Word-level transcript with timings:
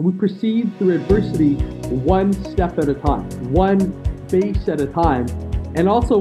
We 0.00 0.12
proceed 0.12 0.70
through 0.78 0.94
adversity 0.94 1.54
one 1.88 2.32
step 2.32 2.78
at 2.78 2.88
a 2.88 2.94
time, 2.94 3.28
one 3.52 3.92
face 4.28 4.68
at 4.68 4.80
a 4.80 4.86
time. 4.86 5.26
And 5.74 5.88
also, 5.88 6.20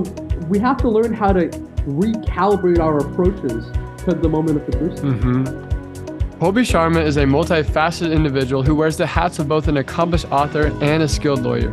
we 0.49 0.57
have 0.57 0.77
to 0.77 0.89
learn 0.89 1.13
how 1.13 1.31
to 1.31 1.47
recalibrate 1.85 2.79
our 2.79 2.97
approaches 2.97 3.65
to 4.03 4.15
the 4.15 4.27
moment 4.27 4.63
of 4.63 4.67
adversity. 4.69 5.09
Mm-hmm. 5.09 6.39
Colby 6.39 6.61
Sharma 6.63 7.05
is 7.05 7.17
a 7.17 7.25
multifaceted 7.25 8.11
individual 8.11 8.63
who 8.63 8.73
wears 8.73 8.97
the 8.97 9.05
hats 9.05 9.37
of 9.37 9.47
both 9.47 9.67
an 9.67 9.77
accomplished 9.77 10.25
author 10.31 10.75
and 10.81 11.03
a 11.03 11.07
skilled 11.07 11.43
lawyer. 11.43 11.71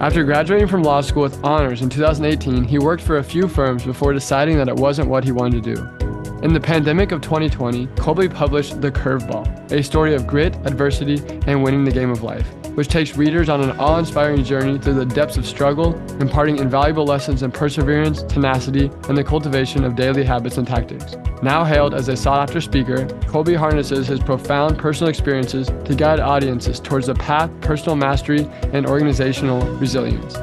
After 0.00 0.24
graduating 0.24 0.68
from 0.68 0.82
law 0.82 1.02
school 1.02 1.24
with 1.24 1.44
honors 1.44 1.82
in 1.82 1.90
2018, 1.90 2.64
he 2.64 2.78
worked 2.78 3.02
for 3.02 3.18
a 3.18 3.22
few 3.22 3.48
firms 3.48 3.84
before 3.84 4.14
deciding 4.14 4.56
that 4.56 4.68
it 4.68 4.76
wasn't 4.76 5.10
what 5.10 5.24
he 5.24 5.32
wanted 5.32 5.62
to 5.62 5.74
do. 5.74 6.07
In 6.40 6.52
the 6.52 6.60
pandemic 6.60 7.10
of 7.10 7.20
2020, 7.20 7.88
Colby 7.96 8.28
published 8.28 8.80
The 8.80 8.92
Curveball, 8.92 9.72
a 9.72 9.82
story 9.82 10.14
of 10.14 10.24
grit, 10.24 10.54
adversity, 10.66 11.20
and 11.48 11.64
winning 11.64 11.82
the 11.82 11.90
game 11.90 12.10
of 12.10 12.22
life, 12.22 12.46
which 12.76 12.86
takes 12.86 13.16
readers 13.16 13.48
on 13.48 13.60
an 13.60 13.72
awe 13.72 13.98
inspiring 13.98 14.44
journey 14.44 14.78
through 14.78 14.94
the 14.94 15.04
depths 15.04 15.36
of 15.36 15.44
struggle, 15.44 15.96
imparting 16.20 16.58
invaluable 16.58 17.04
lessons 17.04 17.42
in 17.42 17.50
perseverance, 17.50 18.22
tenacity, 18.22 18.88
and 19.08 19.18
the 19.18 19.24
cultivation 19.24 19.82
of 19.82 19.96
daily 19.96 20.22
habits 20.22 20.58
and 20.58 20.66
tactics. 20.68 21.16
Now 21.42 21.64
hailed 21.64 21.92
as 21.92 22.08
a 22.08 22.16
sought 22.16 22.48
after 22.48 22.60
speaker, 22.60 23.06
Colby 23.26 23.54
harnesses 23.54 24.06
his 24.06 24.20
profound 24.20 24.78
personal 24.78 25.10
experiences 25.10 25.66
to 25.86 25.94
guide 25.96 26.20
audiences 26.20 26.78
towards 26.78 27.08
the 27.08 27.16
path, 27.16 27.50
personal 27.62 27.96
mastery, 27.96 28.48
and 28.72 28.86
organizational 28.86 29.60
resilience. 29.78 30.36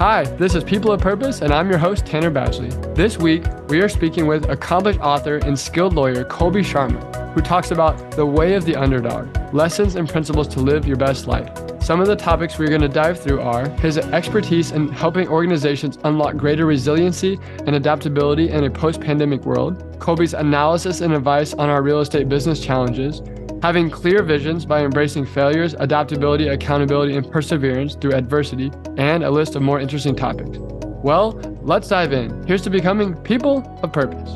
Hi, 0.00 0.24
this 0.24 0.54
is 0.54 0.64
People 0.64 0.92
of 0.92 1.00
Purpose, 1.02 1.42
and 1.42 1.52
I'm 1.52 1.68
your 1.68 1.76
host, 1.76 2.06
Tanner 2.06 2.30
Badgley. 2.30 2.70
This 2.94 3.18
week, 3.18 3.44
we 3.68 3.82
are 3.82 3.88
speaking 3.90 4.26
with 4.26 4.48
accomplished 4.48 4.98
author 5.00 5.36
and 5.36 5.58
skilled 5.58 5.92
lawyer 5.92 6.24
Colby 6.24 6.62
Sharma, 6.62 7.34
who 7.34 7.42
talks 7.42 7.70
about 7.70 8.12
the 8.12 8.24
way 8.24 8.54
of 8.54 8.64
the 8.64 8.74
underdog, 8.76 9.28
lessons 9.52 9.96
and 9.96 10.08
principles 10.08 10.48
to 10.48 10.60
live 10.60 10.86
your 10.86 10.96
best 10.96 11.26
life. 11.26 11.52
Some 11.82 12.00
of 12.00 12.06
the 12.06 12.16
topics 12.16 12.58
we're 12.58 12.68
going 12.68 12.80
to 12.80 12.88
dive 12.88 13.20
through 13.20 13.42
are 13.42 13.68
his 13.68 13.98
expertise 13.98 14.70
in 14.70 14.88
helping 14.88 15.28
organizations 15.28 15.98
unlock 16.04 16.38
greater 16.38 16.64
resiliency 16.64 17.38
and 17.66 17.76
adaptability 17.76 18.48
in 18.48 18.64
a 18.64 18.70
post 18.70 19.02
pandemic 19.02 19.44
world, 19.44 19.98
Colby's 20.00 20.32
analysis 20.32 21.02
and 21.02 21.12
advice 21.12 21.52
on 21.52 21.68
our 21.68 21.82
real 21.82 22.00
estate 22.00 22.26
business 22.26 22.58
challenges, 22.58 23.20
Having 23.62 23.90
clear 23.90 24.22
visions 24.22 24.64
by 24.64 24.82
embracing 24.82 25.26
failures, 25.26 25.74
adaptability, 25.78 26.48
accountability, 26.48 27.14
and 27.14 27.30
perseverance 27.30 27.94
through 27.94 28.14
adversity, 28.14 28.72
and 28.96 29.22
a 29.22 29.30
list 29.30 29.54
of 29.54 29.60
more 29.60 29.78
interesting 29.78 30.16
topics. 30.16 30.56
Well, 31.02 31.32
let's 31.60 31.86
dive 31.86 32.14
in. 32.14 32.42
Here's 32.46 32.62
to 32.62 32.70
becoming 32.70 33.14
people 33.16 33.58
of 33.82 33.92
purpose. 33.92 34.30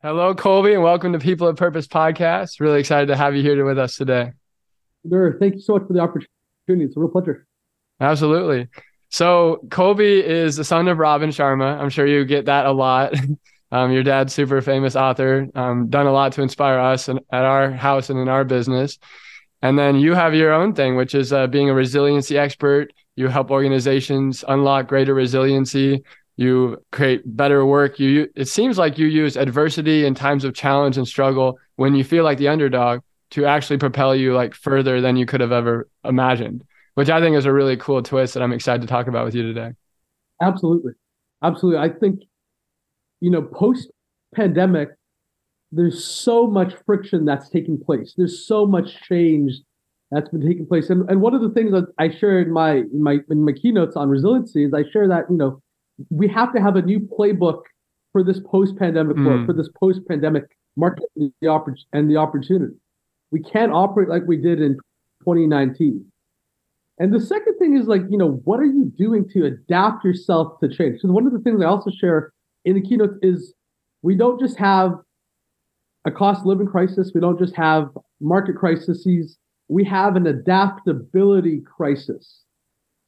Hello, 0.00 0.34
Colby, 0.34 0.72
and 0.72 0.82
welcome 0.82 1.12
to 1.12 1.18
People 1.18 1.46
of 1.46 1.56
Purpose 1.56 1.86
podcast. 1.86 2.58
Really 2.58 2.80
excited 2.80 3.08
to 3.08 3.16
have 3.16 3.36
you 3.36 3.42
here 3.42 3.66
with 3.66 3.78
us 3.78 3.96
today. 3.96 4.32
Sure. 5.06 5.36
Thank 5.38 5.56
you 5.56 5.60
so 5.60 5.74
much 5.74 5.86
for 5.86 5.92
the 5.92 6.00
opportunity. 6.00 6.30
It's 6.68 6.96
a 6.96 7.00
real 7.00 7.10
pleasure. 7.10 7.46
Absolutely. 8.00 8.68
So, 9.10 9.60
Colby 9.70 10.24
is 10.24 10.56
the 10.56 10.64
son 10.64 10.88
of 10.88 10.96
Robin 10.96 11.28
Sharma. 11.28 11.78
I'm 11.78 11.90
sure 11.90 12.06
you 12.06 12.24
get 12.24 12.46
that 12.46 12.64
a 12.64 12.72
lot. 12.72 13.14
Um, 13.70 13.92
your 13.92 14.02
dad's 14.02 14.32
super 14.32 14.60
famous 14.62 14.96
author, 14.96 15.48
um, 15.54 15.88
done 15.88 16.06
a 16.06 16.12
lot 16.12 16.32
to 16.32 16.42
inspire 16.42 16.78
us 16.78 17.08
and 17.08 17.20
at 17.30 17.44
our 17.44 17.70
house 17.70 18.08
and 18.08 18.18
in 18.18 18.28
our 18.28 18.44
business. 18.44 18.98
And 19.60 19.78
then 19.78 19.96
you 19.96 20.14
have 20.14 20.34
your 20.34 20.52
own 20.52 20.74
thing, 20.74 20.96
which 20.96 21.14
is 21.14 21.32
uh, 21.32 21.46
being 21.48 21.68
a 21.68 21.74
resiliency 21.74 22.38
expert. 22.38 22.92
You 23.16 23.28
help 23.28 23.50
organizations 23.50 24.44
unlock 24.46 24.86
greater 24.86 25.14
resiliency. 25.14 26.02
You 26.36 26.82
create 26.92 27.22
better 27.24 27.66
work. 27.66 27.98
You 27.98 28.28
it 28.36 28.46
seems 28.46 28.78
like 28.78 28.96
you 28.96 29.06
use 29.06 29.36
adversity 29.36 30.06
in 30.06 30.14
times 30.14 30.44
of 30.44 30.54
challenge 30.54 30.96
and 30.96 31.06
struggle 31.06 31.58
when 31.74 31.96
you 31.96 32.04
feel 32.04 32.22
like 32.22 32.38
the 32.38 32.48
underdog 32.48 33.00
to 33.30 33.44
actually 33.44 33.78
propel 33.78 34.14
you 34.14 34.34
like 34.34 34.54
further 34.54 35.00
than 35.00 35.16
you 35.16 35.26
could 35.26 35.40
have 35.40 35.52
ever 35.52 35.88
imagined, 36.04 36.64
which 36.94 37.10
I 37.10 37.20
think 37.20 37.36
is 37.36 37.44
a 37.44 37.52
really 37.52 37.76
cool 37.76 38.02
twist 38.02 38.34
that 38.34 38.42
I'm 38.42 38.52
excited 38.52 38.82
to 38.82 38.88
talk 38.88 39.08
about 39.08 39.24
with 39.24 39.34
you 39.34 39.42
today. 39.42 39.72
Absolutely, 40.40 40.92
absolutely. 41.42 41.80
I 41.80 41.92
think 41.92 42.20
you 43.20 43.30
know, 43.30 43.42
post 43.42 43.90
pandemic, 44.34 44.90
there's 45.72 46.04
so 46.04 46.46
much 46.46 46.74
friction 46.86 47.24
that's 47.24 47.48
taking 47.48 47.78
place. 47.78 48.14
There's 48.16 48.46
so 48.46 48.66
much 48.66 49.02
change 49.02 49.52
that's 50.10 50.28
been 50.30 50.46
taking 50.46 50.66
place. 50.66 50.88
And, 50.90 51.08
and 51.10 51.20
one 51.20 51.34
of 51.34 51.42
the 51.42 51.50
things 51.50 51.72
that 51.72 51.86
I 51.98 52.10
share 52.10 52.40
in 52.40 52.50
my, 52.52 52.76
in 52.76 53.02
my 53.02 53.18
in 53.28 53.44
my 53.44 53.52
keynotes 53.52 53.96
on 53.96 54.08
resiliency 54.08 54.64
is 54.64 54.72
I 54.72 54.84
share 54.90 55.06
that, 55.08 55.24
you 55.28 55.36
know, 55.36 55.60
we 56.10 56.28
have 56.28 56.54
to 56.54 56.60
have 56.60 56.76
a 56.76 56.82
new 56.82 57.00
playbook 57.00 57.62
for 58.12 58.22
this 58.22 58.40
post-pandemic 58.40 59.16
mm. 59.16 59.26
world, 59.26 59.46
for 59.46 59.52
this 59.52 59.68
post-pandemic 59.78 60.44
market 60.76 61.04
and 61.16 61.32
the, 61.42 61.48
oppor- 61.48 61.76
and 61.92 62.10
the 62.10 62.16
opportunity. 62.16 62.74
We 63.30 63.42
can't 63.42 63.72
operate 63.72 64.08
like 64.08 64.22
we 64.26 64.38
did 64.38 64.60
in 64.60 64.76
2019. 65.20 66.04
And 66.98 67.12
the 67.12 67.20
second 67.20 67.58
thing 67.58 67.76
is 67.76 67.86
like, 67.86 68.02
you 68.08 68.16
know, 68.16 68.40
what 68.44 68.60
are 68.60 68.64
you 68.64 68.90
doing 68.96 69.28
to 69.30 69.44
adapt 69.44 70.04
yourself 70.04 70.58
to 70.60 70.68
change? 70.68 71.00
So 71.00 71.08
one 71.08 71.26
of 71.26 71.32
the 71.32 71.38
things 71.38 71.60
I 71.62 71.66
also 71.66 71.90
share 71.90 72.32
in 72.64 72.74
the 72.74 72.82
keynote 72.82 73.16
is 73.22 73.54
we 74.02 74.16
don't 74.16 74.40
just 74.40 74.56
have 74.58 74.92
a 76.04 76.10
cost 76.10 76.46
living 76.46 76.66
crisis, 76.66 77.12
we 77.14 77.20
don't 77.20 77.38
just 77.38 77.54
have 77.56 77.90
market 78.20 78.56
crises, 78.56 79.38
we 79.68 79.84
have 79.84 80.16
an 80.16 80.26
adaptability 80.26 81.60
crisis. 81.60 82.42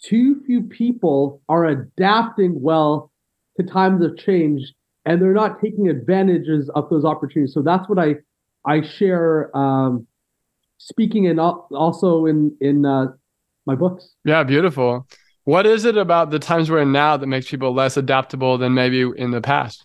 Too 0.03 0.43
few 0.47 0.63
people 0.63 1.43
are 1.49 1.67
adapting 1.67 2.61
well 2.61 3.11
to 3.59 3.67
times 3.67 4.05
of 4.05 4.17
change 4.17 4.73
and 5.05 5.21
they're 5.21 5.33
not 5.33 5.61
taking 5.61 5.89
advantages 5.89 6.71
of 6.75 6.89
those 6.91 7.05
opportunities. 7.05 7.55
So 7.55 7.63
that's 7.63 7.89
what 7.89 7.99
I 7.99 8.17
I 8.67 8.83
share 8.83 9.57
um, 9.57 10.07
speaking 10.79 11.27
and 11.27 11.41
also 11.41 12.27
in 12.27 12.57
in 12.61 12.85
uh, 12.85 13.07
my 13.67 13.75
books. 13.75 14.15
Yeah, 14.25 14.45
beautiful. 14.45 15.07
What 15.51 15.67
is 15.67 15.85
it 15.85 15.97
about 15.97 16.31
the 16.31 16.39
times 16.39 16.71
we're 16.71 16.83
in 16.83 16.93
now 16.93 17.17
that 17.17 17.27
makes 17.27 17.51
people 17.51 17.75
less 17.75 17.97
adaptable 17.97 18.57
than 18.57 18.73
maybe 18.73 19.01
in 19.17 19.33
the 19.33 19.41
past? 19.41 19.85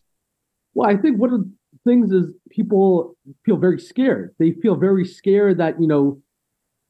Well, 0.75 0.87
I 0.87 0.95
think 0.95 1.17
one 1.17 1.33
of 1.33 1.39
the 1.39 1.51
things 1.83 2.11
is 2.11 2.35
people 2.51 3.17
feel 3.43 3.57
very 3.57 3.79
scared. 3.79 4.35
They 4.37 4.51
feel 4.51 4.75
very 4.75 5.05
scared 5.05 5.57
that, 5.57 5.81
you 5.81 5.87
know, 5.87 6.21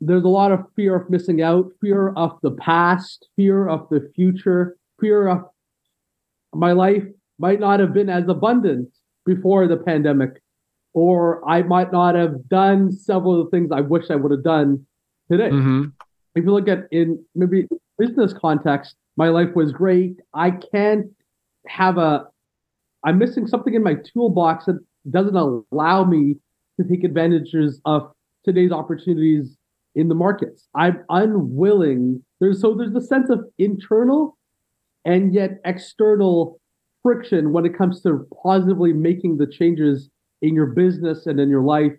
there's 0.01 0.25
a 0.25 0.27
lot 0.27 0.51
of 0.51 0.59
fear 0.75 0.93
of 0.93 1.09
missing 1.09 1.41
out, 1.41 1.71
fear 1.79 2.09
of 2.17 2.37
the 2.43 2.51
past, 2.51 3.29
fear 3.37 3.65
of 3.65 3.87
the 3.89 4.11
future, 4.13 4.75
fear 4.99 5.29
of 5.29 5.45
my 6.53 6.73
life 6.73 7.05
might 7.39 7.61
not 7.61 7.79
have 7.79 7.93
been 7.93 8.09
as 8.09 8.27
abundant 8.27 8.89
before 9.25 9.69
the 9.69 9.77
pandemic, 9.77 10.41
or 10.93 11.49
I 11.49 11.61
might 11.61 11.93
not 11.93 12.15
have 12.15 12.49
done 12.49 12.91
several 12.91 13.39
of 13.39 13.45
the 13.45 13.51
things 13.51 13.71
I 13.71 13.79
wish 13.79 14.09
I 14.09 14.15
would 14.15 14.33
have 14.33 14.43
done 14.43 14.85
today. 15.31 15.51
Mm-hmm. 15.51 15.85
If 16.35 16.43
you 16.43 16.51
look 16.51 16.67
at 16.67 16.87
in 16.91 17.23
maybe 17.33 17.67
business 17.97 18.33
context, 18.33 18.95
my 19.17 19.29
life 19.29 19.55
was 19.55 19.71
great. 19.71 20.17
I 20.33 20.51
can't 20.51 21.07
have 21.67 21.97
a, 21.97 22.25
I'm 23.05 23.17
missing 23.17 23.47
something 23.47 23.73
in 23.73 23.83
my 23.83 23.95
toolbox 24.13 24.65
that 24.65 24.79
doesn't 25.09 25.35
allow 25.35 26.03
me 26.03 26.35
to 26.79 26.87
take 26.87 27.03
advantages 27.03 27.79
of 27.85 28.11
today's 28.43 28.71
opportunities 28.71 29.55
in 29.95 30.09
the 30.09 30.15
markets. 30.15 30.67
I'm 30.75 31.03
unwilling. 31.09 32.23
There's 32.41 32.59
so 32.59 32.75
there's 32.75 32.95
a 32.95 33.05
sense 33.05 33.29
of 33.29 33.45
internal 33.57 34.37
and 35.05 35.33
yet 35.33 35.61
external 35.63 36.59
friction 37.01 37.53
when 37.53 37.65
it 37.65 37.77
comes 37.77 38.01
to 38.01 38.27
positively 38.43 38.91
making 38.91 39.37
the 39.37 39.47
changes 39.47 40.09
in 40.41 40.53
your 40.53 40.65
business 40.65 41.27
and 41.27 41.39
in 41.39 41.49
your 41.49 41.61
life 41.61 41.93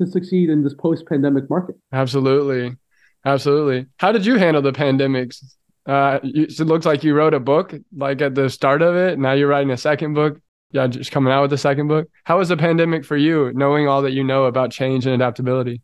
to 0.00 0.06
succeed 0.06 0.48
in 0.48 0.62
this 0.62 0.74
post-pandemic 0.74 1.50
market. 1.50 1.74
Absolutely. 1.92 2.76
Absolutely. 3.24 3.86
How 3.98 4.12
did 4.12 4.24
you 4.24 4.36
handle 4.36 4.62
the 4.62 4.72
pandemics? 4.72 5.42
Uh, 5.86 6.20
you, 6.22 6.44
it 6.44 6.60
looks 6.60 6.86
like 6.86 7.02
you 7.02 7.14
wrote 7.14 7.34
a 7.34 7.40
book 7.40 7.74
like 7.96 8.20
at 8.20 8.34
the 8.34 8.50
start 8.50 8.82
of 8.82 8.94
it. 8.94 9.18
Now 9.18 9.32
you're 9.32 9.48
writing 9.48 9.70
a 9.70 9.76
second 9.76 10.14
book. 10.14 10.40
Yeah, 10.70 10.86
just 10.86 11.10
coming 11.10 11.32
out 11.32 11.42
with 11.42 11.50
the 11.50 11.58
second 11.58 11.88
book. 11.88 12.08
How 12.24 12.38
was 12.38 12.50
the 12.50 12.56
pandemic 12.56 13.04
for 13.04 13.16
you, 13.16 13.52
knowing 13.54 13.88
all 13.88 14.02
that 14.02 14.12
you 14.12 14.22
know 14.22 14.44
about 14.44 14.70
change 14.70 15.06
and 15.06 15.14
adaptability? 15.14 15.80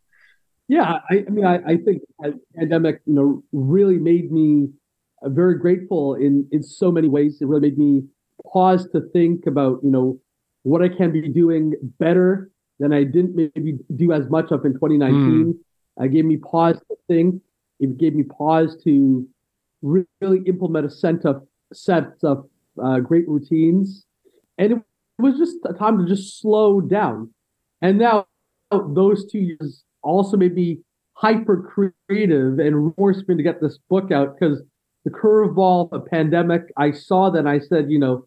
Yeah, 0.69 0.99
I, 1.11 1.25
I 1.27 1.31
mean, 1.31 1.47
I, 1.47 1.57
I 1.67 1.77
think 1.79 2.03
pandemic, 2.55 3.01
you 3.07 3.15
know, 3.15 3.43
really 3.53 3.97
made 3.97 4.31
me 4.31 4.69
uh, 5.23 5.31
very 5.31 5.59
grateful 5.59 6.15
in 6.15 6.47
in 6.53 6.63
so 6.63 6.93
many 6.93 7.09
ways. 7.09 7.39
It 7.41 7.47
really 7.47 7.71
made 7.71 7.79
me 7.79 8.03
pause 8.53 8.89
to 8.91 9.01
think 9.13 9.47
about, 9.47 9.81
you 9.83 9.91
know, 9.91 10.21
what 10.65 10.83
I 10.83 10.89
can 10.89 11.13
be 11.13 11.29
doing 11.29 11.75
better 11.99 12.51
than 12.79 12.93
I 12.93 13.05
didn't 13.05 13.37
maybe 13.37 13.79
do 13.95 14.13
as 14.13 14.29
much 14.29 14.51
of 14.51 14.65
in 14.65 14.75
2019. 14.75 15.15
Mm. 15.15 15.53
Uh, 16.01 16.07
gave 16.07 16.25
me 16.25 16.37
pause 16.37 16.79
to 16.89 16.97
think. 17.09 17.41
It 17.81 17.99
gave 17.99 18.15
me 18.15 18.25
pause 18.25 18.77
to 18.85 19.27
really 19.83 20.43
implement 20.47 20.87
a 20.87 20.91
set 20.91 21.25
of 21.25 21.47
sets 21.73 22.25
of 22.25 22.49
uh, 22.83 23.01
great 23.01 23.29
routines, 23.29 24.07
and 24.59 24.73
it 24.73 24.79
was 25.19 25.39
just 25.39 25.57
a 25.67 25.73
time 25.73 25.99
to 25.99 26.07
just 26.07 26.41
slow 26.41 26.81
down. 26.81 27.33
And 27.83 27.99
now 27.99 28.27
those 28.71 29.31
two 29.31 29.39
years 29.39 29.85
also 30.03 30.37
made 30.37 30.55
me 30.55 30.81
hyper 31.15 31.97
creative 32.09 32.59
and 32.59 32.95
forced 32.97 33.29
me 33.29 33.37
to 33.37 33.43
get 33.43 33.61
this 33.61 33.79
book 33.89 34.11
out 34.11 34.37
because 34.39 34.63
the 35.05 35.11
curveball, 35.11 35.91
the 35.91 36.01
pandemic, 36.01 36.63
I 36.77 36.91
saw 36.91 37.31
that 37.31 37.47
I 37.47 37.61
said, 37.61 37.91
you 37.91 37.99
know, 37.99 38.27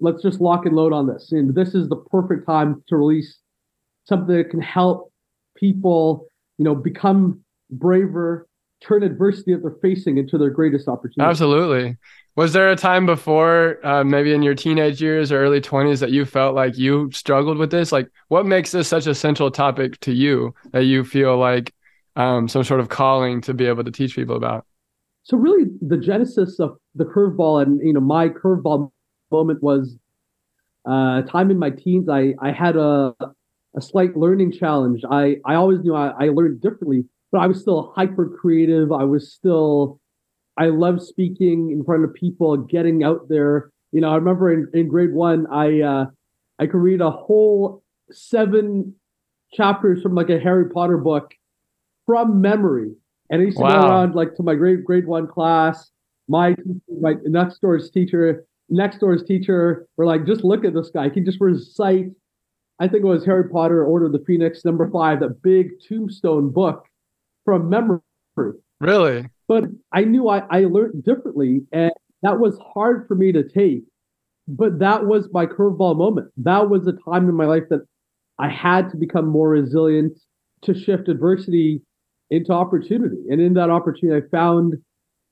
let's 0.00 0.22
just 0.22 0.40
lock 0.40 0.66
and 0.66 0.74
load 0.74 0.92
on 0.92 1.06
this. 1.06 1.30
And 1.32 1.54
this 1.54 1.74
is 1.74 1.88
the 1.88 1.96
perfect 1.96 2.46
time 2.46 2.82
to 2.88 2.96
release 2.96 3.38
something 4.04 4.36
that 4.36 4.50
can 4.50 4.60
help 4.60 5.12
people, 5.56 6.26
you 6.58 6.64
know, 6.64 6.74
become 6.74 7.40
braver, 7.70 8.48
turn 8.82 9.02
adversity 9.02 9.54
that 9.54 9.62
they're 9.62 9.76
facing 9.82 10.18
into 10.18 10.38
their 10.38 10.50
greatest 10.50 10.88
opportunity. 10.88 11.28
Absolutely. 11.28 11.96
Was 12.34 12.52
there 12.52 12.70
a 12.70 12.76
time 12.76 13.04
before, 13.04 13.84
uh, 13.84 14.04
maybe 14.04 14.32
in 14.32 14.42
your 14.42 14.54
teenage 14.54 15.02
years 15.02 15.30
or 15.30 15.42
early 15.42 15.60
20s, 15.60 16.00
that 16.00 16.10
you 16.10 16.24
felt 16.24 16.54
like 16.54 16.78
you 16.78 17.10
struggled 17.12 17.58
with 17.58 17.70
this? 17.70 17.92
Like, 17.92 18.08
what 18.28 18.46
makes 18.46 18.70
this 18.70 18.88
such 18.88 19.06
a 19.06 19.14
central 19.14 19.50
topic 19.50 20.00
to 20.00 20.12
you 20.12 20.54
that 20.72 20.84
you 20.84 21.04
feel 21.04 21.36
like 21.36 21.74
um, 22.16 22.48
some 22.48 22.64
sort 22.64 22.80
of 22.80 22.88
calling 22.88 23.40
to 23.42 23.54
be 23.54 23.66
able 23.66 23.84
to 23.84 23.90
teach 23.90 24.14
people 24.14 24.36
about? 24.36 24.64
So, 25.24 25.36
really, 25.36 25.66
the 25.80 25.98
genesis 25.98 26.58
of 26.58 26.78
the 26.94 27.04
curveball 27.04 27.62
and 27.62 27.80
you 27.86 27.92
know 27.92 28.00
my 28.00 28.28
curveball 28.28 28.90
moment 29.30 29.62
was 29.62 29.96
uh, 30.88 31.22
time 31.22 31.50
in 31.50 31.58
my 31.58 31.70
teens. 31.70 32.08
I 32.08 32.34
I 32.40 32.50
had 32.50 32.76
a 32.76 33.14
a 33.76 33.80
slight 33.80 34.16
learning 34.16 34.52
challenge. 34.52 35.02
I 35.10 35.36
I 35.44 35.54
always 35.54 35.80
knew 35.80 35.94
I, 35.94 36.08
I 36.18 36.28
learned 36.28 36.60
differently, 36.60 37.04
but 37.30 37.40
I 37.40 37.46
was 37.46 37.60
still 37.60 37.92
hyper 37.96 38.28
creative. 38.28 38.92
I 38.92 39.04
was 39.04 39.32
still 39.32 40.00
I 40.58 40.66
love 40.66 41.02
speaking 41.02 41.70
in 41.70 41.84
front 41.84 42.04
of 42.04 42.12
people, 42.14 42.56
getting 42.56 43.02
out 43.02 43.28
there. 43.28 43.70
You 43.92 44.00
know, 44.00 44.10
I 44.10 44.16
remember 44.16 44.52
in, 44.52 44.68
in 44.74 44.88
grade 44.88 45.12
one, 45.12 45.46
I 45.48 45.80
uh, 45.80 46.06
I 46.58 46.66
could 46.66 46.78
read 46.78 47.00
a 47.00 47.10
whole 47.10 47.82
seven 48.10 48.94
chapters 49.52 50.02
from 50.02 50.14
like 50.14 50.30
a 50.30 50.38
Harry 50.38 50.68
Potter 50.68 50.98
book 50.98 51.32
from 52.06 52.40
memory. 52.40 52.92
And 53.30 53.40
I 53.40 53.44
used 53.46 53.56
to 53.56 53.62
wow. 53.62 53.80
go 53.80 53.88
around 53.88 54.14
like 54.14 54.34
to 54.36 54.42
my 54.42 54.54
grade 54.54 54.84
grade 54.84 55.06
one 55.06 55.26
class. 55.26 55.90
My 56.28 56.54
my 57.00 57.14
next 57.24 57.60
door's 57.60 57.90
teacher, 57.90 58.44
next 58.68 58.98
door's 58.98 59.24
teacher 59.24 59.86
were 59.96 60.06
like, 60.06 60.26
just 60.26 60.44
look 60.44 60.64
at 60.64 60.74
this 60.74 60.90
guy. 60.90 61.04
He 61.04 61.10
can 61.10 61.24
just 61.24 61.40
recite. 61.40 62.10
I 62.82 62.88
think 62.88 63.04
it 63.04 63.06
was 63.06 63.24
Harry 63.24 63.48
Potter, 63.48 63.84
Order 63.84 64.06
of 64.06 64.12
the 64.12 64.24
Phoenix, 64.26 64.64
number 64.64 64.90
five, 64.90 65.20
that 65.20 65.40
big 65.40 65.70
tombstone 65.86 66.50
book 66.50 66.84
from 67.44 67.68
memory. 67.68 68.00
Really? 68.80 69.28
But 69.46 69.66
I 69.92 70.02
knew 70.02 70.28
I, 70.28 70.42
I 70.50 70.64
learned 70.64 71.04
differently, 71.04 71.60
and 71.70 71.92
that 72.22 72.40
was 72.40 72.58
hard 72.74 73.06
for 73.06 73.14
me 73.14 73.30
to 73.30 73.48
take. 73.48 73.84
But 74.48 74.80
that 74.80 75.06
was 75.06 75.28
my 75.30 75.46
curveball 75.46 75.96
moment. 75.96 76.32
That 76.38 76.70
was 76.70 76.84
a 76.88 76.94
time 77.08 77.28
in 77.28 77.36
my 77.36 77.46
life 77.46 77.62
that 77.70 77.86
I 78.40 78.48
had 78.48 78.90
to 78.90 78.96
become 78.96 79.28
more 79.28 79.50
resilient 79.50 80.18
to 80.62 80.74
shift 80.74 81.08
adversity 81.08 81.82
into 82.30 82.50
opportunity. 82.50 83.22
And 83.30 83.40
in 83.40 83.54
that 83.54 83.70
opportunity, 83.70 84.26
I 84.26 84.28
found 84.28 84.74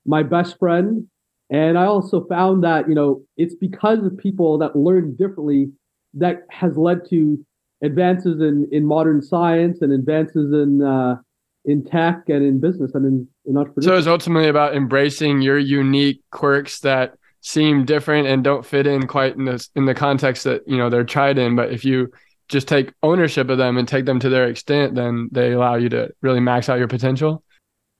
my 0.06 0.22
best 0.22 0.56
friend. 0.56 1.08
And 1.50 1.76
I 1.76 1.86
also 1.86 2.24
found 2.26 2.62
that, 2.62 2.88
you 2.88 2.94
know, 2.94 3.22
it's 3.36 3.56
because 3.56 4.04
of 4.04 4.16
people 4.16 4.58
that 4.58 4.76
learn 4.76 5.16
differently 5.16 5.72
that 6.14 6.42
has 6.50 6.76
led 6.76 7.08
to 7.10 7.44
advances 7.82 8.40
in, 8.40 8.68
in 8.72 8.84
modern 8.84 9.22
science 9.22 9.80
and 9.80 9.92
advances 9.92 10.52
in 10.52 10.82
uh, 10.82 11.16
in 11.64 11.84
tech 11.84 12.22
and 12.28 12.44
in 12.44 12.58
business 12.58 12.94
and 12.94 13.04
in, 13.04 13.28
in 13.44 13.54
entrepreneurship. 13.54 13.84
So 13.84 13.96
it's 13.96 14.06
ultimately 14.06 14.48
about 14.48 14.74
embracing 14.74 15.42
your 15.42 15.58
unique 15.58 16.22
quirks 16.30 16.80
that 16.80 17.14
seem 17.42 17.84
different 17.84 18.28
and 18.28 18.44
don't 18.44 18.64
fit 18.64 18.86
in 18.86 19.06
quite 19.06 19.36
in 19.36 19.44
this 19.44 19.70
in 19.74 19.86
the 19.86 19.94
context 19.94 20.44
that 20.44 20.62
you 20.66 20.76
know 20.76 20.90
they're 20.90 21.04
tried 21.04 21.38
in. 21.38 21.56
But 21.56 21.72
if 21.72 21.84
you 21.84 22.10
just 22.48 22.66
take 22.66 22.92
ownership 23.02 23.48
of 23.48 23.58
them 23.58 23.78
and 23.78 23.86
take 23.86 24.04
them 24.04 24.18
to 24.20 24.28
their 24.28 24.48
extent, 24.48 24.94
then 24.94 25.28
they 25.32 25.52
allow 25.52 25.76
you 25.76 25.88
to 25.90 26.10
really 26.20 26.40
max 26.40 26.68
out 26.68 26.78
your 26.78 26.88
potential. 26.88 27.44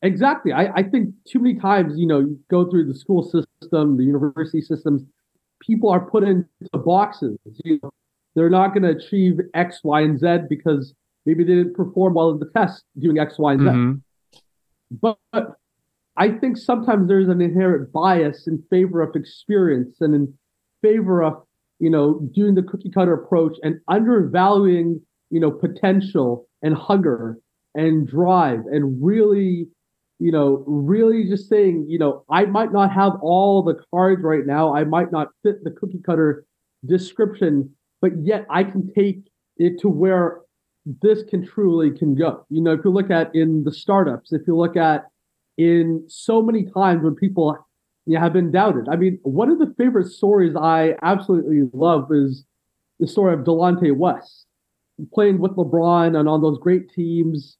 Exactly. 0.03 0.53
I, 0.53 0.73
I 0.75 0.83
think 0.83 1.15
too 1.29 1.39
many 1.41 1.57
times, 1.61 1.99
you 1.99 2.07
know, 2.07 2.21
you 2.21 2.41
go 2.51 2.69
through 2.69 2.87
the 2.87 2.95
school 2.95 3.23
system, 3.23 3.97
the 3.97 4.05
university 4.05 4.63
systems, 4.63 5.03
people 5.61 5.91
are 5.91 6.01
put 6.01 6.25
into 6.25 6.47
boxes. 6.75 7.39
You 7.65 7.79
know, 7.83 7.91
they're 8.35 8.51
not 8.51 8.75
going 8.75 8.83
to 8.83 8.91
achieve 8.91 9.41
X, 9.55 9.81
Y, 9.83 10.01
and 10.01 10.19
Z 10.19 10.47
because 10.49 10.95
Maybe 11.27 11.45
they 11.45 11.55
didn't 11.55 11.75
perform 11.75 12.15
well 12.15 12.31
in 12.31 12.39
the 12.39 12.51
test 12.57 12.85
doing 12.99 13.19
X, 13.19 13.39
Y, 13.39 13.53
and 13.53 13.61
Z. 13.61 13.67
Mm-hmm. 13.67 14.39
But, 15.01 15.19
but 15.33 15.57
I 16.17 16.31
think 16.31 16.57
sometimes 16.57 17.09
there's 17.09 17.29
an 17.29 17.41
inherent 17.41 17.93
bias 17.93 18.47
in 18.47 18.63
favor 18.71 19.03
of 19.03 19.15
experience 19.15 19.97
and 20.01 20.15
in 20.15 20.35
favor 20.83 21.23
of, 21.23 21.43
you 21.79 21.91
know, 21.91 22.21
doing 22.35 22.55
the 22.55 22.63
cookie 22.63 22.91
cutter 22.91 23.15
approach 23.15 23.57
and 23.63 23.81
undervaluing, 23.89 25.01
you 25.31 25.41
know, 25.41 25.51
potential 25.51 26.49
and 26.63 26.75
hunger 26.75 27.39
and 27.75 28.09
drive 28.09 28.61
and 28.73 28.99
really, 29.01 29.69
you 30.21 30.31
know, 30.31 30.63
really 30.67 31.25
just 31.25 31.49
saying, 31.49 31.87
you 31.89 31.99
know, 31.99 32.25
I 32.29 32.45
might 32.45 32.73
not 32.73 32.93
have 32.93 33.13
all 33.23 33.63
the 33.63 33.83
cards 33.91 34.23
right 34.23 34.47
now. 34.47 34.75
I 34.75 34.85
might 34.85 35.11
not 35.11 35.29
fit 35.43 35.65
the 35.65 35.71
cookie 35.71 36.03
cutter 36.05 36.45
description, 36.87 37.71
but 38.03 38.13
yet 38.23 38.45
I 38.51 38.65
can 38.65 38.93
take 38.95 39.23
it 39.57 39.81
to 39.81 39.89
where 39.89 40.41
this 41.01 41.23
can 41.25 41.47
truly 41.47 41.91
can 41.91 42.15
go. 42.15 42.45
You 42.51 42.63
know, 42.63 42.73
if 42.73 42.81
you 42.85 42.91
look 42.91 43.11
at 43.11 43.35
in 43.35 43.65
the 43.65 43.73
startups, 43.73 44.33
if 44.33 44.43
you 44.47 44.57
look 44.57 44.77
at 44.77 45.07
in 45.57 46.05
so 46.07 46.43
many 46.43 46.65
times 46.65 47.03
when 47.03 47.15
people 47.15 47.57
you 48.07 48.15
know, 48.15 48.21
have 48.21 48.33
been 48.33 48.51
doubted. 48.51 48.89
I 48.91 48.97
mean, 48.97 49.19
one 49.23 49.51
of 49.51 49.59
the 49.59 49.75
favorite 49.79 50.09
stories 50.09 50.55
I 50.55 50.97
absolutely 51.03 51.63
love 51.73 52.09
is 52.13 52.45
the 52.99 53.07
story 53.07 53.35
of 53.35 53.41
Delonte 53.41 53.97
West 53.97 54.47
playing 55.15 55.39
with 55.39 55.53
LeBron 55.53 56.19
and 56.19 56.29
on 56.29 56.43
those 56.43 56.59
great 56.59 56.91
teams 56.91 57.57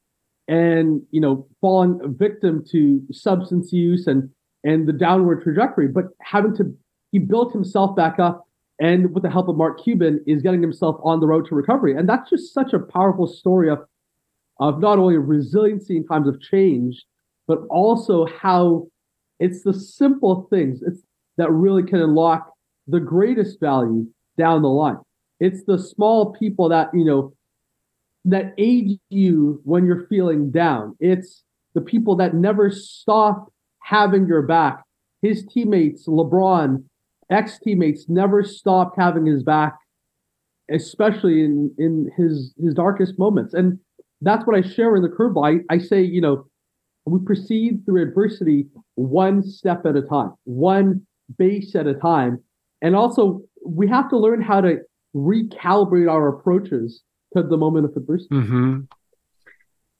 and 0.47 1.01
you 1.11 1.21
know 1.21 1.47
falling 1.59 1.99
victim 2.17 2.63
to 2.69 3.01
substance 3.11 3.71
use 3.71 4.07
and 4.07 4.29
and 4.63 4.87
the 4.87 4.93
downward 4.93 5.41
trajectory 5.43 5.87
but 5.87 6.05
having 6.21 6.55
to 6.55 6.75
he 7.11 7.19
built 7.19 7.51
himself 7.51 7.95
back 7.95 8.19
up 8.19 8.47
and 8.81 9.13
with 9.13 9.21
the 9.21 9.29
help 9.29 9.47
of 9.47 9.55
Mark 9.55 9.81
Cuban, 9.83 10.23
is 10.25 10.41
getting 10.41 10.61
himself 10.61 10.99
on 11.03 11.19
the 11.19 11.27
road 11.27 11.45
to 11.47 11.55
recovery. 11.55 11.95
And 11.95 12.09
that's 12.09 12.31
just 12.31 12.51
such 12.51 12.73
a 12.73 12.79
powerful 12.79 13.27
story 13.27 13.69
of, 13.69 13.79
of 14.59 14.79
not 14.79 14.97
only 14.97 15.17
resiliency 15.17 15.97
in 15.97 16.05
times 16.07 16.27
of 16.27 16.41
change, 16.41 17.05
but 17.47 17.59
also 17.69 18.25
how 18.25 18.87
it's 19.39 19.61
the 19.61 19.73
simple 19.73 20.47
things 20.49 20.81
it's, 20.81 21.01
that 21.37 21.51
really 21.51 21.83
can 21.83 22.01
unlock 22.01 22.51
the 22.87 22.99
greatest 22.99 23.59
value 23.59 24.07
down 24.35 24.63
the 24.63 24.67
line. 24.67 24.97
It's 25.39 25.63
the 25.63 25.77
small 25.77 26.33
people 26.33 26.69
that, 26.69 26.89
you 26.91 27.05
know, 27.05 27.33
that 28.25 28.53
aid 28.57 28.99
you 29.09 29.61
when 29.63 29.85
you're 29.85 30.05
feeling 30.07 30.51
down. 30.51 30.95
It's 30.99 31.43
the 31.73 31.81
people 31.81 32.15
that 32.17 32.33
never 32.35 32.69
stop 32.69 33.51
having 33.79 34.27
your 34.27 34.41
back. 34.41 34.83
His 35.21 35.45
teammates, 35.45 36.07
LeBron, 36.07 36.83
ex 37.29 37.59
teammates 37.59 38.05
never 38.09 38.43
stopped 38.43 38.97
having 38.99 39.25
his 39.25 39.43
back, 39.43 39.75
especially 40.69 41.43
in 41.43 41.73
in 41.77 42.11
his 42.17 42.53
his 42.61 42.73
darkest 42.73 43.17
moments. 43.17 43.53
And 43.53 43.79
that's 44.21 44.45
what 44.45 44.55
I 44.55 44.67
share 44.67 44.95
in 44.95 45.01
the 45.01 45.09
curveball. 45.09 45.61
I, 45.69 45.73
I 45.73 45.79
say, 45.79 46.01
you 46.01 46.21
know, 46.21 46.45
we 47.05 47.19
proceed 47.25 47.83
through 47.85 48.03
adversity 48.03 48.67
one 48.95 49.41
step 49.43 49.85
at 49.85 49.95
a 49.95 50.03
time, 50.03 50.33
one 50.43 51.05
base 51.37 51.75
at 51.75 51.87
a 51.87 51.95
time. 51.95 52.43
And 52.81 52.95
also, 52.95 53.41
we 53.65 53.87
have 53.87 54.09
to 54.09 54.17
learn 54.17 54.41
how 54.41 54.61
to 54.61 54.77
recalibrate 55.15 56.09
our 56.09 56.27
approaches 56.29 57.03
to 57.35 57.43
the 57.43 57.57
moment 57.57 57.85
of 57.85 57.95
adversity. 57.95 58.35
Mm-hmm. 58.35 58.81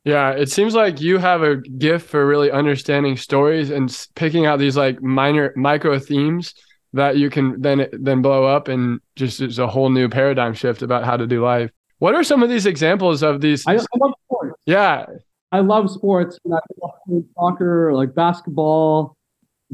Yeah, 0.04 0.32
it 0.32 0.50
seems 0.50 0.74
like 0.74 1.00
you 1.00 1.18
have 1.18 1.42
a 1.42 1.56
gift 1.56 2.08
for 2.08 2.26
really 2.26 2.50
understanding 2.50 3.16
stories 3.16 3.70
and 3.70 4.06
picking 4.16 4.46
out 4.46 4.58
these 4.58 4.76
like 4.76 5.00
minor 5.00 5.52
micro 5.56 5.98
themes 5.98 6.54
that 6.92 7.16
you 7.16 7.30
can 7.30 7.60
then 7.60 7.86
then 7.92 8.20
blow 8.20 8.44
up 8.44 8.68
and 8.68 9.00
just 9.16 9.40
it's 9.40 9.58
a 9.58 9.66
whole 9.66 9.90
new 9.90 10.08
paradigm 10.08 10.54
shift 10.54 10.82
about 10.82 11.04
how 11.04 11.16
to 11.16 11.26
do 11.26 11.42
life. 11.42 11.70
What 12.00 12.14
are 12.14 12.24
some 12.24 12.42
of 12.42 12.50
these 12.50 12.66
examples 12.66 13.22
of 13.22 13.40
these? 13.40 13.64
I, 13.66 13.74
I 13.74 13.96
love 13.96 14.12
sports. 14.24 14.60
Yeah, 14.66 15.06
I 15.52 15.60
love 15.60 15.88
sports. 15.88 16.38
I 16.46 16.58
love 16.82 17.24
soccer, 17.38 17.94
like 17.94 18.12
basketball, 18.14 19.16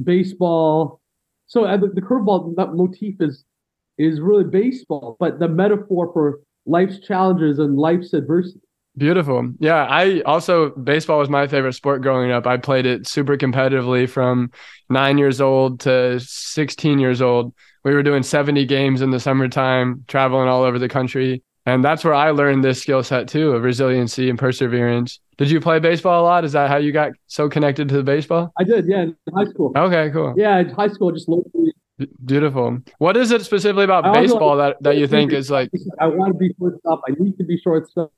baseball. 0.03 1.01
So 1.47 1.65
uh, 1.65 1.79
the, 1.79 1.89
the 1.89 2.03
curveball 2.03 2.55
motif 2.75 3.15
is 3.21 3.45
is 3.97 4.21
really 4.21 4.45
baseball, 4.45 5.17
but 5.19 5.39
the 5.39 5.49
metaphor 5.49 6.13
for 6.13 6.41
life's 6.69 7.01
challenges 7.01 7.59
and 7.59 7.77
life's 7.77 8.13
adversity. 8.13 8.61
Beautiful. 8.97 9.53
Yeah, 9.61 9.85
I 9.85 10.23
also 10.23 10.71
baseball 10.71 11.21
was 11.21 11.29
my 11.29 11.47
favorite 11.47 11.75
sport 11.75 12.03
growing 12.03 12.33
up. 12.33 12.47
I 12.47 12.57
played 12.57 12.85
it 12.85 13.07
super 13.07 13.37
competitively 13.37 14.09
from 14.09 14.51
9 14.91 15.19
years 15.19 15.41
old 15.41 15.81
to 15.81 16.19
16 16.21 16.99
years 16.99 17.23
old. 17.23 17.55
We 17.85 17.95
were 17.95 18.03
doing 18.03 18.25
70 18.25 18.67
games 18.67 19.01
in 19.01 19.11
the 19.11 19.21
summertime, 19.21 20.05
traveling 20.09 20.49
all 20.49 20.65
over 20.65 20.81
the 20.81 20.89
country. 20.89 21.43
And 21.65 21.85
that's 21.85 22.03
where 22.03 22.15
I 22.15 22.31
learned 22.31 22.65
this 22.65 22.83
skill 22.83 23.03
set 23.03 23.29
too 23.29 23.53
of 23.53 23.63
resiliency 23.63 24.31
and 24.31 24.39
perseverance. 24.39 25.21
Did 25.37 25.51
you 25.51 25.61
play 25.61 25.79
baseball 25.79 26.23
a 26.23 26.25
lot? 26.25 26.45
Is 26.45 26.53
that 26.53 26.69
how 26.69 26.79
you 26.79 26.91
got 26.91 27.13
so 27.27 27.49
connected 27.49 27.89
to 27.91 27.97
the 27.97 28.03
baseball? 28.03 28.53
I 28.59 28.65
did, 28.65 28.87
yeah, 28.89 29.03
in 29.03 29.17
high 29.37 29.45
school. 29.45 29.73
Okay, 29.77 30.11
cool. 30.11 30.35
Yeah, 30.37 30.59
in 30.59 30.71
high 30.71 30.89
school, 30.89 31.13
just 31.13 31.29
locally. 31.29 31.73
Beautiful. 32.25 32.79
What 32.99 33.17
is 33.17 33.31
it 33.31 33.43
specifically 33.43 33.85
about 33.85 34.07
I 34.07 34.13
baseball 34.13 34.57
that, 34.59 34.77
that 34.83 34.97
you 34.97 35.07
think 35.07 35.33
is 35.33 35.51
like 35.51 35.71
I 36.01 36.07
want 36.07 36.33
to 36.33 36.39
be 36.39 36.55
shortstop. 36.59 37.03
I 37.09 37.13
need 37.19 37.37
to 37.39 37.45
be 37.45 37.59
shortstop. 37.59 38.13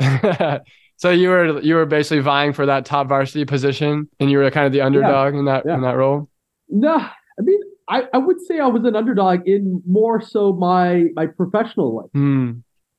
so 0.96 1.10
you 1.10 1.28
were 1.28 1.60
you 1.60 1.74
were 1.74 1.86
basically 1.86 2.20
vying 2.20 2.52
for 2.52 2.66
that 2.66 2.84
top 2.84 3.08
varsity 3.08 3.44
position 3.44 4.08
and 4.18 4.30
you 4.30 4.38
were 4.38 4.50
kind 4.50 4.66
of 4.66 4.72
the 4.72 4.80
underdog 4.80 5.34
in 5.34 5.44
that 5.44 5.64
yeah. 5.66 5.74
in 5.74 5.82
that 5.82 5.96
role? 5.96 6.28
No, 6.68 6.96
I 6.96 7.42
mean, 7.42 7.60
I, 7.88 8.02
I 8.12 8.18
would 8.18 8.40
say 8.40 8.58
I 8.58 8.66
was 8.66 8.84
an 8.84 8.94
underdog 8.94 9.46
in 9.46 9.82
more 9.86 10.20
so 10.20 10.52
my 10.52 11.06
my 11.14 11.26
professional 11.26 11.96
life. 11.96 12.10
Hmm. 12.12 12.52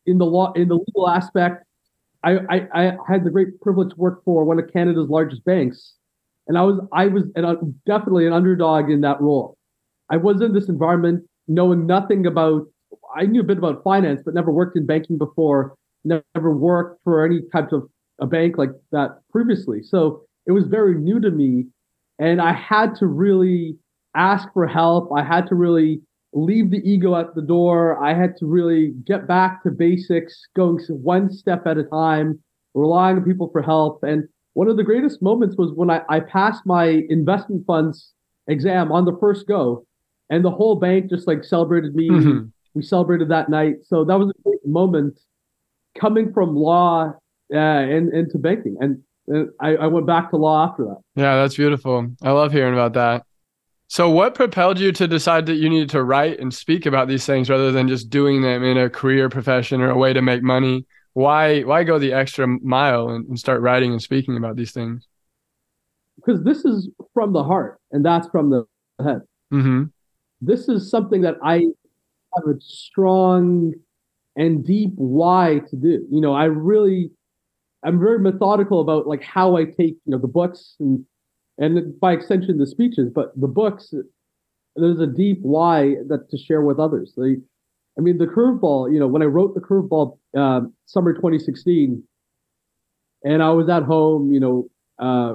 in 0.06 0.18
the 0.18 0.25
law 0.25 0.53
in 0.53 0.68
the 0.70 0.75
legal 0.75 1.10
aspect 1.10 1.65
I, 2.24 2.38
I 2.50 2.68
i 2.74 2.98
had 3.08 3.24
the 3.24 3.29
great 3.29 3.62
privilege 3.62 3.91
to 3.91 3.96
work 3.96 4.24
for 4.25 4.44
one 4.44 4.60
of 4.60 4.72
canada's 4.74 5.10
largest 5.10 5.46
banks 5.46 5.94
and 6.48 6.58
i 6.58 6.63
was 6.63 6.79
i 6.91 7.08
was 7.08 7.24
and 7.36 7.46
I'm 7.46 7.79
definitely 7.86 8.27
an 8.27 8.34
underdog 8.34 8.89
in 8.89 9.01
that 9.01 9.22
role 9.22 9.58
i 10.10 10.18
was 10.18 10.42
in 10.42 10.54
this 10.54 10.70
environment 10.70 11.24
knowing 11.48 11.86
nothing 11.86 12.25
about 12.25 12.66
i 13.16 13.25
knew 13.25 13.42
a 13.42 13.44
bit 13.44 13.58
about 13.58 13.84
finance 13.84 14.22
but 14.24 14.34
never 14.34 14.51
worked 14.51 14.78
in 14.78 14.86
banking 14.86 15.18
before 15.18 15.75
never 16.04 16.51
worked 16.56 17.01
for 17.04 17.25
any 17.25 17.42
type 17.51 17.72
of 17.72 17.89
a 18.20 18.28
bank 18.28 18.58
like 18.58 18.72
that 18.92 19.20
previously 19.32 19.82
so 19.82 20.24
it 20.46 20.51
was 20.51 20.66
very 20.66 20.96
new 20.96 21.20
to 21.20 21.32
me 21.32 21.66
and 22.20 22.42
i 22.42 22.54
had 22.54 22.96
to 22.96 23.08
really 23.08 23.78
ask 24.16 24.48
for 24.54 24.68
help 24.68 25.10
i 25.16 25.24
had 25.24 25.48
to 25.48 25.56
really 25.56 26.01
leave 26.34 26.70
the 26.70 26.82
ego 26.89 27.16
at 27.16 27.34
the 27.36 27.42
door. 27.42 28.01
I 28.04 28.13
had 28.13 28.38
to 28.38 28.46
really 28.46 28.94
get 29.06 29.28
back 29.28 29.63
to 29.63 29.72
basics, 29.72 30.48
going 30.56 30.80
one 30.88 31.32
step 31.32 31.66
at 31.66 31.78
a 31.78 31.84
time, 31.84 32.39
relying 32.74 33.18
on 33.18 33.24
people 33.24 33.50
for 33.51 33.62
help. 33.62 34.04
And 34.04 34.28
one 34.54 34.68
of 34.68 34.78
the 34.78 34.84
greatest 34.84 35.22
moments 35.22 35.56
was 35.58 35.72
when 35.74 35.89
I, 35.89 36.01
I 36.10 36.20
passed 36.20 36.66
my 36.66 37.04
investment 37.10 37.66
funds 37.66 38.13
exam 38.48 38.92
on 38.92 39.06
the 39.06 39.18
first 39.20 39.48
go, 39.48 39.86
and 40.29 40.43
the 40.43 40.51
whole 40.51 40.75
bank 40.75 41.09
just 41.09 41.27
like 41.27 41.43
celebrated 41.43 41.95
me. 41.95 42.09
Mhm. 42.09 42.51
We 42.74 42.83
celebrated 42.83 43.29
that 43.29 43.50
night. 43.50 43.77
So 43.83 44.03
that 44.05 44.15
was 44.15 44.29
a 44.29 44.41
great 44.43 44.65
moment 44.65 45.19
coming 45.98 46.31
from 46.31 46.55
law 46.55 47.13
uh, 47.53 47.57
and 47.57 48.13
into 48.13 48.38
banking. 48.38 48.77
And 48.79 49.01
uh, 49.33 49.50
I, 49.59 49.75
I 49.75 49.88
went 49.88 50.05
back 50.05 50.29
to 50.31 50.38
law 50.38 50.67
after 50.69 50.86
that. 50.86 50.98
Yeah, 51.15 51.36
that's 51.36 51.55
beautiful. 51.57 52.07
I 52.21 52.31
love 52.31 52.51
hearing 52.51 52.74
about 52.74 52.93
that. 52.93 53.24
So, 53.88 54.07
what 54.07 54.36
propelled 54.36 54.79
you 54.79 54.91
to 54.91 55.07
decide 55.07 55.48
that 55.48 55.55
you 55.55 55.67
needed 55.67 55.89
to 55.89 56.03
write 56.03 56.39
and 56.39 56.53
speak 56.53 56.86
about 56.86 57.07
these 57.07 57.25
things 57.25 57.50
rather 57.50 57.71
than 57.71 57.88
just 57.88 58.12
doing 58.12 58.43
them 58.43 58.63
in 58.63 58.77
a 58.77 58.88
career 58.88 59.29
profession 59.29 59.81
or 59.81 59.89
a 59.89 59.98
way 59.98 60.13
to 60.13 60.21
make 60.21 60.43
money? 60.43 60.86
Why 61.13 61.62
why 61.62 61.83
go 61.83 61.98
the 61.98 62.13
extra 62.13 62.45
mile 62.48 63.09
and, 63.09 63.27
and 63.27 63.39
start 63.39 63.62
writing 63.62 63.91
and 63.91 64.01
speaking 64.01 64.38
about 64.38 64.57
these 64.57 64.71
things? 64.71 65.07
Because 66.17 66.43
this 66.43 66.65
is 66.65 66.88
from 67.15 67.33
the 67.33 67.43
heart 67.43 67.79
and 67.91 68.05
that's 68.05 68.27
from 68.29 68.51
the 68.51 68.65
head. 69.03 69.21
hmm 69.50 69.86
this 70.41 70.69
is 70.69 70.89
something 70.89 71.22
that 71.22 71.36
I 71.43 71.65
have 72.36 72.48
a 72.48 72.60
strong 72.60 73.74
and 74.36 74.65
deep 74.65 74.91
why 74.96 75.62
to 75.69 75.75
do. 75.75 76.05
You 76.10 76.22
know, 76.22 76.34
I 76.34 76.46
really, 76.46 77.12
I'm 77.84 78.00
very 78.00 78.19
methodical 78.19 78.81
about 78.81 79.08
like 79.08 79.24
how 79.24 79.58
I 79.58 79.65
take 79.65 79.98
you 80.05 80.12
know 80.12 80.17
the 80.17 80.27
books 80.27 80.75
and 80.79 81.05
and 81.58 82.00
by 82.00 82.13
extension 82.13 82.58
the 82.58 82.67
speeches, 82.67 83.10
but 83.13 83.39
the 83.39 83.48
books. 83.48 83.93
There's 84.75 85.00
a 85.01 85.08
deep 85.08 85.39
why 85.41 85.96
that 86.08 86.29
to 86.29 86.38
share 86.38 86.62
with 86.62 86.79
others. 86.79 87.12
The, 87.17 87.41
I 87.98 88.01
mean, 88.01 88.17
the 88.17 88.27
curveball. 88.27 88.93
You 88.93 89.00
know, 89.00 89.08
when 89.08 89.22
I 89.22 89.25
wrote 89.25 89.55
the 89.55 89.60
curveball, 89.60 90.17
uh, 90.38 90.62
summer 90.86 91.13
2016, 91.13 92.01
and 93.25 93.43
I 93.43 93.50
was 93.50 93.67
at 93.67 93.84
home. 93.84 94.31
You 94.31 94.39
know, 94.39 94.69
uh, 95.00 95.34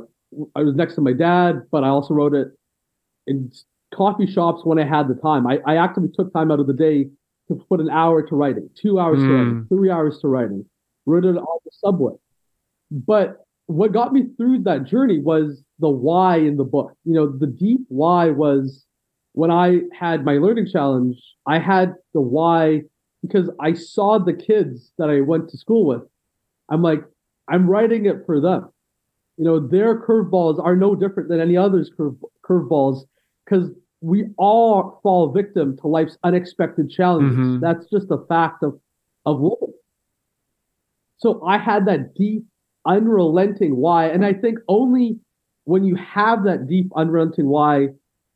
I 0.57 0.63
was 0.63 0.75
next 0.75 0.95
to 0.95 1.03
my 1.03 1.13
dad, 1.13 1.63
but 1.71 1.85
I 1.85 1.89
also 1.89 2.15
wrote 2.15 2.35
it 2.35 2.49
in 3.27 3.51
coffee 3.95 4.27
shops 4.27 4.63
when 4.65 4.79
I 4.79 4.87
had 4.87 5.09
the 5.09 5.15
time. 5.15 5.47
I, 5.47 5.59
I 5.67 5.77
actively 5.77 6.11
took 6.15 6.33
time 6.33 6.51
out 6.51 6.61
of 6.61 6.67
the 6.67 6.73
day 6.73 7.09
to 7.49 7.55
put 7.69 7.81
an 7.81 7.91
hour 7.91 8.23
to 8.23 8.35
writing, 8.35 8.69
two 8.75 8.99
hours 8.99 9.19
to 9.19 9.29
writing, 9.29 9.53
hmm. 9.61 9.75
three 9.75 9.91
hours 9.91 10.19
to 10.21 10.29
writing, 10.29 10.65
wrote 11.07 11.25
it 11.25 11.37
on 11.37 11.59
the 11.65 11.71
subway. 11.73 12.15
But 12.91 13.45
what 13.67 13.93
got 13.93 14.13
me 14.13 14.27
through 14.37 14.61
that 14.65 14.85
journey 14.85 15.19
was 15.19 15.63
the 15.79 15.89
why 15.89 16.37
in 16.37 16.57
the 16.57 16.65
book. 16.65 16.93
You 17.05 17.15
know, 17.15 17.27
the 17.27 17.47
deep 17.47 17.81
why 17.89 18.31
was 18.31 18.85
when 19.33 19.51
I 19.51 19.81
had 19.93 20.25
my 20.25 20.35
learning 20.35 20.69
challenge, 20.71 21.17
I 21.47 21.59
had 21.59 21.95
the 22.13 22.21
why 22.21 22.83
because 23.23 23.51
I 23.59 23.73
saw 23.73 24.19
the 24.19 24.35
kids 24.35 24.93
that 24.99 25.09
I 25.09 25.21
went 25.23 25.49
to 25.49 25.59
school 25.59 25.87
with. 25.87 26.03
I'm 26.69 26.83
like, 26.83 27.03
I'm 27.49 27.69
writing 27.69 28.07
it 28.07 28.27
for 28.27 28.41
them. 28.41 28.71
You 29.37 29.45
know, 29.45 29.61
their 29.61 30.01
curveballs 30.07 30.63
are 30.63 30.77
no 30.77 30.95
different 30.95 31.29
than 31.29 31.41
any 31.41 31.57
other's 31.57 31.91
curve 31.97 32.17
curveballs 32.49 33.05
because 33.45 33.71
we 34.05 34.27
all 34.37 35.01
fall 35.03 35.33
victim 35.33 35.77
to 35.79 35.87
life's 35.87 36.19
unexpected 36.23 36.91
challenges. 36.91 37.39
Mhm. 37.39 37.61
That's 37.61 37.87
just 37.91 38.11
a 38.11 38.19
fact 38.29 38.63
of 38.63 38.79
of 39.25 39.41
living. 39.41 39.73
So 41.17 41.43
I 41.43 41.57
had 41.57 41.87
that 41.87 42.15
deep, 42.15 42.45
unrelenting 42.87 43.77
why, 43.77 44.09
and 44.09 44.25
I 44.27 44.35
think 44.35 44.59
only 44.69 45.19
when 45.65 45.85
you 45.85 45.95
have 45.97 46.45
that 46.45 46.67
deep, 46.69 46.93
unrelenting 46.95 47.47
why 47.47 47.89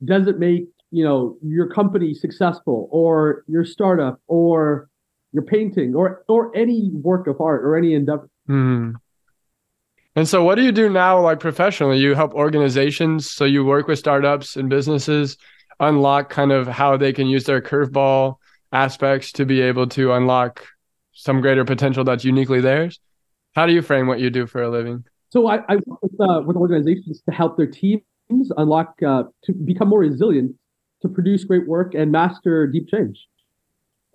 does 0.03 0.27
it 0.27 0.39
make 0.39 0.69
you 0.91 1.05
know 1.05 1.37
your 1.43 1.67
company 1.67 2.15
successful, 2.15 2.89
or 2.91 3.45
your 3.47 3.67
startup, 3.67 4.21
or 4.27 4.89
your 5.33 5.43
painting, 5.43 5.95
or 5.95 6.25
or 6.29 6.51
any 6.57 6.91
work 6.95 7.27
of 7.27 7.41
art, 7.43 7.63
or 7.63 7.77
any 7.77 7.93
endeavor. 7.93 8.31
hmm 8.47 8.93
And 10.17 10.27
so, 10.27 10.43
what 10.43 10.55
do 10.55 10.63
you 10.63 10.73
do 10.73 10.89
now, 10.89 11.21
like 11.21 11.41
professionally? 11.41 11.99
You 11.99 12.15
help 12.15 12.33
organizations, 12.33 13.31
so 13.31 13.45
you 13.45 13.65
work 13.67 13.87
with 13.87 13.99
startups 13.99 14.57
and 14.57 14.71
businesses, 14.71 15.37
unlock 15.81 16.31
kind 16.31 16.53
of 16.53 16.67
how 16.67 16.97
they 16.97 17.13
can 17.13 17.27
use 17.27 17.45
their 17.45 17.61
curveball 17.61 18.37
aspects 18.73 19.33
to 19.33 19.45
be 19.45 19.61
able 19.61 19.87
to 19.89 20.13
unlock 20.13 20.67
some 21.13 21.41
greater 21.41 21.65
potential 21.65 22.05
that's 22.05 22.25
uniquely 22.25 22.61
theirs. 22.61 23.01
How 23.55 23.67
do 23.67 23.73
you 23.73 23.83
frame 23.83 24.07
what 24.07 24.21
you 24.21 24.31
do 24.31 24.47
for 24.47 24.63
a 24.63 24.69
living? 24.69 25.05
So 25.31 25.47
I, 25.47 25.57
I 25.69 25.77
work 25.87 26.03
with, 26.03 26.21
uh, 26.21 26.43
with 26.47 26.57
organizations 26.57 27.23
to 27.29 27.35
help 27.35 27.57
their 27.57 27.67
teams 27.67 28.03
unlock 28.57 28.95
uh, 29.03 29.25
to 29.45 29.53
become 29.53 29.89
more 29.89 30.01
resilient, 30.01 30.55
to 31.03 31.09
produce 31.09 31.45
great 31.45 31.67
work 31.67 31.95
and 31.95 32.13
master 32.13 32.67
deep 32.67 32.89
change. 32.89 33.27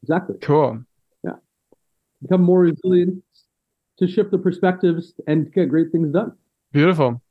Exactly. 0.02 0.38
Cool. 0.42 0.84
Yeah. 1.24 1.34
Become 2.22 2.44
more 2.44 2.62
resilient, 2.62 3.24
to 4.00 4.08
shift 4.08 4.32
the 4.32 4.38
perspectives 4.38 5.14
and 5.28 5.52
get 5.54 5.70
great 5.70 5.92
things 5.92 6.12
done. 6.12 6.34
Beautiful. 6.72 7.22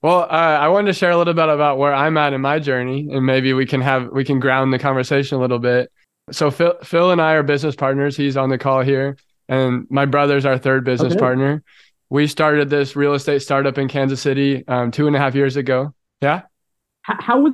Well, 0.00 0.20
uh, 0.22 0.26
I 0.26 0.68
wanted 0.68 0.86
to 0.88 0.92
share 0.92 1.10
a 1.10 1.16
little 1.16 1.34
bit 1.34 1.48
about 1.48 1.78
where 1.78 1.92
I'm 1.92 2.16
at 2.18 2.32
in 2.32 2.40
my 2.40 2.58
journey, 2.60 3.08
and 3.10 3.26
maybe 3.26 3.52
we 3.52 3.66
can 3.66 3.80
have 3.80 4.08
we 4.12 4.24
can 4.24 4.38
ground 4.38 4.72
the 4.72 4.78
conversation 4.78 5.38
a 5.38 5.40
little 5.40 5.58
bit. 5.58 5.90
So 6.30 6.50
Phil, 6.50 6.74
Phil 6.84 7.10
and 7.10 7.20
I 7.20 7.32
are 7.32 7.42
business 7.42 7.74
partners. 7.74 8.16
He's 8.16 8.36
on 8.36 8.48
the 8.48 8.58
call 8.58 8.82
here, 8.82 9.16
and 9.48 9.86
my 9.90 10.04
brother's 10.04 10.44
our 10.44 10.58
third 10.58 10.84
business 10.84 11.14
Okay. 11.14 11.20
partner. 11.20 11.62
We 12.10 12.26
started 12.26 12.70
this 12.70 12.94
real 12.96 13.14
estate 13.14 13.42
startup 13.42 13.76
in 13.76 13.88
Kansas 13.88 14.22
City 14.22 14.64
um, 14.68 14.90
two 14.92 15.08
and 15.08 15.16
a 15.16 15.18
half 15.18 15.34
years 15.34 15.56
ago. 15.56 15.92
Yeah, 16.20 16.42
how 17.02 17.16
how 17.20 17.46
is 17.46 17.52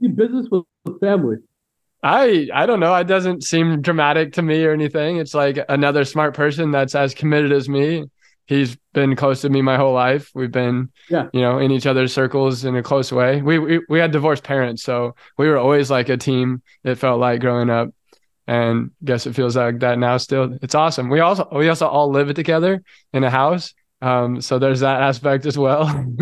it 0.00 0.16
business 0.16 0.46
with, 0.50 0.64
with 0.84 1.00
family? 1.00 1.36
I 2.02 2.48
I 2.54 2.66
don't 2.66 2.80
know. 2.80 2.94
It 2.94 3.08
doesn't 3.08 3.42
seem 3.42 3.82
dramatic 3.82 4.34
to 4.34 4.42
me 4.42 4.64
or 4.64 4.72
anything. 4.72 5.16
It's 5.16 5.34
like 5.34 5.58
another 5.68 6.04
smart 6.04 6.34
person 6.34 6.70
that's 6.70 6.94
as 6.94 7.14
committed 7.14 7.52
as 7.52 7.68
me. 7.68 8.04
He's 8.46 8.76
been 8.92 9.14
close 9.16 9.40
to 9.42 9.48
me 9.50 9.62
my 9.62 9.76
whole 9.76 9.92
life. 9.94 10.30
We've 10.34 10.50
been, 10.50 10.90
Yeah. 11.08 11.28
you 11.32 11.40
know, 11.40 11.58
in 11.58 11.70
each 11.70 11.86
other's 11.86 12.12
circles 12.12 12.64
in 12.64 12.74
a 12.76 12.82
close 12.82 13.12
way. 13.12 13.40
We 13.42 13.58
we 13.58 13.80
we 13.88 13.98
had 13.98 14.10
divorced 14.10 14.42
parents, 14.44 14.82
so 14.82 15.14
we 15.38 15.48
were 15.48 15.58
always 15.58 15.90
like 15.90 16.08
a 16.08 16.16
team. 16.16 16.62
It 16.84 16.96
felt 16.96 17.20
like 17.20 17.40
growing 17.40 17.70
up, 17.70 17.88
and 18.46 18.90
guess 19.04 19.26
it 19.26 19.34
feels 19.34 19.56
like 19.56 19.78
that 19.80 19.98
now. 19.98 20.16
Still, 20.16 20.58
it's 20.62 20.74
awesome. 20.74 21.08
We 21.08 21.20
also 21.20 21.48
we 21.52 21.68
also 21.68 21.86
all 21.86 22.10
live 22.10 22.32
together 22.34 22.82
in 23.12 23.24
a 23.24 23.30
house. 23.30 23.74
Um, 24.02 24.40
so 24.40 24.58
there's 24.58 24.80
that 24.80 25.02
aspect 25.02 25.46
as 25.46 25.56
well. 25.58 25.86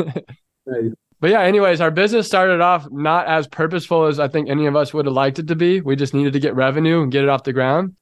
But 1.21 1.31
yeah, 1.31 1.41
anyways, 1.43 1.81
our 1.81 1.91
business 1.91 2.29
started 2.29 2.61
off 2.61 2.87
not 2.93 3.27
as 3.27 3.49
purposeful 3.49 4.05
as 4.05 4.21
I 4.21 4.29
think 4.29 4.49
any 4.49 4.67
of 4.67 4.77
us 4.77 4.95
would 4.95 5.07
have 5.07 5.15
liked 5.15 5.41
it 5.41 5.49
to 5.49 5.57
be. 5.57 5.81
We 5.81 5.97
just 5.97 6.15
needed 6.15 6.35
to 6.35 6.39
get 6.41 6.55
revenue 6.55 7.03
and 7.03 7.11
get 7.11 7.25
it 7.25 7.29
off 7.29 7.43
the 7.43 7.53
ground. 7.53 7.97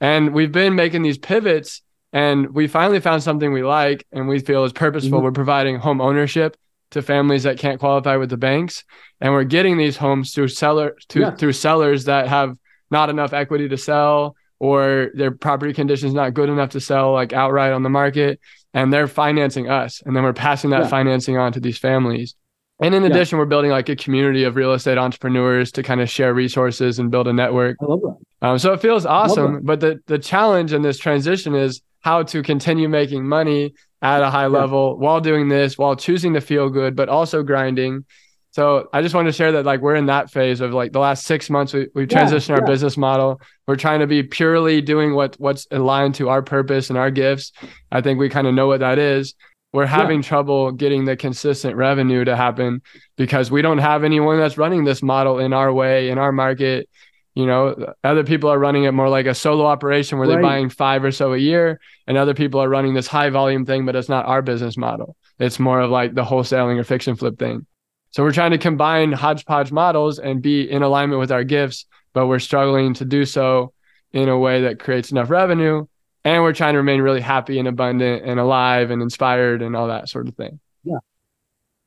And 0.00 0.34
we've 0.34 0.50
been 0.50 0.74
making 0.74 1.02
these 1.02 1.16
pivots 1.16 1.82
and 2.12 2.54
we 2.54 2.66
finally 2.66 3.00
found 3.00 3.22
something 3.22 3.52
we 3.52 3.62
like 3.62 4.06
and 4.12 4.28
we 4.28 4.38
feel 4.38 4.64
is 4.64 4.72
purposeful. 4.72 5.20
Mhm. 5.20 5.24
We're 5.24 5.32
providing 5.32 5.76
home 5.76 6.00
ownership 6.00 6.56
to 6.92 7.02
families 7.02 7.42
that 7.42 7.58
can't 7.58 7.80
qualify 7.80 8.16
with 8.16 8.30
the 8.30 8.36
banks. 8.36 8.84
And 9.20 9.32
we're 9.32 9.44
getting 9.44 9.76
these 9.76 9.96
homes 9.96 10.32
through 10.32 10.48
seller 10.48 10.94
to 11.08 11.20
Yes. 11.20 11.38
through 11.38 11.52
sellers 11.52 12.04
that 12.04 12.28
have 12.28 12.56
not 12.90 13.10
enough 13.10 13.32
equity 13.32 13.68
to 13.68 13.76
sell 13.76 14.36
or 14.60 15.10
their 15.14 15.32
property 15.32 15.72
conditions 15.74 16.14
not 16.14 16.32
good 16.32 16.48
enough 16.48 16.70
to 16.70 16.80
sell 16.80 17.12
like 17.12 17.32
outright 17.32 17.72
on 17.72 17.82
the 17.82 17.90
market 17.90 18.40
and 18.72 18.92
they're 18.92 19.08
financing 19.08 19.68
us 19.68 20.00
and 20.06 20.14
then 20.16 20.22
we're 20.22 20.32
passing 20.32 20.70
that 20.70 20.82
Yeah. 20.82 20.88
financing 20.88 21.36
on 21.36 21.52
to 21.52 21.60
these 21.60 21.76
families 21.76 22.34
and 22.80 22.94
in 22.94 23.04
addition 23.04 23.38
we're 23.38 23.44
building 23.46 23.70
like 23.70 23.88
a 23.88 23.96
community 23.96 24.44
of 24.44 24.54
real 24.56 24.72
estate 24.72 24.96
entrepreneurs 24.96 25.72
to 25.72 25.82
kind 25.82 26.00
of 26.00 26.08
share 26.08 26.32
resources 26.32 26.98
and 26.98 27.10
build 27.10 27.26
a 27.26 27.32
network 27.32 27.76
I 27.82 27.84
love 27.86 28.00
that. 28.02 28.46
um, 28.46 28.58
so 28.58 28.72
it 28.72 28.80
feels 28.80 29.04
awesome 29.04 29.60
but 29.62 29.80
the 29.80 29.98
the 30.06 30.18
challenge 30.18 30.72
in 30.72 30.80
this 30.82 30.96
transition 30.98 31.54
is 31.54 31.82
how 32.06 32.22
to 32.22 32.38
continue 32.52 32.88
making 32.88 33.22
money 33.38 33.74
at 34.00 34.22
a 34.22 34.30
high 34.30 34.42
Yeah. 34.42 34.60
level 34.62 34.96
while 35.04 35.20
doing 35.20 35.48
this 35.48 35.76
while 35.76 35.96
choosing 35.96 36.32
to 36.34 36.40
feel 36.40 36.66
good 36.70 36.94
but 37.00 37.08
also 37.08 37.42
grinding 37.42 38.04
so 38.52 38.88
I 38.96 39.02
just 39.02 39.14
want 39.14 39.26
to 39.28 39.32
share 39.32 39.52
that 39.52 39.66
like 39.66 39.80
we're 39.82 39.96
in 40.02 40.06
that 40.06 40.30
phase 40.30 40.62
of 40.62 40.72
like 40.72 40.92
the 40.92 40.98
last 41.08 41.26
six 41.26 41.50
months 41.50 41.74
we, 41.74 41.88
we've 41.94 42.10
Yeah, 42.10 42.24
transitioned 42.24 42.54
our 42.56 42.62
yeah. 42.64 42.72
business 42.72 42.96
model. 42.96 43.38
We're 43.66 43.76
trying 43.76 44.00
to 44.00 44.06
be 44.06 44.22
purely 44.22 44.80
doing 44.80 45.14
what 45.14 45.36
what's 45.38 45.66
aligned 45.70 46.14
to 46.14 46.30
our 46.30 46.40
purpose 46.40 46.88
and 46.88 46.98
our 46.98 47.10
gifts. 47.10 47.52
I 47.92 48.00
think 48.00 48.18
we 48.18 48.30
kind 48.30 48.46
of 48.46 48.54
know 48.54 48.66
what 48.66 48.80
that 48.80 48.98
is. 48.98 49.34
We're 49.74 49.84
having 50.00 50.22
trouble 50.22 50.72
getting 50.72 51.04
the 51.04 51.16
consistent 51.16 51.76
revenue 51.76 52.24
to 52.24 52.34
happen 52.34 52.80
because 53.18 53.50
we 53.50 53.60
don't 53.60 53.82
have 53.90 54.04
anyone 54.04 54.38
that's 54.38 54.56
running 54.56 54.84
this 54.84 55.02
model 55.02 55.38
in 55.38 55.52
our 55.52 55.70
way, 55.70 56.08
in 56.08 56.16
our 56.16 56.32
market. 56.32 56.88
You 57.36 57.44
know, 57.44 57.92
other 58.02 58.24
people 58.24 58.50
are 58.50 58.58
running 58.58 58.84
it 58.84 58.92
more 58.92 59.10
like 59.10 59.26
a 59.26 59.34
solo 59.34 59.66
operation 59.66 60.16
where 60.18 60.26
they're 60.26 60.40
buying 60.40 60.70
five 60.70 61.04
or 61.04 61.12
so 61.12 61.34
a 61.34 61.38
year, 61.38 61.78
and 62.06 62.16
other 62.16 62.32
people 62.32 62.62
are 62.62 62.68
running 62.68 62.94
this 62.94 63.06
high 63.06 63.28
volume 63.28 63.66
thing, 63.66 63.84
but 63.84 63.94
it's 63.94 64.08
not 64.08 64.24
our 64.24 64.40
business 64.40 64.78
model. 64.78 65.16
It's 65.38 65.60
more 65.60 65.80
of 65.80 65.90
like 65.90 66.14
the 66.14 66.24
wholesaling 66.24 66.78
or 66.78 66.84
fix-and-flip 66.84 67.38
thing. 67.38 67.66
So 68.12 68.22
we're 68.22 68.32
trying 68.32 68.52
to 68.52 68.58
combine 68.58 69.12
hodgepodge 69.12 69.70
models 69.70 70.18
and 70.18 70.40
be 70.40 70.62
in 70.62 70.82
alignment 70.82 71.20
with 71.20 71.30
our 71.30 71.44
gifts, 71.44 71.84
but 72.14 72.26
we're 72.26 72.38
struggling 72.38 72.94
to 72.94 73.04
do 73.04 73.26
so 73.26 73.74
in 74.12 74.30
a 74.30 74.38
way 74.38 74.62
that 74.62 74.80
creates 74.80 75.10
enough 75.10 75.28
revenue. 75.28 75.86
And 76.24 76.42
we're 76.42 76.54
trying 76.54 76.72
to 76.72 76.78
remain 76.78 77.02
really 77.02 77.20
happy 77.20 77.58
and 77.58 77.68
abundant 77.68 78.24
and 78.24 78.40
alive 78.40 78.90
and 78.90 79.02
inspired 79.02 79.60
and 79.60 79.76
all 79.76 79.88
that 79.88 80.08
sort 80.08 80.26
of 80.26 80.34
thing. 80.36 80.58
Yeah. 80.84 81.00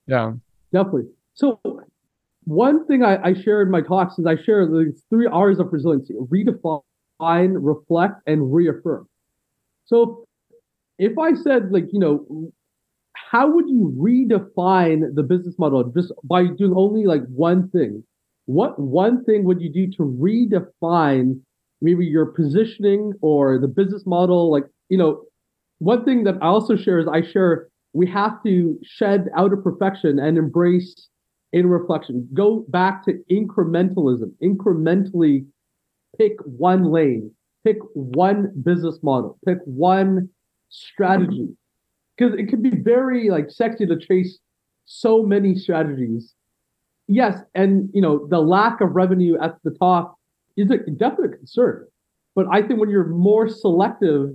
Yeah. 0.06 0.34
Definitely. 0.72 1.10
So 1.34 1.60
one 2.46 2.86
thing 2.88 3.03
I, 3.03 3.22
I 3.24 3.34
share 3.34 3.62
in 3.62 3.69
my 3.69 3.81
talks 3.81 4.17
is 4.17 4.25
I 4.25 4.36
share 4.36 4.65
the 4.65 4.93
three 5.10 5.27
R's 5.27 5.60
of 5.60 5.72
resiliency: 5.72 6.15
redefine, 6.15 6.81
reflect, 7.19 8.22
and 8.27 8.53
reaffirm. 8.53 9.08
So 9.86 10.25
if 10.98 11.17
I 11.17 11.34
said 11.34 11.72
like, 11.72 11.86
you 11.91 12.00
know, 12.00 12.51
how 13.13 13.50
would 13.50 13.69
you 13.69 13.93
redefine 13.98 15.13
the 15.15 15.24
business 15.24 15.55
model 15.60 15.84
just 15.96 16.12
by 16.24 16.46
doing 16.48 16.74
only 16.75 17.05
like 17.05 17.24
one 17.27 17.69
thing? 17.69 18.03
What 18.46 18.79
one 18.79 19.24
thing 19.25 19.43
would 19.43 19.62
you 19.62 19.72
do 19.72 19.88
to 19.98 20.03
redefine 20.03 21.39
maybe 21.81 22.05
your 22.05 22.25
positioning 22.25 23.13
or 23.22 23.60
the 23.60 23.67
business 23.67 24.05
model? 24.05 24.51
Like, 24.51 24.65
you 24.89 24.98
know, 24.98 25.24
one 25.77 26.03
thing 26.03 26.24
that 26.24 26.36
I 26.41 26.48
also 26.48 26.75
share 26.75 27.00
is 27.00 27.08
I 27.08 27.22
share 27.22 27.69
we 27.93 28.08
have 28.08 28.43
to 28.43 28.79
shed 28.84 29.27
outer 29.36 29.58
perfection 29.58 30.19
and 30.19 30.38
embrace 30.38 31.10
inner 31.53 31.68
reflection. 31.68 32.27
Go 32.34 32.65
back 32.70 33.03
to 33.06 33.13
incrementalism, 33.32 34.32
incrementally 34.44 35.46
pick 36.18 36.34
one 36.44 36.91
lane, 36.91 37.32
pick 37.63 37.77
one 37.94 38.51
business 38.63 39.00
model, 39.03 39.38
pick 39.46 39.58
one 39.65 40.29
strategy. 40.70 41.50
Because 42.18 42.38
it 42.38 42.50
can 42.50 42.62
be 42.62 42.72
very 42.72 43.29
like 43.29 43.50
sexy 43.50 43.86
to 43.86 43.98
chase 43.98 44.39
so 44.86 45.24
many 45.24 45.56
strategies. 45.56 46.34
Yes, 47.08 47.39
and 47.56 47.89
you 47.94 48.01
know, 48.01 48.27
the 48.27 48.39
lack 48.39 48.82
of 48.82 48.96
revenue 48.96 49.38
at 49.41 49.56
the 49.63 49.72
top 49.72 50.18
is 50.58 50.70
a 50.70 50.77
definite 50.77 51.38
concern. 51.38 51.88
But 52.36 52.46
I 52.51 52.62
think 52.62 52.79
when 52.79 52.89
you're 52.89 53.08
more 53.08 53.48
selective, 53.48 54.32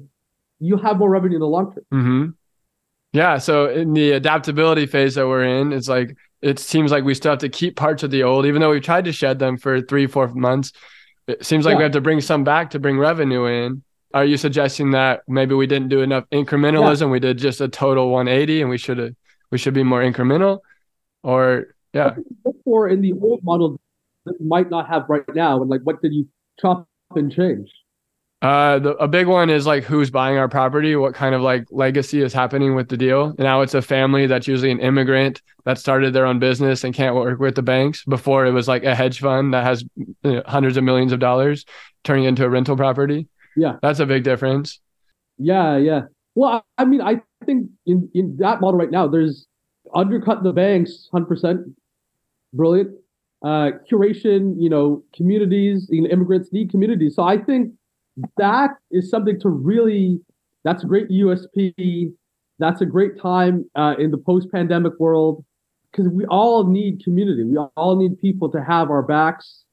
you 0.59 0.77
have 0.79 0.99
more 0.99 1.11
revenue 1.11 1.37
in 1.37 1.41
the 1.41 1.47
long 1.47 1.73
term. 1.75 1.85
hmm 1.91 2.31
Yeah. 3.15 3.39
So 3.39 3.71
in 3.71 3.95
the 3.95 4.11
adaptability 4.11 4.87
phase 4.87 5.15
that 5.15 5.27
we're 5.27 5.45
in, 5.45 5.73
it's 5.73 5.89
like 5.89 6.17
it 6.43 6.59
seems 6.59 6.91
like 6.91 7.05
we 7.05 7.15
still 7.15 7.31
have 7.33 7.39
to 7.39 7.49
keep 7.49 7.77
parts 7.77 8.03
of 8.03 8.11
the 8.11 8.25
old, 8.25 8.45
even 8.45 8.61
though 8.61 8.71
we've 8.71 8.83
tried 8.83 9.05
to 9.07 9.13
shed 9.13 9.39
them 9.39 9.57
for 9.57 9.81
three, 9.81 10.07
four 10.09 10.29
months. 10.35 10.73
It 11.29 11.47
seems 11.47 11.65
like 11.65 11.75
Yeah. 11.75 11.79
we 11.79 11.83
have 11.85 11.93
to 11.93 12.01
bring 12.01 12.21
some 12.21 12.43
back 12.45 12.71
to 12.71 12.81
bring 12.81 12.99
revenue 12.99 13.47
in. 13.47 13.83
Are 14.13 14.25
you 14.25 14.37
suggesting 14.37 14.91
that 14.91 15.23
maybe 15.29 15.55
we 15.55 15.67
didn't 15.67 15.89
do 15.89 16.01
enough 16.03 16.25
incrementalism? 16.31 17.09
We 17.11 17.21
did 17.21 17.39
just 17.39 17.61
a 17.61 17.69
total 17.69 18.11
180 18.11 18.61
and 18.61 18.69
we 18.69 18.79
should 18.79 18.99
have 18.99 19.15
we 19.51 19.59
should 19.59 19.75
be 19.75 19.85
more 19.85 20.03
incremental? 20.03 20.59
Or 21.23 21.69
yeah. 21.93 22.17
Or 22.65 22.89
in 22.89 23.01
the 23.01 23.13
old 23.13 23.45
model 23.45 23.81
that 24.25 24.41
might 24.41 24.71
not 24.71 24.89
have 24.89 25.05
right 25.09 25.23
now 25.35 25.63
and 25.63 25.71
like 25.71 25.83
what 25.83 26.03
did 26.03 26.13
you 26.13 26.27
chop 26.61 26.89
and 27.15 27.33
change 27.33 27.71
Uh, 28.45 28.79
the, 28.79 28.91
a 28.97 29.09
big 29.09 29.27
one 29.27 29.49
is 29.49 29.67
like 29.67 29.85
who's 29.85 30.11
buying 30.11 30.37
our 30.37 30.51
property, 30.51 30.95
what 30.97 31.15
kind 31.15 31.35
of 31.35 31.41
like 31.41 31.67
legacy 31.71 32.21
is 32.21 32.35
happening 32.35 32.75
with 32.75 32.91
the 32.91 32.97
deal. 32.97 33.35
Now 33.39 33.63
it's 33.63 33.73
a 33.73 33.81
family 33.81 34.27
that's 34.27 34.47
usually 34.47 34.71
an 34.71 34.81
immigrant 34.81 35.41
that 35.65 35.79
started 35.79 36.13
their 36.13 36.27
own 36.27 36.41
business 36.41 36.85
and 36.85 36.95
can't 36.95 37.15
work 37.15 37.41
with 37.41 37.55
the 37.55 37.63
banks. 37.63 38.05
Before 38.05 38.45
it 38.45 38.51
was 38.51 38.69
like 38.69 38.85
a 38.85 38.95
hedge 38.95 39.21
fund 39.21 39.55
that 39.55 39.65
has 39.65 39.83
you 39.97 40.15
know, 40.25 40.43
hundreds 40.45 40.77
of 40.77 40.85
millions 40.85 41.11
of 41.11 41.21
dollars 41.21 41.65
turning 42.03 42.25
into 42.25 42.45
a 42.45 42.51
rental 42.51 42.77
property. 42.77 43.29
Yeah. 43.57 43.77
that's 43.81 44.01
a 44.01 44.05
big 44.05 44.25
difference. 44.25 44.79
yeah 45.39 45.77
yeah 45.79 46.03
well 46.35 46.67
i, 46.77 46.85
mean 46.85 47.01
i 47.01 47.23
think 47.47 47.71
in, 47.87 48.11
in 48.15 48.37
that 48.39 48.61
model 48.61 48.79
right 48.79 48.91
now 48.91 49.07
there's 49.07 49.47
undercut 49.95 50.43
the 50.43 50.53
banks 50.53 51.09
100% 51.15 51.73
brilliant 52.53 52.91
uh 53.45 53.71
curation 53.91 54.55
you 54.59 54.69
know 54.69 55.03
communities 55.15 55.87
you 55.89 56.03
know, 56.03 56.09
immigrants 56.11 56.53
need 56.53 56.71
communities 56.71 57.15
so 57.15 57.23
i 57.23 57.39
think 57.39 57.73
that 58.37 58.71
is 58.91 59.11
something 59.11 59.39
to 59.41 59.49
really 59.49 60.21
that's 60.63 60.85
a 60.85 60.87
great 60.87 61.09
usp 61.11 62.13
that's 62.59 62.81
a 62.81 62.87
great 62.87 63.21
time 63.21 63.69
uh, 63.75 63.95
in 63.99 64.11
the 64.11 64.19
post-pandemic 64.19 64.93
world 65.01 65.45
because 65.91 66.09
we 66.09 66.25
all 66.27 66.67
need 66.67 67.03
community. 67.05 67.45
We 67.45 67.57
all 67.77 67.97
need 67.97 68.21
people 68.21 68.51
to 68.51 68.63
have 68.63 68.91
our 68.91 69.03
backs. 69.03 69.65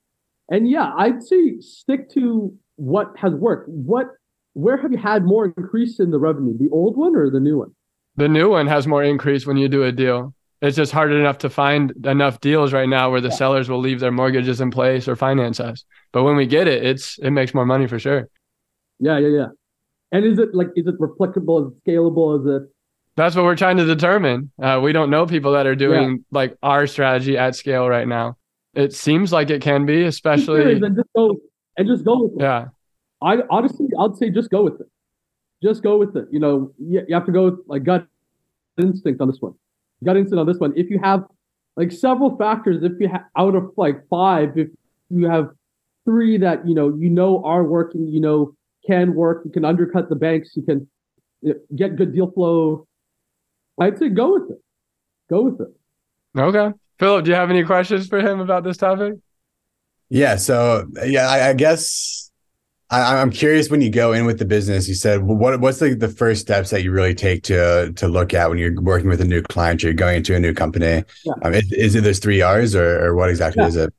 And 0.50 0.70
yeah 0.70 0.92
i'd 0.98 1.24
say 1.24 1.60
stick 1.60 2.10
to 2.12 2.54
what 2.76 3.14
has 3.18 3.34
worked. 3.34 3.70
What 3.70 4.08
where 4.54 4.78
have 4.78 4.92
you 4.92 4.98
had 4.98 5.24
more 5.24 5.46
increase 5.46 6.00
in 6.00 6.12
the 6.12 6.20
revenue? 6.20 6.58
The 6.58 6.70
old 6.72 6.98
one 6.98 7.16
or 7.16 7.30
the 7.30 7.40
new 7.40 7.60
one? 7.60 7.72
The 8.18 8.28
new 8.28 8.50
one 8.50 8.68
has 8.68 8.86
more 8.88 9.04
increase 9.04 9.46
when 9.46 9.56
you 9.56 9.70
do 9.70 9.84
a 9.84 9.92
deal. 9.92 10.34
It's 10.62 10.78
just 10.78 10.92
hard 10.92 11.12
enough 11.12 11.40
to 11.40 11.50
find 11.50 11.92
enough 12.06 12.40
deals 12.40 12.72
right 12.72 12.88
now 12.88 13.10
where 13.10 13.22
the 13.22 13.30
Yeah. 13.30 13.36
sellers 13.36 13.68
will 13.70 13.80
leave 13.80 14.00
their 14.00 14.12
mortgages 14.12 14.62
in 14.62 14.70
place 14.72 15.08
or 15.08 15.16
finance 15.16 15.60
us. 15.60 15.84
But 16.12 16.24
when 16.24 16.36
we 16.36 16.46
get 16.46 16.68
it, 16.68 16.86
it's 16.86 17.18
it 17.20 17.32
makes 17.32 17.54
more 17.54 17.66
money 17.66 17.88
for 17.88 18.00
sure. 18.00 18.28
yeah 19.00 19.18
yeah 19.18 19.28
yeah 19.40 19.48
and 20.12 20.26
is 20.26 20.38
it 20.38 20.54
like 20.54 20.68
is 20.76 20.86
it 20.86 20.98
replicable 21.00 21.58
is 21.62 21.68
it 21.74 21.78
scalable 21.84 22.40
is 22.40 22.46
it 22.56 22.64
That's 23.16 23.36
what 23.36 23.44
we're 23.46 23.56
trying 23.64 23.78
to 23.78 23.86
determine. 23.86 24.52
Uh, 24.62 24.80
we 24.86 24.92
don't 24.98 25.10
know 25.10 25.26
people 25.26 25.52
that 25.54 25.66
are 25.66 25.76
doing 25.88 26.24
like 26.32 26.56
our 26.62 26.86
strategy 26.88 27.36
at 27.38 27.56
scale 27.56 27.86
right 27.90 28.08
now. 28.08 28.38
It 28.74 28.94
seems 28.94 29.34
like 29.38 29.50
it 29.50 29.62
can 29.62 29.86
be, 29.86 30.04
especially. 30.04 30.62
and 30.74 30.96
just 30.96 31.10
go 31.16 31.26
and 31.78 31.88
just 31.88 32.04
go 32.06 32.16
with 32.24 32.34
it 32.38 32.42
Yeah. 32.48 32.62
i 33.30 33.34
honestly 33.50 33.88
i'd 34.02 34.16
say 34.20 34.30
just 34.40 34.50
go 34.56 34.62
with 34.68 34.78
it 34.84 34.90
just 35.68 35.80
go 35.88 35.94
with 36.02 36.14
it 36.20 36.26
you 36.36 36.40
know 36.44 36.56
you, 36.78 37.00
you 37.08 37.14
have 37.18 37.26
to 37.32 37.36
go 37.40 37.44
with 37.48 37.60
like 37.74 37.84
gut 37.90 38.04
instinct 38.86 39.20
on 39.22 39.28
this 39.32 39.42
one 39.48 39.56
gut 40.04 40.18
instinct 40.18 40.40
on 40.40 40.48
this 40.48 40.58
one 40.58 40.74
if 40.76 40.90
you 40.90 41.00
have 41.00 41.24
like 41.78 41.92
several 41.92 42.38
factors 42.38 42.84
if 42.84 42.94
you 43.00 43.08
have 43.08 43.24
out 43.38 43.56
of 43.56 43.72
like 43.78 44.08
five 44.10 44.58
if 44.58 44.68
you 45.10 45.26
have 45.26 45.50
three 46.06 46.38
that 46.38 46.68
you 46.68 46.76
know 46.76 46.96
you 46.96 47.10
know 47.10 47.44
are 47.44 47.64
working 47.64 48.08
you 48.08 48.20
know 48.20 48.54
can 48.86 49.14
work 49.14 49.44
you 49.46 49.52
can 49.52 49.64
undercut 49.64 50.10
the 50.10 50.16
banks 50.16 50.56
you 50.56 50.64
can 50.64 50.88
you 51.42 51.54
know, 51.54 51.60
get 51.76 51.96
good 51.96 52.14
deal 52.14 52.32
flow 52.32 52.88
i'd 53.80 53.98
say 53.98 54.10
go 54.10 54.34
with 54.34 54.52
it 54.52 54.62
go 55.30 55.44
with 55.44 55.62
it 55.62 55.74
Okay. 56.38 56.72
Philip, 57.00 57.26
do 57.26 57.32
you 57.32 57.36
have 57.36 57.50
any 57.50 57.64
questions 57.64 58.08
for 58.08 58.20
him 58.20 58.40
about 58.40 58.64
this 58.64 58.78
topic? 58.78 59.16
Yeah. 60.10 60.36
So 60.36 60.88
yeah, 61.06 61.28
I, 61.28 61.50
I 61.50 61.54
guess 61.54 62.31
I, 62.92 63.22
I'm 63.22 63.32
curious 63.32 63.70
when 63.70 63.82
you 63.82 63.90
go 63.90 64.12
in 64.12 64.26
with 64.26 64.38
the 64.38 64.46
business. 64.46 64.88
You 64.90 64.96
said 64.96 65.24
well, 65.24 65.38
what 65.38 65.60
what's 65.62 65.80
the, 65.80 65.96
the 65.96 66.10
first 66.10 66.42
steps 66.42 66.70
that 66.72 66.84
you 66.84 66.92
really 66.92 67.16
take 67.16 67.44
to 67.44 67.94
to 67.94 68.08
look 68.08 68.34
at 68.34 68.50
when 68.50 68.58
you're 68.58 68.80
working 68.82 69.08
with 69.10 69.22
a 69.22 69.26
new 69.26 69.42
client? 69.42 69.82
You're 69.82 69.94
going 69.94 70.18
into 70.18 70.36
a 70.36 70.40
new 70.40 70.54
company. 70.54 71.04
Yeah. 71.24 71.34
Um, 71.44 71.54
is, 71.54 71.72
is 71.72 71.96
it 71.96 72.04
those 72.04 72.20
three 72.20 72.42
R's 72.42 72.76
or, 72.76 73.06
or 73.06 73.16
what 73.16 73.30
exactly 73.30 73.64
Yeah. 73.64 73.70
is 73.70 73.76
it? 73.78 73.94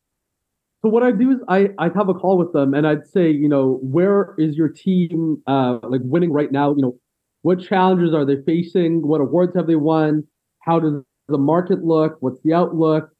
So 0.82 0.88
what 0.90 1.02
I 1.02 1.12
do 1.12 1.30
is 1.30 1.38
I 1.48 1.70
I'd 1.78 1.94
have 1.94 2.08
a 2.10 2.14
call 2.14 2.36
with 2.36 2.52
them 2.52 2.74
and 2.74 2.86
I'd 2.86 3.06
say, 3.06 3.30
you 3.30 3.48
know, 3.48 3.78
where 3.82 4.34
is 4.36 4.56
your 4.56 4.68
team 4.68 5.42
uh 5.46 5.78
like 5.84 6.02
winning 6.04 6.32
right 6.32 6.52
now? 6.52 6.74
You 6.74 6.82
know, 6.82 6.98
what 7.42 7.60
challenges 7.60 8.12
are 8.14 8.26
they 8.26 8.42
facing? 8.42 9.06
What 9.06 9.20
awards 9.22 9.56
have 9.56 9.66
they 9.66 9.76
won? 9.76 10.24
How 10.60 10.78
does 10.80 11.02
the 11.28 11.38
market 11.38 11.82
look? 11.82 12.18
What's 12.20 12.42
the 12.42 12.52
outlook? 12.52 13.10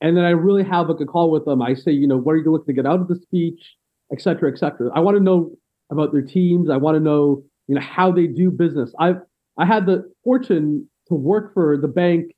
And 0.00 0.16
then 0.16 0.24
I 0.24 0.30
really 0.30 0.64
have 0.64 0.88
like 0.88 1.00
a 1.00 1.06
call 1.06 1.30
with 1.30 1.44
them. 1.44 1.62
I 1.62 1.74
say, 1.74 1.92
you 1.92 2.08
know, 2.08 2.16
what 2.16 2.32
are 2.32 2.38
you 2.38 2.50
looking 2.50 2.66
to 2.66 2.72
get 2.72 2.86
out 2.86 3.00
of 3.00 3.06
the 3.08 3.16
speech, 3.16 3.76
et 4.12 4.20
cetera, 4.20 4.50
et 4.50 4.58
cetera. 4.58 4.90
I 4.94 5.00
want 5.00 5.16
to 5.16 5.22
know 5.22 5.52
about 5.90 6.12
their 6.12 6.22
teams. 6.22 6.70
I 6.70 6.76
want 6.76 6.96
to 6.96 7.00
know, 7.00 7.42
you 7.68 7.74
know, 7.74 7.80
how 7.80 8.12
they 8.12 8.26
do 8.26 8.50
business. 8.50 8.92
I've 8.98 9.20
I 9.58 9.66
had 9.66 9.86
the 9.86 10.10
fortune 10.24 10.88
to 11.08 11.14
work 11.14 11.52
for 11.54 11.76
the 11.76 11.88
bank 11.88 12.32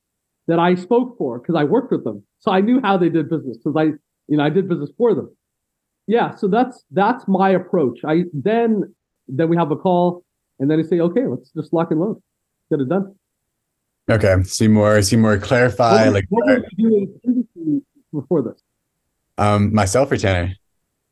that 0.49 0.59
I 0.59 0.75
spoke 0.75 1.17
for 1.19 1.39
because 1.39 1.55
I 1.55 1.65
worked 1.65 1.93
with 1.93 2.05
them. 2.05 2.25
So 2.41 2.51
I 2.51 2.61
knew 2.61 2.81
how 2.83 2.97
they 2.97 3.09
did 3.09 3.29
business 3.31 3.59
because 3.59 3.77
I 3.77 3.93
you 4.29 4.37
know, 4.39 4.45
I 4.45 4.51
did 4.51 4.69
business 4.69 4.91
for 4.97 5.15
them. 5.15 5.35
yeah, 6.07 6.35
so 6.35 6.49
that's 6.49 6.85
that's 6.91 7.25
my 7.29 7.51
approach. 7.51 8.01
I 8.05 8.25
then 8.33 8.95
then 9.29 9.49
we 9.49 9.57
have 9.57 9.71
a 9.71 9.77
call, 9.77 10.25
and 10.59 10.71
then 10.71 10.79
I 10.79 10.83
say, 10.83 11.01
okay, 11.01 11.27
let's 11.27 11.51
just 11.51 11.73
lock 11.73 11.91
and 11.91 12.01
load, 12.01 12.23
get 12.71 12.81
it 12.81 12.89
done. 12.89 13.15
Okay, 14.11 14.43
see 14.45 14.69
more, 14.69 15.01
see 15.03 15.17
more, 15.17 15.39
clarify. 15.39 16.07
What, 16.07 16.15
like, 16.15 16.27
what 16.29 16.47
were 16.47 16.65
you 16.77 17.21
doing 17.25 17.83
before 18.13 18.43
this? 18.43 18.61
um, 19.39 19.73
myself 19.73 20.11
or 20.11 20.17
Tanner? 20.17 20.55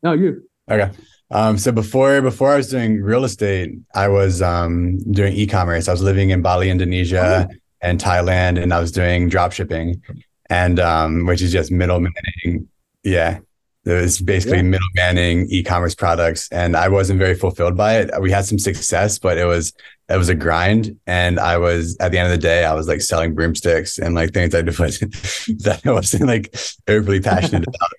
No, 0.03 0.13
you. 0.13 0.43
Okay. 0.69 0.91
Um, 1.31 1.57
so 1.57 1.71
before 1.71 2.21
before 2.21 2.51
I 2.51 2.57
was 2.57 2.69
doing 2.69 3.01
real 3.01 3.23
estate, 3.23 3.71
I 3.95 4.09
was 4.09 4.41
um, 4.41 4.99
doing 5.11 5.33
e-commerce. 5.33 5.87
I 5.87 5.91
was 5.91 6.01
living 6.01 6.29
in 6.31 6.41
Bali, 6.41 6.69
Indonesia, 6.69 7.47
Oh. 7.49 7.55
and 7.81 7.99
Thailand, 8.01 8.61
and 8.61 8.73
I 8.73 8.79
was 8.79 8.91
doing 8.91 9.29
drop 9.29 9.53
shipping, 9.53 10.01
and 10.49 10.79
um, 10.79 11.25
which 11.25 11.41
is 11.41 11.51
just 11.53 11.71
middlemaning. 11.71 12.67
Yeah, 13.03 13.39
it 13.85 13.93
was 13.93 14.19
basically 14.19 14.57
Yeah. 14.57 14.77
middlemaning 14.77 15.45
e-commerce 15.49 15.95
products, 15.95 16.49
and 16.51 16.75
I 16.75 16.89
wasn't 16.89 17.17
very 17.19 17.35
fulfilled 17.35 17.77
by 17.77 17.99
it. 17.99 18.11
We 18.21 18.29
had 18.29 18.43
some 18.45 18.59
success, 18.59 19.17
but 19.17 19.37
it 19.37 19.45
was 19.45 19.71
it 20.09 20.17
was 20.17 20.27
a 20.27 20.35
grind, 20.35 20.97
and 21.07 21.39
I 21.39 21.57
was 21.57 21.95
at 22.01 22.11
the 22.11 22.17
end 22.17 22.27
of 22.27 22.33
the 22.33 22.45
day, 22.45 22.65
I 22.65 22.73
was 22.73 22.89
like 22.89 22.99
selling 22.99 23.33
broomsticks 23.33 23.97
and 23.97 24.15
like 24.15 24.33
things 24.33 24.53
I 24.53 24.61
wasn't 24.63 25.13
that 25.63 25.79
I 25.85 25.91
wasn't 25.93 26.27
like 26.27 26.53
overly 26.89 27.21
passionate 27.21 27.65
about 27.73 27.89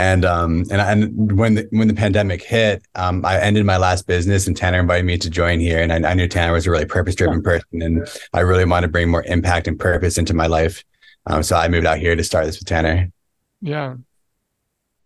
and 0.00 0.24
um 0.24 0.64
and 0.70 0.80
and 0.80 1.38
when 1.38 1.54
the, 1.54 1.68
when 1.70 1.86
the 1.88 1.94
pandemic 1.94 2.42
hit 2.42 2.82
um 2.94 3.24
i 3.24 3.38
ended 3.38 3.64
my 3.66 3.76
last 3.76 4.06
business 4.06 4.46
and 4.46 4.56
tanner 4.56 4.80
invited 4.80 5.04
me 5.04 5.18
to 5.18 5.28
join 5.28 5.60
here 5.60 5.80
and 5.82 5.92
i, 5.92 6.10
I 6.10 6.14
knew 6.14 6.26
tanner 6.26 6.52
was 6.54 6.66
a 6.66 6.70
really 6.70 6.86
purpose 6.86 7.14
driven 7.14 7.42
person 7.42 7.82
and 7.82 8.08
i 8.32 8.40
really 8.40 8.64
wanted 8.64 8.86
to 8.86 8.92
bring 8.92 9.10
more 9.10 9.24
impact 9.24 9.68
and 9.68 9.78
purpose 9.78 10.16
into 10.18 10.34
my 10.34 10.46
life 10.46 10.82
um 11.26 11.42
so 11.42 11.56
i 11.56 11.68
moved 11.68 11.86
out 11.86 11.98
here 11.98 12.16
to 12.16 12.24
start 12.24 12.46
this 12.46 12.58
with 12.58 12.68
tanner 12.68 13.10
Yeah. 13.60 13.96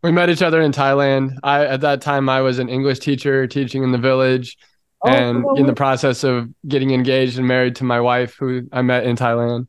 We 0.03 0.13
met 0.13 0.29
each 0.29 0.43
other 0.43 0.61
in 0.61 0.71
Thailand. 0.71 1.39
I 1.43 1.65
at 1.65 1.81
that 1.81 2.03
time 2.03 2.29
I 2.29 2.43
was 2.43 2.59
an 2.59 2.69
English 2.69 2.99
teacher 2.99 3.47
teaching 3.47 3.83
in 3.83 3.91
the 3.91 4.03
village 4.11 4.59
Oh, 5.03 5.09
and 5.11 5.45
in 5.59 5.67
the 5.67 5.73
process 5.75 6.25
of 6.25 6.49
getting 6.69 6.91
engaged 6.91 7.39
and 7.39 7.49
married 7.49 7.75
to 7.77 7.85
my 7.85 8.01
wife 8.01 8.37
who 8.39 8.69
I 8.71 8.83
met 8.83 9.05
in 9.05 9.17
Thailand. 9.17 9.67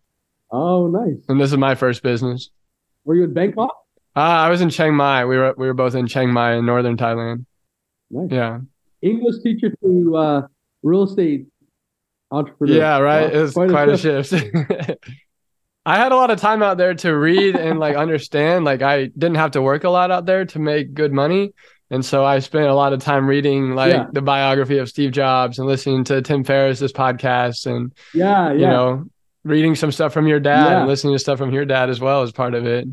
oh, 0.51 0.87
nice. 0.87 1.19
And 1.29 1.39
this 1.39 1.51
is 1.51 1.57
my 1.57 1.73
first 1.75 2.03
business. 2.03 2.49
Were 3.05 3.15
you 3.15 3.23
in 3.23 3.33
Bangkok? 3.33 3.73
Uh, 4.15 4.19
I 4.19 4.49
was 4.49 4.61
in 4.61 4.69
Chiang 4.69 4.95
Mai. 4.95 5.25
We 5.25 5.37
were 5.37 5.53
we 5.57 5.67
were 5.67 5.73
both 5.73 5.95
in 5.95 6.07
Chiang 6.07 6.31
Mai 6.31 6.53
in 6.55 6.65
northern 6.65 6.95
Thailand. 6.97 7.45
Nice. 8.09 8.29
Yeah. 8.31 8.59
English 9.01 9.41
teacher 9.43 9.73
to 9.83 10.15
uh, 10.15 10.47
real 10.83 11.03
estate 11.03 11.47
entrepreneur. 12.31 12.75
Yeah, 12.77 12.97
right. 12.99 13.31
Wow, 13.33 13.39
It 13.39 13.41
was 13.41 13.53
quite, 13.53 13.89
a 13.89 13.97
shift. 13.97 14.33
I 15.85 15.97
had 15.97 16.11
a 16.11 16.15
lot 16.15 16.31
of 16.31 16.39
time 16.39 16.63
out 16.63 16.77
there 16.77 16.95
to 16.95 17.15
read 17.15 17.55
and 17.55 17.77
like 17.79 17.95
understand. 17.95 18.65
Like 18.65 18.81
I 18.81 19.05
didn't 19.07 19.35
have 19.35 19.51
to 19.51 19.61
work 19.61 19.83
a 19.83 19.89
lot 19.89 20.09
out 20.11 20.25
there 20.25 20.45
to 20.45 20.59
make 20.59 20.93
good 20.93 21.11
money. 21.13 21.53
And 21.91 22.03
so 22.03 22.25
I 22.25 22.39
spent 22.39 22.65
a 22.65 22.73
lot 22.73 22.93
of 22.93 23.01
time 23.01 23.27
reading 23.27 23.75
like 23.75 23.93
Yeah. 23.93 24.07
the 24.11 24.21
biography 24.21 24.79
of 24.79 24.89
Steve 24.89 25.11
Jobs 25.11 25.59
and 25.59 25.67
listening 25.67 26.03
to 26.05 26.21
Tim 26.23 26.43
Ferriss's 26.43 26.91
podcast 26.91 27.67
and 27.67 27.91
Yeah, 28.13 28.47
yeah. 28.47 28.53
you 28.53 28.65
know, 28.65 29.05
reading 29.43 29.75
some 29.75 29.91
stuff 29.91 30.11
from 30.11 30.25
your 30.25 30.39
dad 30.39 30.65
Yeah. 30.71 30.79
and 30.79 30.87
listening 30.87 31.13
to 31.13 31.19
stuff 31.19 31.37
from 31.37 31.51
your 31.51 31.65
dad 31.65 31.91
as 31.91 31.99
well 32.01 32.23
as 32.23 32.31
part 32.31 32.55
of 32.55 32.65
it. 32.65 32.87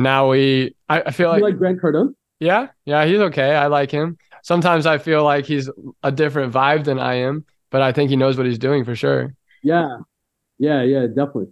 Now 0.00 0.30
we 0.30 0.74
I, 0.88 1.02
I 1.02 1.10
feel 1.12 1.28
you 1.36 1.42
like 1.42 1.42
like 1.42 1.58
Grant 1.58 1.80
Cardone? 1.80 2.14
yeah, 2.40 2.68
yeah, 2.84 3.04
he's 3.06 3.18
okay. 3.20 3.54
I 3.54 3.66
like 3.66 3.90
him. 3.90 4.18
Sometimes 4.42 4.86
I 4.86 4.98
feel 4.98 5.22
like 5.24 5.44
he's 5.46 5.68
a 6.02 6.10
different 6.12 6.52
vibe 6.52 6.84
than 6.84 6.98
I 6.98 7.14
am, 7.16 7.44
but 7.70 7.82
I 7.82 7.92
think 7.92 8.10
he 8.10 8.16
knows 8.16 8.36
what 8.36 8.46
he's 8.46 8.58
doing 8.58 8.84
for 8.84 8.96
sure. 8.96 9.34
Yeah, 9.62 9.98
yeah, 10.58 10.82
yeah, 10.82 11.06
definitely. 11.06 11.48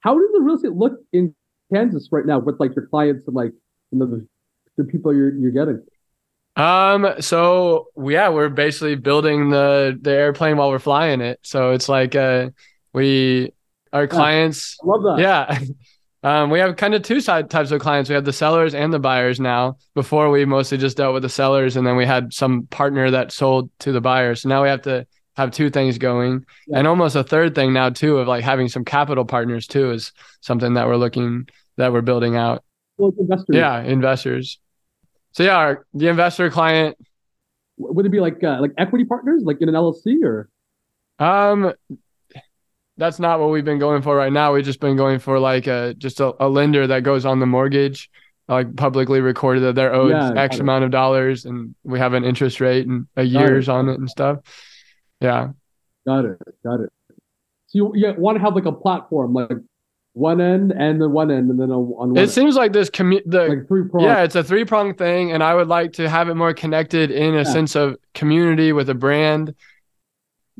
How 0.00 0.14
does 0.18 0.30
the 0.32 0.40
real 0.40 0.56
estate 0.56 0.72
look 0.72 1.00
in 1.12 1.34
Kansas 1.72 2.08
right 2.12 2.26
now 2.26 2.38
with 2.38 2.60
like 2.60 2.74
your 2.76 2.86
clients 2.86 3.26
and 3.26 3.36
like 3.36 3.52
you 3.90 3.98
know 3.98 4.06
the, 4.06 4.26
the 4.76 4.84
people 4.84 5.14
you're 5.14 5.34
you're 5.36 5.50
getting? 5.52 5.82
Um, 6.56 7.14
so 7.20 7.86
yeah, 7.96 8.28
we're 8.28 8.48
basically 8.48 8.96
building 8.96 9.50
the 9.50 9.98
the 10.00 10.10
airplane 10.10 10.56
while 10.56 10.70
we're 10.70 10.78
flying 10.78 11.20
it. 11.20 11.38
So 11.42 11.72
it's 11.72 11.88
like 11.88 12.14
uh 12.14 12.50
we 12.92 13.52
our 13.92 14.06
clients 14.06 14.78
I 14.82 14.86
love 14.86 15.02
that. 15.02 15.18
yeah. 15.18 15.58
Um, 16.22 16.50
we 16.50 16.58
have 16.58 16.76
kind 16.76 16.94
of 16.94 17.02
two 17.02 17.20
side 17.20 17.48
types 17.48 17.70
of 17.70 17.80
clients. 17.80 18.10
We 18.10 18.14
have 18.14 18.26
the 18.26 18.32
sellers 18.32 18.74
and 18.74 18.92
the 18.92 18.98
buyers 18.98 19.40
now. 19.40 19.78
Before 19.94 20.30
we 20.30 20.44
mostly 20.44 20.76
just 20.76 20.96
dealt 20.96 21.14
with 21.14 21.22
the 21.22 21.28
sellers 21.30 21.76
and 21.76 21.86
then 21.86 21.96
we 21.96 22.04
had 22.04 22.32
some 22.34 22.66
partner 22.66 23.10
that 23.10 23.32
sold 23.32 23.70
to 23.80 23.92
the 23.92 24.00
buyers. 24.02 24.42
So 24.42 24.50
now 24.50 24.62
we 24.62 24.68
have 24.68 24.82
to 24.82 25.06
have 25.36 25.50
two 25.50 25.70
things 25.70 25.96
going. 25.96 26.44
Yeah. 26.66 26.78
And 26.78 26.86
almost 26.86 27.16
a 27.16 27.24
third 27.24 27.54
thing 27.54 27.72
now 27.72 27.88
too 27.88 28.18
of 28.18 28.28
like 28.28 28.44
having 28.44 28.68
some 28.68 28.84
capital 28.84 29.24
partners 29.24 29.66
too 29.66 29.92
is 29.92 30.12
something 30.40 30.74
that 30.74 30.86
we're 30.86 30.96
looking 30.96 31.48
that 31.76 31.92
we're 31.92 32.02
building 32.02 32.36
out. 32.36 32.62
Well, 32.98 33.14
investors. 33.18 33.56
Yeah, 33.56 33.80
investors. 33.80 34.58
So 35.32 35.42
yeah, 35.44 35.56
our, 35.56 35.86
the 35.94 36.08
investor 36.08 36.50
client 36.50 36.98
Would 37.78 38.04
it 38.04 38.10
be 38.10 38.20
like 38.20 38.44
uh, 38.44 38.60
like 38.60 38.72
equity 38.76 39.06
partners, 39.06 39.42
like 39.42 39.62
in 39.62 39.70
an 39.70 39.74
LLC, 39.74 40.22
or 40.22 40.50
Um, 41.18 41.72
that's 43.00 43.18
not 43.18 43.40
what 43.40 43.48
we've 43.50 43.64
been 43.64 43.78
going 43.80 44.02
for 44.02 44.14
right 44.14 44.32
now. 44.32 44.52
We've 44.52 44.64
just 44.64 44.78
been 44.78 44.96
going 44.96 45.18
for 45.18 45.38
like 45.40 45.66
a 45.66 45.94
just 45.98 46.20
a, 46.20 46.34
a 46.38 46.48
lender 46.48 46.86
that 46.86 47.02
goes 47.02 47.24
on 47.26 47.40
the 47.40 47.46
mortgage, 47.46 48.08
like 48.46 48.76
publicly 48.76 49.20
recorded 49.20 49.60
that 49.62 49.74
they're 49.74 49.92
owed 49.94 50.12
Yeah, 50.12 50.32
X 50.36 50.58
amount 50.58 50.84
of 50.84 50.90
dollars, 50.92 51.46
and 51.46 51.74
we 51.82 51.98
have 51.98 52.12
an 52.12 52.24
interest 52.24 52.60
rate 52.60 52.86
and 52.86 53.06
a 53.16 53.22
years 53.24 53.68
on 53.68 53.88
it 53.88 53.98
and 53.98 54.08
stuff. 54.08 54.38
Yeah, 55.20 55.48
got 56.06 56.24
it, 56.26 56.38
got 56.62 56.80
it. 56.80 56.90
So 57.68 57.72
you, 57.72 57.92
you 57.94 58.14
want 58.18 58.36
to 58.38 58.42
have 58.44 58.54
like 58.54 58.66
a 58.66 58.72
platform, 58.72 59.32
like 59.32 59.50
one 60.12 60.40
end 60.40 60.72
and 60.72 61.00
then 61.00 61.12
one 61.12 61.30
end, 61.30 61.50
and 61.50 61.58
then 61.60 61.70
on 61.70 61.86
one 61.88 62.16
it 62.16 62.20
end. 62.22 62.30
seems 62.30 62.56
like 62.56 62.72
this 62.72 62.90
commu- 62.90 63.22
the 63.26 63.46
like 63.48 63.68
three 63.68 63.88
prongs. 63.88 64.04
yeah, 64.04 64.22
it's 64.24 64.34
a 64.34 64.44
three 64.44 64.64
prong 64.64 64.94
thing, 64.94 65.32
and 65.32 65.42
I 65.42 65.54
would 65.54 65.68
like 65.68 65.92
to 65.94 66.08
have 66.08 66.28
it 66.28 66.34
more 66.34 66.52
connected 66.52 67.10
in 67.10 67.34
a 67.34 67.38
Yeah. 67.38 67.42
sense 67.44 67.76
of 67.76 67.96
community 68.14 68.72
with 68.72 68.90
a 68.90 68.94
brand. 68.94 69.54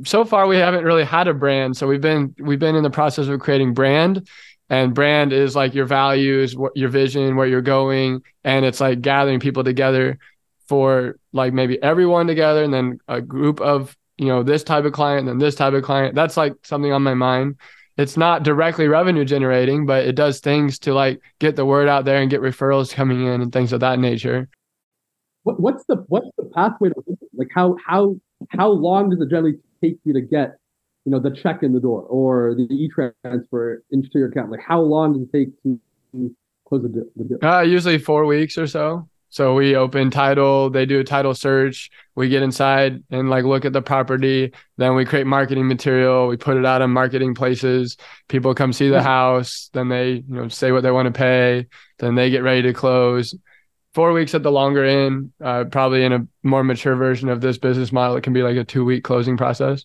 So 0.04 0.24
far, 0.24 0.46
we 0.46 0.56
haven't 0.56 0.84
really 0.84 1.04
had 1.04 1.28
a 1.28 1.34
brand, 1.34 1.76
so 1.76 1.86
we've 1.86 2.00
been 2.00 2.34
we've 2.38 2.58
been 2.58 2.76
in 2.76 2.82
the 2.82 2.90
process 2.90 3.28
of 3.28 3.40
creating 3.40 3.74
brand, 3.74 4.28
and 4.68 4.94
brand 4.94 5.32
is 5.32 5.56
like 5.56 5.74
your 5.74 5.86
values, 5.86 6.56
what 6.56 6.76
your 6.76 6.88
vision, 6.88 7.36
where 7.36 7.46
you're 7.46 7.60
going, 7.60 8.22
and 8.44 8.64
it's 8.64 8.80
like 8.80 9.00
gathering 9.00 9.40
people 9.40 9.64
together 9.64 10.18
for 10.68 11.16
like 11.32 11.52
maybe 11.52 11.82
everyone 11.82 12.26
together, 12.26 12.62
and 12.62 12.72
then 12.72 12.98
a 13.08 13.20
group 13.20 13.60
of 13.60 13.96
you 14.16 14.26
know 14.26 14.42
this 14.42 14.62
type 14.62 14.84
of 14.84 14.92
client, 14.92 15.20
and 15.20 15.28
then 15.28 15.38
this 15.38 15.54
type 15.54 15.74
of 15.74 15.82
client. 15.82 16.14
That's 16.14 16.36
like 16.36 16.54
something 16.62 16.92
on 16.92 17.02
my 17.02 17.14
mind. 17.14 17.56
It's 17.96 18.16
not 18.16 18.44
directly 18.44 18.88
revenue 18.88 19.24
generating, 19.24 19.84
but 19.84 20.06
it 20.06 20.14
does 20.14 20.40
things 20.40 20.78
to 20.80 20.94
like 20.94 21.20
get 21.38 21.56
the 21.56 21.66
word 21.66 21.88
out 21.88 22.04
there 22.04 22.22
and 22.22 22.30
get 22.30 22.40
referrals 22.40 22.94
coming 22.94 23.26
in 23.26 23.42
and 23.42 23.52
things 23.52 23.72
of 23.72 23.80
that 23.80 23.98
nature. 23.98 24.48
What, 25.42 25.60
what's 25.60 25.84
the 25.86 25.96
what's 26.08 26.30
the 26.38 26.44
pathway 26.54 26.90
to 26.90 27.02
like 27.34 27.48
how 27.54 27.76
how 27.86 28.16
how 28.50 28.70
long 28.70 29.10
does 29.10 29.20
it 29.20 29.28
generally 29.28 29.58
take 29.82 29.98
you 30.04 30.12
to 30.12 30.20
get 30.20 30.56
you 31.04 31.12
know 31.12 31.18
the 31.18 31.30
check 31.30 31.62
in 31.62 31.72
the 31.72 31.80
door 31.80 32.02
or 32.02 32.54
the 32.54 32.62
e 32.72 32.88
transfer 32.88 33.82
into 33.90 34.08
your 34.14 34.28
account? 34.28 34.50
Like 34.50 34.60
how 34.66 34.80
long 34.80 35.14
does 35.14 35.22
it 35.22 35.32
take 35.32 35.62
to 35.62 35.80
close 36.66 36.82
the 36.82 36.88
deal? 36.88 37.04
The 37.16 37.24
deal? 37.24 37.38
Uh, 37.42 37.62
usually 37.62 37.98
four 37.98 38.26
weeks 38.26 38.58
or 38.58 38.66
so. 38.66 39.08
So 39.32 39.54
we 39.54 39.76
open 39.76 40.10
title, 40.10 40.70
they 40.70 40.86
do 40.86 40.98
a 40.98 41.04
title 41.04 41.34
search, 41.34 41.88
we 42.16 42.28
get 42.28 42.42
inside 42.42 43.04
and 43.10 43.30
like 43.30 43.44
look 43.44 43.64
at 43.64 43.72
the 43.72 43.80
property, 43.80 44.52
then 44.76 44.96
we 44.96 45.04
create 45.04 45.24
marketing 45.24 45.68
material, 45.68 46.26
we 46.26 46.36
put 46.36 46.56
it 46.56 46.66
out 46.66 46.82
on 46.82 46.90
marketing 46.90 47.36
places, 47.36 47.96
people 48.26 48.56
come 48.56 48.72
see 48.72 48.88
the 48.88 49.00
house, 49.00 49.70
then 49.72 49.88
they, 49.88 50.14
you 50.14 50.24
know, 50.34 50.48
say 50.48 50.72
what 50.72 50.82
they 50.82 50.90
want 50.90 51.06
to 51.06 51.16
pay, 51.16 51.68
then 52.00 52.16
they 52.16 52.28
get 52.28 52.42
ready 52.42 52.62
to 52.62 52.72
close. 52.72 53.32
Four 53.94 54.12
weeks 54.12 54.34
at 54.34 54.42
the 54.44 54.52
longer 54.52 54.84
end, 54.84 55.32
uh, 55.42 55.64
probably 55.64 56.04
in 56.04 56.12
a 56.12 56.26
more 56.44 56.62
mature 56.62 56.94
version 56.94 57.28
of 57.28 57.40
this 57.40 57.58
business 57.58 57.90
model, 57.90 58.16
it 58.16 58.22
can 58.22 58.32
be 58.32 58.42
like 58.42 58.56
a 58.56 58.64
two 58.64 58.84
week 58.84 59.02
closing 59.02 59.36
process. 59.36 59.84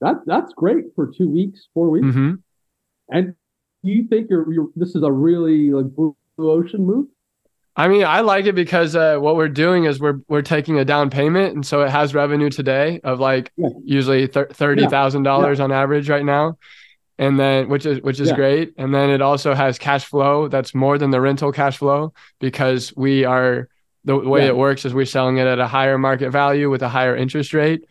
That 0.00 0.16
that's 0.26 0.52
great 0.54 0.86
for 0.96 1.10
two 1.16 1.28
weeks, 1.28 1.68
four 1.72 1.88
weeks. 1.90 2.06
hmm 2.12 2.32
And 3.10 3.34
do 3.84 3.90
you 3.90 4.06
think 4.08 4.28
you're, 4.30 4.52
you're 4.52 4.68
this 4.74 4.96
is 4.96 5.02
a 5.02 5.12
really 5.12 5.70
like 5.70 5.86
blue 5.94 6.16
ocean 6.38 6.84
move? 6.84 7.06
I 7.76 7.88
mean, 7.88 8.04
I 8.04 8.20
like 8.20 8.46
it 8.46 8.54
because 8.54 8.94
uh, 8.94 9.18
what 9.18 9.34
we're 9.36 9.48
doing 9.48 9.84
is 9.84 9.98
we're 10.00 10.20
we're 10.28 10.42
taking 10.42 10.78
a 10.78 10.84
down 10.84 11.10
payment, 11.10 11.54
and 11.54 11.66
so 11.66 11.82
it 11.82 11.90
has 11.90 12.14
revenue 12.14 12.50
today 12.50 13.00
of 13.04 13.20
like 13.20 13.52
Yeah. 13.56 13.68
usually 13.84 14.26
thir- 14.26 14.48
thirty 14.52 14.86
thousand 14.86 15.22
dollars 15.22 15.60
on 15.60 15.72
average 15.72 16.08
right 16.08 16.24
now, 16.24 16.56
and 17.18 17.38
then 17.38 17.68
which 17.68 17.86
is 17.86 18.00
which 18.02 18.20
is 18.20 18.28
Yeah. 18.30 18.36
great, 18.36 18.74
and 18.76 18.94
then 18.94 19.10
it 19.10 19.22
also 19.22 19.54
has 19.54 19.78
cash 19.78 20.04
flow 20.04 20.48
that's 20.48 20.74
more 20.74 20.98
than 20.98 21.10
the 21.10 21.20
rental 21.20 21.52
cash 21.52 21.78
flow 21.78 22.12
because 22.40 22.92
we 22.96 23.24
are 23.24 23.68
the 24.04 24.16
way 24.16 24.42
Yeah. 24.42 24.48
it 24.48 24.56
works 24.56 24.84
is 24.84 24.92
we're 24.94 25.04
selling 25.06 25.38
it 25.38 25.46
at 25.46 25.58
a 25.58 25.66
higher 25.66 25.96
market 25.98 26.30
value 26.30 26.68
with 26.70 26.82
a 26.82 26.88
higher 26.88 27.16
interest 27.16 27.54
rate, 27.54 27.84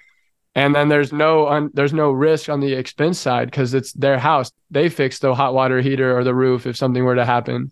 and 0.56 0.76
then 0.76 0.90
there's 0.90 1.12
no 1.14 1.48
un- 1.48 1.72
there's 1.74 1.94
no 1.94 2.12
risk 2.12 2.50
on 2.50 2.60
the 2.60 2.74
expense 2.74 3.18
side 3.20 3.48
because 3.50 3.74
it's 3.74 3.94
their 3.94 4.18
house. 4.20 4.52
They 4.70 4.90
fix 4.90 5.20
the 5.20 5.34
hot 5.34 5.54
water 5.54 5.82
heater 5.82 6.16
or 6.18 6.24
the 6.24 6.36
roof 6.36 6.66
if 6.68 6.76
something 6.78 7.04
were 7.04 7.16
to 7.16 7.26
happen 7.26 7.72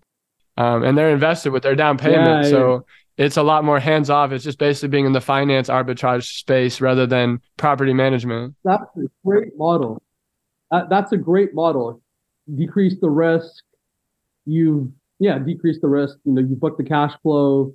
um, 0.58 0.84
and 0.84 0.98
they're 0.98 1.12
invested 1.12 1.52
with 1.52 1.64
their 1.64 1.76
down 1.76 1.98
payment. 1.98 2.44
Yeah, 2.46 2.50
so 2.50 2.86
it's 3.18 3.38
a 3.38 3.44
lot 3.44 3.64
more 3.64 3.80
hands 3.80 4.10
off. 4.10 4.32
It's 4.32 4.44
just 4.44 4.58
basically 4.58 4.90
being 4.90 5.06
in 5.06 5.12
the 5.12 5.22
finance 5.22 5.70
arbitrage 5.70 6.24
space 6.40 6.82
rather 6.82 7.06
than 7.06 7.40
property 7.58 7.94
management. 7.94 8.56
That's 8.64 8.84
a 8.98 9.02
great 9.26 9.58
model. 9.58 10.02
That, 10.72 10.90
that's 10.90 11.12
a 11.12 11.18
great 11.18 11.54
model. 11.54 12.02
Decrease 12.54 12.96
the 13.00 13.10
risk. 13.10 13.64
You 14.46 14.92
yeah, 15.20 15.38
decrease 15.38 15.80
the 15.82 15.88
risk. 15.88 16.18
You 16.26 16.34
know, 16.34 16.42
you 16.42 16.56
book 16.56 16.78
the 16.78 16.84
cash 16.84 17.14
flow. 17.22 17.74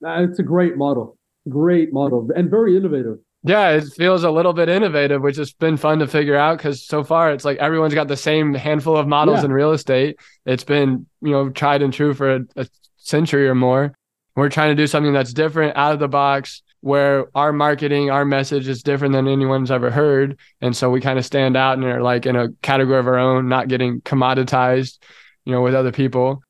It's 0.00 0.38
a 0.38 0.42
great 0.42 0.76
model, 0.76 1.18
great 1.48 1.92
model, 1.92 2.28
and 2.34 2.50
very 2.50 2.76
innovative. 2.76 3.18
Yeah, 3.44 3.70
it 3.70 3.84
feels 3.96 4.22
a 4.24 4.30
little 4.30 4.52
bit 4.52 4.68
innovative, 4.68 5.20
which 5.20 5.36
has 5.36 5.52
been 5.52 5.76
fun 5.76 5.98
to 5.98 6.06
figure 6.06 6.36
out 6.36 6.58
because 6.58 6.86
so 6.86 7.02
far 7.04 7.32
it's 7.32 7.44
like 7.44 7.58
everyone's 7.58 7.92
got 7.94 8.08
the 8.08 8.16
same 8.16 8.54
handful 8.54 8.96
of 8.96 9.06
models 9.08 9.40
Yeah. 9.40 9.46
in 9.46 9.52
real 9.52 9.72
estate. 9.72 10.16
It's 10.46 10.64
been, 10.64 11.06
you 11.20 11.32
know, 11.32 11.50
tried 11.50 11.82
and 11.82 11.92
true 11.92 12.14
for 12.14 12.36
a, 12.36 12.40
a 12.56 12.66
century 12.96 13.48
or 13.48 13.54
more. 13.56 13.92
We're 14.36 14.48
trying 14.48 14.74
to 14.74 14.80
do 14.80 14.86
something 14.86 15.12
that's 15.12 15.32
different, 15.32 15.76
out 15.76 15.92
of 15.92 15.98
the 15.98 16.08
box, 16.08 16.62
where 16.82 17.26
our 17.36 17.52
marketing, 17.52 18.10
our 18.10 18.24
message 18.24 18.68
is 18.68 18.82
different 18.82 19.14
than 19.14 19.28
anyone's 19.28 19.70
ever 19.70 19.90
heard. 19.90 20.38
And 20.60 20.76
so 20.76 20.90
we 20.90 21.00
kind 21.00 21.18
of 21.18 21.24
stand 21.24 21.56
out 21.56 21.78
and 21.78 21.84
are 21.84 22.02
like 22.02 22.26
in 22.26 22.36
a 22.36 22.50
category 22.60 22.98
of 22.98 23.06
our 23.06 23.18
own, 23.18 23.48
not 23.48 23.68
getting 23.68 24.00
commoditized, 24.02 24.98
you 25.44 25.52
know, 25.52 25.62
with 25.62 25.74
other 25.74 25.92
people. 25.92 26.42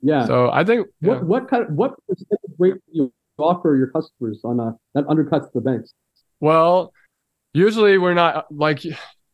Yeah. 0.00 0.26
So 0.26 0.48
I 0.50 0.64
think. 0.64 0.86
What 1.00 1.24
what 1.24 1.50
kind 1.50 1.64
of 1.64 1.72
what 1.72 1.94
percentage 2.06 2.38
rate 2.58 2.74
do 2.74 2.92
you 2.92 3.12
offer 3.36 3.76
your 3.76 3.88
customers 3.88 4.40
on 4.44 4.60
a 4.60 4.76
that 4.94 5.06
undercuts 5.06 5.52
the 5.52 5.60
banks? 5.60 5.92
Well, 6.38 6.92
usually 7.52 7.98
we're 7.98 8.14
not 8.14 8.46
like 8.50 8.82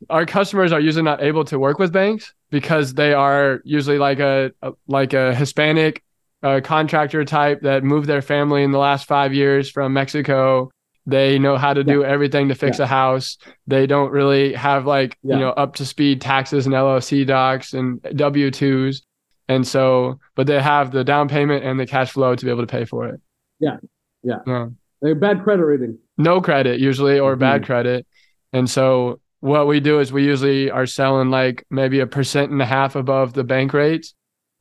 our 0.09 0.25
customers 0.25 0.73
are 0.73 0.81
usually 0.81 1.05
not 1.05 1.23
able 1.23 1.45
to 1.45 1.59
work 1.59 1.79
with 1.79 1.93
banks 1.93 2.33
because 2.51 2.95
they 2.95 3.13
are 3.13 3.61
usually 3.65 3.99
like 3.99 4.21
a, 4.21 4.53
a 4.63 4.73
like 4.89 5.13
a 5.13 5.35
Hispanic 5.35 6.03
uh, 6.43 6.61
contractor 6.63 7.25
type 7.25 7.61
that 7.63 7.83
moved 7.85 8.07
their 8.07 8.23
family 8.23 8.63
in 8.63 8.71
the 8.71 8.79
last 8.79 9.07
five 9.09 9.33
years 9.33 9.71
from 9.71 9.93
Mexico. 9.93 10.71
They 11.09 11.39
know 11.39 11.57
how 11.57 11.73
to 11.73 11.85
do 11.85 12.05
everything 12.05 12.49
to 12.49 12.55
fix 12.55 12.79
Yeah. 12.79 12.85
a 12.85 12.89
house. 12.89 13.39
They 13.69 13.87
don't 13.87 14.11
really 14.11 14.53
have 14.55 14.87
like 14.87 15.17
Yeah. 15.23 15.35
you 15.37 15.41
know 15.41 15.51
up 15.51 15.77
to 15.77 15.87
speed 15.87 16.21
taxes 16.21 16.67
and 16.67 16.75
LLC 16.75 17.25
docs 17.25 17.75
and 17.75 18.03
W 18.17 18.51
twos, 18.51 19.03
and 19.49 19.67
so 19.67 20.19
but 20.35 20.47
they 20.49 20.61
have 20.61 20.91
the 20.91 21.05
down 21.05 21.29
payment 21.29 21.65
and 21.65 21.79
the 21.79 21.87
cash 21.87 22.11
flow 22.11 22.35
to 22.35 22.45
be 22.45 22.51
able 22.51 22.63
to 22.63 22.67
pay 22.67 22.85
for 22.85 23.07
it. 23.07 23.21
Yeah. 23.61 23.77
Yeah. 24.25 24.39
Yeah 24.47 24.67
They 25.01 25.11
have 25.11 25.21
bad 25.21 25.45
credit 25.45 25.65
rating. 25.65 25.99
no 26.19 26.41
credit 26.41 26.81
usually 26.81 27.21
or 27.21 27.37
bad 27.37 27.63
Mhm. 27.63 27.67
credit. 27.67 28.07
And 28.53 28.69
so 28.69 29.21
what 29.41 29.69
we 29.69 29.79
do 29.79 30.01
is 30.01 30.13
we 30.13 30.25
usually 30.25 30.71
are 30.73 30.87
selling 30.87 31.31
like 31.31 31.65
maybe 31.71 32.01
a 32.01 32.07
percent 32.07 32.51
and 32.51 32.61
a 32.61 32.65
half 32.67 32.97
above 32.97 33.33
the 33.35 33.45
bank 33.45 33.73
rates 33.73 34.15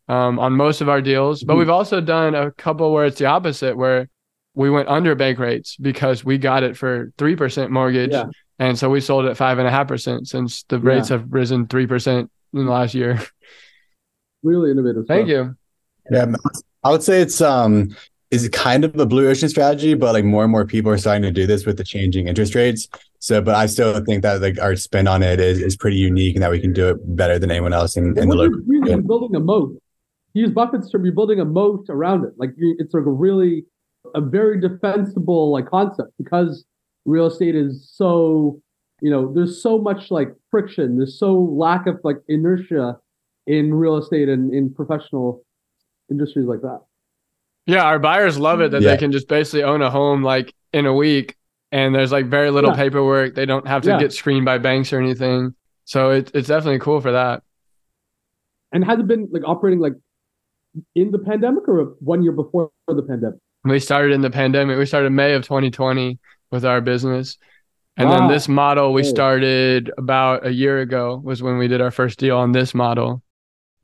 um, 0.08 0.40
on 0.40 0.54
most 0.54 0.82
of 0.82 0.90
our 0.90 1.02
deals. 1.02 1.44
But 1.44 1.54
Mhm. 1.56 1.60
we've 1.60 1.70
also 1.70 2.02
done 2.02 2.36
a 2.36 2.52
couple 2.52 2.92
where 2.94 3.06
it's 3.06 3.18
the 3.20 3.26
opposite, 3.26 3.76
where 3.78 4.08
we 4.54 4.70
went 4.70 4.88
under 4.88 5.16
bank 5.16 5.40
rates 5.40 5.76
because 5.78 6.24
we 6.24 6.38
got 6.38 6.64
it 6.64 6.78
for 6.78 7.12
3% 7.18 7.72
mortgage. 7.72 8.12
Yeah. 8.12 8.26
And 8.60 8.78
so 8.78 8.90
we 8.90 9.02
sold 9.02 9.26
it 9.26 9.36
five 9.36 9.58
and 9.60 9.68
a 9.68 9.72
half 9.72 9.88
percent 9.88 10.28
since 10.28 10.64
the 10.64 10.78
Yeah. 10.78 10.84
rates 10.90 11.10
have 11.10 11.26
risen 11.30 11.68
3% 11.68 12.30
in 12.54 12.66
the 12.66 12.72
last 12.72 12.94
year. 12.96 13.20
Really 14.44 14.72
innovative. 14.72 15.06
Thank 15.08 15.28
stuff. 15.28 15.30
you. 15.30 15.56
Yeah, 16.12 16.34
I 16.84 16.92
would 16.92 17.02
say 17.04 17.22
it's 17.22 17.42
um 17.42 17.96
is 18.32 18.48
kind 18.50 18.84
of 18.84 18.96
a 19.00 19.06
blue 19.06 19.28
ocean 19.30 19.50
strategy, 19.50 19.94
but 19.94 20.14
like 20.14 20.26
more 20.26 20.44
and 20.44 20.52
more 20.52 20.66
people 20.66 20.92
are 20.92 20.98
starting 20.98 21.24
to 21.24 21.32
do 21.32 21.48
this 21.48 21.66
with 21.66 21.78
the 21.78 21.84
changing 21.84 22.28
interest 22.28 22.54
rates. 22.54 22.88
So, 23.20 23.42
but 23.42 23.56
I 23.56 23.66
still 23.66 24.04
think 24.04 24.22
that 24.24 24.42
like 24.42 24.60
our 24.62 24.76
spin 24.76 25.08
on 25.08 25.24
it 25.24 25.40
is, 25.40 25.60
is 25.62 25.76
pretty 25.76 25.98
unique 25.98 26.36
and 26.36 26.44
that 26.44 26.52
we 26.52 26.60
can 26.60 26.74
do 26.74 26.90
it 26.90 26.98
better 27.16 27.40
than 27.40 27.50
anyone 27.50 27.74
else 27.74 27.98
in, 27.98 28.06
in 28.10 28.14
the 28.14 28.22
And 28.22 28.30
local. 28.32 28.60
you're 28.68 28.82
really 28.84 29.02
building 29.02 29.36
a 29.36 29.40
moat. 29.40 29.82
To 30.36 30.42
use 30.42 30.52
Buffett's 30.52 30.90
term, 30.90 31.06
you're 31.06 31.14
building 31.16 31.40
a 31.40 31.46
moat 31.46 31.86
around 31.90 32.26
it. 32.26 32.34
Like 32.38 32.52
it's 32.58 32.94
like 32.94 33.06
a 33.06 33.10
really 33.12 33.66
a 34.14 34.22
very 34.22 34.60
defensible 34.60 35.52
like 35.52 35.68
concept 35.70 36.12
because 36.18 36.66
real 37.06 37.26
estate 37.28 37.56
is 37.56 37.90
so 37.94 38.60
you 39.02 39.10
know 39.10 39.34
there's 39.34 39.62
so 39.64 39.78
much 39.78 40.12
like 40.12 40.30
friction. 40.52 40.98
There's 40.98 41.18
so 41.18 41.34
lack 41.40 41.88
of 41.88 42.00
like 42.04 42.18
inertia 42.28 42.98
in 43.48 43.74
real 43.74 43.96
estate 43.98 44.28
and 44.28 44.54
in 44.54 44.74
professional 44.74 45.44
industries 46.12 46.46
like 46.48 46.62
that. 46.62 46.82
Yeah, 47.66 47.84
our 47.84 47.98
buyers 48.00 48.38
love 48.38 48.60
it 48.62 48.72
that 48.72 48.82
Yeah. 48.82 48.92
they 48.92 48.98
can 48.98 49.12
just 49.14 49.28
basically 49.30 49.64
own 49.64 49.82
a 49.82 49.90
home 49.90 50.22
like 50.22 50.54
in 50.74 50.86
a 50.86 50.94
week 50.94 51.36
and 51.72 51.96
there's 51.96 52.12
like 52.12 52.26
very 52.28 52.52
little 52.52 52.72
Yeah. 52.72 52.76
paperwork. 52.76 53.36
They 53.36 53.46
don't 53.46 53.68
have 53.68 53.84
to 53.84 53.90
Yeah. 53.92 54.00
get 54.00 54.12
screened 54.14 54.46
by 54.46 54.58
banks 54.58 54.92
or 54.92 55.00
anything. 55.00 55.56
So 55.86 56.10
it, 56.12 56.32
it's 56.34 56.48
definitely 56.50 56.80
cool 56.80 57.00
for 57.02 57.12
that. 57.14 57.42
And 58.72 58.84
has 58.84 59.00
it 59.00 59.08
been 59.08 59.30
like 59.32 59.44
operating 59.46 59.80
like 59.80 59.94
in 60.96 61.12
the 61.12 61.20
pandemic 61.20 61.68
or 61.68 61.96
one 62.00 62.24
year 62.24 62.32
before 62.32 62.72
the 62.88 63.02
pandemic? 63.02 63.40
We 63.64 63.80
started 63.80 64.14
in 64.14 64.22
the 64.22 64.30
pandemic. 64.30 64.78
We 64.78 64.86
started 64.86 65.12
May 65.12 65.34
of 65.34 65.44
2020 65.44 66.20
with 66.52 66.66
our 66.66 66.82
business. 66.82 67.38
And 67.98 68.12
then 68.12 68.28
this 68.28 68.50
model 68.50 68.92
we 68.92 69.04
started 69.04 69.90
about 69.98 70.46
a 70.46 70.52
year 70.52 70.82
ago 70.82 71.22
was 71.24 71.42
when 71.42 71.58
we 71.58 71.70
did 71.70 71.80
our 71.80 71.92
first 71.92 72.20
deal 72.20 72.38
on 72.38 72.52
this 72.52 72.74
model. 72.74 73.22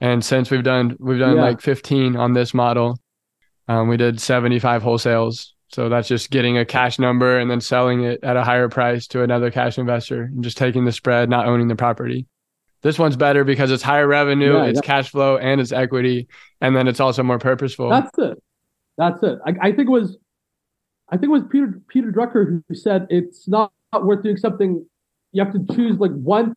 And 0.01 0.23
since 0.23 0.51
we've 0.51 0.63
done 0.63 0.97
we've 0.99 1.19
done 1.19 1.37
Yeah. 1.37 1.43
like 1.43 1.61
15 1.61 2.15
on 2.17 2.33
this 2.33 2.53
model. 2.53 2.99
Um, 3.67 3.87
we 3.87 3.95
did 3.95 4.19
75 4.19 4.83
wholesales. 4.83 5.51
So 5.69 5.87
that's 5.87 6.09
just 6.09 6.29
getting 6.29 6.57
a 6.57 6.65
cash 6.65 6.99
number 6.99 7.39
and 7.39 7.49
then 7.49 7.61
selling 7.61 8.03
it 8.03 8.21
at 8.21 8.35
a 8.35 8.43
higher 8.43 8.67
price 8.67 9.07
to 9.07 9.23
another 9.23 9.49
cash 9.49 9.77
investor 9.77 10.23
and 10.23 10.43
just 10.43 10.57
taking 10.57 10.83
the 10.83 10.91
spread, 10.91 11.29
not 11.29 11.47
owning 11.47 11.69
the 11.69 11.77
property. 11.77 12.27
This 12.81 12.97
one's 12.97 13.15
better 13.15 13.43
because 13.43 13.71
it's 13.71 13.83
higher 13.83 14.07
revenue, 14.07 14.55
Yeah, 14.55 14.65
it's 14.65 14.77
yeah. 14.77 14.87
cash 14.87 15.09
flow, 15.09 15.37
and 15.37 15.61
it's 15.61 15.71
equity, 15.71 16.27
and 16.61 16.75
then 16.75 16.87
it's 16.87 16.99
also 16.99 17.21
more 17.23 17.37
purposeful. 17.39 17.89
That's 17.89 18.17
it. 18.17 18.41
That's 18.97 19.21
it. 19.23 19.39
I, 19.45 19.53
I 19.61 19.71
think 19.71 19.87
it 19.87 19.91
was, 19.91 20.17
I 21.09 21.17
think 21.17 21.25
it 21.25 21.33
was 21.33 21.43
Peter 21.49 21.79
Peter 21.87 22.11
Drucker 22.11 22.63
who 22.67 22.75
said 22.75 23.07
it's 23.09 23.47
not, 23.47 23.71
not 23.93 24.05
worth 24.05 24.23
doing 24.23 24.37
something. 24.37 24.85
You 25.31 25.43
have 25.43 25.53
to 25.53 25.75
choose 25.75 25.97
like 25.99 26.11
one 26.11 26.55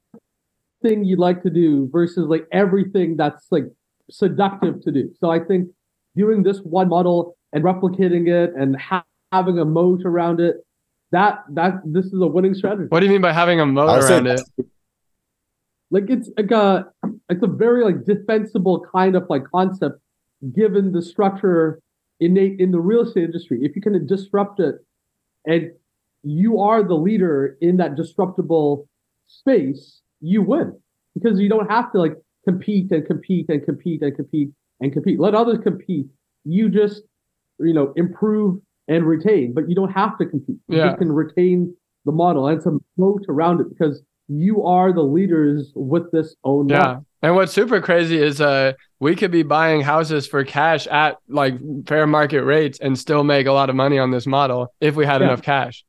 thing 0.82 1.04
you'd 1.04 1.18
like 1.18 1.42
to 1.42 1.50
do 1.50 1.88
versus 1.92 2.26
like 2.28 2.46
everything 2.52 3.16
that's 3.16 3.46
like 3.50 3.64
seductive 4.10 4.82
to 4.82 4.92
do. 4.92 5.10
So 5.18 5.30
I 5.30 5.40
think 5.40 5.68
doing 6.16 6.42
this 6.42 6.58
one 6.58 6.88
model 6.88 7.36
and 7.52 7.62
replicating 7.64 8.28
it 8.28 8.54
and 8.54 8.76
ha- 8.80 9.04
having 9.32 9.58
a 9.58 9.64
moat 9.64 10.02
around 10.04 10.40
it, 10.40 10.56
that 11.12 11.44
that 11.50 11.74
this 11.84 12.06
is 12.06 12.20
a 12.20 12.26
winning 12.26 12.54
strategy. 12.54 12.86
what 12.88 13.00
do 13.00 13.06
you 13.06 13.12
mean 13.12 13.20
by 13.22 13.32
having 13.32 13.60
a 13.60 13.66
moat 13.66 13.88
I 13.88 13.98
would 13.98 14.10
around 14.10 14.26
it? 14.26 14.40
Like 15.94 16.10
it's 16.10 16.28
like 16.36 16.50
a 16.50 16.86
it's 17.30 17.44
a 17.44 17.46
very 17.46 17.84
like 17.84 18.04
defensible 18.04 18.84
kind 18.92 19.14
of 19.14 19.24
like 19.30 19.44
concept 19.54 20.00
given 20.52 20.90
the 20.90 21.00
structure 21.00 21.80
innate 22.18 22.58
in 22.58 22.72
the 22.72 22.80
real 22.80 23.02
estate 23.02 23.24
industry. 23.24 23.60
If 23.62 23.76
you 23.76 23.80
can 23.80 24.04
disrupt 24.04 24.58
it 24.58 24.74
and 25.46 25.70
you 26.24 26.58
are 26.58 26.82
the 26.82 26.94
leader 26.94 27.56
in 27.60 27.76
that 27.76 27.94
disruptable 27.94 28.88
space 29.26 30.00
you 30.20 30.42
win. 30.42 30.76
Because 31.14 31.38
you 31.38 31.48
don't 31.48 31.70
have 31.70 31.92
to 31.92 31.98
like 32.00 32.16
compete 32.44 32.90
and 32.90 33.06
compete 33.06 33.48
and 33.48 33.64
compete 33.64 34.02
and 34.02 34.16
compete 34.16 34.50
and 34.80 34.92
compete. 34.92 35.20
Let 35.20 35.34
others 35.36 35.58
compete. 35.62 36.06
You 36.44 36.68
just 36.70 37.02
you 37.60 37.72
know 37.72 37.92
improve 37.94 38.60
and 38.88 39.06
retain 39.06 39.54
but 39.54 39.68
you 39.68 39.76
don't 39.76 39.92
have 39.92 40.18
to 40.18 40.26
compete. 40.26 40.58
You 40.66 40.78
Yeah. 40.78 40.88
just 40.88 40.98
can 40.98 41.12
retain 41.12 41.72
the 42.04 42.10
model 42.10 42.48
and 42.48 42.60
a 42.66 42.72
moat 42.96 43.24
around 43.28 43.60
it 43.60 43.68
because 43.68 44.02
you 44.28 44.64
are 44.64 44.92
the 44.92 45.02
leaders 45.02 45.72
with 45.74 46.10
this 46.12 46.34
own 46.44 46.68
Yeah. 46.68 47.00
And 47.22 47.34
what's 47.34 47.52
super 47.52 47.80
crazy 47.80 48.18
is 48.18 48.40
uh 48.40 48.72
we 49.00 49.16
could 49.16 49.30
be 49.30 49.42
buying 49.42 49.80
houses 49.82 50.26
for 50.26 50.44
cash 50.44 50.86
at 50.86 51.16
like 51.28 51.54
fair 51.86 52.06
market 52.06 52.42
rates 52.44 52.78
and 52.80 52.98
still 52.98 53.24
make 53.24 53.46
a 53.46 53.52
lot 53.52 53.68
of 53.70 53.76
money 53.76 53.98
on 53.98 54.10
this 54.10 54.26
model 54.26 54.72
if 54.80 54.94
we 54.96 55.04
had 55.04 55.20
Yeah. 55.20 55.28
enough 55.28 55.42
cash. 55.42 55.84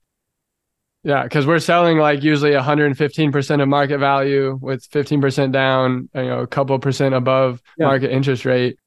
Yeah, 1.04 1.24
because 1.24 1.46
we're 1.46 1.60
selling 1.60 2.00
like 2.00 2.24
usually 2.24 2.52
115% 2.54 3.62
of 3.62 3.68
market 3.70 4.00
value 4.00 4.58
with 4.60 4.90
15% 4.90 5.52
down, 5.52 6.10
you 6.16 6.24
know, 6.24 6.40
a 6.40 6.48
couple 6.48 6.78
percent 6.80 7.14
above 7.14 7.62
Yeah. 7.78 7.86
market 7.88 8.12
interest 8.12 8.44
rate. 8.44 8.78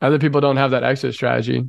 Other 0.00 0.18
people 0.18 0.40
don't 0.40 0.56
have 0.56 0.72
that 0.72 0.82
exit 0.82 1.14
strategy. 1.14 1.64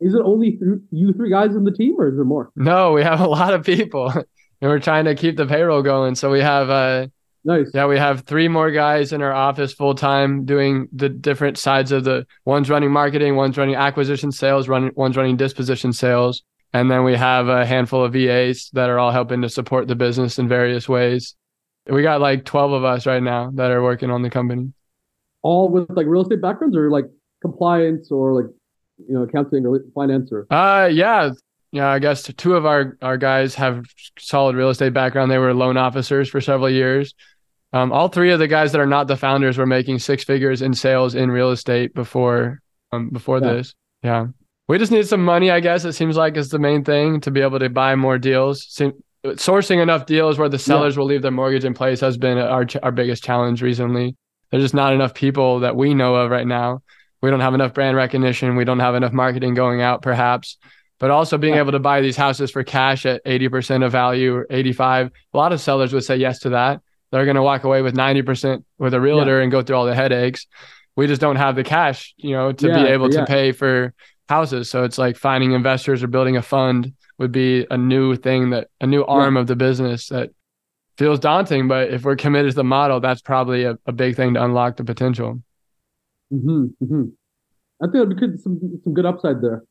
Is 0.00 0.14
it 0.14 0.20
only 0.24 0.52
th- 0.52 0.80
you 0.90 1.12
three 1.12 1.30
guys 1.30 1.54
in 1.54 1.62
the 1.62 1.70
team, 1.70 1.94
or 1.96 2.08
is 2.08 2.16
there 2.16 2.24
more? 2.24 2.50
No, 2.56 2.92
we 2.92 3.04
have 3.04 3.20
a 3.20 3.28
lot 3.28 3.54
of 3.54 3.64
people 3.64 4.12
and 4.62 4.70
we're 4.70 4.78
trying 4.78 5.04
to 5.04 5.14
keep 5.14 5.36
the 5.36 5.46
payroll 5.46 5.82
going. 5.82 6.14
So 6.14 6.30
we 6.30 6.40
have 6.40 6.70
uh 6.70 7.08
Nice. 7.44 7.72
Yeah, 7.74 7.86
we 7.86 7.98
have 7.98 8.20
three 8.20 8.46
more 8.46 8.70
guys 8.70 9.12
in 9.12 9.20
our 9.20 9.32
office 9.32 9.72
full 9.72 9.96
time 9.96 10.44
doing 10.44 10.88
the 10.92 11.08
different 11.08 11.58
sides 11.58 11.90
of 11.90 12.04
the 12.04 12.24
one's 12.44 12.70
running 12.70 12.92
marketing, 12.92 13.34
one's 13.34 13.58
running 13.58 13.74
acquisition 13.74 14.30
sales, 14.30 14.68
running 14.68 14.92
one's 14.94 15.16
running 15.16 15.36
disposition 15.36 15.92
sales. 15.92 16.44
And 16.72 16.88
then 16.88 17.02
we 17.02 17.16
have 17.16 17.48
a 17.48 17.66
handful 17.66 18.04
of 18.04 18.12
VAs 18.12 18.70
that 18.74 18.88
are 18.88 18.98
all 18.98 19.10
helping 19.10 19.42
to 19.42 19.48
support 19.48 19.88
the 19.88 19.96
business 19.96 20.38
in 20.38 20.46
various 20.48 20.88
ways. 20.88 21.34
We 21.86 22.02
got 22.02 22.20
like 22.20 22.44
12 22.44 22.72
of 22.72 22.84
us 22.84 23.06
right 23.06 23.22
now 23.22 23.50
that 23.54 23.72
are 23.72 23.82
working 23.82 24.10
on 24.10 24.22
the 24.22 24.30
company. 24.30 24.72
All 25.42 25.68
with 25.68 25.90
like 25.90 26.06
real 26.06 26.22
estate 26.22 26.40
backgrounds, 26.40 26.76
or 26.76 26.90
like 26.90 27.06
compliance, 27.40 28.12
or 28.12 28.40
like 28.40 28.50
you 29.08 29.14
know 29.14 29.22
accounting 29.22 29.66
or 29.66 29.80
finance, 29.96 30.30
or 30.30 30.46
Uh 30.48 30.86
yeah. 30.86 31.32
Yeah, 31.72 31.88
I 31.88 31.98
guess 31.98 32.22
two 32.36 32.54
of 32.54 32.66
our 32.66 32.96
our 33.00 33.16
guys 33.16 33.54
have 33.54 33.86
solid 34.18 34.56
real 34.56 34.68
estate 34.68 34.92
background. 34.92 35.30
They 35.30 35.38
were 35.38 35.54
loan 35.54 35.76
officers 35.76 36.28
for 36.28 36.40
several 36.40 36.68
years. 36.70 37.14
Um, 37.72 37.90
all 37.92 38.08
three 38.08 38.30
of 38.30 38.38
the 38.38 38.46
guys 38.48 38.72
that 38.72 38.80
are 38.80 38.86
not 38.86 39.08
the 39.08 39.16
founders 39.16 39.56
were 39.56 39.64
making 39.66 39.98
six 39.98 40.22
figures 40.22 40.60
in 40.60 40.74
sales 40.74 41.14
in 41.14 41.30
real 41.30 41.50
estate 41.50 41.94
before 41.94 42.60
um 42.92 43.08
before 43.08 43.38
Yeah. 43.40 43.52
this. 43.54 43.74
Yeah. 44.02 44.26
We 44.68 44.78
just 44.78 44.92
need 44.92 45.06
some 45.06 45.24
money, 45.24 45.50
I 45.50 45.60
guess. 45.60 45.84
It 45.84 45.94
seems 45.94 46.16
like 46.16 46.36
is 46.36 46.50
the 46.50 46.58
main 46.58 46.84
thing 46.84 47.20
to 47.22 47.30
be 47.30 47.40
able 47.40 47.58
to 47.58 47.68
buy 47.68 47.94
more 47.94 48.18
deals. 48.18 48.66
Seem, 48.68 48.92
sourcing 49.24 49.82
enough 49.82 50.06
deals 50.06 50.38
where 50.38 50.48
the 50.48 50.58
sellers 50.58 50.96
will 50.98 51.06
leave 51.06 51.22
their 51.22 51.30
mortgage 51.30 51.64
in 51.64 51.74
place 51.74 52.00
has 52.00 52.16
been 52.18 52.36
our 52.38 52.66
ch- 52.66 52.76
our 52.82 52.92
biggest 52.92 53.24
challenge 53.24 53.62
recently. 53.62 54.14
There's 54.50 54.62
just 54.64 54.74
not 54.74 54.92
enough 54.92 55.14
people 55.14 55.60
that 55.60 55.74
we 55.74 55.94
know 55.94 56.14
of 56.16 56.30
right 56.30 56.46
now 56.46 56.82
we 57.22 57.30
don't 57.30 57.40
have 57.40 57.54
enough 57.54 57.72
brand 57.72 57.96
recognition, 57.96 58.56
we 58.56 58.64
don't 58.64 58.80
have 58.80 58.96
enough 58.96 59.12
marketing 59.12 59.54
going 59.54 59.80
out, 59.80 60.02
perhaps. 60.02 60.58
But 61.02 61.10
also 61.10 61.36
being 61.36 61.54
able 61.54 61.72
to 61.72 61.80
buy 61.80 62.00
these 62.00 62.16
houses 62.16 62.52
for 62.52 62.62
cash 62.62 63.06
at 63.06 63.24
80% 63.24 63.84
of 63.84 63.90
value 63.90 64.36
or 64.36 64.46
85. 64.48 65.10
A 65.34 65.36
lot 65.36 65.52
of 65.52 65.60
sellers 65.60 65.92
would 65.92 66.04
say 66.04 66.14
yes 66.14 66.38
to 66.40 66.50
that. 66.50 66.80
They're 67.10 67.24
going 67.24 67.34
to 67.34 67.42
walk 67.42 67.64
away 67.64 67.82
with 67.82 67.96
90% 67.96 68.62
with 68.78 68.94
a 68.94 69.00
realtor 69.00 69.38
yeah. 69.38 69.42
and 69.42 69.50
go 69.50 69.62
through 69.62 69.74
all 69.74 69.84
the 69.84 69.96
headaches. 69.96 70.46
We 70.94 71.08
just 71.08 71.20
don't 71.20 71.34
have 71.34 71.56
the 71.56 71.64
cash, 71.64 72.14
you 72.18 72.30
know, 72.30 72.52
to 72.52 72.68
yeah, 72.68 72.84
be 72.84 72.88
able 72.90 73.10
to 73.10 73.26
pay 73.26 73.50
for 73.50 73.94
houses. 74.28 74.70
So 74.70 74.84
it's 74.84 74.96
like 74.96 75.16
finding 75.16 75.50
investors 75.50 76.04
or 76.04 76.06
building 76.06 76.36
a 76.36 76.42
fund 76.42 76.92
would 77.18 77.32
be 77.32 77.66
a 77.68 77.76
new 77.76 78.14
thing 78.14 78.50
that 78.50 78.68
a 78.80 78.86
new 78.86 79.04
arm 79.04 79.36
of 79.36 79.48
the 79.48 79.56
business 79.56 80.06
that 80.10 80.30
feels 80.98 81.18
daunting. 81.18 81.66
But 81.66 81.90
if 81.90 82.04
we're 82.04 82.14
committed 82.14 82.52
to 82.52 82.56
the 82.56 82.62
model, 82.62 83.00
that's 83.00 83.22
probably 83.22 83.64
a, 83.64 83.76
a 83.86 83.92
big 83.92 84.14
thing 84.14 84.34
to 84.34 84.44
unlock 84.44 84.76
the 84.76 84.84
potential. 84.84 85.42
Mm-hmm, 86.32 86.66
mm-hmm. 86.80 87.04
I 87.82 87.86
think 87.90 87.96
it'd 87.96 88.20
be 88.20 88.38
some 88.38 88.60
some 88.84 88.94
good 88.94 89.04
upside 89.04 89.42
there. 89.42 89.64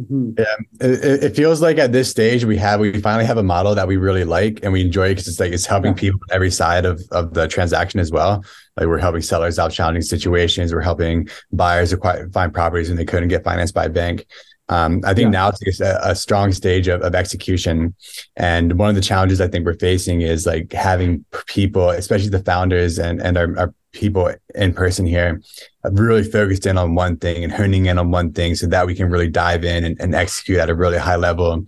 Mm-hmm. 0.00 0.30
Yeah, 0.38 0.88
it, 0.88 1.24
it, 1.24 1.36
feels 1.36 1.60
like 1.60 1.76
at 1.76 1.92
this 1.92 2.08
stage 2.08 2.46
we 2.46 2.56
have 2.56 2.80
we 2.80 2.98
finally 3.02 3.26
have 3.26 3.36
a 3.36 3.42
model 3.42 3.74
that 3.74 3.86
we 3.86 3.98
really 3.98 4.24
like 4.24 4.60
and 4.62 4.72
we 4.72 4.80
enjoy 4.80 5.10
because 5.10 5.28
it's 5.28 5.38
like 5.38 5.52
it's 5.52 5.66
helping 5.66 5.92
people 5.92 6.18
on 6.30 6.34
every 6.34 6.50
side 6.50 6.86
of 6.86 7.02
of 7.10 7.34
the 7.34 7.46
transaction 7.46 8.00
as 8.00 8.10
well. 8.10 8.42
Like 8.78 8.86
we're 8.86 8.96
helping 8.96 9.20
sellers 9.20 9.58
out 9.58 9.70
challenging 9.70 10.00
situations, 10.00 10.72
we're 10.72 10.80
helping 10.80 11.28
buyers 11.52 11.92
acquire, 11.92 12.26
find 12.30 12.54
properties 12.54 12.88
when 12.88 12.96
they 12.96 13.04
couldn't 13.04 13.28
get 13.28 13.44
financed 13.44 13.74
by 13.74 13.84
a 13.84 13.90
bank. 13.90 14.24
Um, 14.70 15.02
I 15.04 15.12
think 15.12 15.26
yeah. 15.26 15.40
now 15.40 15.52
it's 15.60 15.80
a, 15.80 16.00
a 16.02 16.14
strong 16.14 16.52
stage 16.52 16.88
of, 16.88 17.02
of 17.02 17.14
execution. 17.14 17.94
And 18.36 18.78
one 18.78 18.88
of 18.88 18.94
the 18.94 19.02
challenges 19.02 19.42
I 19.42 19.48
think 19.48 19.66
we're 19.66 19.74
facing 19.74 20.22
is 20.22 20.46
like 20.46 20.72
having 20.72 21.26
people, 21.46 21.90
especially 21.90 22.30
the 22.30 22.42
founders 22.42 22.98
and, 22.98 23.20
and 23.20 23.36
our, 23.36 23.58
our 23.58 23.74
people 23.92 24.32
in 24.54 24.72
person 24.72 25.06
here, 25.06 25.40
really 25.84 26.24
focused 26.24 26.66
in 26.66 26.78
on 26.78 26.94
one 26.94 27.16
thing 27.16 27.44
and 27.44 27.52
honing 27.52 27.86
in 27.86 27.98
on 27.98 28.10
one 28.10 28.32
thing 28.32 28.54
so 28.54 28.66
that 28.66 28.86
we 28.86 28.94
can 28.94 29.10
really 29.10 29.28
dive 29.28 29.64
in 29.64 29.84
and, 29.84 30.00
and 30.00 30.14
execute 30.14 30.58
at 30.58 30.70
a 30.70 30.74
really 30.74 30.98
high 30.98 31.16
level. 31.16 31.64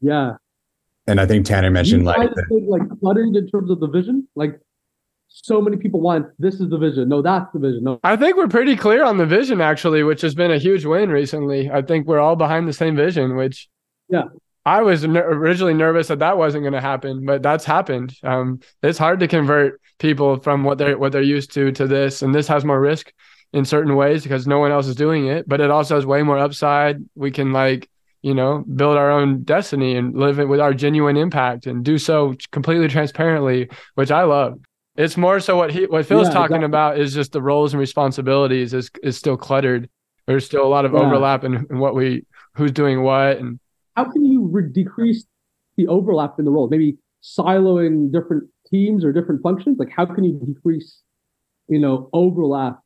Yeah. 0.00 0.34
And 1.06 1.20
I 1.20 1.26
think 1.26 1.46
Tanner 1.46 1.70
mentioned 1.70 2.04
like, 2.04 2.30
the, 2.34 2.66
like 2.68 2.82
cluttered 3.00 3.34
in 3.34 3.48
terms 3.48 3.70
of 3.70 3.80
the 3.80 3.88
vision. 3.88 4.28
Like 4.36 4.60
so 5.28 5.60
many 5.60 5.78
people 5.78 6.00
want 6.00 6.26
this 6.38 6.60
is 6.60 6.68
the 6.68 6.78
vision. 6.78 7.08
No, 7.08 7.22
that's 7.22 7.50
the 7.52 7.58
vision. 7.58 7.84
No. 7.84 7.98
I 8.04 8.16
think 8.16 8.36
we're 8.36 8.48
pretty 8.48 8.76
clear 8.76 9.04
on 9.04 9.16
the 9.16 9.26
vision 9.26 9.60
actually, 9.60 10.02
which 10.02 10.20
has 10.20 10.34
been 10.34 10.50
a 10.50 10.58
huge 10.58 10.84
win 10.84 11.10
recently. 11.10 11.70
I 11.70 11.82
think 11.82 12.06
we're 12.06 12.20
all 12.20 12.36
behind 12.36 12.68
the 12.68 12.72
same 12.72 12.94
vision, 12.96 13.36
which 13.36 13.68
yeah. 14.10 14.24
I 14.66 14.82
was 14.82 15.04
ner- 15.04 15.26
originally 15.30 15.72
nervous 15.72 16.08
that 16.08 16.18
that 16.18 16.36
wasn't 16.36 16.64
going 16.64 16.74
to 16.74 16.80
happen, 16.80 17.24
but 17.24 17.42
that's 17.42 17.64
happened. 17.64 18.14
Um, 18.22 18.60
it's 18.82 18.98
hard 18.98 19.20
to 19.20 19.28
convert 19.28 19.80
people 19.98 20.38
from 20.38 20.64
what 20.64 20.78
they're 20.78 20.98
what 20.98 21.12
they're 21.12 21.22
used 21.22 21.52
to 21.54 21.72
to 21.72 21.86
this, 21.86 22.22
and 22.22 22.34
this 22.34 22.48
has 22.48 22.64
more 22.64 22.80
risk 22.80 23.12
in 23.52 23.64
certain 23.64 23.96
ways 23.96 24.22
because 24.22 24.46
no 24.46 24.58
one 24.58 24.72
else 24.72 24.86
is 24.86 24.96
doing 24.96 25.26
it. 25.26 25.48
But 25.48 25.60
it 25.60 25.70
also 25.70 25.94
has 25.94 26.06
way 26.06 26.22
more 26.22 26.38
upside. 26.38 27.04
We 27.14 27.30
can 27.30 27.52
like 27.52 27.88
you 28.22 28.34
know 28.34 28.64
build 28.74 28.96
our 28.96 29.10
own 29.10 29.42
destiny 29.42 29.96
and 29.96 30.16
live 30.16 30.38
it 30.38 30.46
with 30.46 30.60
our 30.60 30.74
genuine 30.74 31.16
impact 31.16 31.66
and 31.66 31.84
do 31.84 31.98
so 31.98 32.34
completely 32.52 32.88
transparently, 32.88 33.68
which 33.94 34.10
I 34.10 34.22
love. 34.22 34.60
It's 34.96 35.16
more 35.16 35.38
so 35.38 35.56
what 35.56 35.72
he 35.72 35.86
what 35.86 36.06
Phil's 36.06 36.28
yeah, 36.28 36.34
talking 36.34 36.56
exactly. 36.56 36.66
about 36.66 36.98
is 36.98 37.14
just 37.14 37.32
the 37.32 37.42
roles 37.42 37.72
and 37.72 37.80
responsibilities 37.80 38.74
is 38.74 38.90
is 39.02 39.16
still 39.16 39.36
cluttered. 39.36 39.88
There's 40.26 40.44
still 40.44 40.64
a 40.64 40.68
lot 40.68 40.84
of 40.84 40.92
yeah. 40.92 41.00
overlap 41.00 41.44
in, 41.44 41.54
in, 41.70 41.78
what 41.78 41.94
we 41.94 42.26
who's 42.54 42.72
doing 42.72 43.02
what 43.02 43.38
and 43.38 43.60
how 43.96 44.04
can 44.04 44.24
you 44.24 44.46
re- 44.46 44.70
decrease 44.70 45.24
the 45.76 45.86
overlap 45.86 46.38
in 46.38 46.44
the 46.44 46.50
roles? 46.50 46.70
Maybe 46.70 46.98
siloing 47.22 48.12
different 48.12 48.44
teams 48.68 49.04
or 49.04 49.12
different 49.12 49.42
functions. 49.42 49.78
Like 49.78 49.90
how 49.90 50.06
can 50.06 50.24
you 50.24 50.40
decrease, 50.44 51.02
you 51.68 51.78
know, 51.78 52.08
overlap? 52.12 52.80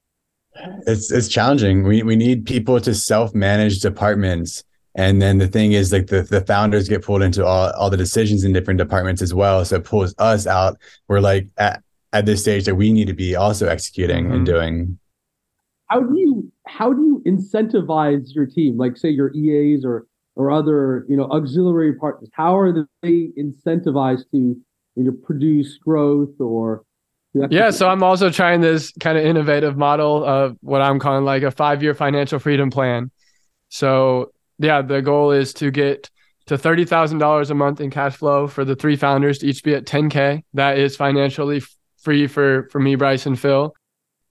It's 0.87 1.11
it's 1.11 1.29
challenging. 1.29 1.85
We 1.85 2.03
we 2.03 2.17
need 2.17 2.45
people 2.45 2.81
to 2.81 2.95
self 2.95 3.35
manage 3.35 3.81
departments 3.81 4.65
and 4.95 5.23
then 5.23 5.39
the 5.39 5.47
thing 5.47 5.73
is 5.73 5.93
like 5.93 6.09
the, 6.09 6.23
the 6.23 6.43
founders 6.43 6.89
get 6.89 7.03
pulled 7.03 7.23
into 7.23 7.45
all, 7.47 7.71
all 7.73 7.91
the 7.91 7.97
decisions 7.97 8.45
in 8.45 8.53
different 8.53 8.79
departments 8.79 9.23
as 9.23 9.33
well. 9.33 9.65
So 9.65 9.77
it 9.77 9.85
pulls 9.85 10.15
us 10.19 10.47
out. 10.47 10.79
We're 11.09 11.21
like 11.21 11.49
at, 11.57 11.83
at 12.13 12.27
this 12.27 12.43
stage 12.43 12.67
that 12.67 12.75
we 12.75 12.93
need 12.93 13.07
to 13.07 13.15
be 13.15 13.35
also 13.35 13.69
executing 13.69 14.25
mm-hmm. 14.25 14.35
and 14.35 14.47
doing. 14.47 14.99
How 15.89 16.01
do 16.01 16.19
you 16.19 16.53
how 16.67 16.93
do 16.93 17.03
you 17.03 17.23
incentivize 17.27 18.35
your 18.35 18.47
team? 18.47 18.77
Like 18.77 18.97
say 18.97 19.09
your 19.09 19.33
EAs 19.35 19.85
or 19.85 20.07
or 20.37 20.51
other 20.51 21.07
you 21.09 21.17
know 21.17 21.25
auxiliary 21.25 21.95
partners. 21.95 22.29
How 22.33 22.57
are 22.57 22.87
they 23.03 23.29
incentivized 23.39 24.31
to 24.33 24.57
you 24.97 25.05
know 25.05 25.13
produce 25.13 25.79
growth 25.79 26.41
or 26.41 26.85
yeah, 27.35 27.71
so 27.71 27.89
I'm 27.89 28.03
also 28.03 28.29
trying 28.29 28.61
this 28.61 28.93
kind 29.01 29.17
of 29.17 29.25
innovative 29.25 29.77
model 29.77 30.23
of 30.23 30.57
what 30.61 30.83
I'm 30.83 30.99
calling 30.99 31.25
like 31.25 31.43
a 31.43 31.51
five 31.51 31.83
year 31.83 31.95
financial 31.95 32.39
freedom 32.39 32.71
plan. 32.71 33.11
So, 33.71 34.33
yeah, 34.59 34.83
the 34.83 35.01
goal 35.01 35.31
is 35.31 35.55
to 35.55 35.71
get 35.71 36.11
to 36.47 36.59
$30,000 36.59 37.51
a 37.51 37.55
month 37.55 37.81
in 37.81 37.91
cash 37.91 38.17
flow 38.17 38.47
for 38.47 38.67
the 38.67 38.77
three 38.77 38.97
founders 38.97 39.39
to 39.39 39.47
each 39.47 39.63
be 39.63 39.75
at 39.75 39.87
10K. 39.87 40.43
That 40.53 40.79
is 40.79 40.95
financially 40.95 41.63
free 42.03 42.27
for 42.27 42.69
for 42.71 42.81
me, 42.81 42.97
Bryce, 42.97 43.25
and 43.25 43.39
Phil. 43.39 43.75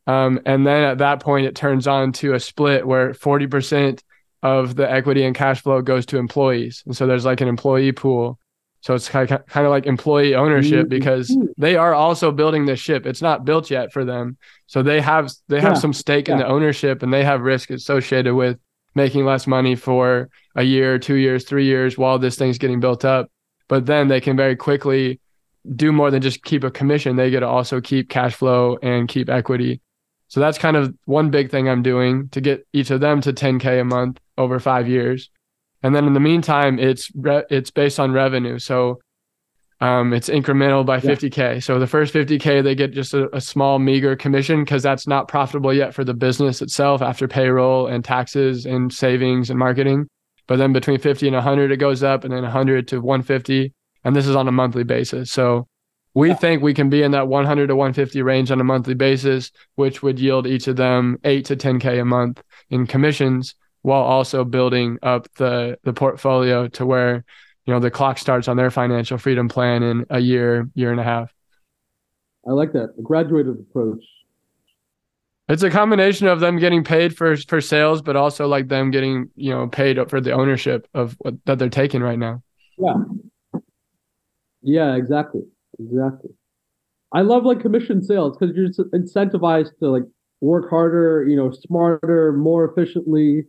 Um, 0.05 0.39
and 0.45 0.65
then 0.65 0.83
at 0.83 0.99
that 0.99 1.21
point, 1.21 1.47
it 1.47 1.55
turns 1.55 1.87
on 1.87 2.11
to 2.13 2.33
a 2.33 2.39
split 2.39 2.85
where 2.85 3.13
40% 3.13 4.01
of 4.43 4.75
the 4.75 4.89
equity 4.89 5.23
and 5.23 5.35
cash 5.35 5.61
flow 5.61 5.81
goes 5.81 6.05
to 6.07 6.17
employees. 6.17 6.83
And 6.85 6.97
so 6.97 7.07
there's 7.07 7.25
like 7.25 7.41
an 7.41 7.47
employee 7.47 7.91
pool. 7.91 8.39
So 8.81 8.95
it's 8.95 9.07
kind 9.07 9.31
of, 9.31 9.45
kind 9.45 9.65
of 9.65 9.69
like 9.69 9.85
employee 9.85 10.33
ownership 10.35 10.81
mm-hmm. 10.81 10.89
because 10.89 11.35
they 11.57 11.75
are 11.75 11.93
also 11.93 12.31
building 12.31 12.65
this 12.65 12.79
ship. 12.79 13.05
It's 13.05 13.21
not 13.21 13.45
built 13.45 13.69
yet 13.69 13.93
for 13.93 14.03
them. 14.03 14.37
So 14.65 14.81
they 14.81 14.99
have 15.01 15.31
they 15.47 15.61
have 15.61 15.73
yeah. 15.73 15.79
some 15.79 15.93
stake 15.93 16.27
yeah. 16.27 16.33
in 16.33 16.39
the 16.39 16.47
ownership 16.47 17.03
and 17.03 17.13
they 17.13 17.23
have 17.23 17.41
risk 17.41 17.69
associated 17.69 18.33
with 18.33 18.57
making 18.95 19.23
less 19.23 19.45
money 19.45 19.75
for 19.75 20.29
a 20.55 20.63
year, 20.63 20.97
two 20.97 21.15
years, 21.15 21.45
three 21.45 21.65
years 21.65 21.97
while 21.97 22.17
this 22.17 22.37
thing's 22.37 22.57
getting 22.57 22.79
built 22.79 23.05
up. 23.05 23.31
But 23.67 23.85
then 23.85 24.07
they 24.07 24.19
can 24.19 24.35
very 24.35 24.55
quickly 24.55 25.19
do 25.75 25.91
more 25.91 26.09
than 26.09 26.21
just 26.21 26.43
keep 26.43 26.63
a 26.63 26.71
commission. 26.71 27.15
They 27.15 27.29
get 27.29 27.41
to 27.41 27.47
also 27.47 27.81
keep 27.81 28.09
cash 28.09 28.33
flow 28.33 28.77
and 28.81 29.07
keep 29.07 29.29
equity. 29.29 29.81
So 30.27 30.39
that's 30.39 30.57
kind 30.57 30.75
of 30.75 30.95
one 31.05 31.29
big 31.29 31.51
thing 31.51 31.69
I'm 31.69 31.83
doing 31.83 32.29
to 32.29 32.41
get 32.41 32.65
each 32.73 32.89
of 32.89 32.99
them 32.99 33.21
to 33.21 33.33
10k 33.33 33.81
a 33.81 33.83
month 33.83 34.19
over 34.37 34.59
5 34.59 34.87
years. 34.87 35.29
And 35.83 35.95
then 35.95 36.05
in 36.05 36.13
the 36.13 36.19
meantime, 36.19 36.79
it's 36.79 37.11
re- 37.15 37.45
it's 37.49 37.71
based 37.71 37.99
on 37.99 38.11
revenue. 38.11 38.59
So 38.59 38.99
um, 39.79 40.13
it's 40.13 40.29
incremental 40.29 40.85
by 40.85 40.99
50k. 40.99 41.63
So 41.63 41.79
the 41.79 41.87
first 41.87 42.13
50k 42.13 42.63
they 42.63 42.75
get 42.75 42.91
just 42.91 43.15
a, 43.15 43.35
a 43.35 43.41
small 43.41 43.79
meager 43.79 44.15
commission 44.15 44.63
because 44.63 44.83
that's 44.83 45.07
not 45.07 45.27
profitable 45.27 45.73
yet 45.73 45.93
for 45.93 46.03
the 46.03 46.13
business 46.13 46.61
itself 46.61 47.01
after 47.01 47.27
payroll 47.27 47.87
and 47.87 48.05
taxes 48.05 48.65
and 48.65 48.93
savings 48.93 49.49
and 49.49 49.57
marketing. 49.57 50.07
But 50.47 50.57
then 50.57 50.71
between 50.71 50.99
50 50.99 51.27
and 51.27 51.35
100 51.35 51.71
it 51.71 51.77
goes 51.77 52.03
up, 52.03 52.23
and 52.23 52.33
then 52.33 52.43
100 52.43 52.87
to 52.89 52.99
150 52.99 53.73
and 54.03 54.15
this 54.15 54.27
is 54.27 54.35
on 54.35 54.47
a 54.47 54.51
monthly 54.51 54.83
basis. 54.83 55.31
So 55.31 55.67
we 56.13 56.29
yeah. 56.29 56.35
think 56.35 56.61
we 56.61 56.73
can 56.73 56.89
be 56.89 57.03
in 57.03 57.11
that 57.11 57.27
100 57.27 57.67
to 57.67 57.75
150 57.75 58.21
range 58.21 58.51
on 58.51 58.59
a 58.59 58.63
monthly 58.63 58.93
basis, 58.93 59.51
which 59.75 60.03
would 60.03 60.19
yield 60.19 60.45
each 60.45 60.67
of 60.67 60.75
them 60.75 61.17
eight 61.23 61.45
to 61.45 61.55
10k 61.55 62.01
a 62.01 62.05
month 62.05 62.43
in 62.69 62.85
commissions, 62.85 63.55
while 63.81 64.01
also 64.01 64.43
building 64.43 64.97
up 65.01 65.27
the 65.35 65.77
the 65.83 65.93
portfolio 65.93 66.67
to 66.69 66.85
where 66.85 67.23
you 67.65 67.73
know 67.73 67.79
the 67.79 67.91
clock 67.91 68.17
starts 68.17 68.47
on 68.47 68.57
their 68.57 68.71
financial 68.71 69.17
freedom 69.17 69.47
plan 69.49 69.83
in 69.83 70.05
a 70.09 70.19
year, 70.19 70.69
year 70.73 70.91
and 70.91 70.99
a 70.99 71.03
half. 71.03 71.33
I 72.47 72.51
like 72.51 72.73
that 72.73 72.93
a 72.97 73.01
graduated 73.01 73.59
approach. 73.59 74.03
It's 75.47 75.63
a 75.63 75.69
combination 75.69 76.27
of 76.27 76.39
them 76.39 76.59
getting 76.59 76.83
paid 76.83 77.15
for 77.15 77.35
for 77.35 77.61
sales, 77.61 78.01
but 78.01 78.15
also 78.15 78.47
like 78.47 78.67
them 78.67 78.91
getting 78.91 79.29
you 79.35 79.51
know 79.51 79.67
paid 79.67 79.97
for 80.09 80.21
the 80.21 80.31
ownership 80.31 80.87
of 80.93 81.15
what 81.19 81.35
that 81.45 81.59
they're 81.59 81.69
taking 81.69 82.01
right 82.01 82.19
now. 82.19 82.41
Yeah, 82.77 82.95
yeah, 84.61 84.95
exactly. 84.95 85.41
Exactly. 85.79 86.31
I 87.13 87.21
love 87.21 87.43
like 87.43 87.59
commission 87.59 88.01
sales 88.01 88.37
because 88.37 88.55
you're 88.55 88.69
incentivized 88.93 89.77
to 89.79 89.89
like 89.89 90.03
work 90.39 90.69
harder, 90.69 91.25
you 91.27 91.35
know, 91.35 91.51
smarter, 91.51 92.33
more 92.33 92.65
efficiently. 92.65 93.45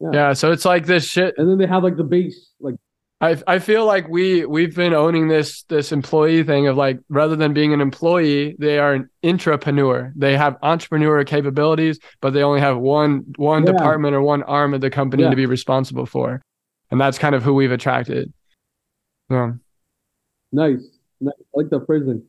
Yeah. 0.00 0.10
yeah. 0.12 0.32
So 0.32 0.52
it's 0.52 0.64
like 0.64 0.86
this 0.86 1.06
shit. 1.06 1.34
And 1.38 1.48
then 1.48 1.58
they 1.58 1.66
have 1.66 1.82
like 1.82 1.96
the 1.96 2.04
base, 2.04 2.52
like 2.60 2.76
I 3.20 3.36
I 3.46 3.58
feel 3.58 3.84
like 3.84 4.08
we 4.08 4.44
we've 4.46 4.74
been 4.74 4.94
owning 4.94 5.28
this 5.28 5.62
this 5.64 5.90
employee 5.90 6.44
thing 6.44 6.68
of 6.68 6.76
like 6.76 7.00
rather 7.08 7.34
than 7.34 7.52
being 7.52 7.72
an 7.72 7.80
employee, 7.80 8.54
they 8.58 8.78
are 8.78 8.94
an 8.94 9.10
intrapreneur. 9.24 10.12
They 10.14 10.36
have 10.36 10.56
entrepreneur 10.62 11.24
capabilities, 11.24 11.98
but 12.20 12.30
they 12.30 12.42
only 12.42 12.60
have 12.60 12.78
one 12.78 13.24
one 13.36 13.66
yeah. 13.66 13.72
department 13.72 14.14
or 14.14 14.22
one 14.22 14.44
arm 14.44 14.72
of 14.72 14.80
the 14.80 14.90
company 14.90 15.24
yeah. 15.24 15.30
to 15.30 15.36
be 15.36 15.46
responsible 15.46 16.06
for. 16.06 16.42
And 16.90 17.00
that's 17.00 17.18
kind 17.18 17.34
of 17.34 17.42
who 17.42 17.54
we've 17.54 17.72
attracted. 17.72 18.32
Yeah. 19.30 19.52
Nice. 20.52 20.80
nice. 21.20 21.34
I 21.38 21.58
like 21.58 21.70
the 21.70 21.84
phrasing. 21.84 22.22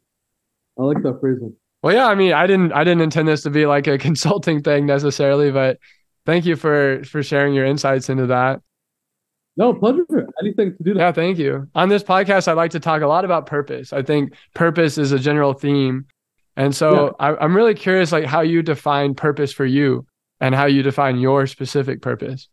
I 0.77 0.83
like 0.83 1.01
the 1.03 1.17
phrasing. 1.19 1.55
Well, 1.81 1.93
yeah. 1.93 2.07
I 2.07 2.15
mean, 2.15 2.33
I 2.33 2.47
didn't. 2.47 2.73
I 2.73 2.83
didn't 2.83 3.01
intend 3.01 3.27
this 3.27 3.43
to 3.43 3.51
be 3.51 3.67
like 3.67 3.85
a 3.85 3.97
consulting 3.99 4.63
thing 4.63 4.87
necessarily, 4.87 5.51
but 5.51 5.77
thank 6.29 6.45
you 6.45 6.55
for 6.55 7.03
for 7.03 7.23
sharing 7.23 7.53
your 7.53 7.65
insights 7.65 8.09
into 8.09 8.27
that. 8.27 8.61
No 9.57 9.73
pleasure. 9.73 10.27
Anything 10.41 10.77
to 10.77 10.83
do 10.83 10.93
that. 10.93 10.99
Yeah, 10.99 11.11
thank 11.11 11.37
you. 11.37 11.67
On 11.75 11.89
this 11.89 12.03
podcast, 12.03 12.47
I 12.47 12.53
like 12.53 12.71
to 12.71 12.79
talk 12.79 13.01
a 13.01 13.07
lot 13.07 13.25
about 13.25 13.45
purpose. 13.45 13.91
I 13.91 14.01
think 14.03 14.33
purpose 14.53 14.97
is 14.97 15.11
a 15.11 15.19
general 15.19 15.53
theme, 15.53 16.05
And 16.55 16.73
so 16.73 17.15
yeah. 17.19 17.27
I, 17.27 17.43
am 17.43 17.55
really 17.55 17.73
curious, 17.73 18.13
like 18.13 18.25
how 18.25 18.39
you 18.39 18.61
define 18.61 19.15
purpose 19.15 19.51
for 19.51 19.65
you 19.65 20.05
and 20.39 20.55
how 20.55 20.65
you 20.65 20.81
define 20.81 21.17
your 21.17 21.45
specific 21.45 22.01
purpose. 22.01 22.47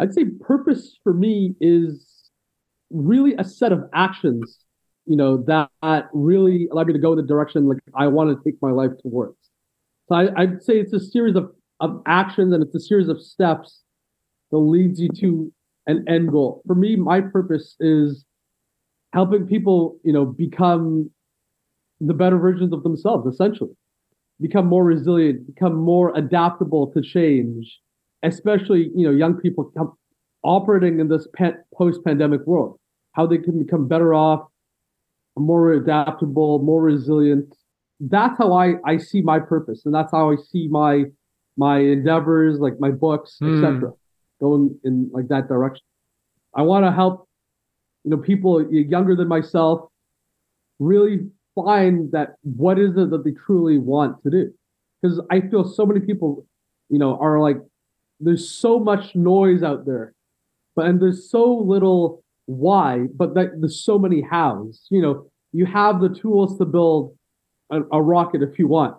I'd 0.00 0.12
say 0.12 0.24
purpose 0.40 0.98
for 1.04 1.14
me 1.14 1.54
is 1.60 2.30
really 2.90 3.34
a 3.38 3.44
set 3.44 3.70
of 3.70 3.84
actions, 3.94 4.58
you 5.06 5.16
know, 5.16 5.44
that, 5.46 5.70
that 5.82 6.08
really 6.12 6.68
allow 6.72 6.82
me 6.82 6.94
to 6.94 6.98
go 6.98 7.12
in 7.12 7.18
the 7.18 7.26
direction 7.26 7.68
like 7.68 7.78
I 7.94 8.08
want 8.08 8.36
to 8.36 8.50
take 8.50 8.60
my 8.60 8.72
life 8.72 8.90
towards. 9.02 9.36
So 10.08 10.16
I, 10.16 10.28
I'd 10.36 10.62
say 10.62 10.80
it's 10.80 10.92
a 10.92 11.00
series 11.00 11.36
of, 11.36 11.52
of 11.80 12.02
actions 12.06 12.52
and 12.52 12.62
it's 12.62 12.74
a 12.74 12.80
series 12.80 13.08
of 13.08 13.22
steps 13.22 13.82
that 14.50 14.58
leads 14.58 15.00
you 15.00 15.08
to 15.20 15.52
an 15.86 16.04
end 16.08 16.30
goal. 16.30 16.62
For 16.66 16.74
me, 16.74 16.96
my 16.96 17.20
purpose 17.20 17.76
is 17.80 18.24
helping 19.12 19.46
people, 19.46 19.98
you 20.04 20.12
know, 20.12 20.24
become 20.24 21.10
the 22.00 22.14
better 22.14 22.38
versions 22.38 22.72
of 22.72 22.82
themselves, 22.82 23.26
essentially. 23.32 23.74
Become 24.40 24.66
more 24.66 24.84
resilient, 24.84 25.46
become 25.46 25.74
more 25.74 26.16
adaptable 26.16 26.92
to 26.92 27.02
change, 27.02 27.80
especially, 28.22 28.90
you 28.94 29.04
know, 29.06 29.10
young 29.10 29.34
people 29.34 29.72
operating 30.44 31.00
in 31.00 31.08
this 31.08 31.26
post-pandemic 31.76 32.46
world, 32.46 32.78
how 33.12 33.26
they 33.26 33.38
can 33.38 33.62
become 33.62 33.88
better 33.88 34.14
off, 34.14 34.46
more 35.36 35.72
adaptable, 35.72 36.60
more 36.60 36.82
resilient. 36.82 37.56
That's 37.98 38.38
how 38.38 38.52
I, 38.52 38.74
I 38.84 38.98
see 38.98 39.22
my 39.22 39.40
purpose. 39.40 39.82
And 39.84 39.94
that's 39.94 40.12
how 40.12 40.30
I 40.30 40.36
see 40.36 40.68
my 40.68 41.04
my 41.58 41.80
endeavors, 41.80 42.58
like 42.58 42.80
my 42.80 42.90
books, 42.90 43.36
mm. 43.42 43.58
etc 43.58 43.92
going 44.40 44.78
in 44.84 45.10
like 45.12 45.28
that 45.28 45.48
direction. 45.48 45.84
I 46.54 46.62
want 46.62 46.84
to 46.84 46.92
help, 46.92 47.28
you 48.04 48.10
know, 48.10 48.16
people 48.18 48.72
younger 48.72 49.14
than 49.14 49.28
myself 49.28 49.88
really 50.78 51.28
find 51.54 52.12
that 52.12 52.34
what 52.42 52.78
is 52.78 52.96
it 52.96 53.10
that 53.10 53.24
they 53.24 53.32
truly 53.32 53.78
want 53.78 54.22
to 54.22 54.30
do. 54.30 54.54
Because 55.00 55.20
I 55.30 55.40
feel 55.40 55.64
so 55.64 55.86
many 55.86 56.00
people, 56.00 56.46
you 56.88 56.98
know, 56.98 57.18
are 57.18 57.40
like, 57.40 57.58
there's 58.20 58.50
so 58.50 58.80
much 58.80 59.14
noise 59.14 59.62
out 59.62 59.86
there, 59.86 60.12
but 60.74 60.86
and 60.86 61.00
there's 61.00 61.30
so 61.30 61.54
little 61.54 62.24
why, 62.46 63.06
but 63.14 63.34
that 63.34 63.60
there's 63.60 63.80
so 63.84 63.98
many 63.98 64.22
hows. 64.22 64.86
You 64.90 65.02
know, 65.02 65.30
you 65.52 65.66
have 65.66 66.00
the 66.00 66.08
tools 66.08 66.58
to 66.58 66.64
build 66.64 67.16
a, 67.70 67.82
a 67.92 68.02
rocket 68.02 68.42
if 68.42 68.58
you 68.58 68.66
want, 68.66 68.96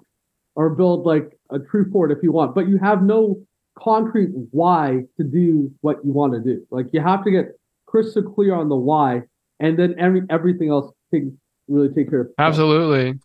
or 0.60 0.70
build 0.72 1.06
like 1.06 1.40
a 1.52 1.58
true 1.58 1.90
fort 1.90 2.12
if 2.12 2.18
you 2.22 2.34
want, 2.34 2.54
but 2.54 2.68
you 2.68 2.78
have 2.78 3.02
no 3.02 3.42
concrete 3.82 4.30
why 4.52 5.00
to 5.16 5.24
do 5.24 5.72
what 5.80 6.04
you 6.04 6.12
want 6.12 6.34
to 6.34 6.42
do. 6.42 6.68
Like 6.70 6.88
you 6.92 7.00
have 7.00 7.24
to 7.24 7.32
get 7.32 7.58
crystal 7.86 8.24
clear 8.24 8.54
on 8.54 8.68
the 8.68 8.76
why, 8.76 9.22
and 9.62 9.80
then 9.80 9.96
every 9.98 10.24
everything 10.30 10.70
else 10.70 10.92
can 11.12 11.40
really 11.70 11.88
take 11.88 12.10
care 12.10 12.22
of. 12.24 12.28
Absolutely. 12.38 13.18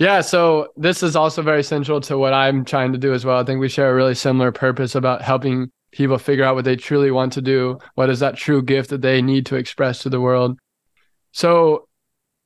Yeah, 0.00 0.20
so 0.20 0.72
this 0.76 1.04
is 1.04 1.14
also 1.14 1.42
very 1.42 1.62
central 1.62 2.00
to 2.00 2.18
what 2.18 2.32
I'm 2.32 2.64
trying 2.64 2.90
to 2.90 2.98
do 2.98 3.14
as 3.14 3.24
well. 3.24 3.38
I 3.38 3.44
think 3.44 3.60
we 3.60 3.68
share 3.68 3.92
a 3.92 3.94
really 3.94 4.16
similar 4.16 4.50
purpose 4.50 4.96
about 4.96 5.22
helping 5.22 5.70
people 5.92 6.18
figure 6.18 6.42
out 6.42 6.56
what 6.56 6.64
they 6.64 6.74
truly 6.74 7.12
want 7.12 7.34
to 7.34 7.40
do. 7.40 7.78
What 7.94 8.10
is 8.10 8.18
that 8.18 8.36
true 8.36 8.64
gift 8.64 8.90
that 8.90 9.00
they 9.00 9.22
need 9.22 9.46
to 9.46 9.54
express 9.54 10.00
to 10.00 10.08
the 10.08 10.20
world? 10.20 10.58
So, 11.30 11.86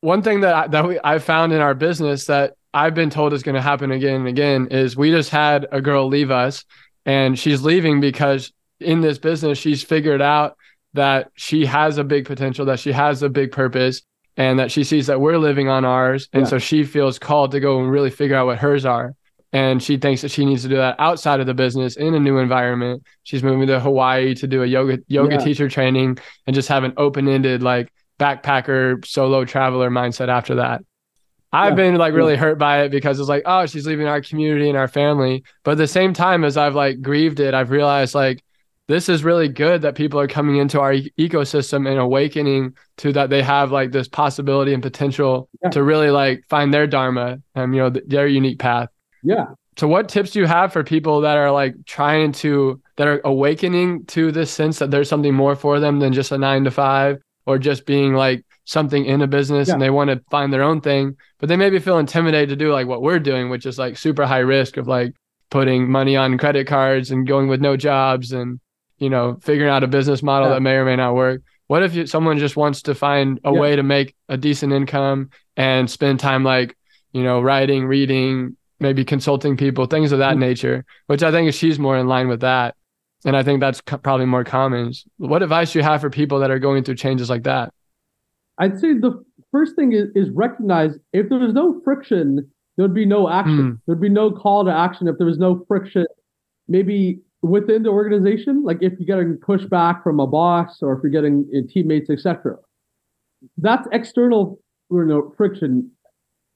one 0.02 0.20
thing 0.20 0.42
that 0.42 0.54
I, 0.54 0.66
that 0.66 0.86
we 0.86 1.00
I 1.02 1.18
found 1.18 1.54
in 1.54 1.62
our 1.62 1.74
business 1.74 2.26
that 2.26 2.57
I've 2.74 2.94
been 2.94 3.10
told 3.10 3.32
is 3.32 3.42
going 3.42 3.54
to 3.54 3.62
happen 3.62 3.90
again 3.90 4.16
and 4.16 4.28
again 4.28 4.68
is 4.70 4.96
we 4.96 5.10
just 5.10 5.30
had 5.30 5.66
a 5.72 5.80
girl 5.80 6.06
leave 6.06 6.30
us 6.30 6.64
and 7.06 7.38
she's 7.38 7.62
leaving 7.62 8.00
because 8.00 8.52
in 8.80 9.00
this 9.00 9.18
business 9.18 9.58
she's 9.58 9.82
figured 9.82 10.22
out 10.22 10.56
that 10.94 11.30
she 11.34 11.64
has 11.66 11.98
a 11.98 12.04
big 12.04 12.26
potential 12.26 12.66
that 12.66 12.78
she 12.78 12.92
has 12.92 13.22
a 13.22 13.28
big 13.28 13.52
purpose 13.52 14.02
and 14.36 14.58
that 14.58 14.70
she 14.70 14.84
sees 14.84 15.06
that 15.06 15.20
we're 15.20 15.38
living 15.38 15.68
on 15.68 15.84
ours 15.84 16.28
and 16.32 16.42
yeah. 16.42 16.48
so 16.48 16.58
she 16.58 16.84
feels 16.84 17.18
called 17.18 17.50
to 17.52 17.60
go 17.60 17.80
and 17.80 17.90
really 17.90 18.10
figure 18.10 18.36
out 18.36 18.46
what 18.46 18.58
hers 18.58 18.84
are 18.84 19.14
and 19.52 19.82
she 19.82 19.96
thinks 19.96 20.20
that 20.20 20.30
she 20.30 20.44
needs 20.44 20.62
to 20.62 20.68
do 20.68 20.76
that 20.76 20.94
outside 20.98 21.40
of 21.40 21.46
the 21.46 21.54
business 21.54 21.96
in 21.96 22.14
a 22.14 22.20
new 22.20 22.38
environment 22.38 23.02
she's 23.22 23.42
moving 23.42 23.66
to 23.66 23.80
hawaii 23.80 24.34
to 24.34 24.46
do 24.46 24.62
a 24.62 24.66
yoga 24.66 24.98
yoga 25.08 25.34
yeah. 25.34 25.40
teacher 25.40 25.68
training 25.68 26.18
and 26.46 26.54
just 26.54 26.68
have 26.68 26.84
an 26.84 26.92
open-ended 26.96 27.62
like 27.62 27.92
backpacker 28.18 29.04
solo 29.06 29.44
traveler 29.44 29.90
mindset 29.90 30.28
after 30.28 30.56
that 30.56 30.82
I've 31.52 31.72
yeah. 31.72 31.76
been 31.76 31.94
like 31.96 32.12
really 32.12 32.36
hurt 32.36 32.58
by 32.58 32.82
it 32.82 32.90
because 32.90 33.18
it's 33.18 33.28
like, 33.28 33.42
oh, 33.46 33.66
she's 33.66 33.86
leaving 33.86 34.06
our 34.06 34.20
community 34.20 34.68
and 34.68 34.76
our 34.76 34.88
family. 34.88 35.44
But 35.62 35.72
at 35.72 35.78
the 35.78 35.86
same 35.86 36.12
time, 36.12 36.44
as 36.44 36.56
I've 36.56 36.74
like 36.74 37.00
grieved 37.00 37.40
it, 37.40 37.54
I've 37.54 37.70
realized 37.70 38.14
like 38.14 38.42
this 38.88 39.08
is 39.08 39.24
really 39.24 39.48
good 39.48 39.82
that 39.82 39.94
people 39.94 40.18
are 40.18 40.26
coming 40.26 40.56
into 40.56 40.80
our 40.80 40.94
e- 40.94 41.12
ecosystem 41.18 41.88
and 41.88 41.98
awakening 41.98 42.74
to 42.98 43.12
that 43.12 43.30
they 43.30 43.42
have 43.42 43.70
like 43.70 43.92
this 43.92 44.08
possibility 44.08 44.74
and 44.74 44.82
potential 44.82 45.48
yeah. 45.62 45.70
to 45.70 45.82
really 45.82 46.10
like 46.10 46.42
find 46.48 46.72
their 46.72 46.86
dharma 46.86 47.40
and 47.54 47.74
you 47.74 47.80
know 47.80 47.90
th- 47.90 48.04
their 48.06 48.26
unique 48.26 48.58
path. 48.58 48.88
Yeah. 49.22 49.46
So 49.78 49.86
what 49.86 50.08
tips 50.08 50.32
do 50.32 50.40
you 50.40 50.46
have 50.46 50.72
for 50.72 50.82
people 50.82 51.20
that 51.20 51.36
are 51.36 51.52
like 51.52 51.74
trying 51.86 52.32
to 52.32 52.80
that 52.96 53.06
are 53.06 53.20
awakening 53.24 54.04
to 54.06 54.32
this 54.32 54.50
sense 54.50 54.80
that 54.80 54.90
there's 54.90 55.08
something 55.08 55.34
more 55.34 55.54
for 55.54 55.80
them 55.80 56.00
than 56.00 56.12
just 56.12 56.32
a 56.32 56.38
9 56.38 56.64
to 56.64 56.70
5 56.70 57.22
or 57.46 57.58
just 57.58 57.86
being 57.86 58.14
like 58.14 58.44
something 58.68 59.06
in 59.06 59.22
a 59.22 59.26
business 59.26 59.68
yeah. 59.68 59.74
and 59.74 59.82
they 59.82 59.88
want 59.88 60.10
to 60.10 60.22
find 60.30 60.52
their 60.52 60.62
own 60.62 60.82
thing, 60.82 61.16
but 61.38 61.48
they 61.48 61.56
maybe 61.56 61.78
feel 61.78 61.96
intimidated 61.96 62.50
to 62.50 62.56
do 62.56 62.70
like 62.70 62.86
what 62.86 63.00
we're 63.00 63.18
doing, 63.18 63.48
which 63.48 63.64
is 63.64 63.78
like 63.78 63.96
super 63.96 64.26
high 64.26 64.38
risk 64.38 64.76
of 64.76 64.86
like 64.86 65.14
putting 65.48 65.90
money 65.90 66.16
on 66.16 66.36
credit 66.36 66.66
cards 66.66 67.10
and 67.10 67.26
going 67.26 67.48
with 67.48 67.62
no 67.62 67.78
jobs 67.78 68.30
and 68.30 68.60
you 68.98 69.08
know 69.08 69.38
figuring 69.40 69.70
out 69.70 69.84
a 69.84 69.86
business 69.86 70.22
model 70.22 70.48
yeah. 70.48 70.54
that 70.54 70.60
may 70.60 70.74
or 70.74 70.84
may 70.84 70.96
not 70.96 71.14
work. 71.14 71.40
What 71.68 71.82
if 71.82 71.94
you, 71.94 72.06
someone 72.06 72.38
just 72.38 72.56
wants 72.56 72.82
to 72.82 72.94
find 72.94 73.40
a 73.42 73.52
yeah. 73.52 73.58
way 73.58 73.74
to 73.74 73.82
make 73.82 74.14
a 74.28 74.36
decent 74.36 74.74
income 74.74 75.30
and 75.56 75.90
spend 75.90 76.20
time 76.20 76.44
like 76.44 76.76
you 77.12 77.22
know 77.22 77.40
writing, 77.40 77.86
reading, 77.86 78.54
maybe 78.80 79.02
consulting 79.02 79.56
people, 79.56 79.86
things 79.86 80.12
of 80.12 80.18
that 80.18 80.32
mm-hmm. 80.32 80.40
nature, 80.40 80.84
which 81.06 81.22
I 81.22 81.30
think 81.30 81.54
she's 81.54 81.78
more 81.78 81.96
in 81.96 82.06
line 82.06 82.28
with 82.28 82.40
that. 82.40 82.74
And 83.24 83.34
I 83.34 83.42
think 83.42 83.60
that's 83.60 83.80
co- 83.80 83.96
probably 83.96 84.26
more 84.26 84.44
common. 84.44 84.92
What 85.16 85.42
advice 85.42 85.72
do 85.72 85.78
you 85.78 85.82
have 85.84 86.02
for 86.02 86.10
people 86.10 86.40
that 86.40 86.50
are 86.50 86.58
going 86.58 86.84
through 86.84 86.96
changes 86.96 87.30
like 87.30 87.44
that? 87.44 87.72
I'd 88.58 88.78
say 88.78 88.94
the 88.94 89.22
first 89.52 89.76
thing 89.76 89.92
is, 89.92 90.08
is 90.14 90.30
recognize 90.30 90.98
if 91.12 91.28
there 91.28 91.38
was 91.38 91.52
no 91.54 91.80
friction, 91.84 92.50
there'd 92.76 92.94
be 92.94 93.06
no 93.06 93.28
action. 93.28 93.72
Mm. 93.72 93.80
There'd 93.86 94.00
be 94.00 94.08
no 94.08 94.30
call 94.30 94.64
to 94.64 94.72
action 94.72 95.08
if 95.08 95.16
there 95.18 95.26
was 95.26 95.38
no 95.38 95.64
friction. 95.68 96.06
Maybe 96.66 97.20
within 97.42 97.82
the 97.82 97.90
organization, 97.90 98.64
like 98.64 98.78
if 98.80 98.92
you're 98.98 99.06
getting 99.06 99.36
pushback 99.38 100.02
from 100.02 100.20
a 100.20 100.26
boss 100.26 100.78
or 100.82 100.94
if 100.94 101.00
you're 101.02 101.12
getting 101.12 101.48
uh, 101.56 101.60
teammates, 101.72 102.10
etc. 102.10 102.56
That's 103.56 103.86
external 103.92 104.58
you 104.90 105.04
know, 105.04 105.32
friction, 105.36 105.90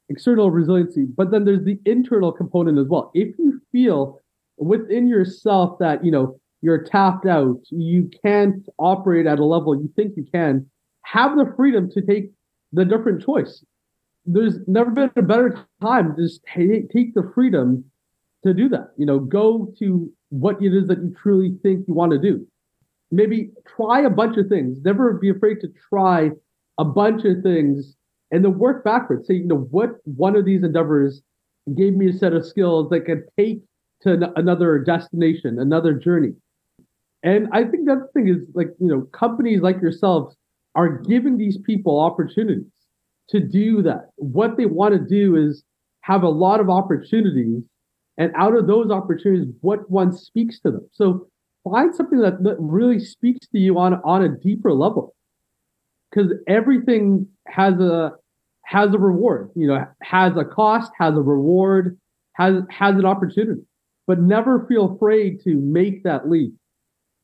external 0.09 0.50
resiliency. 0.50 1.05
But 1.05 1.30
then 1.30 1.44
there's 1.44 1.64
the 1.64 1.78
internal 1.84 2.32
component 2.32 2.78
as 2.78 2.86
well. 2.88 3.11
If 3.14 3.38
you 3.38 3.61
feel 3.70 4.18
within 4.59 5.09
yourself 5.09 5.78
that 5.78 6.05
you 6.05 6.11
know 6.11 6.38
you're 6.61 6.82
tapped 6.82 7.26
out, 7.26 7.61
you 7.70 8.11
can't 8.24 8.66
operate 8.78 9.26
at 9.26 9.38
a 9.38 9.44
level 9.44 9.74
you 9.74 9.90
think 9.96 10.14
you 10.16 10.26
can, 10.32 10.66
have 11.03 11.36
the 11.36 11.53
freedom 11.57 11.90
to 11.90 12.00
take 12.00 12.30
the 12.72 12.84
different 12.84 13.22
choice. 13.24 13.64
There's 14.24 14.57
never 14.66 14.90
been 14.90 15.11
a 15.16 15.22
better 15.22 15.66
time 15.80 16.14
to 16.16 16.22
just 16.22 16.42
take, 16.44 16.90
take 16.90 17.14
the 17.14 17.30
freedom 17.34 17.84
to 18.44 18.55
do 18.55 18.68
that. 18.70 18.92
You 18.96 19.07
know, 19.07 19.18
go 19.18 19.72
to 19.78 20.11
what 20.30 20.62
it 20.62 20.72
is 20.72 20.88
that 20.88 20.98
you 20.98 21.14
truly 21.20 21.57
think 21.62 21.86
you 21.86 21.94
want 21.94 22.12
to 22.12 22.18
do. 22.18 22.46
Maybe 23.11 23.50
try 23.76 24.03
a 24.03 24.11
bunch 24.11 24.36
of 24.38 24.48
things. 24.48 24.78
Never 24.82 25.14
be 25.14 25.30
afraid 25.30 25.61
to 25.61 25.68
try 25.88 26.30
a 26.78 26.84
bunch 26.84 27.24
of 27.24 27.42
things 27.42 27.94
and 28.30 28.44
then 28.44 28.59
work 28.59 28.84
backwards. 28.84 29.26
Say, 29.26 29.34
you 29.34 29.46
know, 29.46 29.68
what 29.70 29.96
one 30.05 30.36
of 30.36 30.44
these 30.44 30.62
endeavors 30.62 31.22
gave 31.76 31.94
me 31.94 32.09
a 32.09 32.12
set 32.12 32.32
of 32.32 32.46
skills 32.46 32.88
that 32.90 33.05
could 33.05 33.24
take 33.38 33.61
to 34.03 34.32
another 34.36 34.78
destination, 34.78 35.59
another 35.59 35.92
journey. 35.92 36.32
And 37.22 37.48
I 37.53 37.64
think 37.64 37.86
that 37.86 38.09
thing 38.14 38.28
is 38.28 38.38
like, 38.55 38.70
you 38.80 38.88
know, 38.88 39.03
companies 39.12 39.61
like 39.61 39.80
yourselves 39.80 40.34
are 40.74 40.98
giving 40.98 41.36
these 41.36 41.58
people 41.58 42.00
opportunities 42.00 42.64
to 43.28 43.40
do 43.40 43.82
that. 43.82 44.10
What 44.16 44.56
they 44.56 44.66
want 44.66 44.94
to 44.94 45.00
do 45.00 45.36
is 45.36 45.64
have 46.00 46.22
a 46.22 46.28
lot 46.28 46.60
of 46.60 46.68
opportunities, 46.68 47.62
and 48.18 48.32
out 48.36 48.56
of 48.56 48.66
those 48.66 48.90
opportunities, 48.90 49.54
what 49.60 49.88
one 49.90 50.12
speaks 50.12 50.60
to 50.60 50.70
them. 50.70 50.88
So 50.92 51.28
find 51.64 51.94
something 51.94 52.20
that, 52.20 52.42
that 52.42 52.56
really 52.58 52.98
speaks 52.98 53.46
to 53.48 53.58
you 53.58 53.78
on 53.78 54.00
on 54.04 54.22
a 54.22 54.28
deeper 54.28 54.72
level, 54.72 55.14
because 56.10 56.32
everything 56.48 57.28
has 57.46 57.74
a 57.74 58.12
has 58.64 58.94
a 58.94 58.98
reward. 58.98 59.50
You 59.54 59.68
know, 59.68 59.84
has 60.02 60.36
a 60.36 60.44
cost, 60.44 60.90
has 60.98 61.14
a 61.14 61.22
reward, 61.22 61.98
has 62.34 62.62
has 62.70 62.96
an 62.96 63.04
opportunity. 63.04 63.62
But 64.06 64.20
never 64.20 64.66
feel 64.66 64.96
afraid 64.96 65.40
to 65.44 65.54
make 65.54 66.02
that 66.02 66.28
leap. 66.28 66.54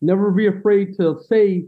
Never 0.01 0.31
be 0.31 0.47
afraid 0.47 0.97
to 0.99 1.17
say 1.29 1.65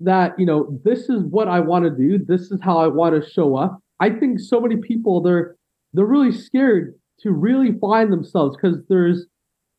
that 0.00 0.38
you 0.38 0.46
know 0.46 0.80
this 0.84 1.08
is 1.08 1.22
what 1.24 1.48
I 1.48 1.60
want 1.60 1.84
to 1.84 1.90
do. 1.90 2.18
This 2.18 2.50
is 2.50 2.60
how 2.62 2.78
I 2.78 2.86
want 2.88 3.22
to 3.22 3.30
show 3.30 3.56
up. 3.56 3.80
I 4.00 4.10
think 4.10 4.40
so 4.40 4.60
many 4.60 4.76
people 4.76 5.22
they're 5.22 5.56
they're 5.92 6.04
really 6.04 6.32
scared 6.32 6.94
to 7.20 7.32
really 7.32 7.72
find 7.80 8.12
themselves 8.12 8.56
because 8.56 8.78
there's 8.88 9.26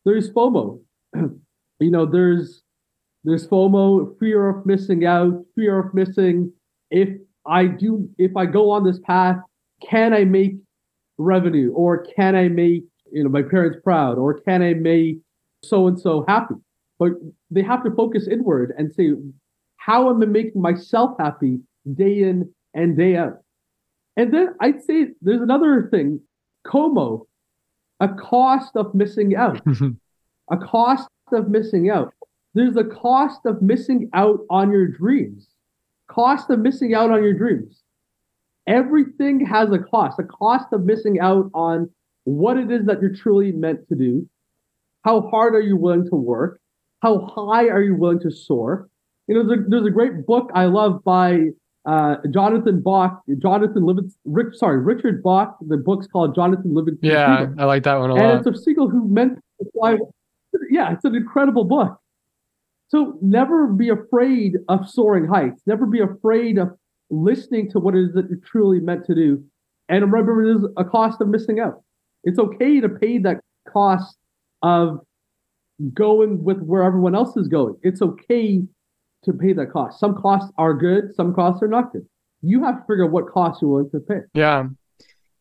there's 0.04 0.30
FOMO. 0.30 0.80
you 1.14 1.90
know, 1.90 2.06
there's 2.06 2.62
there's 3.24 3.46
FOMO, 3.46 4.18
fear 4.18 4.48
of 4.48 4.66
missing 4.66 5.04
out, 5.04 5.44
fear 5.54 5.78
of 5.78 5.94
missing. 5.94 6.52
If 6.90 7.08
I 7.46 7.66
do, 7.66 8.08
if 8.18 8.36
I 8.36 8.46
go 8.46 8.70
on 8.70 8.84
this 8.84 8.98
path, 9.00 9.36
can 9.88 10.12
I 10.12 10.24
make 10.24 10.54
revenue 11.18 11.72
or 11.72 12.04
can 12.16 12.34
I 12.34 12.48
make 12.48 12.84
you 13.12 13.24
know 13.24 13.30
my 13.30 13.42
parents 13.42 13.78
proud 13.82 14.18
or 14.18 14.40
can 14.40 14.62
I 14.62 14.74
make 14.74 15.18
so 15.64 15.86
and 15.86 15.98
so 15.98 16.24
happy? 16.26 16.54
But 16.98 17.12
they 17.50 17.62
have 17.62 17.84
to 17.84 17.90
focus 17.92 18.26
inward 18.28 18.74
and 18.76 18.92
say, 18.94 19.12
how 19.88 20.10
am 20.10 20.22
I 20.22 20.26
making 20.26 20.60
myself 20.60 21.16
happy 21.18 21.60
day 21.94 22.22
in 22.22 22.52
and 22.74 22.94
day 22.94 23.16
out? 23.16 23.38
And 24.18 24.34
then 24.34 24.54
I'd 24.60 24.82
say 24.82 25.08
there's 25.22 25.40
another 25.40 25.88
thing, 25.90 26.20
COMO, 26.66 27.26
a 27.98 28.08
cost 28.08 28.76
of 28.76 28.94
missing 28.94 29.34
out. 29.34 29.64
Mm-hmm. 29.64 29.90
a 30.50 30.56
cost 30.58 31.08
of 31.32 31.48
missing 31.48 31.88
out. 31.90 32.12
There's 32.54 32.76
a 32.76 32.84
cost 32.84 33.40
of 33.46 33.62
missing 33.62 34.10
out 34.12 34.40
on 34.50 34.70
your 34.70 34.86
dreams. 34.88 35.46
Cost 36.08 36.50
of 36.50 36.58
missing 36.58 36.94
out 36.94 37.10
on 37.10 37.22
your 37.22 37.34
dreams. 37.34 37.82
Everything 38.66 39.44
has 39.46 39.70
a 39.70 39.78
cost, 39.78 40.18
a 40.18 40.24
cost 40.24 40.66
of 40.72 40.84
missing 40.84 41.18
out 41.20 41.50
on 41.54 41.90
what 42.24 42.58
it 42.58 42.70
is 42.70 42.84
that 42.86 43.00
you're 43.00 43.14
truly 43.14 43.52
meant 43.52 43.88
to 43.88 43.94
do. 43.94 44.28
How 45.04 45.22
hard 45.28 45.54
are 45.54 45.60
you 45.60 45.76
willing 45.76 46.08
to 46.10 46.16
work? 46.16 46.60
How 47.00 47.20
high 47.20 47.68
are 47.68 47.82
you 47.82 47.94
willing 47.94 48.20
to 48.20 48.30
soar? 48.30 48.88
You 49.28 49.34
know, 49.34 49.46
there's 49.46 49.60
a, 49.60 49.62
there's 49.68 49.86
a 49.86 49.90
great 49.90 50.26
book 50.26 50.50
I 50.54 50.64
love 50.64 51.04
by 51.04 51.48
uh, 51.84 52.16
Jonathan 52.30 52.80
Bach, 52.80 53.22
Jonathan 53.38 53.84
Livingston, 53.84 54.20
Rick, 54.24 54.54
sorry, 54.54 54.78
Richard 54.78 55.22
Bach. 55.22 55.56
The 55.66 55.76
book's 55.76 56.06
called 56.06 56.34
Jonathan 56.34 56.74
Livingston. 56.74 57.10
Yeah, 57.10 57.46
I 57.58 57.64
like 57.64 57.84
that 57.84 57.98
one 57.98 58.10
a 58.10 58.14
and 58.14 58.22
lot. 58.22 58.36
And 58.38 58.46
it's 58.46 58.58
a 58.58 58.62
seagull 58.62 58.88
who 58.88 59.06
meant 59.06 59.38
to 59.60 59.70
fly. 59.72 59.98
Yeah, 60.70 60.92
it's 60.92 61.04
an 61.04 61.14
incredible 61.14 61.64
book. 61.64 62.00
So 62.88 63.18
never 63.20 63.66
be 63.66 63.90
afraid 63.90 64.54
of 64.68 64.88
soaring 64.88 65.26
heights. 65.26 65.62
Never 65.66 65.84
be 65.84 66.00
afraid 66.00 66.58
of 66.58 66.70
listening 67.10 67.70
to 67.72 67.78
what 67.78 67.94
it 67.94 68.02
is 68.02 68.14
that 68.14 68.28
you're 68.30 68.40
truly 68.44 68.80
meant 68.80 69.04
to 69.06 69.14
do. 69.14 69.44
And 69.90 70.10
remember, 70.10 70.44
there's 70.44 70.70
a 70.78 70.84
cost 70.84 71.20
of 71.20 71.28
missing 71.28 71.60
out. 71.60 71.82
It's 72.24 72.38
okay 72.38 72.80
to 72.80 72.88
pay 72.88 73.18
that 73.18 73.40
cost 73.70 74.16
of 74.62 75.00
going 75.92 76.42
with 76.42 76.60
where 76.60 76.82
everyone 76.82 77.14
else 77.14 77.36
is 77.36 77.46
going. 77.46 77.76
It's 77.82 78.02
okay 78.02 78.62
to 79.28 79.36
pay 79.36 79.52
that 79.52 79.70
cost. 79.72 80.00
Some 80.00 80.20
costs 80.20 80.50
are 80.58 80.74
good, 80.74 81.14
some 81.14 81.34
costs 81.34 81.62
are 81.62 81.68
not 81.68 81.92
good. 81.92 82.06
You 82.42 82.64
have 82.64 82.76
to 82.76 82.82
figure 82.82 83.04
out 83.04 83.10
what 83.10 83.28
costs 83.28 83.62
you're 83.62 83.70
willing 83.70 83.90
to 83.90 84.00
pay. 84.00 84.20
Yeah. 84.34 84.64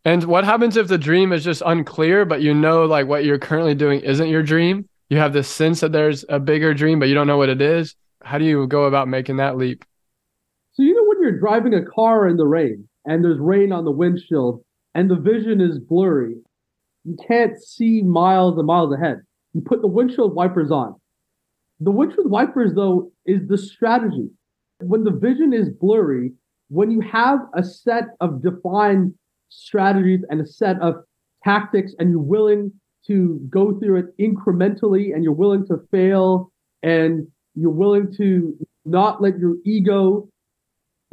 And 0.06 0.24
what 0.24 0.46
happens 0.46 0.78
if 0.78 0.88
the 0.88 0.98
dream 0.98 1.34
is 1.34 1.44
just 1.44 1.62
unclear, 1.66 2.26
but 2.26 2.42
you 2.42 2.54
know 2.54 2.86
like 2.86 3.08
what 3.08 3.26
you're 3.26 3.40
currently 3.40 3.76
doing 3.76 4.02
isn't 4.02 4.30
your 4.30 4.44
dream? 4.44 4.88
You 5.10 5.18
have 5.18 5.34
this 5.34 5.48
sense 5.48 5.80
that 5.82 5.92
there's 5.92 6.26
a 6.30 6.40
bigger 6.40 6.74
dream, 6.74 7.00
but 7.00 7.08
you 7.08 7.16
don't 7.16 7.28
know 7.28 7.38
what 7.38 7.50
it 7.50 7.62
is. 7.62 7.96
How 8.22 8.38
do 8.38 8.46
you 8.46 8.68
go 8.68 8.86
about 8.86 9.08
making 9.08 9.38
that 9.38 9.58
leap? 9.58 9.84
So 10.74 10.84
you 10.84 10.94
know 10.94 11.04
when 11.08 11.22
you're 11.22 11.40
driving 11.40 11.74
a 11.74 11.84
car 11.84 12.28
in 12.28 12.38
the 12.38 12.48
rain 12.48 12.88
and 13.06 13.24
there's 13.24 13.40
rain 13.40 13.72
on 13.72 13.86
the 13.86 13.92
windshield 13.92 14.64
and 14.94 15.10
the 15.10 15.16
vision 15.16 15.62
is 15.62 15.80
blurry, 15.80 16.36
you 17.04 17.18
can't 17.28 17.62
see 17.62 18.02
miles 18.02 18.58
and 18.58 18.68
miles 18.68 18.94
ahead. 18.94 19.22
You 19.54 19.62
put 19.62 19.82
the 19.82 19.88
windshield 19.88 20.36
wipers 20.36 20.72
on. 20.72 20.96
The 21.80 21.92
witch 21.92 22.16
with 22.18 22.28
wipers, 22.28 22.74
though, 22.74 23.12
is 23.26 23.48
the 23.48 23.58
strategy. 23.58 24.30
When 24.80 25.04
the 25.04 25.12
vision 25.12 25.54
is 25.54 25.70
blurry, 25.70 26.34
when 26.70 26.92
you 26.92 27.02
have 27.02 27.40
a 27.54 27.64
set 27.64 28.06
of 28.20 28.42
defined 28.42 29.14
strategies 29.50 30.22
and 30.30 30.42
a 30.42 30.46
set 30.46 30.80
of 30.82 30.96
tactics, 31.44 31.94
and 32.00 32.10
you're 32.10 32.20
willing 32.20 32.72
to 33.08 33.40
go 33.50 33.78
through 33.80 33.98
it 33.98 34.18
incrementally, 34.18 35.14
and 35.14 35.24
you're 35.24 35.34
willing 35.34 35.66
to 35.68 35.78
fail, 35.92 36.52
and 36.84 37.28
you're 37.56 37.70
willing 37.70 38.14
to 38.18 38.58
not 38.86 39.22
let 39.22 39.38
your 39.40 39.56
ego 39.66 40.28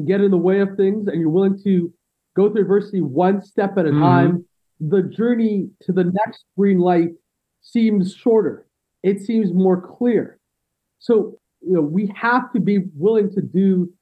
get 0.06 0.20
in 0.20 0.30
the 0.30 0.36
way 0.36 0.60
of 0.60 0.76
things, 0.76 1.06
and 1.08 1.20
you're 1.20 1.30
willing 1.30 1.60
to 1.62 1.92
go 2.34 2.50
through 2.50 2.62
adversity 2.62 3.00
one 3.00 3.40
step 3.42 3.78
at 3.78 3.86
a 3.86 3.90
mm-hmm. 3.90 4.02
time, 4.02 4.44
the 4.80 5.02
journey 5.02 5.68
to 5.82 5.92
the 5.92 6.04
next 6.04 6.44
green 6.58 6.78
light 6.78 7.10
seems 7.62 8.14
shorter. 8.14 8.66
It 9.02 9.20
seems 9.20 9.52
more 9.52 9.80
clear. 9.80 10.38
So, 11.04 11.38
you 11.60 11.74
know, 11.74 11.82
we 11.82 12.10
have 12.16 12.50
to 12.54 12.60
be 12.60 12.78
willing 12.96 13.30
to 13.34 13.42
do 13.42 13.92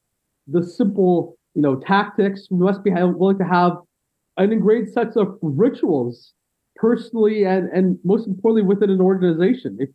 the 0.46 0.62
simple, 0.62 1.36
you 1.54 1.60
know, 1.60 1.74
tactics. 1.74 2.46
We 2.48 2.58
must 2.58 2.84
be 2.84 2.92
willing 2.92 3.38
to 3.38 3.44
have 3.44 3.72
an 4.36 4.52
ingrained 4.52 4.92
sets 4.92 5.16
of 5.16 5.36
rituals 5.42 6.32
personally 6.76 7.44
and 7.44 7.68
and 7.70 7.98
most 8.04 8.28
importantly 8.28 8.62
within 8.62 8.88
an 8.88 9.00
organization. 9.00 9.78
If 9.80 9.90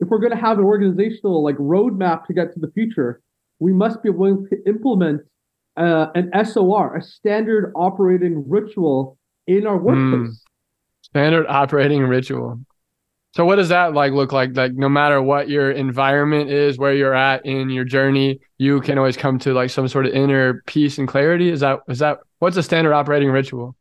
if 0.00 0.08
we're 0.08 0.18
going 0.18 0.32
to 0.32 0.44
have 0.46 0.58
an 0.58 0.64
organizational 0.64 1.42
like 1.42 1.56
roadmap 1.56 2.26
to 2.26 2.34
get 2.34 2.52
to 2.52 2.60
the 2.60 2.70
future, 2.72 3.22
we 3.58 3.72
must 3.72 4.02
be 4.02 4.10
willing 4.10 4.46
to 4.50 4.56
implement 4.66 5.22
uh, 5.78 6.08
an 6.14 6.30
SOR, 6.44 6.94
a 6.94 7.02
standard 7.02 7.72
operating 7.74 8.46
ritual 8.46 9.16
in 9.46 9.66
our 9.66 9.78
workplace. 9.78 10.30
Mm. 10.30 10.40
Standard 11.00 11.46
operating 11.48 12.02
ritual. 12.02 12.60
So 13.34 13.44
what 13.44 13.56
does 13.56 13.68
that 13.70 13.94
like 13.94 14.12
look 14.12 14.30
like? 14.30 14.56
Like 14.56 14.74
no 14.74 14.88
matter 14.88 15.20
what 15.20 15.48
your 15.48 15.72
environment 15.72 16.50
is, 16.50 16.78
where 16.78 16.94
you're 16.94 17.14
at 17.14 17.44
in 17.44 17.68
your 17.68 17.84
journey, 17.84 18.38
you 18.58 18.80
can 18.80 18.96
always 18.96 19.16
come 19.16 19.40
to 19.40 19.52
like 19.52 19.70
some 19.70 19.88
sort 19.88 20.06
of 20.06 20.12
inner 20.12 20.62
peace 20.66 20.98
and 20.98 21.08
clarity. 21.08 21.50
Is 21.50 21.58
that 21.58 21.80
is 21.88 21.98
that 21.98 22.18
what's 22.38 22.56
a 22.56 22.62
standard 22.62 22.92
operating 22.92 23.30
ritual? 23.30 23.74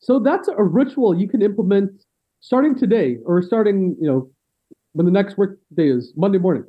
So 0.00 0.18
that's 0.18 0.48
a 0.48 0.60
ritual 0.60 1.16
you 1.16 1.28
can 1.28 1.40
implement 1.40 1.92
starting 2.40 2.76
today 2.76 3.18
or 3.24 3.42
starting, 3.42 3.96
you 4.00 4.08
know, 4.08 4.28
when 4.94 5.06
the 5.06 5.12
next 5.12 5.38
work 5.38 5.60
day 5.76 5.88
is 5.88 6.12
Monday 6.16 6.38
morning. 6.38 6.64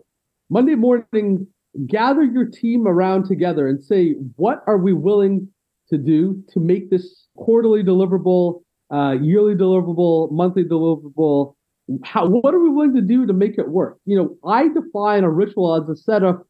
Monday 0.51 0.75
morning, 0.75 1.47
gather 1.88 2.23
your 2.23 2.45
team 2.45 2.88
around 2.88 3.25
together 3.25 3.67
and 3.67 3.83
say, 3.83 4.11
what 4.35 4.61
are 4.67 4.77
we 4.77 4.93
willing 4.93 5.47
to 5.89 5.97
do 5.97 6.43
to 6.53 6.59
make 6.59 6.91
this 6.91 7.27
quarterly 7.35 7.83
deliverable, 7.83 8.61
uh, 8.91 9.15
yearly 9.19 9.55
deliverable, 9.55 10.31
monthly 10.31 10.63
deliverable 10.63 11.55
how 12.03 12.27
what 12.27 12.53
are 12.53 12.59
we 12.59 12.69
willing 12.69 12.95
to 12.95 13.01
do 13.01 13.25
to 13.25 13.33
make 13.33 13.57
it 13.57 13.69
work? 13.69 13.97
You 14.05 14.17
know, 14.17 14.49
I 14.49 14.67
define 14.67 15.23
a 15.23 15.29
ritual 15.29 15.75
as 15.81 15.89
a 15.89 15.95
set 15.95 16.23
of 16.23 16.41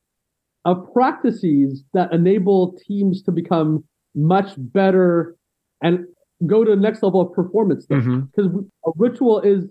of 0.65 0.91
practices 0.93 1.83
that 1.93 2.11
enable 2.11 2.77
teams 2.85 3.21
to 3.23 3.31
become 3.31 3.83
much 4.15 4.51
better 4.57 5.37
and 5.81 6.05
go 6.45 6.63
to 6.63 6.71
the 6.71 6.81
next 6.81 7.03
level 7.03 7.21
of 7.21 7.33
performance. 7.33 7.85
Because 7.85 8.05
mm-hmm. 8.05 8.59
a 8.85 8.91
ritual 8.95 9.39
is 9.41 9.65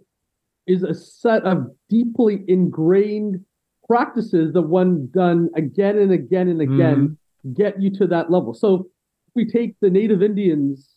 is 0.67 0.83
a 0.83 0.95
set 0.95 1.43
of 1.45 1.67
deeply 1.89 2.45
ingrained 2.49 3.45
practices 3.87 4.53
that 4.53 4.63
when 4.63 5.09
done 5.13 5.49
again 5.55 5.97
and 5.99 6.13
again 6.13 6.49
and 6.49 6.61
again 6.61 7.17
mm-hmm. 7.45 7.53
get 7.53 7.81
you 7.81 7.91
to 7.91 8.07
that 8.07 8.31
level. 8.31 8.55
So 8.55 8.89
if 9.29 9.33
we 9.35 9.47
take 9.47 9.77
the 9.81 9.91
native 9.91 10.23
Indians 10.23 10.89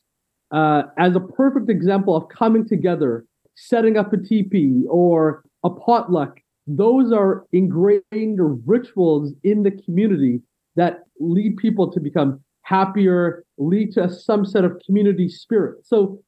uh, 0.52 0.84
as 0.98 1.16
a 1.16 1.20
perfect 1.20 1.70
example 1.70 2.16
of 2.16 2.30
coming 2.30 2.68
together 2.68 3.26
setting 3.68 3.98
up 3.98 4.14
a 4.14 4.18
teepee 4.18 4.84
or 4.90 5.44
a 5.64 5.70
potluck. 5.70 6.40
Those 6.68 7.12
are 7.12 7.46
ingrained 7.52 8.40
rituals 8.66 9.34
in 9.44 9.64
the 9.64 9.72
community 9.72 10.42
that 10.76 11.04
lead 11.20 11.58
people 11.58 11.92
to 11.92 12.00
become 12.00 12.42
happier, 12.62 13.44
lead 13.58 13.92
to 13.94 14.10
some 14.10 14.46
set 14.46 14.64
of 14.64 14.80
community 14.86 15.28
spirit. 15.28 15.86
So 15.86 16.22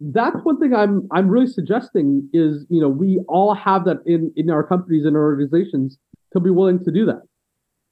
that's 0.00 0.36
one 0.44 0.60
thing 0.60 0.74
I'm 0.74 1.08
I'm 1.10 1.28
really 1.28 1.48
suggesting 1.48 2.28
is 2.32 2.64
you 2.70 2.80
know 2.80 2.88
we 2.88 3.18
all 3.28 3.54
have 3.54 3.84
that 3.86 3.98
in 4.06 4.32
in 4.36 4.48
our 4.48 4.62
companies 4.62 5.04
and 5.04 5.16
our 5.16 5.22
organizations 5.22 5.98
to 6.32 6.40
be 6.40 6.50
willing 6.50 6.82
to 6.84 6.92
do 6.92 7.04
that. 7.06 7.22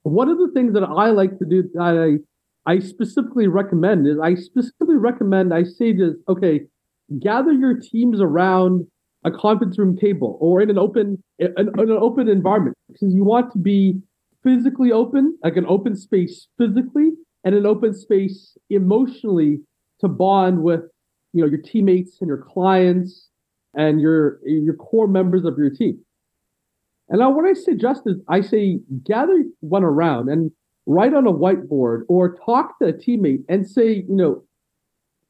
One 0.05 0.29
of 0.29 0.39
the 0.39 0.51
things 0.55 0.73
that 0.75 0.85
I 0.85 1.11
like 1.11 1.37
to 1.39 1.45
do 1.45 1.65
that 1.75 2.21
I 2.67 2.73
I 2.73 2.79
specifically 2.79 3.49
recommend 3.49 4.07
is 4.07 4.19
I 4.23 4.35
specifically 4.35 4.97
recommend 4.97 5.53
I 5.53 5.65
say 5.65 5.93
this 5.93 6.15
okay 6.29 6.61
gather 7.21 7.53
your 7.53 7.79
teams 7.79 8.21
around 8.21 8.87
a 9.25 9.31
conference 9.31 9.79
room 9.79 9.97
table 9.97 10.39
or 10.41 10.61
in 10.61 10.71
an 10.71 10.79
open 10.79 11.23
in, 11.39 11.53
in 11.59 11.69
an 11.79 11.99
open 12.01 12.29
environment 12.29 12.77
because 12.89 13.15
you 13.15 13.25
want 13.25 13.53
to 13.53 13.59
be 13.59 14.01
physically 14.43 14.93
open 14.93 15.37
like 15.43 15.57
an 15.57 15.67
open 15.67 15.97
space 15.97 16.47
physically 16.59 17.11
and 17.45 17.55
an 17.55 17.67
open 17.67 17.95
space 17.95 18.57
emotionally 18.71 19.59
to 20.01 20.09
bond 20.09 20.63
with 20.63 20.83
you 21.33 21.43
know 21.43 21.49
your 21.49 21.61
teammates 21.61 22.19
and 22.21 22.29
your 22.29 22.43
clients 22.43 23.29
and 23.75 24.01
your 24.01 24.39
your 24.45 24.75
core 24.75 25.09
members 25.09 25.45
of 25.45 25.59
your 25.59 25.71
team. 25.71 25.99
And 27.09 27.21
now 27.21 27.31
what 27.31 27.45
i 27.45 27.53
suggest 27.53 28.03
is 28.07 28.17
i 28.29 28.41
say 28.41 28.79
gather 29.05 29.45
one 29.61 29.85
around 29.85 30.29
and 30.29 30.51
write 30.87 31.15
on 31.15 31.27
a 31.27 31.33
whiteboard 31.33 32.03
or 32.09 32.37
talk 32.45 32.79
to 32.79 32.89
a 32.89 32.93
teammate 32.93 33.45
and 33.49 33.69
say 33.69 34.05
you 34.09 34.17
know 34.17 34.43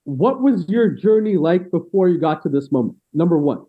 what 0.07 0.41
was 0.41 0.65
your 0.69 0.89
journey 0.89 1.37
like 1.37 1.73
before 1.73 2.09
you 2.09 2.19
got 2.21 2.41
to 2.45 2.49
this 2.49 2.71
moment? 2.71 2.97
Number 3.13 3.39
one. 3.39 3.65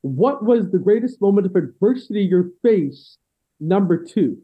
What 0.00 0.42
was 0.42 0.70
the 0.70 0.78
greatest 0.78 1.20
moment 1.20 1.46
of 1.46 1.54
adversity 1.54 2.22
you 2.22 2.52
faced? 2.62 3.18
Number 3.60 4.02
two. 4.02 4.38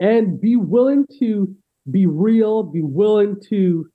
And 0.00 0.40
be 0.40 0.56
willing 0.56 1.06
to 1.18 1.54
be 1.90 2.06
real, 2.06 2.62
be 2.62 2.80
willing 2.80 3.36
to, 3.50 3.86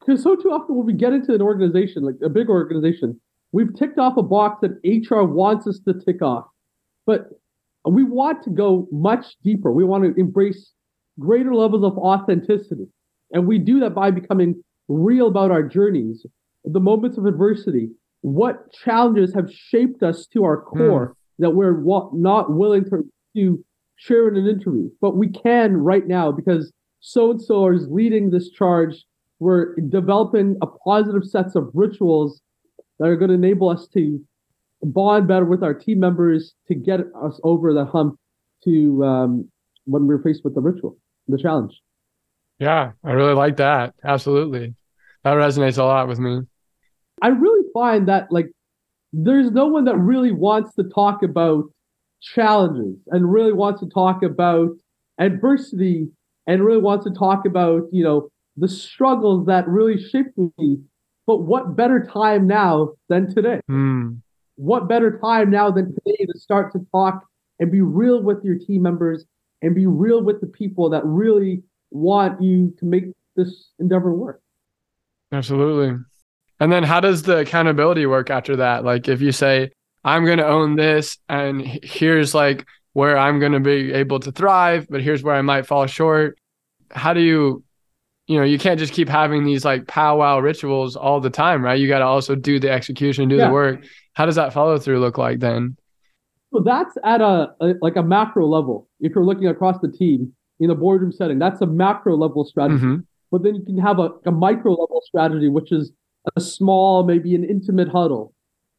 because 0.00 0.20
so 0.24 0.34
too 0.34 0.50
often 0.50 0.74
when 0.74 0.84
we 0.84 0.94
get 0.94 1.12
into 1.12 1.32
an 1.32 1.40
organization, 1.40 2.02
like 2.02 2.16
a 2.24 2.28
big 2.28 2.48
organization, 2.48 3.20
we've 3.52 3.72
ticked 3.76 3.98
off 3.98 4.16
a 4.16 4.22
box 4.22 4.62
that 4.62 4.80
HR 4.84 5.22
wants 5.22 5.68
us 5.68 5.78
to 5.86 5.94
tick 5.94 6.22
off. 6.22 6.46
But 7.06 7.28
we 7.88 8.02
want 8.02 8.42
to 8.44 8.50
go 8.50 8.88
much 8.90 9.36
deeper. 9.44 9.70
We 9.70 9.84
want 9.84 10.02
to 10.02 10.20
embrace 10.20 10.72
greater 11.20 11.54
levels 11.54 11.84
of 11.84 11.96
authenticity. 11.98 12.88
And 13.30 13.46
we 13.46 13.58
do 13.58 13.78
that 13.80 13.94
by 13.94 14.10
becoming 14.10 14.60
real 14.88 15.28
about 15.28 15.50
our 15.50 15.62
journeys. 15.62 16.26
the 16.64 16.80
moments 16.80 17.18
of 17.18 17.26
adversity, 17.26 17.90
what 18.22 18.72
challenges 18.72 19.34
have 19.34 19.52
shaped 19.52 20.02
us 20.02 20.26
to 20.26 20.44
our 20.44 20.62
core 20.62 21.10
mm. 21.10 21.14
that 21.40 21.50
we're 21.50 21.78
wa- 21.78 22.08
not 22.14 22.52
willing 22.52 22.84
to, 22.84 23.04
to 23.36 23.62
share 23.96 24.28
in 24.28 24.36
an 24.36 24.46
interview, 24.46 24.88
but 25.00 25.16
we 25.16 25.28
can 25.28 25.76
right 25.76 26.06
now 26.06 26.32
because 26.32 26.72
so 27.00 27.32
and 27.32 27.42
so 27.42 27.68
is 27.68 27.86
leading 27.90 28.30
this 28.30 28.48
charge. 28.50 29.04
We're 29.40 29.76
developing 29.76 30.56
a 30.62 30.66
positive 30.66 31.24
sets 31.24 31.54
of 31.54 31.70
rituals 31.74 32.40
that 32.98 33.08
are 33.08 33.16
going 33.16 33.28
to 33.28 33.34
enable 33.34 33.68
us 33.68 33.86
to 33.88 34.24
bond 34.82 35.28
better 35.28 35.44
with 35.44 35.62
our 35.62 35.74
team 35.74 36.00
members 36.00 36.54
to 36.68 36.74
get 36.74 37.00
us 37.22 37.40
over 37.42 37.74
the 37.74 37.84
hump 37.84 38.18
to 38.64 39.04
um, 39.04 39.50
when 39.84 40.06
we're 40.06 40.22
faced 40.22 40.44
with 40.44 40.54
the 40.54 40.60
ritual, 40.60 40.96
the 41.28 41.38
challenge. 41.38 41.80
Yeah, 42.58 42.92
I 43.02 43.12
really 43.12 43.34
like 43.34 43.56
that. 43.56 43.94
Absolutely. 44.04 44.74
That 45.24 45.34
resonates 45.34 45.78
a 45.78 45.84
lot 45.84 46.08
with 46.08 46.18
me. 46.18 46.42
I 47.22 47.28
really 47.28 47.66
find 47.72 48.08
that 48.08 48.30
like 48.30 48.50
there's 49.12 49.50
no 49.50 49.66
one 49.66 49.84
that 49.84 49.96
really 49.96 50.32
wants 50.32 50.74
to 50.74 50.84
talk 50.84 51.22
about 51.22 51.64
challenges 52.20 52.96
and 53.08 53.30
really 53.32 53.52
wants 53.52 53.80
to 53.80 53.88
talk 53.88 54.22
about 54.22 54.70
adversity 55.18 56.08
and 56.46 56.64
really 56.64 56.80
wants 56.80 57.04
to 57.06 57.12
talk 57.12 57.46
about, 57.46 57.82
you 57.92 58.02
know, 58.04 58.28
the 58.56 58.68
struggles 58.68 59.46
that 59.46 59.66
really 59.68 60.02
shaped 60.02 60.36
me. 60.58 60.78
But 61.26 61.38
what 61.38 61.76
better 61.76 62.04
time 62.04 62.46
now 62.46 62.94
than 63.08 63.34
today? 63.34 63.60
Mm. 63.70 64.20
What 64.56 64.88
better 64.88 65.18
time 65.18 65.50
now 65.50 65.70
than 65.70 65.86
today 65.86 66.26
to 66.26 66.38
start 66.38 66.72
to 66.72 66.86
talk 66.92 67.24
and 67.58 67.72
be 67.72 67.80
real 67.80 68.22
with 68.22 68.44
your 68.44 68.58
team 68.58 68.82
members 68.82 69.24
and 69.62 69.74
be 69.74 69.86
real 69.86 70.22
with 70.22 70.40
the 70.40 70.46
people 70.46 70.90
that 70.90 71.02
really 71.04 71.62
want 71.94 72.42
you 72.42 72.74
to 72.78 72.84
make 72.84 73.04
this 73.36 73.70
endeavor 73.78 74.12
work. 74.12 74.42
Absolutely. 75.32 75.96
And 76.60 76.72
then 76.72 76.82
how 76.82 77.00
does 77.00 77.22
the 77.22 77.38
accountability 77.38 78.06
work 78.06 78.30
after 78.30 78.56
that? 78.56 78.84
Like 78.84 79.08
if 79.08 79.20
you 79.20 79.32
say, 79.32 79.70
I'm 80.04 80.24
going 80.24 80.38
to 80.38 80.46
own 80.46 80.76
this 80.76 81.18
and 81.28 81.62
here's 81.62 82.34
like 82.34 82.66
where 82.92 83.16
I'm 83.16 83.40
going 83.40 83.52
to 83.52 83.60
be 83.60 83.92
able 83.92 84.20
to 84.20 84.32
thrive, 84.32 84.86
but 84.90 85.02
here's 85.02 85.22
where 85.22 85.34
I 85.34 85.42
might 85.42 85.66
fall 85.66 85.86
short. 85.86 86.38
How 86.90 87.12
do 87.12 87.20
you, 87.20 87.64
you 88.26 88.38
know, 88.38 88.44
you 88.44 88.58
can't 88.58 88.78
just 88.78 88.92
keep 88.92 89.08
having 89.08 89.44
these 89.44 89.64
like 89.64 89.86
powwow 89.86 90.38
rituals 90.38 90.96
all 90.96 91.20
the 91.20 91.30
time, 91.30 91.62
right? 91.62 91.78
You 91.78 91.88
got 91.88 92.00
to 92.00 92.04
also 92.04 92.34
do 92.34 92.60
the 92.60 92.70
execution, 92.70 93.28
do 93.28 93.36
yeah. 93.36 93.48
the 93.48 93.52
work. 93.52 93.84
How 94.12 94.26
does 94.26 94.36
that 94.36 94.52
follow 94.52 94.78
through 94.78 95.00
look 95.00 95.18
like 95.18 95.40
then? 95.40 95.76
So 96.52 96.60
that's 96.60 96.96
at 97.04 97.20
a, 97.20 97.54
a, 97.60 97.74
like 97.80 97.96
a 97.96 98.02
macro 98.02 98.46
level. 98.46 98.88
If 99.00 99.14
you're 99.14 99.24
looking 99.24 99.48
across 99.48 99.80
the 99.80 99.90
team 99.90 100.34
in 100.60 100.70
a 100.70 100.74
boardroom 100.74 101.12
setting, 101.12 101.38
that's 101.38 101.60
a 101.60 101.66
macro 101.66 102.16
level 102.16 102.44
strategy. 102.44 102.84
Mm-hmm. 102.84 103.00
But 103.30 103.42
then 103.42 103.56
you 103.56 103.64
can 103.64 103.78
have 103.78 103.98
a, 103.98 104.10
a 104.26 104.30
micro 104.30 104.72
level 104.72 105.02
strategy, 105.04 105.48
which 105.48 105.72
is 105.72 105.92
a 106.36 106.40
small, 106.40 107.04
maybe 107.04 107.34
an 107.34 107.44
intimate 107.44 107.88
huddle, 107.88 108.32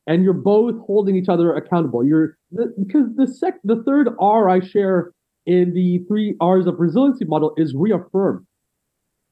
and 0.08 0.24
you're 0.24 0.34
both 0.34 0.76
holding 0.86 1.16
each 1.16 1.30
other 1.30 1.54
accountable. 1.54 2.06
You're 2.06 2.38
the, 2.52 2.74
because 2.80 3.08
the 3.16 3.28
sec 3.28 3.56
the 3.64 3.84
third 3.84 4.10
R 4.20 4.50
I 4.50 4.62
share 4.62 5.12
in 5.46 5.74
the 5.74 6.00
three 6.08 6.36
R's 6.40 6.66
of 6.66 6.80
resiliency 6.80 7.26
model 7.26 7.54
is 7.58 7.76
reaffirm. 7.76 8.48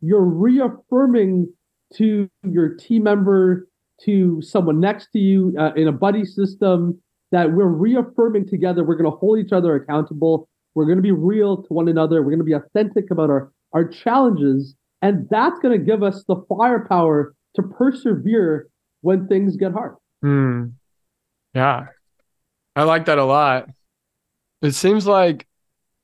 You're 0.01 0.25
reaffirming 0.25 1.51
to 1.95 2.29
your 2.43 2.75
team 2.75 3.03
member, 3.03 3.67
to 4.01 4.41
someone 4.41 4.79
next 4.79 5.07
to 5.13 5.19
you 5.19 5.55
uh, 5.57 5.71
in 5.75 5.87
a 5.87 5.91
buddy 5.91 6.25
system, 6.25 6.99
that 7.31 7.53
we're 7.53 7.65
reaffirming 7.65 8.47
together 8.47 8.83
we're 8.83 8.95
going 8.95 9.09
to 9.09 9.17
hold 9.17 9.39
each 9.39 9.53
other 9.53 9.75
accountable 9.75 10.49
we're 10.75 10.85
going 10.85 10.97
to 10.97 11.03
be 11.03 11.11
real 11.11 11.63
to 11.63 11.73
one 11.73 11.87
another. 11.87 12.21
We're 12.21 12.31
going 12.31 12.39
to 12.39 12.45
be 12.45 12.53
authentic 12.53 13.11
about 13.11 13.29
our 13.29 13.51
our 13.73 13.87
challenges. 13.87 14.75
And 15.01 15.27
that's 15.29 15.59
going 15.59 15.77
to 15.77 15.83
give 15.83 16.03
us 16.03 16.23
the 16.27 16.37
firepower 16.47 17.35
to 17.55 17.63
persevere 17.63 18.69
when 19.01 19.27
things 19.27 19.57
get 19.57 19.73
hard. 19.73 19.95
Hmm. 20.21 20.67
yeah. 21.53 21.87
I 22.75 22.83
like 22.83 23.05
that 23.05 23.17
a 23.17 23.25
lot. 23.25 23.69
It 24.61 24.71
seems 24.71 25.05
like 25.05 25.45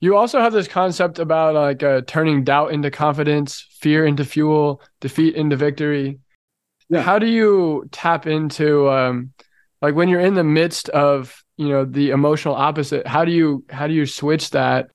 you 0.01 0.15
also 0.15 0.39
have 0.39 0.53
this 0.53 0.67
concept 0.67 1.17
about 1.17 1.55
like 1.55 1.82
uh, 1.82 2.01
turning 2.05 2.43
doubt 2.43 2.74
into 2.74 2.91
confidence 2.91 3.65
fear 3.80 4.05
into 4.05 4.26
fuel 4.26 4.82
defeat 4.99 5.36
into 5.36 5.55
victory. 5.55 6.20
Yeah. 6.89 7.01
how 7.01 7.20
do 7.20 7.28
you 7.28 7.88
tap 7.91 8.26
into 8.26 8.89
um, 8.89 9.32
like 9.82 9.95
when 9.95 10.09
you're 10.09 10.20
in 10.20 10.34
the 10.34 10.43
midst 10.43 10.89
of 10.89 11.43
you 11.60 11.68
know 11.68 11.84
the 11.84 12.12
emotional 12.12 12.55
opposite. 12.55 13.05
How 13.05 13.26
do 13.26 13.34
you 13.34 13.66
how 13.70 13.86
do 13.86 13.93
you 13.93 14.05
switch 14.05 14.51
that 14.51 14.91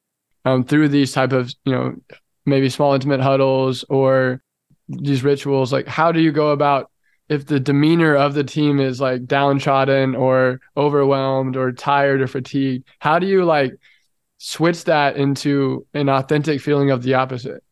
um, 0.46 0.64
through 0.64 0.88
these 0.88 1.12
type 1.12 1.32
of 1.32 1.52
you 1.66 1.72
know 1.72 1.94
maybe 2.46 2.70
small 2.70 2.94
intimate 2.94 3.20
huddles 3.20 3.84
or 3.90 4.42
these 4.88 5.22
rituals? 5.22 5.74
Like 5.74 5.86
how 5.86 6.10
do 6.10 6.20
you 6.20 6.32
go 6.32 6.50
about 6.50 6.90
if 7.28 7.44
the 7.44 7.60
demeanor 7.60 8.14
of 8.16 8.32
the 8.32 8.44
team 8.44 8.80
is 8.80 8.98
like 8.98 9.26
downtrodden 9.26 10.14
or 10.14 10.60
overwhelmed 10.74 11.54
or 11.54 11.70
tired 11.70 12.22
or 12.22 12.26
fatigued 12.26 12.86
how 12.98 13.18
do 13.18 13.26
you 13.26 13.44
like 13.44 13.72
switch 14.38 14.84
that 14.84 15.16
into 15.16 15.86
an 15.92 16.08
authentic 16.08 16.62
feeling 16.62 16.90
of 16.90 17.02
the 17.02 17.12
opposite? 17.12 17.62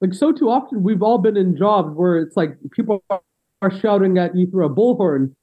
Like 0.00 0.14
so 0.14 0.32
too 0.32 0.48
often 0.48 0.82
we've 0.82 1.02
all 1.02 1.18
been 1.18 1.36
in 1.36 1.54
jobs 1.54 1.94
where 1.94 2.18
it's 2.18 2.34
like 2.34 2.56
people 2.72 3.04
are 3.10 3.78
shouting 3.80 4.16
at 4.16 4.34
you 4.34 4.50
through 4.50 4.64
a 4.64 4.74
bullhorn 4.74 5.34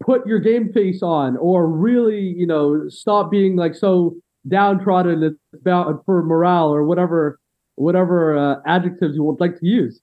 put 0.00 0.26
your 0.26 0.38
game 0.38 0.72
face 0.72 1.02
on 1.02 1.36
or 1.38 1.66
really, 1.66 2.34
you 2.36 2.46
know, 2.46 2.88
stop 2.88 3.30
being 3.30 3.56
like 3.56 3.74
so 3.74 4.14
downtrodden 4.48 5.38
about 5.54 6.02
for 6.04 6.22
morale 6.22 6.68
or 6.68 6.84
whatever 6.84 7.38
whatever 7.76 8.36
uh, 8.36 8.56
adjectives 8.66 9.14
you 9.14 9.22
would 9.22 9.40
like 9.40 9.58
to 9.60 9.66
use. 9.66 10.00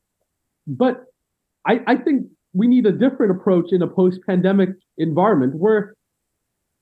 But 0.68 1.06
I, 1.66 1.80
I 1.88 1.96
think 1.98 2.28
we 2.54 2.68
need 2.68 2.86
a 2.86 2.92
different 2.92 3.32
approach 3.32 3.72
in 3.72 3.82
a 3.82 3.88
post-pandemic 3.88 4.70
environment 4.98 5.56
where 5.56 5.96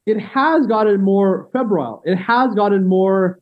it 0.06 0.20
has 0.20 0.68
gotten 0.68 1.02
more 1.02 1.50
febrile. 1.54 2.02
It 2.06 2.18
has 2.18 2.54
gotten 2.56 2.88
more, 2.88 3.40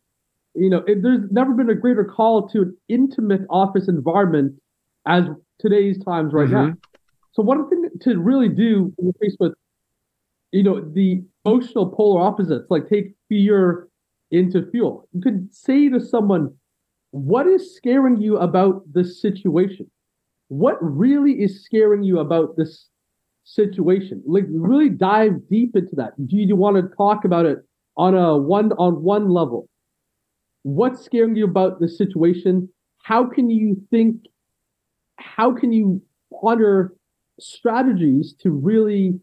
you 0.53 0.69
know, 0.69 0.83
it, 0.85 1.01
there's 1.01 1.21
never 1.31 1.53
been 1.53 1.69
a 1.69 1.75
greater 1.75 2.03
call 2.03 2.47
to 2.49 2.61
an 2.61 2.77
intimate 2.87 3.41
office 3.49 3.87
environment 3.87 4.53
as 5.07 5.23
today's 5.59 5.97
times 6.03 6.33
right 6.33 6.47
mm-hmm. 6.47 6.67
now. 6.67 6.73
So 7.33 7.41
one 7.41 7.67
thing 7.69 7.88
to 8.01 8.19
really 8.19 8.49
do 8.49 8.93
you're 8.97 9.35
with, 9.39 9.53
you 10.51 10.63
know, 10.63 10.81
the 10.81 11.23
emotional 11.45 11.89
polar 11.89 12.21
opposites, 12.21 12.65
like 12.69 12.89
take 12.89 13.13
fear 13.27 13.87
into 14.31 14.69
fuel. 14.71 15.07
You 15.13 15.21
could 15.21 15.53
say 15.53 15.89
to 15.89 15.99
someone, 15.99 16.53
what 17.11 17.47
is 17.47 17.75
scaring 17.75 18.21
you 18.21 18.37
about 18.37 18.83
this 18.93 19.21
situation? 19.21 19.89
What 20.49 20.77
really 20.81 21.33
is 21.33 21.63
scaring 21.63 22.03
you 22.03 22.19
about 22.19 22.55
this 22.57 22.87
situation? 23.43 24.23
Like 24.25 24.45
really 24.49 24.89
dive 24.89 25.47
deep 25.49 25.75
into 25.75 25.95
that. 25.95 26.13
Do 26.27 26.37
you 26.37 26.55
want 26.55 26.77
to 26.77 26.95
talk 26.95 27.25
about 27.25 27.45
it 27.45 27.59
on 27.97 28.15
a 28.15 28.37
one 28.37 28.71
on 28.73 29.03
one 29.03 29.29
level? 29.29 29.67
What's 30.63 31.03
scaring 31.03 31.35
you 31.35 31.45
about 31.45 31.79
the 31.79 31.87
situation? 31.87 32.69
How 33.03 33.25
can 33.25 33.49
you 33.49 33.81
think? 33.89 34.25
How 35.17 35.53
can 35.53 35.71
you 35.73 36.01
ponder 36.41 36.93
strategies 37.39 38.33
to 38.41 38.51
really, 38.51 39.19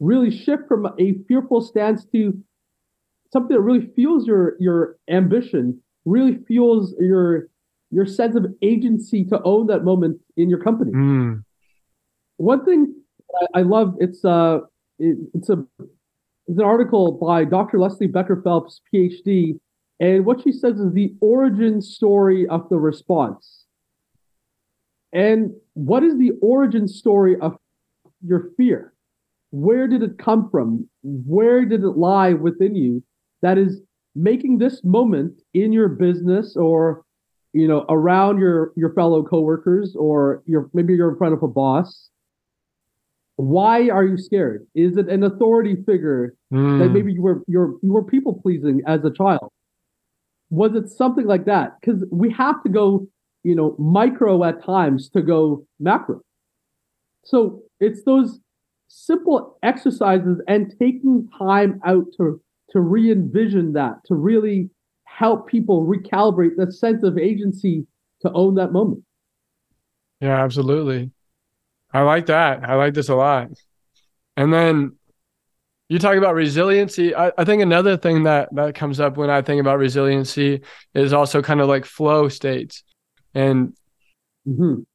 really 0.00 0.30
shift 0.30 0.62
from 0.68 0.86
a 0.98 1.14
fearful 1.28 1.60
stance 1.60 2.04
to 2.12 2.38
something 3.32 3.56
that 3.56 3.62
really 3.62 3.88
fuels 3.94 4.26
your 4.26 4.56
your 4.58 4.96
ambition, 5.08 5.80
really 6.04 6.38
fuels 6.46 6.94
your 6.98 7.48
your 7.90 8.06
sense 8.06 8.36
of 8.36 8.46
agency 8.62 9.24
to 9.24 9.40
own 9.44 9.66
that 9.68 9.84
moment 9.84 10.20
in 10.36 10.50
your 10.50 10.60
company. 10.60 10.92
Mm. 10.92 11.44
One 12.36 12.64
thing 12.64 12.94
I, 13.34 13.60
I 13.60 13.62
love 13.62 13.94
it's 14.00 14.24
uh 14.24 14.60
it, 14.98 15.16
it's 15.34 15.48
a 15.48 15.64
it's 16.48 16.58
an 16.58 16.64
article 16.64 17.12
by 17.12 17.44
Dr. 17.44 17.78
Leslie 17.78 18.06
Becker 18.06 18.40
Phelps, 18.42 18.80
PhD, 18.92 19.58
and 19.98 20.24
what 20.24 20.42
she 20.42 20.52
says 20.52 20.78
is 20.78 20.92
the 20.92 21.14
origin 21.20 21.80
story 21.82 22.46
of 22.46 22.68
the 22.68 22.76
response. 22.76 23.65
And 25.12 25.52
what 25.74 26.02
is 26.02 26.18
the 26.18 26.32
origin 26.42 26.88
story 26.88 27.36
of 27.40 27.56
your 28.24 28.50
fear? 28.56 28.92
Where 29.50 29.86
did 29.88 30.02
it 30.02 30.18
come 30.18 30.50
from? 30.50 30.88
Where 31.02 31.64
did 31.64 31.82
it 31.82 31.96
lie 31.96 32.32
within 32.32 32.74
you 32.74 33.02
that 33.42 33.58
is 33.58 33.80
making 34.14 34.58
this 34.58 34.82
moment 34.82 35.40
in 35.54 35.72
your 35.72 35.88
business 35.88 36.56
or 36.56 37.04
you 37.52 37.68
know 37.68 37.84
around 37.88 38.38
your 38.38 38.72
your 38.76 38.92
fellow 38.94 39.22
coworkers 39.22 39.94
or 39.98 40.42
your 40.46 40.70
maybe 40.72 40.94
you're 40.94 41.10
in 41.10 41.16
front 41.16 41.34
of 41.34 41.42
a 41.42 41.48
boss 41.48 42.08
why 43.36 43.88
are 43.90 44.04
you 44.04 44.16
scared 44.16 44.66
is 44.74 44.96
it 44.96 45.08
an 45.08 45.22
authority 45.22 45.76
figure 45.86 46.34
mm. 46.52 46.78
that 46.78 46.88
maybe 46.88 47.12
you 47.12 47.22
were 47.22 47.42
you're 47.46 47.74
you 47.82 47.92
were 47.92 48.02
people 48.02 48.40
pleasing 48.42 48.80
as 48.86 49.04
a 49.04 49.10
child 49.10 49.52
was 50.48 50.74
it 50.74 50.88
something 50.88 51.26
like 51.26 51.44
that 51.44 51.76
because 51.80 52.02
we 52.10 52.30
have 52.30 52.62
to 52.62 52.70
go 52.70 53.06
you 53.46 53.54
know, 53.54 53.76
micro 53.78 54.42
at 54.42 54.64
times 54.64 55.08
to 55.10 55.22
go 55.22 55.64
macro. 55.78 56.20
So 57.24 57.62
it's 57.78 58.02
those 58.02 58.40
simple 58.88 59.58
exercises 59.62 60.40
and 60.48 60.74
taking 60.80 61.28
time 61.38 61.80
out 61.86 62.06
to 62.16 62.40
to 62.70 62.80
re-envision 62.80 63.74
that, 63.74 63.94
to 64.06 64.16
really 64.16 64.68
help 65.04 65.46
people 65.46 65.86
recalibrate 65.86 66.56
that 66.56 66.72
sense 66.72 67.04
of 67.04 67.16
agency 67.16 67.86
to 68.22 68.32
own 68.32 68.56
that 68.56 68.72
moment. 68.72 69.04
Yeah, 70.20 70.42
absolutely. 70.42 71.12
I 71.92 72.00
like 72.00 72.26
that. 72.26 72.68
I 72.68 72.74
like 72.74 72.94
this 72.94 73.08
a 73.08 73.14
lot. 73.14 73.50
And 74.36 74.52
then 74.52 74.96
you 75.88 76.00
talk 76.00 76.16
about 76.16 76.34
resiliency. 76.34 77.14
I, 77.14 77.30
I 77.38 77.44
think 77.44 77.62
another 77.62 77.96
thing 77.96 78.24
that 78.24 78.48
that 78.56 78.74
comes 78.74 78.98
up 78.98 79.16
when 79.16 79.30
I 79.30 79.40
think 79.40 79.60
about 79.60 79.78
resiliency 79.78 80.62
is 80.94 81.12
also 81.12 81.42
kind 81.42 81.60
of 81.60 81.68
like 81.68 81.84
flow 81.84 82.28
states. 82.28 82.82
And 83.36 83.74
Mhm. 84.48 84.86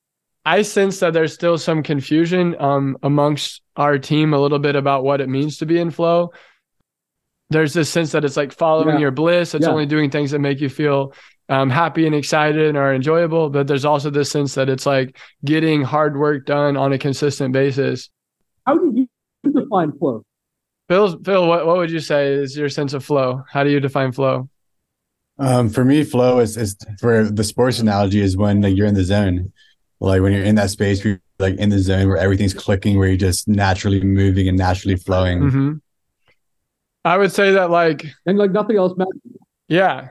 I 0.44 0.64
sense 0.64 1.00
that 1.00 1.14
there's 1.14 1.34
still 1.34 1.58
some 1.58 1.84
confusion 1.84 2.56
um, 2.60 2.98
amongst 3.04 3.62
our 3.76 4.00
team 4.00 4.34
a 4.34 4.40
little 4.40 4.58
bit 4.60 4.76
about 4.76 5.04
what 5.04 5.22
it 5.22 5.30
means 5.30 5.58
to 5.58 5.66
be 5.68 5.78
in 5.78 5.92
flow. 5.92 6.32
There's 7.52 7.74
this 7.74 7.90
sense 7.90 8.14
that 8.14 8.26
it's 8.26 8.38
like 8.38 8.52
following 8.54 8.96
Yeah. 8.96 9.02
your 9.02 9.12
bliss. 9.12 9.54
It's 9.54 9.66
Yeah. 9.66 9.72
only 9.72 9.86
doing 9.86 10.10
things 10.10 10.32
that 10.32 10.40
make 10.40 10.60
you 10.60 10.70
feel 10.70 11.14
um, 11.50 11.70
happy 11.70 12.06
and 12.06 12.16
excited 12.16 12.66
and 12.66 12.78
are 12.78 12.94
enjoyable. 12.96 13.50
But 13.50 13.68
there's 13.68 13.84
also 13.84 14.10
this 14.10 14.32
sense 14.32 14.56
that 14.56 14.70
it's 14.70 14.86
like 14.86 15.18
getting 15.44 15.82
hard 15.84 16.18
work 16.18 16.46
done 16.46 16.78
on 16.78 16.94
a 16.94 16.98
consistent 16.98 17.52
basis. 17.54 18.10
How 18.66 18.78
do 18.78 19.08
you 19.44 19.52
define 19.52 19.92
flow? 20.00 20.24
Phil, 20.88 21.20
Phil, 21.24 21.46
what, 21.46 21.68
what 21.68 21.76
would 21.76 21.92
you 21.92 22.00
say 22.00 22.32
is 22.34 22.56
your 22.58 22.70
sense 22.70 22.94
of 22.94 23.04
flow? 23.04 23.44
How 23.50 23.66
do 23.66 23.70
you 23.70 23.82
define 23.82 24.14
flow? 24.14 24.48
Um, 25.42 25.70
for 25.70 25.84
me, 25.84 26.04
flow 26.04 26.40
is, 26.40 26.56
is 26.56 26.78
for 27.00 27.24
the 27.24 27.44
sports 27.44 27.80
analogy 27.80 28.22
is 28.22 28.38
when 28.38 28.62
like 28.62 28.76
you're 28.76 28.86
in 28.88 28.94
the 28.94 29.04
zone, 29.04 29.52
like 30.00 30.22
when 30.22 30.34
you're 30.34 30.44
in 30.44 30.56
that 30.56 30.70
space, 30.70 31.04
you're 31.04 31.20
like 31.40 31.58
in 31.58 31.70
the 31.70 31.80
zone 31.80 32.08
where 32.08 32.18
everything's 32.18 32.54
clicking, 32.54 32.98
where 32.98 33.08
you're 33.08 33.18
just 33.18 33.48
naturally 33.48 34.02
moving 34.02 34.48
and 34.48 34.58
naturally 34.58 34.96
flowing. 34.96 35.40
hmm 35.42 35.74
I 37.04 37.18
would 37.18 37.32
say 37.32 37.54
that 37.54 37.72
like 37.72 38.06
And 38.28 38.38
like 38.38 38.52
nothing 38.52 38.78
else 38.78 38.96
matters. 38.96 39.20
Yeah. 39.68 40.10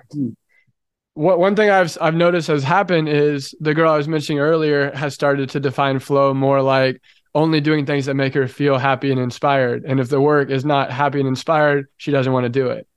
What 1.14 1.39
one 1.39 1.55
thing 1.55 1.70
I've 1.70 1.97
I've 2.01 2.14
noticed 2.14 2.49
has 2.49 2.64
happened 2.64 3.09
is 3.09 3.55
the 3.61 3.74
girl 3.74 3.93
I 3.93 3.97
was 3.97 4.09
mentioning 4.09 4.41
earlier 4.41 4.91
has 4.93 5.14
started 5.14 5.51
to 5.51 5.61
define 5.61 6.01
flow 6.01 6.35
more 6.35 6.62
like 6.62 7.01
only 7.35 7.61
doing 7.61 7.87
things 7.87 8.07
that 8.07 8.14
make 8.14 8.35
her 8.35 8.49
feel 8.49 8.78
happy 8.78 9.12
and 9.12 9.20
inspired. 9.20 9.85
And 9.85 10.01
if 10.01 10.09
the 10.09 10.20
work 10.20 10.51
is 10.51 10.64
not 10.64 10.91
happy 10.91 11.20
and 11.20 11.28
inspired, 11.28 11.87
she 11.97 12.11
doesn't 12.11 12.33
want 12.33 12.45
to 12.45 12.49
do 12.49 12.70
it. 12.70 12.89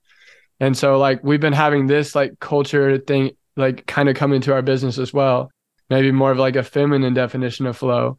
And 0.64 0.74
so 0.74 0.96
like 0.96 1.22
we've 1.22 1.42
been 1.42 1.52
having 1.52 1.88
this 1.88 2.14
like 2.14 2.40
culture 2.40 2.96
thing 2.96 3.32
like 3.54 3.84
kind 3.84 4.08
of 4.08 4.16
come 4.16 4.32
into 4.32 4.50
our 4.50 4.62
business 4.62 4.96
as 4.96 5.12
well. 5.12 5.50
Maybe 5.90 6.10
more 6.10 6.30
of 6.30 6.38
like 6.38 6.56
a 6.56 6.62
feminine 6.62 7.12
definition 7.12 7.66
of 7.66 7.76
flow. 7.76 8.16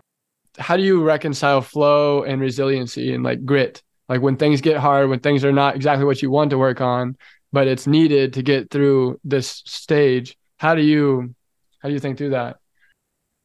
How 0.59 0.77
do 0.77 0.83
you 0.83 1.03
reconcile 1.03 1.61
flow 1.61 2.21
and 2.21 2.39
resiliency 2.39 3.15
and 3.15 3.23
like 3.23 3.43
grit? 3.45 3.81
Like 4.09 4.21
when 4.21 4.37
things 4.37 4.61
get 4.61 4.77
hard, 4.77 5.09
when 5.09 5.21
things 5.21 5.43
are 5.43 5.51
not 5.51 5.75
exactly 5.75 6.05
what 6.05 6.21
you 6.21 6.29
want 6.29 6.51
to 6.51 6.59
work 6.59 6.81
on, 6.81 7.17
but 7.51 7.67
it's 7.67 7.87
needed 7.87 8.33
to 8.33 8.43
get 8.43 8.69
through 8.69 9.19
this 9.23 9.63
stage. 9.65 10.37
How 10.57 10.75
do 10.75 10.83
you 10.83 11.33
how 11.79 11.89
do 11.89 11.93
you 11.93 11.99
think 11.99 12.19
through 12.19 12.29
that? 12.29 12.57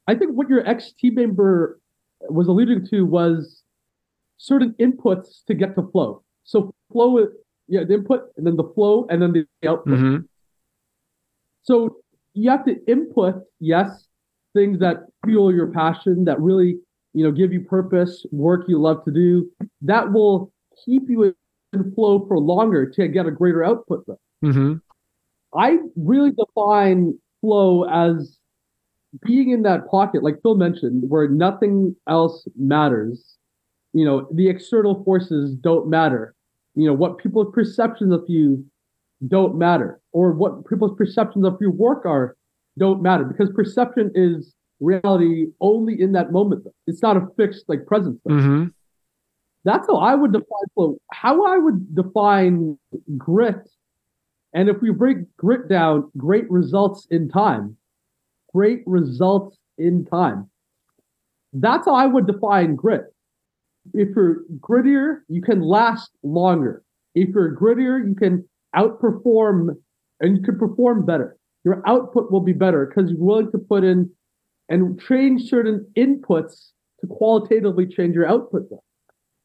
I 0.08 0.14
think 0.14 0.32
what 0.32 0.50
your 0.50 0.68
ex 0.68 0.92
team 0.92 1.14
member 1.14 1.80
was 2.28 2.48
alluding 2.48 2.86
to 2.88 3.06
was 3.06 3.62
certain 4.36 4.74
inputs 4.78 5.42
to 5.46 5.54
get 5.54 5.74
to 5.76 5.88
flow. 5.90 6.22
So 6.44 6.74
flow, 6.92 7.28
yeah, 7.70 7.84
the 7.84 7.94
input 7.94 8.24
and 8.36 8.46
then 8.46 8.56
the 8.56 8.70
flow 8.74 9.06
and 9.08 9.22
then 9.22 9.32
the 9.32 9.46
output. 9.66 9.98
hmm 9.98 10.16
So 11.62 11.96
you 12.34 12.50
have 12.50 12.64
to 12.66 12.76
input, 12.86 13.36
yes, 13.60 14.06
things 14.54 14.80
that 14.80 15.06
fuel 15.24 15.54
your 15.54 15.68
passion, 15.68 16.24
that 16.24 16.40
really, 16.40 16.80
you 17.14 17.24
know, 17.24 17.30
give 17.30 17.52
you 17.52 17.60
purpose, 17.62 18.26
work 18.32 18.64
you 18.68 18.80
love 18.80 19.04
to 19.04 19.12
do. 19.12 19.50
That 19.82 20.12
will 20.12 20.52
keep 20.84 21.08
you 21.08 21.34
in 21.72 21.92
flow 21.94 22.26
for 22.26 22.38
longer 22.38 22.90
to 22.90 23.08
get 23.08 23.26
a 23.26 23.30
greater 23.30 23.64
output. 23.64 24.04
Though. 24.06 24.18
hmm 24.42 24.74
I 25.54 25.78
really 25.96 26.30
define 26.30 27.18
flow 27.40 27.84
as 27.84 28.38
being 29.24 29.50
in 29.50 29.62
that 29.62 29.88
pocket, 29.88 30.22
like 30.22 30.40
Phil 30.42 30.54
mentioned, 30.54 31.04
where 31.08 31.28
nothing 31.28 31.96
else 32.08 32.46
matters. 32.56 33.36
You 33.92 34.04
know, 34.04 34.28
the 34.32 34.48
external 34.48 35.02
forces 35.02 35.56
don't 35.56 35.88
matter. 35.88 36.34
You 36.74 36.86
know, 36.86 36.94
what 36.94 37.18
people's 37.18 37.52
perceptions 37.52 38.12
of 38.12 38.24
you 38.28 38.64
don't 39.26 39.56
matter, 39.56 40.00
or 40.12 40.32
what 40.32 40.66
people's 40.66 40.96
perceptions 40.96 41.44
of 41.44 41.58
your 41.60 41.72
work 41.72 42.06
are 42.06 42.36
don't 42.78 43.02
matter, 43.02 43.24
because 43.24 43.50
perception 43.54 44.10
is 44.14 44.54
reality 44.80 45.46
only 45.60 46.00
in 46.00 46.12
that 46.12 46.32
moment. 46.32 46.64
Though. 46.64 46.74
It's 46.86 47.02
not 47.02 47.16
a 47.16 47.26
fixed 47.36 47.64
like 47.68 47.86
presence. 47.86 48.18
Though. 48.24 48.34
hmm 48.34 48.64
That's 49.64 49.86
how 49.86 49.96
I 49.96 50.14
would 50.14 50.32
define 50.32 50.68
flow. 50.74 50.96
How 51.12 51.44
I 51.44 51.58
would 51.58 51.94
define 51.94 52.78
grit, 53.18 53.68
and 54.54 54.68
if 54.68 54.80
we 54.80 54.90
break 54.90 55.18
grit 55.36 55.68
down, 55.68 56.10
great 56.16 56.50
results 56.50 57.06
in 57.10 57.28
time. 57.28 57.76
Great 58.54 58.82
results 58.86 59.58
in 59.78 60.04
time. 60.06 60.50
That's 61.52 61.86
how 61.86 61.94
I 61.94 62.06
would 62.06 62.26
define 62.26 62.74
grit. 62.74 63.04
If 63.94 64.08
you're 64.14 64.42
grittier, 64.58 65.20
you 65.28 65.42
can 65.42 65.60
last 65.60 66.10
longer. 66.22 66.82
If 67.14 67.30
you're 67.34 67.56
grittier, 67.56 68.06
you 68.06 68.14
can 68.14 68.48
outperform 68.76 69.76
and 70.20 70.36
you 70.36 70.42
can 70.42 70.58
perform 70.58 71.04
better. 71.04 71.36
Your 71.64 71.82
output 71.86 72.30
will 72.30 72.40
be 72.40 72.52
better 72.52 72.86
because 72.86 73.10
you're 73.10 73.20
willing 73.20 73.50
to 73.52 73.58
put 73.58 73.84
in 73.84 74.10
and 74.68 75.00
change 75.00 75.48
certain 75.48 75.86
inputs 75.96 76.70
to 77.00 77.06
qualitatively 77.06 77.86
change 77.86 78.14
your 78.14 78.28
output. 78.28 78.68
Though. 78.70 78.84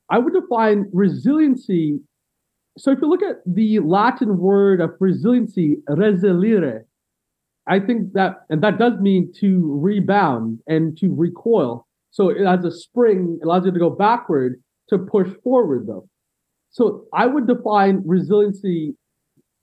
I 0.10 0.20
would 0.20 0.34
define 0.34 0.90
resiliency. 0.94 2.00
So 2.78 2.92
if 2.92 3.00
you 3.02 3.10
look 3.10 3.24
at 3.24 3.38
the 3.46 3.80
Latin 3.80 4.38
word 4.38 4.82
of 4.82 4.92
resiliency, 5.00 5.78
resilire, 5.90 6.84
I 7.68 7.80
think 7.80 8.14
that, 8.14 8.46
and 8.50 8.62
that 8.62 8.78
does 8.78 9.00
mean 9.00 9.32
to 9.40 9.80
rebound 9.82 10.60
and 10.68 10.98
to 11.00 11.14
recoil. 11.14 11.88
So 12.16 12.30
it 12.30 12.46
has 12.46 12.64
a 12.64 12.72
spring, 12.72 13.40
allows 13.44 13.66
you 13.66 13.74
to 13.74 13.80
go 13.80 13.90
backward 13.90 14.64
to 14.88 14.98
push 14.98 15.28
forward, 15.44 15.86
though. 15.86 16.08
So 16.70 17.08
I 17.14 17.26
would 17.26 17.46
define 17.46 18.04
resiliency 18.06 18.96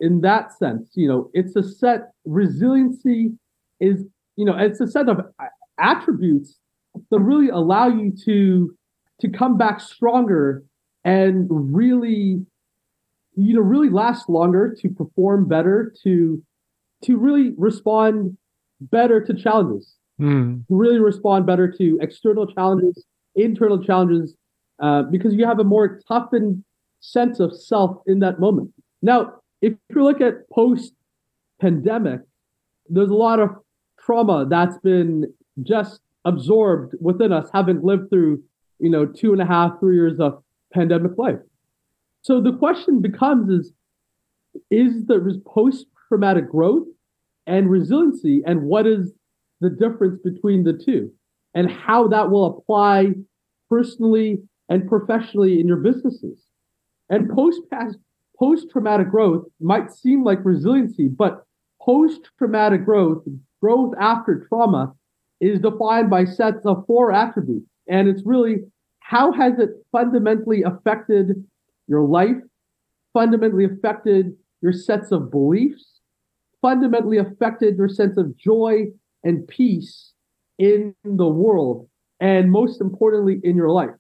in 0.01 0.21
that 0.21 0.53
sense. 0.53 0.91
You 0.93 1.09
know, 1.09 1.31
it's 1.33 1.57
a 1.57 1.63
set, 1.63 2.11
resiliency 2.27 3.33
is, 3.81 4.05
you 4.37 4.45
know, 4.45 4.55
it's 4.55 4.83
a 4.83 4.87
set 4.87 5.09
of 5.09 5.23
attributes 5.81 6.59
that 7.11 7.21
really 7.21 7.49
allow 7.49 7.89
you 7.89 8.13
to 8.27 8.77
to 9.23 9.31
come 9.31 9.57
back 9.57 9.81
stronger 9.81 10.63
and 11.07 11.47
really 11.49 12.45
you 13.35 13.55
know 13.55 13.63
really 13.63 13.89
last 13.89 14.29
longer 14.29 14.77
to 14.79 14.91
perform 14.91 15.49
better 15.49 15.95
to 16.03 16.43
to 17.03 17.17
really 17.17 17.55
respond 17.57 18.37
better 18.81 19.25
to 19.25 19.33
challenges 19.33 19.97
Mm. 20.21 20.67
to 20.69 20.77
really 20.77 20.99
respond 20.99 21.47
better 21.47 21.71
to 21.71 21.99
external 22.03 22.47
challenges 22.47 23.07
internal 23.35 23.83
challenges 23.83 24.35
uh, 24.81 25.03
because 25.05 25.35
you 25.35 25.47
have 25.47 25.59
a 25.59 25.65
more 25.65 26.01
toughened 26.07 26.63
sense 27.01 27.41
of 27.41 27.59
self 27.59 27.97
in 28.07 28.21
that 28.21 28.39
moment 28.39 28.71
now 29.01 29.33
if 29.63 29.73
you 29.89 30.05
look 30.05 30.21
at 30.21 30.49
post 30.51 30.93
pandemic 31.61 32.21
there's 32.91 33.09
a 33.09 33.15
lot 33.15 33.41
of 33.41 33.51
trauma 33.99 34.47
that's 34.49 34.77
been 34.79 35.33
just 35.63 36.01
absorbed 36.27 36.95
within 37.01 37.33
us 37.33 37.49
having 37.53 37.81
lived 37.83 38.11
through 38.11 38.43
you 38.79 38.91
know 38.91 39.07
two 39.07 39.33
and 39.33 39.41
a 39.41 39.47
half 39.47 39.81
three 39.81 39.97
years 39.97 40.21
of 40.21 40.43
pandemic 40.75 41.13
life 41.17 41.39
so 42.21 42.41
the 42.41 42.53
question 42.53 43.01
becomes 43.01 43.49
is 43.49 43.73
is 44.71 45.07
there 45.07 45.23
post 45.47 45.87
traumatic 46.09 46.51
growth 46.51 46.87
and 47.47 47.71
resiliency 47.71 48.43
and 48.47 48.63
what 48.63 48.87
is 48.87 49.13
the 49.63 49.71
difference 49.71 50.21
between 50.23 50.65
the 50.65 50.73
two 50.73 51.11
and 51.55 51.71
how 51.71 52.09
that 52.09 52.31
will 52.31 52.47
apply 52.47 53.13
personally 53.71 54.43
and 54.69 54.89
professionally 54.89 55.61
in 55.61 55.69
your 55.69 55.77
businesses. 55.77 56.43
And 57.09 57.31
post 57.31 57.63
post 58.39 58.71
traumatic 58.71 59.11
growth 59.11 59.45
might 59.61 59.93
seem 59.93 60.25
like 60.25 60.45
resiliency 60.45 61.09
but 61.09 61.45
post 61.81 62.29
traumatic 62.39 62.85
growth 62.85 63.23
growth 63.61 63.95
after 64.01 64.47
trauma 64.49 64.93
is 65.41 65.61
defined 65.61 66.11
by 66.11 66.25
sets 66.25 66.67
of 66.67 66.85
four 66.87 67.13
attributes. 67.13 67.69
And 67.89 68.09
it's 68.09 68.23
really 68.25 68.57
how 69.01 69.33
has 69.33 69.59
it 69.59 69.71
fundamentally 69.93 70.63
affected 70.63 71.45
your 71.87 72.03
life 72.03 72.37
fundamentally 73.13 73.67
affected 73.67 74.33
your 74.63 74.73
sets 74.73 75.13
of 75.13 75.31
beliefs 75.31 76.01
fundamentally 76.63 77.19
affected 77.19 77.77
your 77.77 77.89
sense 77.89 78.17
of 78.17 78.37
joy 78.37 78.87
and 79.25 79.47
peace 79.49 80.13
in 80.59 80.95
the 81.05 81.29
world 81.29 81.89
and 82.21 82.51
most 82.51 82.81
importantly 82.81 83.41
in 83.43 83.57
your 83.57 83.71
life. 83.71 83.91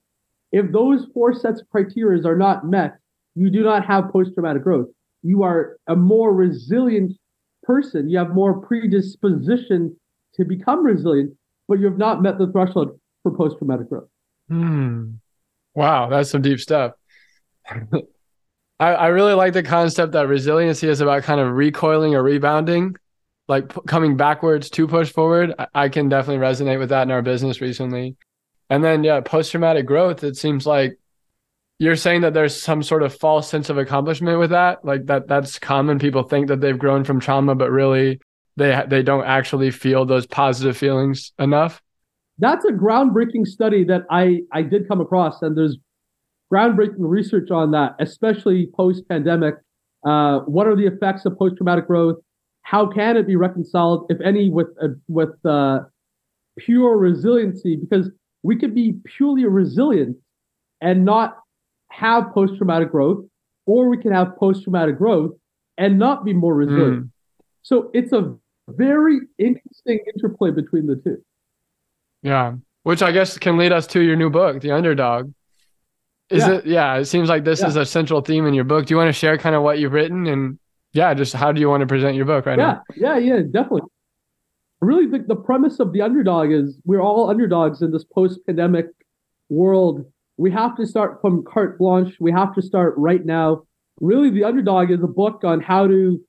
If 0.52 0.70
those 0.70 1.06
four 1.14 1.32
sets 1.32 1.60
of 1.60 1.68
criteria 1.70 2.24
are 2.26 2.36
not 2.36 2.66
met 2.66 2.98
you 3.34 3.48
do 3.48 3.62
not 3.62 3.86
have 3.86 4.12
post-traumatic 4.12 4.62
growth. 4.62 4.88
You 5.22 5.42
are 5.42 5.78
a 5.86 5.96
more 5.96 6.34
resilient 6.34 7.14
person. 7.62 8.10
You 8.10 8.18
have 8.18 8.34
more 8.34 8.60
predisposition 8.60 9.96
to 10.34 10.44
become 10.44 10.84
resilient 10.84 11.34
but 11.68 11.78
you 11.78 11.86
have 11.86 11.98
not 11.98 12.22
met 12.22 12.38
the 12.38 12.50
threshold 12.52 12.98
for 13.22 13.34
post-traumatic 13.34 13.88
growth. 13.88 14.08
Hmm. 14.48 15.12
Wow, 15.74 16.10
that's 16.10 16.30
some 16.30 16.42
deep 16.42 16.60
stuff. 16.60 16.92
I, 18.78 18.94
I 18.94 19.06
really 19.06 19.32
like 19.32 19.52
the 19.52 19.62
concept 19.62 20.12
that 20.12 20.28
resiliency 20.28 20.88
is 20.88 21.00
about 21.00 21.22
kind 21.22 21.40
of 21.40 21.54
recoiling 21.54 22.14
or 22.14 22.22
rebounding, 22.22 22.96
like 23.48 23.74
p- 23.74 23.80
coming 23.86 24.16
backwards 24.16 24.70
to 24.70 24.86
push 24.86 25.10
forward. 25.10 25.54
I, 25.58 25.66
I 25.74 25.88
can 25.88 26.08
definitely 26.08 26.44
resonate 26.44 26.78
with 26.78 26.90
that 26.90 27.02
in 27.02 27.10
our 27.10 27.22
business 27.22 27.60
recently. 27.60 28.16
And 28.70 28.82
then 28.82 29.04
yeah, 29.04 29.20
post 29.20 29.50
traumatic 29.50 29.86
growth. 29.86 30.24
It 30.24 30.36
seems 30.36 30.66
like 30.66 30.98
you're 31.78 31.96
saying 31.96 32.20
that 32.20 32.32
there's 32.32 32.60
some 32.60 32.82
sort 32.82 33.02
of 33.02 33.14
false 33.14 33.48
sense 33.48 33.68
of 33.68 33.76
accomplishment 33.78 34.38
with 34.38 34.50
that. 34.50 34.84
Like 34.84 35.06
that 35.06 35.28
that's 35.28 35.58
common. 35.58 35.98
People 35.98 36.22
think 36.22 36.48
that 36.48 36.60
they've 36.60 36.78
grown 36.78 37.04
from 37.04 37.20
trauma, 37.20 37.54
but 37.54 37.70
really 37.70 38.20
they 38.56 38.82
they 38.88 39.02
don't 39.02 39.24
actually 39.24 39.70
feel 39.70 40.04
those 40.04 40.26
positive 40.26 40.76
feelings 40.76 41.32
enough. 41.38 41.82
That's 42.38 42.64
a 42.64 42.72
groundbreaking 42.72 43.46
study 43.46 43.84
that 43.84 44.02
I 44.10 44.42
I 44.52 44.62
did 44.62 44.88
come 44.88 45.00
across, 45.00 45.42
and 45.42 45.56
there's 45.56 45.76
groundbreaking 46.52 46.96
research 46.98 47.50
on 47.50 47.72
that, 47.72 47.96
especially 47.98 48.68
post 48.74 49.08
pandemic. 49.08 49.56
Uh, 50.04 50.40
what 50.40 50.66
are 50.66 50.76
the 50.76 50.86
effects 50.86 51.24
of 51.24 51.38
post 51.38 51.56
traumatic 51.56 51.86
growth? 51.86 52.16
How 52.62 52.86
can 52.86 53.16
it 53.16 53.26
be 53.26 53.36
reconciled, 53.36 54.06
if 54.08 54.20
any, 54.20 54.48
with 54.48 54.68
uh, 54.80 54.88
with 55.08 55.34
uh, 55.44 55.80
pure 56.58 56.96
resiliency? 56.96 57.76
Because 57.76 58.10
we 58.42 58.56
could 58.56 58.74
be 58.74 58.94
purely 59.04 59.44
resilient 59.44 60.16
and 60.80 61.04
not 61.04 61.38
have 61.90 62.32
post 62.32 62.56
traumatic 62.56 62.90
growth, 62.90 63.24
or 63.66 63.88
we 63.88 63.98
can 63.98 64.12
have 64.12 64.36
post 64.36 64.64
traumatic 64.64 64.96
growth 64.98 65.32
and 65.76 65.98
not 65.98 66.24
be 66.24 66.32
more 66.32 66.54
resilient. 66.54 67.04
Mm. 67.04 67.10
So 67.62 67.90
it's 67.94 68.12
a 68.12 68.34
very 68.68 69.20
interesting 69.38 70.00
interplay 70.14 70.50
between 70.50 70.86
the 70.86 70.96
two. 70.96 71.22
Yeah, 72.22 72.54
which 72.84 73.02
I 73.02 73.12
guess 73.12 73.38
can 73.38 73.56
lead 73.56 73.72
us 73.72 73.86
to 73.88 74.00
your 74.00 74.16
new 74.16 74.30
book, 74.30 74.60
The 74.60 74.70
Underdog. 74.70 75.32
Is 76.30 76.42
yeah. 76.42 76.52
it? 76.52 76.66
Yeah, 76.66 76.96
it 76.96 77.04
seems 77.06 77.28
like 77.28 77.44
this 77.44 77.60
yeah. 77.60 77.66
is 77.66 77.76
a 77.76 77.84
central 77.84 78.20
theme 78.20 78.46
in 78.46 78.54
your 78.54 78.64
book. 78.64 78.86
Do 78.86 78.94
you 78.94 78.98
want 78.98 79.08
to 79.08 79.12
share 79.12 79.36
kind 79.36 79.54
of 79.54 79.62
what 79.62 79.78
you've 79.78 79.92
written 79.92 80.26
and 80.26 80.58
yeah, 80.92 81.14
just 81.14 81.32
how 81.32 81.52
do 81.52 81.60
you 81.60 81.68
want 81.68 81.80
to 81.80 81.86
present 81.86 82.16
your 82.16 82.26
book 82.26 82.46
right 82.46 82.58
yeah, 82.58 82.64
now? 82.64 82.82
Yeah, 82.94 83.18
yeah, 83.18 83.34
yeah, 83.36 83.42
definitely. 83.50 83.82
Really, 84.80 85.06
the, 85.06 85.24
the 85.26 85.36
premise 85.36 85.80
of 85.80 85.92
the 85.92 86.02
underdog 86.02 86.50
is 86.50 86.78
we're 86.84 87.00
all 87.00 87.30
underdogs 87.30 87.82
in 87.82 87.92
this 87.92 88.04
post-pandemic 88.04 88.86
world. 89.48 90.04
We 90.36 90.50
have 90.50 90.76
to 90.76 90.86
start 90.86 91.20
from 91.20 91.44
carte 91.44 91.78
blanche. 91.78 92.16
We 92.20 92.32
have 92.32 92.54
to 92.54 92.62
start 92.62 92.94
right 92.96 93.24
now. 93.24 93.62
Really, 94.00 94.30
the 94.30 94.44
underdog 94.44 94.90
is 94.90 95.02
a 95.02 95.06
book 95.06 95.44
on 95.44 95.60
how 95.60 95.86
to 95.86 96.20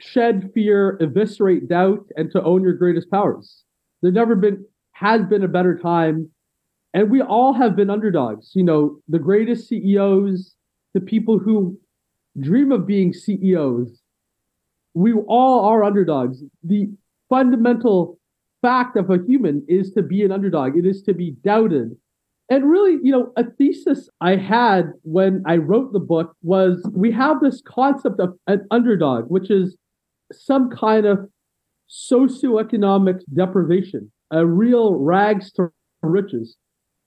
shed 0.00 0.50
fear, 0.54 0.96
eviscerate 1.00 1.68
doubt, 1.68 2.06
and 2.16 2.30
to 2.32 2.42
own 2.42 2.62
your 2.62 2.72
greatest 2.72 3.10
powers. 3.10 3.64
There 4.02 4.12
never 4.12 4.34
been 4.34 4.64
has 4.92 5.24
been 5.26 5.44
a 5.44 5.48
better 5.48 5.78
time, 5.78 6.30
and 6.94 7.10
we 7.10 7.20
all 7.20 7.52
have 7.52 7.76
been 7.76 7.90
underdogs. 7.90 8.52
You 8.54 8.64
know, 8.64 8.98
the 9.08 9.18
greatest 9.18 9.68
CEOs, 9.68 10.54
the 10.94 11.00
people 11.00 11.38
who 11.38 11.78
dream 12.40 12.72
of 12.72 12.86
being 12.86 13.12
CEOs, 13.12 14.00
we 14.94 15.12
all 15.12 15.64
are 15.64 15.84
underdogs. 15.84 16.42
The 16.62 16.88
fundamental 17.28 18.18
fact 18.62 18.96
of 18.96 19.10
a 19.10 19.18
human 19.26 19.64
is 19.68 19.92
to 19.92 20.02
be 20.02 20.24
an 20.24 20.32
underdog. 20.32 20.76
It 20.76 20.86
is 20.86 21.02
to 21.02 21.14
be 21.14 21.36
doubted. 21.44 21.96
And 22.50 22.68
really, 22.68 22.98
you 23.02 23.12
know, 23.12 23.32
a 23.36 23.44
thesis 23.44 24.08
I 24.20 24.36
had 24.36 24.92
when 25.02 25.42
I 25.46 25.56
wrote 25.56 25.92
the 25.92 26.00
book 26.00 26.34
was 26.42 26.82
we 26.94 27.12
have 27.12 27.40
this 27.40 27.62
concept 27.66 28.20
of 28.20 28.34
an 28.46 28.66
underdog, 28.70 29.26
which 29.28 29.50
is 29.50 29.76
some 30.32 30.70
kind 30.70 31.06
of 31.06 31.28
socioeconomic 31.88 33.20
deprivation, 33.34 34.10
a 34.30 34.46
real 34.46 34.94
rags 34.94 35.52
to 35.52 35.70
riches. 36.02 36.56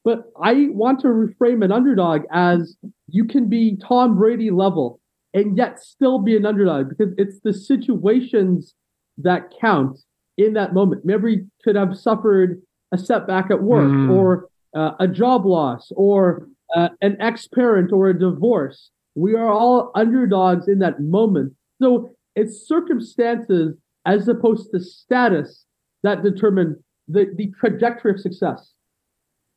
But 0.03 0.25
I 0.41 0.67
want 0.69 0.99
to 1.01 1.07
reframe 1.07 1.63
an 1.63 1.71
underdog 1.71 2.21
as 2.31 2.75
you 3.07 3.25
can 3.25 3.49
be 3.49 3.77
Tom 3.77 4.15
Brady 4.17 4.49
level 4.49 5.00
and 5.33 5.57
yet 5.57 5.79
still 5.79 6.19
be 6.19 6.35
an 6.35 6.45
underdog 6.45 6.89
because 6.89 7.13
it's 7.17 7.39
the 7.43 7.53
situations 7.53 8.73
that 9.17 9.53
count 9.59 9.99
in 10.37 10.53
that 10.53 10.73
moment. 10.73 11.05
Maybe 11.05 11.45
could 11.63 11.75
have 11.75 11.97
suffered 11.97 12.61
a 12.91 12.97
setback 12.97 13.49
at 13.49 13.61
work 13.61 13.89
mm. 13.89 14.11
or 14.11 14.49
uh, 14.75 14.91
a 14.99 15.07
job 15.07 15.45
loss 15.45 15.91
or 15.95 16.47
uh, 16.75 16.89
an 17.01 17.17
ex 17.19 17.47
parent 17.47 17.91
or 17.91 18.09
a 18.09 18.17
divorce. 18.17 18.91
We 19.15 19.35
are 19.35 19.49
all 19.49 19.91
underdogs 19.95 20.67
in 20.67 20.79
that 20.79 21.01
moment. 21.01 21.53
So 21.81 22.15
it's 22.35 22.67
circumstances 22.67 23.75
as 24.05 24.27
opposed 24.27 24.71
to 24.71 24.79
status 24.79 25.65
that 26.03 26.23
determine 26.23 26.83
the, 27.07 27.27
the 27.35 27.51
trajectory 27.59 28.11
of 28.11 28.19
success. 28.19 28.73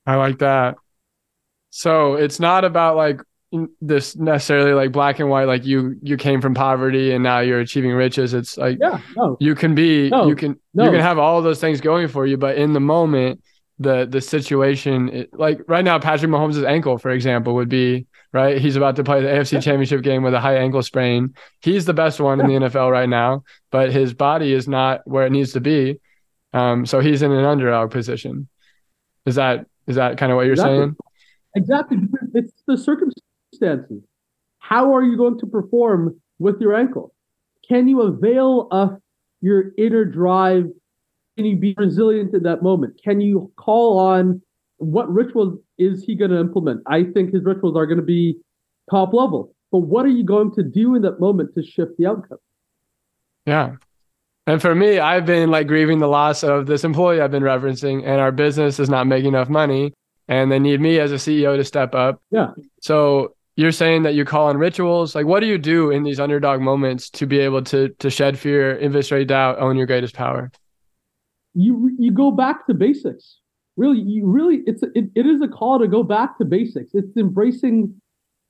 I 0.07 0.17
like 0.17 0.39
that. 0.39 0.77
So 1.71 2.15
it's 2.15 2.39
not 2.39 2.65
about 2.65 2.97
like 2.97 3.21
this 3.81 4.17
necessarily 4.17 4.73
like 4.73 4.93
black 4.93 5.19
and 5.19 5.29
white 5.29 5.47
like 5.47 5.65
you 5.65 5.97
you 6.03 6.17
came 6.17 6.41
from 6.41 6.55
poverty 6.55 7.13
and 7.13 7.23
now 7.23 7.41
you're 7.41 7.61
achieving 7.61 7.93
riches 7.93 8.35
it's 8.35 8.57
like 8.57 8.79
yeah 8.81 9.01
no. 9.17 9.37
you 9.41 9.55
can 9.55 9.75
be 9.75 10.09
no, 10.11 10.27
you 10.27 10.35
can 10.35 10.59
no. 10.75 10.85
you 10.85 10.91
can 10.91 11.01
have 11.01 11.19
all 11.19 11.41
those 11.41 11.61
things 11.61 11.81
going 11.81 12.09
for 12.09 12.27
you 12.27 12.37
but 12.37 12.57
in 12.57 12.73
the 12.73 12.81
moment 12.81 13.41
the 13.79 14.07
the 14.07 14.21
situation 14.21 15.09
it, 15.11 15.31
like 15.33 15.61
right 15.69 15.85
now 15.85 15.99
Patrick 15.99 16.31
Mahomes' 16.31 16.67
ankle 16.67 16.99
for 16.99 17.11
example 17.11 17.55
would 17.55 17.69
be 17.69 18.07
right? 18.35 18.61
He's 18.61 18.75
about 18.77 18.97
to 18.97 19.05
play 19.05 19.23
the 19.23 19.29
AFC 19.29 19.53
yeah. 19.53 19.61
Championship 19.61 20.03
game 20.03 20.23
with 20.23 20.35
a 20.35 20.41
high 20.41 20.57
ankle 20.57 20.83
sprain. 20.83 21.35
He's 21.63 21.87
the 21.87 21.95
best 21.95 22.21
one 22.21 22.39
yeah. 22.39 22.45
in 22.45 22.63
the 22.63 22.69
NFL 22.69 22.91
right 22.91 23.09
now, 23.09 23.45
but 23.71 23.93
his 23.93 24.13
body 24.13 24.53
is 24.53 24.69
not 24.69 25.01
where 25.07 25.25
it 25.25 25.31
needs 25.31 25.53
to 25.53 25.61
be. 25.61 26.01
Um, 26.53 26.85
so 26.85 27.01
he's 27.01 27.23
in 27.23 27.31
an 27.31 27.45
underdog 27.45 27.93
position. 27.93 28.49
Is 29.25 29.37
that 29.37 29.67
is 29.87 29.97
that 29.97 30.19
kind 30.19 30.33
of 30.33 30.37
what 30.37 30.43
you're 30.43 30.55
exactly. 30.55 30.79
saying? 30.79 30.97
Exactly. 31.57 31.99
It's 32.35 32.53
the 32.67 32.77
circumstances. 33.65 34.05
How 34.59 34.95
are 34.95 35.03
you 35.03 35.17
going 35.17 35.39
to 35.41 35.47
perform 35.47 36.21
with 36.39 36.61
your 36.61 36.75
ankle? 36.75 37.15
Can 37.69 37.89
you 37.89 38.03
avail 38.03 38.69
of 38.71 38.99
your 39.41 39.73
inner 39.77 40.05
drive? 40.05 40.67
Can 41.37 41.47
you 41.47 41.57
be 41.57 41.75
resilient 41.77 42.35
in 42.35 42.45
that 42.45 42.63
moment? 42.63 43.01
Can 43.03 43.21
you 43.21 43.53
call 43.57 43.99
on 43.99 44.41
what 44.79 45.13
rituals 45.13 45.59
is 45.79 46.05
he 46.05 46.15
going 46.15 46.31
to 46.31 46.39
implement? 46.39 46.83
I 46.87 47.05
think 47.05 47.33
his 47.33 47.45
rituals 47.45 47.77
are 47.77 47.87
going 47.87 47.99
to 47.99 48.05
be 48.05 48.39
top 48.91 49.13
level. 49.13 49.55
But 49.71 49.81
what 49.81 50.07
are 50.07 50.11
you 50.11 50.25
going 50.25 50.53
to 50.55 50.63
do 50.63 50.95
in 50.95 51.03
that 51.03 51.21
moment 51.21 51.55
to 51.55 51.63
shift 51.63 51.93
the 51.99 52.07
outcome? 52.07 52.39
Yeah. 53.45 53.77
And 54.47 54.61
for 54.61 54.75
me, 54.75 54.99
I've 54.99 55.27
been 55.27 55.51
like 55.51 55.67
grieving 55.67 55.99
the 55.99 56.07
loss 56.07 56.43
of 56.43 56.67
this 56.67 56.85
employee 56.85 57.21
I've 57.21 57.31
been 57.31 57.43
referencing, 57.43 58.05
and 58.05 58.21
our 58.21 58.31
business 58.31 58.79
is 58.79 58.91
not 58.91 59.07
making 59.07 59.29
enough 59.29 59.49
money, 59.49 59.95
and 60.29 60.53
they 60.53 60.59
need 60.59 60.81
me 60.81 61.01
as 61.01 61.13
a 61.13 61.17
CEO 61.17 61.57
to 61.57 61.65
step 61.65 61.95
up. 61.95 62.21
Yeah. 62.31 62.51
So 62.81 63.34
you're 63.57 63.73
saying 63.73 64.03
that 64.03 64.15
you 64.15 64.25
call 64.25 64.49
on 64.49 64.57
rituals. 64.57 65.15
Like, 65.15 65.27
what 65.27 65.41
do 65.41 65.47
you 65.47 65.59
do 65.59 65.91
in 65.91 66.03
these 66.03 66.19
underdog 66.19 66.61
moments 66.61 67.09
to 67.11 67.27
be 67.27 67.39
able 67.39 67.63
to 67.65 67.89
to 68.01 68.11
shed 68.11 68.39
fear, 68.39 68.79
eviscerate 68.79 69.29
doubt, 69.29 69.59
own 69.59 69.77
your 69.77 69.87
greatest 69.87 70.15
power? 70.15 70.51
You 71.55 71.91
you 71.99 72.11
go 72.11 72.31
back 72.31 72.67
to 72.67 72.75
basics. 72.75 73.39
Really 73.77 74.01
you 74.01 74.27
really 74.27 74.63
it's 74.67 74.83
it, 74.83 75.11
it 75.15 75.27
is 75.27 75.41
a 75.41 75.49
call 75.49 75.79
to 75.79 75.89
go 75.89 76.03
back 76.03 76.39
to 76.39 76.45
basics. 76.45 76.91
It's 76.95 77.17
embracing 77.17 78.01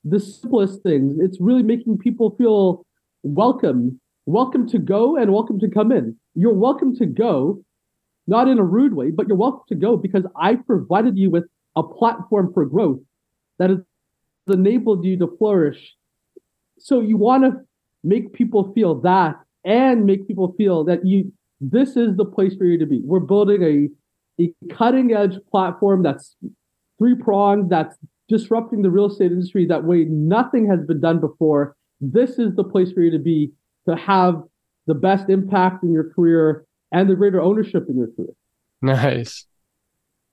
the 0.05 0.20
simplest 0.20 0.82
things. 0.82 1.18
It's 1.20 1.40
really 1.40 1.62
making 1.62 1.98
people 1.98 2.34
feel 2.36 2.86
welcome. 3.22 4.00
Welcome 4.26 4.66
to 4.68 4.78
go 4.78 5.16
and 5.16 5.32
welcome 5.32 5.59
to 5.61 5.68
come 5.68 5.92
in. 5.92 6.16
You're 6.34 6.55
welcome 6.55 6.96
to 6.96 7.07
go 7.07 7.62
not 8.26 8.48
in 8.48 8.59
a 8.59 8.64
rude 8.64 8.94
way 8.94 9.11
but 9.11 9.28
you're 9.28 9.36
welcome 9.36 9.61
to 9.68 9.74
go 9.74 9.98
because 9.98 10.24
i 10.40 10.55
provided 10.55 11.14
you 11.14 11.28
with 11.28 11.44
a 11.76 11.82
platform 11.82 12.50
for 12.55 12.64
growth 12.64 12.98
that 13.59 13.68
has 13.68 13.78
enabled 14.53 15.05
you 15.05 15.18
to 15.18 15.28
flourish 15.38 15.95
so 16.78 17.01
you 17.01 17.16
want 17.16 17.45
to 17.45 17.53
make 18.03 18.32
people 18.32 18.72
feel 18.74 19.01
that 19.01 19.36
and 19.64 20.05
make 20.05 20.26
people 20.26 20.55
feel 20.59 20.84
that 20.84 21.05
you 21.07 21.32
this 21.61 21.97
is 21.97 22.16
the 22.16 22.24
place 22.24 22.55
for 22.57 22.64
you 22.64 22.78
to 22.78 22.86
be 22.86 23.01
we're 23.05 23.20
building 23.20 23.62
a 23.62 23.88
a 24.40 24.53
cutting 24.72 25.12
edge 25.12 25.38
platform 25.51 26.03
that's 26.03 26.36
three 26.99 27.14
pronged, 27.14 27.70
that's 27.70 27.97
disrupting 28.28 28.82
the 28.82 28.90
real 28.90 29.07
estate 29.07 29.32
industry 29.32 29.66
that 29.66 29.84
way 29.84 30.05
nothing 30.05 30.68
has 30.68 30.80
been 30.86 31.01
done 31.01 31.20
before. 31.20 31.76
This 32.01 32.38
is 32.38 32.55
the 32.57 32.64
place 32.64 32.92
for 32.92 33.01
you 33.01 33.11
to 33.11 33.18
be 33.18 33.53
to 33.88 33.97
have 33.97 34.42
the 34.86 34.95
best 34.95 35.28
impact 35.28 35.82
in 35.82 35.92
your 35.92 36.11
career 36.11 36.64
and 36.92 37.09
the 37.09 37.14
greater 37.14 37.40
ownership 37.40 37.86
in 37.88 37.97
your 37.97 38.09
career. 38.09 38.34
Nice. 38.82 39.47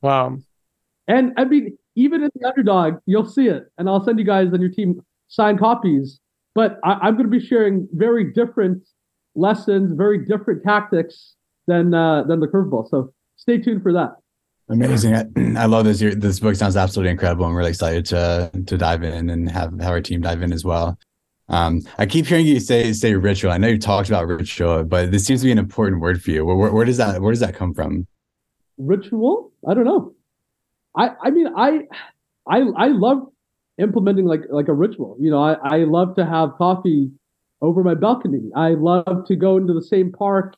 Wow. 0.02 0.38
And 1.08 1.34
I 1.38 1.46
mean, 1.46 1.78
even 2.02 2.24
in 2.24 2.32
the 2.34 2.48
underdog, 2.48 2.96
you'll 3.06 3.30
see 3.30 3.48
it. 3.48 3.66
And 3.78 3.88
I'll 3.88 4.04
send 4.04 4.18
you 4.18 4.26
guys 4.26 4.48
and 4.52 4.62
your 4.62 4.72
team 4.72 5.02
signed 5.28 5.60
copies. 5.60 6.20
But 6.56 6.80
I, 6.84 7.08
am 7.08 7.16
going 7.16 7.30
to 7.32 7.40
be 7.40 7.46
sharing 7.46 7.88
very 7.94 8.34
different 8.34 8.84
lessons, 9.36 9.94
very 9.94 10.26
different 10.26 10.64
tactics 10.64 11.36
than 11.68 11.94
uh, 11.94 12.24
than 12.24 12.40
the 12.42 12.48
curveball. 12.48 12.90
So 12.90 13.14
stay 13.38 13.58
tuned 13.58 13.84
for 13.84 13.94
that. 13.94 14.16
Amazing. 14.70 15.16
I, 15.16 15.26
I 15.62 15.66
love 15.66 15.86
this. 15.86 16.00
This 16.00 16.40
book 16.40 16.56
sounds 16.56 16.76
absolutely 16.76 17.12
incredible. 17.12 17.46
I'm 17.46 17.56
really 17.56 17.70
excited 17.70 18.06
to 18.08 18.52
to 18.66 18.78
dive 18.78 19.04
in 19.04 19.30
and 19.30 19.50
have, 19.50 19.80
have 19.80 19.92
our 19.92 20.02
team 20.02 20.22
dive 20.22 20.42
in 20.42 20.52
as 20.52 20.66
well. 20.66 20.98
Um, 21.48 21.82
I 21.98 22.06
keep 22.06 22.26
hearing 22.26 22.48
you 22.48 22.60
say 22.60 22.92
say 22.92 23.14
ritual. 23.14 23.52
I 23.52 23.58
know 23.58 23.68
you 23.68 23.80
talked 23.80 24.10
about 24.10 24.28
ritual, 24.28 24.84
but 24.84 25.12
this 25.12 25.26
seems 25.26 25.42
to 25.42 25.46
be 25.46 25.52
an 25.52 25.58
important 25.58 26.02
word 26.02 26.22
for 26.22 26.32
you. 26.32 26.46
Where, 26.46 26.56
where, 26.56 26.72
where 26.72 26.86
does 26.86 26.98
that 26.98 27.22
where 27.22 27.32
does 27.32 27.42
that 27.42 27.56
come 27.56 27.74
from? 27.74 28.08
Ritual? 28.78 29.52
I 29.68 29.74
don't 29.74 29.86
know. 29.86 30.14
I 30.96 31.10
I 31.22 31.30
mean 31.30 31.48
I 31.56 31.82
I 32.48 32.60
I 32.78 32.88
love 32.88 33.28
implementing 33.78 34.26
like 34.26 34.42
like 34.50 34.68
a 34.68 34.74
ritual. 34.74 35.18
You 35.20 35.32
know, 35.32 35.44
I, 35.44 35.54
I 35.64 35.78
love 35.84 36.16
to 36.16 36.26
have 36.26 36.52
coffee 36.58 37.12
over 37.62 37.84
my 37.84 37.96
balcony. 37.96 38.50
I 38.56 38.70
love 38.70 39.26
to 39.28 39.36
go 39.36 39.58
into 39.58 39.74
the 39.74 39.84
same 39.84 40.12
park 40.12 40.56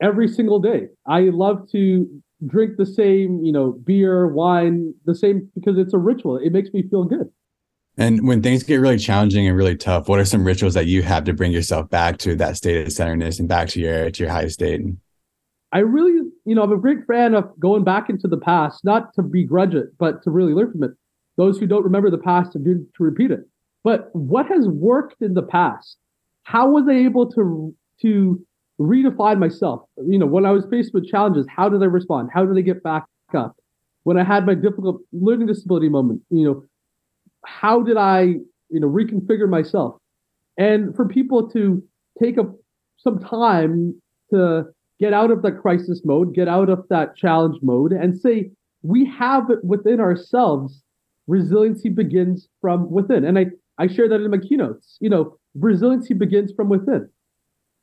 every 0.00 0.28
single 0.28 0.58
day. 0.58 0.88
I 1.06 1.20
love 1.20 1.70
to 1.72 2.08
drink 2.46 2.76
the 2.76 2.86
same, 2.86 3.44
you 3.44 3.52
know, 3.52 3.72
beer, 3.72 4.26
wine, 4.28 4.94
the 5.04 5.14
same 5.14 5.50
because 5.54 5.78
it's 5.78 5.94
a 5.94 5.98
ritual. 5.98 6.38
It 6.38 6.52
makes 6.52 6.70
me 6.72 6.82
feel 6.82 7.04
good. 7.04 7.30
And 7.98 8.26
when 8.26 8.42
things 8.42 8.62
get 8.62 8.76
really 8.76 8.98
challenging 8.98 9.46
and 9.46 9.56
really 9.56 9.76
tough, 9.76 10.08
what 10.08 10.20
are 10.20 10.24
some 10.24 10.44
rituals 10.44 10.74
that 10.74 10.86
you 10.86 11.02
have 11.02 11.24
to 11.24 11.34
bring 11.34 11.52
yourself 11.52 11.90
back 11.90 12.18
to 12.18 12.34
that 12.36 12.56
state 12.56 12.86
of 12.86 12.92
centeredness 12.92 13.38
and 13.38 13.48
back 13.48 13.68
to 13.70 13.80
your 13.80 14.10
to 14.10 14.22
your 14.22 14.32
highest 14.32 14.54
state? 14.54 14.80
I 15.72 15.80
really, 15.80 16.29
you 16.50 16.56
know, 16.56 16.64
I'm 16.64 16.72
a 16.72 16.76
great 16.76 17.06
fan 17.06 17.34
of 17.34 17.48
going 17.60 17.84
back 17.84 18.10
into 18.10 18.26
the 18.26 18.36
past, 18.36 18.84
not 18.84 19.14
to 19.14 19.22
begrudge 19.22 19.72
it, 19.76 19.96
but 19.98 20.20
to 20.24 20.32
really 20.32 20.52
learn 20.52 20.72
from 20.72 20.82
it. 20.82 20.90
Those 21.36 21.60
who 21.60 21.66
don't 21.68 21.84
remember 21.84 22.10
the 22.10 22.18
past 22.18 22.50
to 22.54 22.58
do 22.58 22.84
to 22.96 23.04
repeat 23.04 23.30
it. 23.30 23.42
But 23.84 24.08
what 24.16 24.46
has 24.46 24.66
worked 24.66 25.22
in 25.22 25.34
the 25.34 25.44
past? 25.44 25.96
How 26.42 26.68
was 26.68 26.88
I 26.88 26.94
able 26.94 27.30
to 27.34 27.72
to 28.02 28.44
redefine 28.80 29.38
myself? 29.38 29.82
You 30.04 30.18
know, 30.18 30.26
when 30.26 30.44
I 30.44 30.50
was 30.50 30.66
faced 30.68 30.92
with 30.92 31.06
challenges, 31.06 31.46
how 31.48 31.68
did 31.68 31.84
I 31.84 31.86
respond? 31.86 32.30
How 32.34 32.44
did 32.44 32.58
I 32.58 32.62
get 32.62 32.82
back 32.82 33.04
up? 33.32 33.54
When 34.02 34.18
I 34.18 34.24
had 34.24 34.44
my 34.44 34.54
difficult 34.54 35.02
learning 35.12 35.46
disability 35.46 35.88
moment, 35.88 36.22
you 36.30 36.44
know, 36.44 36.64
how 37.46 37.80
did 37.80 37.96
I, 37.96 38.22
you 38.22 38.80
know, 38.80 38.88
reconfigure 38.88 39.48
myself? 39.48 39.98
And 40.58 40.96
for 40.96 41.06
people 41.06 41.48
to 41.50 41.80
take 42.20 42.38
a, 42.38 42.52
some 42.98 43.20
time 43.20 44.02
to 44.30 44.64
get 45.00 45.12
out 45.12 45.30
of 45.30 45.42
that 45.42 45.60
crisis 45.60 46.02
mode, 46.04 46.34
get 46.34 46.48
out 46.48 46.68
of 46.68 46.84
that 46.90 47.16
challenge 47.16 47.58
mode, 47.62 47.92
and 47.92 48.18
say, 48.18 48.50
we 48.82 49.04
have 49.06 49.50
it 49.50 49.64
within 49.64 50.00
ourselves. 50.00 50.82
Resiliency 51.26 51.88
begins 51.88 52.48
from 52.60 52.90
within. 52.90 53.24
And 53.24 53.38
I, 53.38 53.46
I 53.78 53.86
share 53.86 54.08
that 54.08 54.20
in 54.20 54.30
my 54.30 54.38
keynotes. 54.38 54.96
You 55.00 55.10
know, 55.10 55.38
resiliency 55.54 56.14
begins 56.14 56.52
from 56.52 56.68
within. 56.68 57.08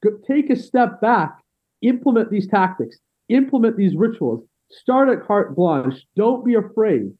Go, 0.03 0.11
take 0.27 0.49
a 0.49 0.55
step 0.55 1.01
back, 1.01 1.37
implement 1.81 2.29
these 2.29 2.47
tactics, 2.47 2.97
implement 3.29 3.77
these 3.77 3.95
rituals, 3.95 4.43
start 4.69 5.09
at 5.09 5.25
carte 5.25 5.55
blanche. 5.55 6.05
Don't 6.15 6.45
be 6.45 6.53
afraid 6.53 7.11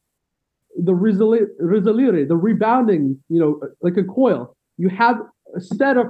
the 0.78 0.92
resiliere, 0.92 2.28
the 2.28 2.36
rebounding, 2.36 3.20
you 3.30 3.40
know, 3.40 3.60
like 3.82 3.98
a 3.98 4.04
coil. 4.04 4.56
You 4.78 4.90
have 4.90 5.18
a 5.56 5.62
set 5.62 5.98
of 5.98 6.08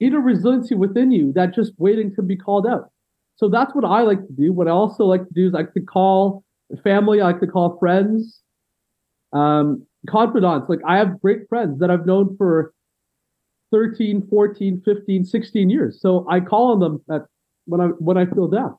inner 0.00 0.20
resiliency 0.20 0.74
within 0.74 1.10
you 1.10 1.32
that 1.34 1.54
just 1.54 1.72
waiting 1.78 2.14
to 2.16 2.22
be 2.22 2.36
called 2.36 2.66
out. 2.66 2.90
So 3.36 3.48
that's 3.48 3.74
what 3.74 3.84
I 3.84 4.02
like 4.02 4.20
to 4.26 4.32
do. 4.32 4.52
What 4.52 4.68
I 4.68 4.70
also 4.70 5.04
like 5.04 5.26
to 5.26 5.34
do 5.34 5.48
is 5.48 5.54
I 5.54 5.58
like 5.58 5.74
to 5.74 5.80
call 5.80 6.44
family, 6.82 7.20
I 7.20 7.26
like 7.26 7.40
to 7.40 7.46
call 7.46 7.78
friends, 7.78 8.40
um, 9.32 9.86
confidants. 10.08 10.68
Like 10.68 10.80
I 10.86 10.98
have 10.98 11.20
great 11.20 11.48
friends 11.48 11.80
that 11.80 11.90
I've 11.90 12.06
known 12.06 12.36
for 12.36 12.72
13, 13.72 14.26
14, 14.28 14.82
15, 14.84 15.24
16 15.24 15.70
years. 15.70 16.00
So 16.00 16.26
I 16.30 16.40
call 16.40 16.72
on 16.72 16.80
them 16.80 17.04
at, 17.10 17.22
when 17.66 17.80
I 17.80 17.86
when 17.86 18.16
I 18.16 18.26
feel 18.26 18.48
down. 18.48 18.76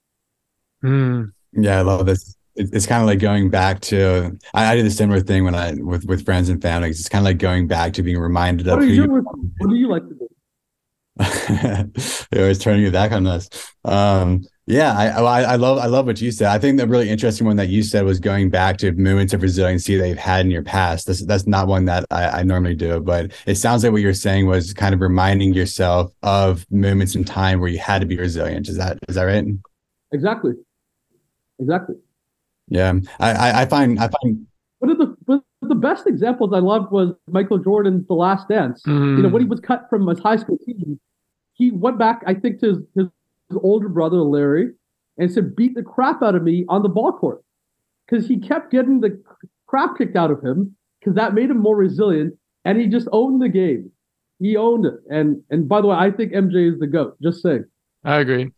Mm. 0.83 1.31
Yeah, 1.53 1.79
I 1.79 1.81
love 1.81 2.05
this 2.05 2.35
it's 2.55 2.85
kind 2.85 3.01
of 3.01 3.07
like 3.07 3.19
going 3.19 3.49
back 3.49 3.81
to 3.81 4.37
I, 4.53 4.71
I 4.71 4.75
did 4.75 4.85
a 4.85 4.91
similar 4.91 5.19
thing 5.19 5.43
when 5.43 5.55
I 5.55 5.73
with 5.73 6.05
with 6.05 6.23
friends 6.25 6.49
and 6.49 6.61
families. 6.61 6.99
It's 6.99 7.09
kind 7.09 7.21
of 7.21 7.25
like 7.25 7.37
going 7.37 7.67
back 7.67 7.93
to 7.93 8.03
being 8.03 8.17
reminded 8.17 8.67
what 8.67 8.79
of 8.79 8.85
who 8.85 8.89
you, 8.89 9.07
what 9.07 9.69
do 9.69 9.75
you 9.75 9.89
like 9.89 10.07
to 10.07 10.15
do? 10.15 10.24
They're 11.47 12.41
always 12.41 12.59
turning 12.59 12.85
it 12.85 12.91
back 12.91 13.11
on 13.11 13.25
us. 13.25 13.49
Um, 13.85 14.43
yeah, 14.67 14.93
I, 14.93 15.07
I, 15.07 15.41
I 15.41 15.55
love 15.55 15.77
I 15.77 15.85
love 15.85 16.07
what 16.07 16.19
you 16.19 16.31
said. 16.31 16.47
I 16.47 16.57
think 16.57 16.79
the 16.79 16.87
really 16.87 17.09
interesting 17.09 17.45
one 17.45 17.55
that 17.57 17.69
you 17.69 17.83
said 17.83 18.03
was 18.03 18.19
going 18.19 18.49
back 18.49 18.77
to 18.79 18.91
moments 18.93 19.31
of 19.33 19.43
resiliency 19.43 19.95
that 19.95 20.09
you've 20.09 20.17
had 20.17 20.43
in 20.43 20.51
your 20.51 20.63
past. 20.63 21.05
That's 21.05 21.23
that's 21.25 21.45
not 21.45 21.67
one 21.67 21.85
that 21.85 22.05
I, 22.09 22.39
I 22.39 22.43
normally 22.43 22.73
do, 22.73 22.99
but 22.99 23.31
it 23.45 23.55
sounds 23.55 23.83
like 23.83 23.93
what 23.93 24.01
you're 24.01 24.13
saying 24.13 24.47
was 24.47 24.73
kind 24.73 24.95
of 24.95 25.01
reminding 25.01 25.53
yourself 25.53 26.11
of 26.23 26.65
moments 26.71 27.15
in 27.15 27.23
time 27.23 27.59
where 27.59 27.69
you 27.69 27.77
had 27.77 27.99
to 27.99 28.07
be 28.07 28.17
resilient. 28.17 28.67
Is 28.67 28.77
that 28.77 28.97
is 29.07 29.15
that 29.15 29.23
right? 29.23 29.45
Exactly. 30.11 30.53
Exactly. 31.59 31.95
Yeah, 32.67 32.93
I, 33.19 33.61
I 33.61 33.65
find 33.67 33.99
I 33.99 34.09
find 34.09 34.47
What 34.79 34.89
of 34.91 34.97
the 34.97 35.03
one 35.03 35.09
of 35.09 35.09
the 35.09 35.14
best 35.85 36.07
examples 36.07 36.51
I 36.51 36.59
loved 36.59 36.91
was 36.91 37.13
Michael 37.27 37.59
Jordan's 37.59 38.07
The 38.07 38.15
Last 38.15 38.49
Dance. 38.49 38.81
Mm. 38.87 39.17
You 39.17 39.23
know, 39.23 39.29
when 39.29 39.43
he 39.43 39.47
was 39.47 39.59
cut 39.59 39.85
from 39.89 40.07
his 40.07 40.19
high 40.19 40.37
school 40.37 40.57
team, 40.65 40.99
he 41.53 41.71
went 41.71 41.99
back, 41.99 42.23
I 42.25 42.33
think, 42.33 42.59
to 42.61 42.67
his, 42.67 42.77
his, 42.95 43.07
his 43.49 43.57
older 43.61 43.87
brother 43.87 44.17
Larry, 44.17 44.71
and 45.17 45.31
said, 45.31 45.55
"Beat 45.55 45.75
the 45.75 45.83
crap 45.83 46.23
out 46.23 46.33
of 46.33 46.41
me 46.41 46.65
on 46.67 46.81
the 46.81 46.89
ball 46.89 47.13
court," 47.13 47.43
because 48.05 48.27
he 48.27 48.39
kept 48.39 48.71
getting 48.71 48.99
the 49.01 49.21
crap 49.67 49.97
kicked 49.97 50.15
out 50.15 50.31
of 50.31 50.43
him, 50.43 50.75
because 50.99 51.15
that 51.15 51.35
made 51.35 51.51
him 51.51 51.59
more 51.59 51.75
resilient, 51.75 52.33
and 52.65 52.79
he 52.79 52.87
just 52.87 53.07
owned 53.11 53.41
the 53.41 53.49
game. 53.49 53.91
He 54.39 54.57
owned 54.57 54.85
it, 54.85 54.95
and 55.09 55.43
and 55.51 55.69
by 55.69 55.81
the 55.81 55.87
way, 55.87 55.95
I 55.95 56.09
think 56.11 56.33
MJ 56.33 56.73
is 56.73 56.79
the 56.79 56.87
goat. 56.87 57.15
Just 57.21 57.43
saying. 57.43 57.65
I 58.03 58.19
agree. 58.19 58.51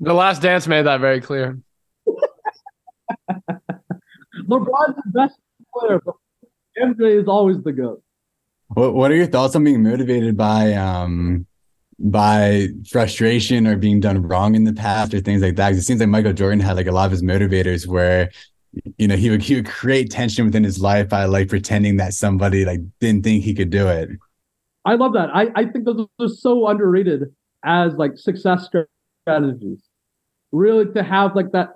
The 0.00 0.14
Last 0.14 0.40
Dance 0.40 0.68
made 0.68 0.86
that 0.86 1.00
very 1.00 1.20
clear. 1.20 1.58
LeBron's 4.48 4.96
the 4.96 5.10
best 5.12 5.36
player, 5.74 6.00
but 6.04 6.14
MJ 6.80 7.20
is 7.20 7.28
always 7.28 7.62
the 7.62 7.72
goat. 7.72 8.02
What 8.68 8.94
What 8.94 9.10
are 9.10 9.16
your 9.16 9.26
thoughts 9.26 9.56
on 9.56 9.64
being 9.64 9.82
motivated 9.82 10.36
by 10.36 10.74
um 10.74 11.46
by 11.98 12.68
frustration 12.88 13.66
or 13.66 13.76
being 13.76 13.98
done 13.98 14.22
wrong 14.22 14.54
in 14.54 14.64
the 14.64 14.72
past 14.72 15.14
or 15.14 15.20
things 15.20 15.42
like 15.42 15.56
that? 15.56 15.70
Because 15.70 15.82
it 15.82 15.86
seems 15.86 16.00
like 16.00 16.08
Michael 16.08 16.32
Jordan 16.32 16.60
had 16.60 16.76
like 16.76 16.86
a 16.86 16.92
lot 16.92 17.06
of 17.06 17.12
his 17.12 17.22
motivators 17.22 17.86
where 17.86 18.30
you 18.96 19.08
know 19.08 19.16
he 19.16 19.30
would 19.30 19.42
he 19.42 19.54
would 19.54 19.66
create 19.66 20.10
tension 20.10 20.44
within 20.44 20.64
his 20.64 20.80
life 20.80 21.08
by 21.08 21.24
like 21.24 21.48
pretending 21.48 21.96
that 21.96 22.14
somebody 22.14 22.64
like 22.64 22.80
didn't 23.00 23.24
think 23.24 23.42
he 23.42 23.54
could 23.54 23.70
do 23.70 23.88
it. 23.88 24.10
I 24.84 24.94
love 24.94 25.14
that. 25.14 25.30
I 25.34 25.48
I 25.54 25.64
think 25.64 25.84
those 25.84 26.06
are 26.20 26.28
so 26.28 26.68
underrated 26.68 27.34
as 27.64 27.94
like 27.94 28.12
success 28.16 28.68
strategies. 29.24 29.82
Really 30.52 30.92
to 30.92 31.02
have 31.02 31.34
like 31.34 31.52
that 31.52 31.70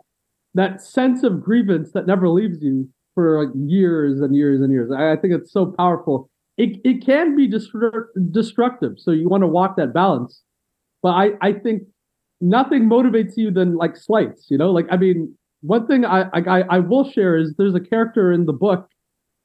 that 0.55 0.83
sense 0.83 1.23
of 1.23 1.43
grievance 1.43 1.93
that 1.93 2.07
never 2.07 2.29
leaves 2.29 2.63
you 2.63 2.89
for 3.15 3.45
like 3.45 3.55
years 3.55 4.21
and 4.21 4.35
years 4.35 4.61
and 4.61 4.73
years. 4.73 4.91
I, 4.97 5.13
I 5.13 5.17
think 5.17 5.35
it's 5.35 5.53
so 5.53 5.67
powerful. 5.67 6.31
It 6.57 6.81
it 6.85 7.05
can 7.05 7.37
be 7.37 7.49
destru- 7.49 8.07
destructive, 8.31 8.95
so 8.99 9.11
you 9.11 9.29
want 9.29 9.43
to 9.43 9.49
walk 9.49 9.77
that 9.77 9.93
balance. 9.93 10.43
But 11.03 11.11
I 11.11 11.31
I 11.41 11.53
think 11.53 11.83
nothing 12.41 12.89
motivates 12.89 13.33
you 13.37 13.51
than 13.51 13.77
like 13.77 13.97
slights. 13.97 14.47
You 14.51 14.59
know, 14.59 14.71
like 14.71 14.87
I 14.91 14.97
mean, 14.97 15.35
one 15.63 15.87
thing 15.87 16.05
I 16.05 16.25
I 16.35 16.63
I 16.63 16.79
will 16.81 17.11
share 17.11 17.37
is 17.37 17.55
there's 17.57 17.75
a 17.75 17.81
character 17.81 18.33
in 18.33 18.47
the 18.47 18.53
book, 18.53 18.89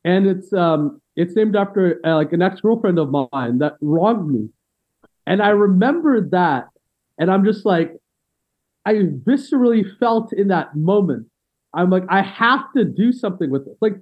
and 0.04 0.28
it's 0.28 0.52
um 0.54 1.02
it's 1.16 1.36
named 1.36 1.56
after 1.56 2.00
uh, 2.06 2.16
like 2.16 2.34
an 2.34 2.42
ex 2.42 2.62
girlfriend 2.62 3.00
of 3.00 3.10
mine 3.32 3.60
that 3.60 3.74
wronged 3.82 4.30
me, 4.30 4.50
and 5.26 5.42
I 5.42 5.50
remember 5.50 6.22
that, 6.30 6.66
and 7.18 7.32
I'm 7.32 7.46
just 7.46 7.66
like 7.66 7.94
I 8.86 8.94
viscerally 8.94 9.84
felt 10.00 10.32
in 10.34 10.48
that 10.48 10.76
moment. 10.76 11.28
I'm 11.74 11.90
like, 11.90 12.04
I 12.10 12.22
have 12.22 12.62
to 12.76 12.86
do 12.86 13.12
something 13.12 13.50
with 13.50 13.66
this. 13.66 13.76
Like, 13.82 13.96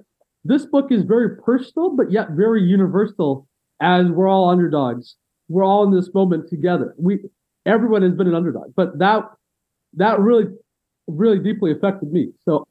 this 0.43 0.66
book 0.66 0.91
is 0.91 1.03
very 1.03 1.38
personal, 1.38 1.95
but 1.95 2.11
yet 2.11 2.32
very 2.32 2.61
universal. 2.61 3.47
As 3.82 4.07
we're 4.07 4.30
all 4.30 4.49
underdogs, 4.49 5.16
we're 5.49 5.66
all 5.66 5.84
in 5.84 5.91
this 5.91 6.13
moment 6.13 6.49
together. 6.49 6.95
We, 6.97 7.20
everyone 7.66 8.03
has 8.03 8.13
been 8.13 8.28
an 8.28 8.36
underdog, 8.36 8.74
but 8.76 8.99
that 8.99 9.24
that 9.95 10.20
really, 10.20 10.45
really 11.07 11.39
deeply 11.39 11.72
affected 11.72 12.11
me. 12.11 12.32
So, 12.45 12.68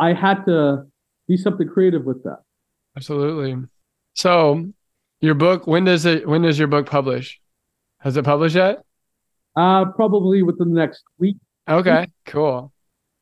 I 0.00 0.12
had 0.12 0.44
to 0.46 0.86
do 1.28 1.36
something 1.36 1.68
creative 1.68 2.04
with 2.04 2.24
that. 2.24 2.38
Absolutely. 2.96 3.56
So, 4.14 4.72
your 5.20 5.34
book. 5.34 5.66
When 5.66 5.84
does 5.84 6.04
it? 6.04 6.28
When 6.28 6.42
does 6.42 6.58
your 6.58 6.68
book 6.68 6.86
publish? 6.86 7.40
Has 7.98 8.16
it 8.16 8.24
published 8.24 8.56
yet? 8.56 8.82
Uh, 9.56 9.86
probably 9.86 10.42
within 10.42 10.74
the 10.74 10.80
next 10.80 11.04
week. 11.18 11.36
Okay, 11.68 12.08
cool. 12.26 12.72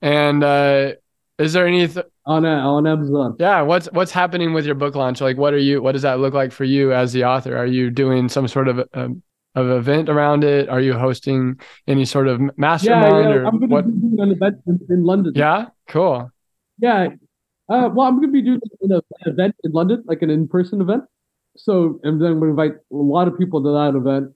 And 0.03 0.43
uh, 0.43 0.93
is 1.39 1.53
there 1.53 1.67
any 1.67 1.89
th- 1.89 2.07
on 2.27 2.45
uh, 2.45 2.69
on 2.69 2.87
Amazon? 2.87 3.37
Yeah, 3.39 3.63
what's 3.63 3.87
what's 3.93 4.13
happening 4.13 4.53
with 4.53 4.67
your 4.67 4.75
book 4.75 4.95
launch? 4.95 5.21
Like, 5.21 5.39
what 5.39 5.55
are 5.55 5.59
you? 5.59 5.81
What 5.81 5.93
does 5.93 6.03
that 6.03 6.19
look 6.19 6.35
like 6.35 6.53
for 6.53 6.65
you 6.65 6.93
as 6.93 7.13
the 7.13 7.25
author? 7.25 7.57
Are 7.57 7.67
you 7.67 7.91
doing 7.91 8.29
some 8.29 8.49
sort 8.49 8.69
of 8.69 8.89
um, 8.95 9.23
of 9.55 9.71
event 9.71 10.09
around 10.09 10.45
it? 10.45 10.69
Are 10.69 10.81
you 10.81 10.95
hosting 10.95 11.61
any 11.87 12.05
sort 12.05 12.29
of 12.29 12.41
mastermind? 12.59 13.29
Yeah, 13.29 13.35
yeah. 13.37 13.47
I'm 13.47 13.59
going 13.59 13.71
to 13.71 13.83
be 13.83 14.01
doing 14.01 14.21
an 14.21 14.33
event 14.33 14.57
in, 14.67 14.81
in, 14.91 15.05
London. 15.05 15.33
Yeah, 15.37 15.69
cool. 15.89 16.31
Yeah, 16.79 17.09
uh, 17.69 17.89
well, 17.93 18.07
I'm 18.07 18.17
going 18.17 18.29
to 18.29 18.33
be 18.33 18.43
doing 18.43 18.61
an 18.81 19.01
event 19.25 19.57
in 19.63 19.73
London, 19.73 20.03
like 20.07 20.23
an 20.23 20.31
in-person 20.31 20.81
event. 20.81 21.05
So, 21.57 22.01
and 22.03 22.21
then 22.21 22.41
we 22.41 22.49
invite 22.49 22.73
a 22.73 22.97
lot 22.97 23.29
of 23.29 23.39
people 23.39 23.63
to 23.63 23.71
that 23.73 23.97
event. 23.97 24.35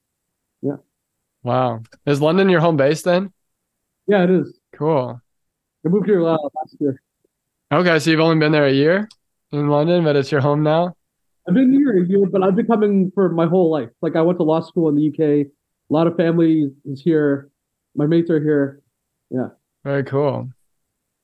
Yeah. 0.62 0.77
Wow. 1.43 1.83
Is 2.05 2.21
London 2.21 2.49
your 2.49 2.61
home 2.61 2.77
base 2.77 3.03
then? 3.03 3.33
Yeah, 4.07 4.25
it 4.25 4.31
is. 4.31 4.59
Cool. 4.73 5.21
I 5.87 5.89
moved 5.89 6.07
here 6.07 6.20
last 6.20 6.41
year. 6.80 7.01
Okay, 7.70 7.99
so 8.01 8.11
you've 8.11 8.18
only 8.18 8.41
been 8.41 8.51
there 8.51 8.66
a 8.66 8.72
year 8.72 9.09
in 9.53 9.68
London, 9.68 10.03
but 10.03 10.16
it's 10.16 10.32
your 10.32 10.41
home 10.41 10.64
now? 10.64 10.97
I've 11.47 11.55
been 11.55 11.72
here 11.72 12.03
a 12.03 12.05
year, 12.05 12.26
but 12.26 12.43
I've 12.43 12.57
been 12.57 12.66
coming 12.66 13.12
for 13.14 13.28
my 13.28 13.47
whole 13.47 13.70
life. 13.70 13.91
Like 14.03 14.16
I 14.16 14.22
went 14.22 14.41
to 14.41 14.43
law 14.43 14.61
school 14.61 14.89
in 14.89 14.97
the 14.97 15.09
UK. 15.09 15.47
A 15.47 15.93
lot 15.93 16.09
of 16.09 16.16
family 16.16 16.72
is 16.84 17.01
here. 17.01 17.51
My 17.95 18.05
mates 18.05 18.30
are 18.30 18.43
here. 18.43 18.82
Yeah. 19.30 19.51
Very 19.84 20.03
cool. 20.03 20.51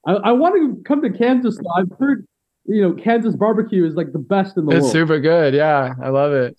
I, 0.06 0.12
I 0.12 0.32
want 0.32 0.54
to 0.54 0.80
come 0.84 1.02
to 1.02 1.10
Kansas. 1.10 1.58
I've 1.76 1.90
heard, 1.98 2.24
you 2.66 2.82
know, 2.82 2.92
Kansas 2.92 3.34
barbecue 3.34 3.84
is 3.84 3.96
like 3.96 4.12
the 4.12 4.20
best 4.20 4.56
in 4.56 4.66
the 4.66 4.76
it's 4.76 4.82
world. 4.82 4.84
It's 4.84 4.92
super 4.92 5.18
good. 5.18 5.54
Yeah, 5.54 5.92
I 6.00 6.08
love 6.10 6.32
it. 6.34 6.56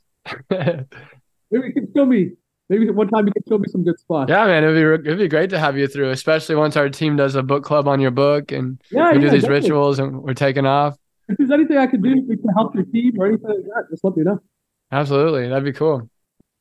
Maybe 0.49 1.68
you 1.68 1.74
can 1.74 1.89
show 1.95 2.06
me 2.06 2.32
maybe 2.74 2.89
one 2.89 3.07
time 3.07 3.28
you 3.28 3.34
can 3.34 3.43
show 3.47 3.57
me 3.57 3.67
some 3.69 3.84
good 3.84 3.99
spots. 3.99 4.30
Yeah, 4.30 4.45
man, 4.45 4.63
it'd 4.63 4.76
be 4.76 5.07
it'd 5.07 5.19
be 5.19 5.28
great 5.28 5.49
to 5.51 5.59
have 5.59 5.78
you 5.78 5.88
through, 5.88 6.09
especially 6.09 6.55
once 6.55 6.76
our 6.76 6.89
team 6.89 7.15
does 7.15 7.36
a 7.36 7.43
book 7.43 7.63
club 7.63 7.88
on 7.88 7.99
your 7.99 8.11
book 8.11 8.51
and 8.51 8.82
yeah, 8.91 9.11
we 9.11 9.17
yeah, 9.17 9.21
do 9.26 9.30
these 9.30 9.41
definitely. 9.43 9.69
rituals 9.69 9.99
and 9.99 10.24
we're 10.24 10.34
taking 10.34 10.65
off. 10.65 10.97
If 11.30 11.38
there's 11.38 11.51
anything 11.51 11.78
I 11.78 11.88
can 11.88 12.01
do 12.01 12.15
to 12.15 12.47
help 12.55 12.76
your 12.76 12.86
team 12.86 13.13
or 13.17 13.28
anything 13.28 13.47
like 13.47 13.63
that, 13.63 13.86
just 13.89 14.03
let 14.03 14.17
me 14.17 14.24
know. 14.24 14.39
Absolutely, 14.91 15.47
that'd 15.47 15.63
be 15.63 15.71
cool. 15.71 16.09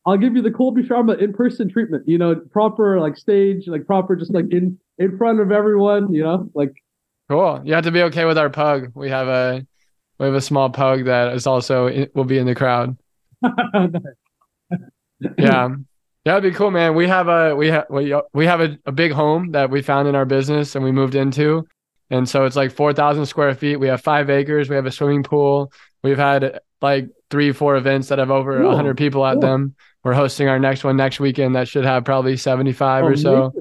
I'll 0.04 0.18
give 0.18 0.34
you 0.34 0.42
the 0.42 0.50
Colby 0.50 0.82
Sharma 0.82 1.20
in-person 1.20 1.70
treatment. 1.70 2.06
You 2.06 2.18
know, 2.18 2.34
proper 2.34 3.00
like 3.00 3.16
stage, 3.16 3.66
like 3.66 3.86
proper, 3.86 4.14
just 4.16 4.34
like 4.34 4.46
in 4.50 4.78
in 4.98 5.16
front 5.16 5.40
of 5.40 5.50
everyone. 5.50 6.12
You 6.12 6.24
know, 6.24 6.50
like 6.54 6.74
Cool. 7.28 7.62
You 7.64 7.72
have 7.74 7.84
to 7.84 7.90
be 7.90 8.02
okay 8.02 8.26
with 8.26 8.36
our 8.36 8.50
pug. 8.50 8.92
We 8.94 9.08
have 9.08 9.28
a 9.28 9.66
we 10.18 10.26
have 10.26 10.34
a 10.34 10.40
small 10.40 10.68
pug 10.68 11.06
that 11.06 11.32
is 11.32 11.46
also 11.46 11.86
in, 11.86 12.10
will 12.14 12.24
be 12.24 12.38
in 12.38 12.46
the 12.46 12.54
crowd. 12.54 12.96
Yeah. 15.38 15.68
Yeah, 16.25 16.37
it'd 16.39 16.53
be 16.53 16.57
cool, 16.57 16.70
man. 16.70 16.95
We 16.95 17.09
have 17.09 17.29
a 17.29 17.55
we 17.57 17.68
have 17.68 17.87
we, 17.91 18.14
we 18.33 18.47
have 18.47 18.61
a, 18.61 18.79
a 18.87 18.93
big 18.93 19.12
home 19.12 19.53
that 19.53 19.70
we 19.70 19.83
found 19.83 20.07
in 20.09 20.14
our 20.14 20.25
business 20.25 20.77
and 20.77 20.85
we 20.85 20.93
moved 20.93 21.14
into. 21.14 21.66
And 22.11 22.29
so 22.29 22.45
it's 22.45 22.57
like 22.57 22.70
4,000 22.73 23.25
square 23.27 23.55
feet. 23.55 23.77
We 23.77 23.89
have 23.89 24.03
five 24.03 24.29
acres. 24.29 24.68
We 24.68 24.77
have 24.77 24.85
a 24.87 24.93
swimming 24.93 25.23
pool. 25.23 25.73
We've 26.03 26.18
had 26.18 26.61
like 26.83 27.09
three, 27.31 27.53
four 27.53 27.77
events 27.77 28.09
that 28.09 28.18
have 28.18 28.31
over 28.31 28.59
Cool. 28.59 28.66
100 28.68 28.99
people 28.99 29.25
at 29.25 29.35
Cool. 29.35 29.41
them. 29.41 29.75
We're 30.05 30.12
hosting 30.12 30.47
our 30.49 30.59
next 30.59 30.85
one 30.85 30.97
next 30.97 31.20
weekend 31.20 31.57
that 31.57 31.68
should 31.68 31.85
have 31.85 32.05
probably 32.05 32.37
75 32.37 33.05
or 33.05 33.16
so. 33.16 33.53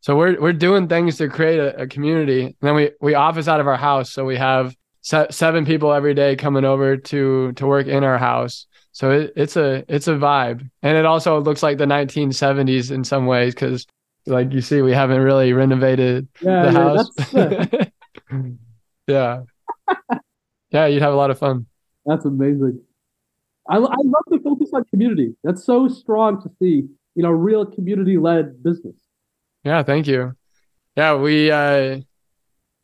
So 0.00 0.16
we're 0.16 0.40
we're 0.40 0.52
doing 0.52 0.86
things 0.86 1.16
to 1.18 1.28
create 1.28 1.58
a, 1.58 1.82
a 1.82 1.86
community. 1.88 2.42
And 2.44 2.54
then 2.60 2.74
we 2.76 2.92
we 3.00 3.14
office 3.14 3.48
out 3.48 3.58
of 3.58 3.66
our 3.66 3.76
house, 3.76 4.12
so 4.12 4.24
we 4.24 4.36
have 4.36 4.76
se- 5.00 5.26
seven 5.30 5.64
people 5.66 5.92
every 5.92 6.14
day 6.14 6.36
coming 6.36 6.64
over 6.64 6.96
to 6.96 7.52
to 7.54 7.66
work 7.66 7.88
in 7.88 8.04
our 8.04 8.16
house. 8.16 8.67
So 8.98 9.12
it, 9.12 9.32
it's 9.36 9.56
a 9.56 9.84
it's 9.88 10.08
a 10.08 10.14
vibe, 10.14 10.68
and 10.82 10.96
it 10.98 11.06
also 11.06 11.40
looks 11.40 11.62
like 11.62 11.78
the 11.78 11.86
1970s 11.86 12.90
in 12.90 13.04
some 13.04 13.26
ways 13.26 13.54
because, 13.54 13.86
like 14.26 14.52
you 14.52 14.60
see, 14.60 14.82
we 14.82 14.92
haven't 14.92 15.20
really 15.20 15.52
renovated 15.52 16.26
Yeah, 16.40 16.64
the 16.64 16.72
yeah, 16.72 16.72
house. 16.72 17.08
yeah, 19.06 19.42
yeah, 20.70 20.86
you'd 20.86 21.02
have 21.02 21.12
a 21.12 21.16
lot 21.16 21.30
of 21.30 21.38
fun. 21.38 21.66
that's 22.06 22.24
amazing. 22.24 22.80
I 23.68 23.76
I 23.76 23.78
love 23.78 24.24
the 24.28 24.40
focus 24.42 24.70
on 24.74 24.84
community. 24.86 25.36
That's 25.44 25.64
so 25.64 25.88
strong 25.88 26.42
to 26.42 26.50
see. 26.60 26.88
You 27.14 27.22
know, 27.24 27.30
real 27.30 27.66
community-led 27.66 28.62
business. 28.62 28.96
Yeah, 29.64 29.82
thank 29.82 30.06
you. 30.06 30.36
Yeah, 30.96 31.16
we 31.16 31.50
uh 31.50 32.00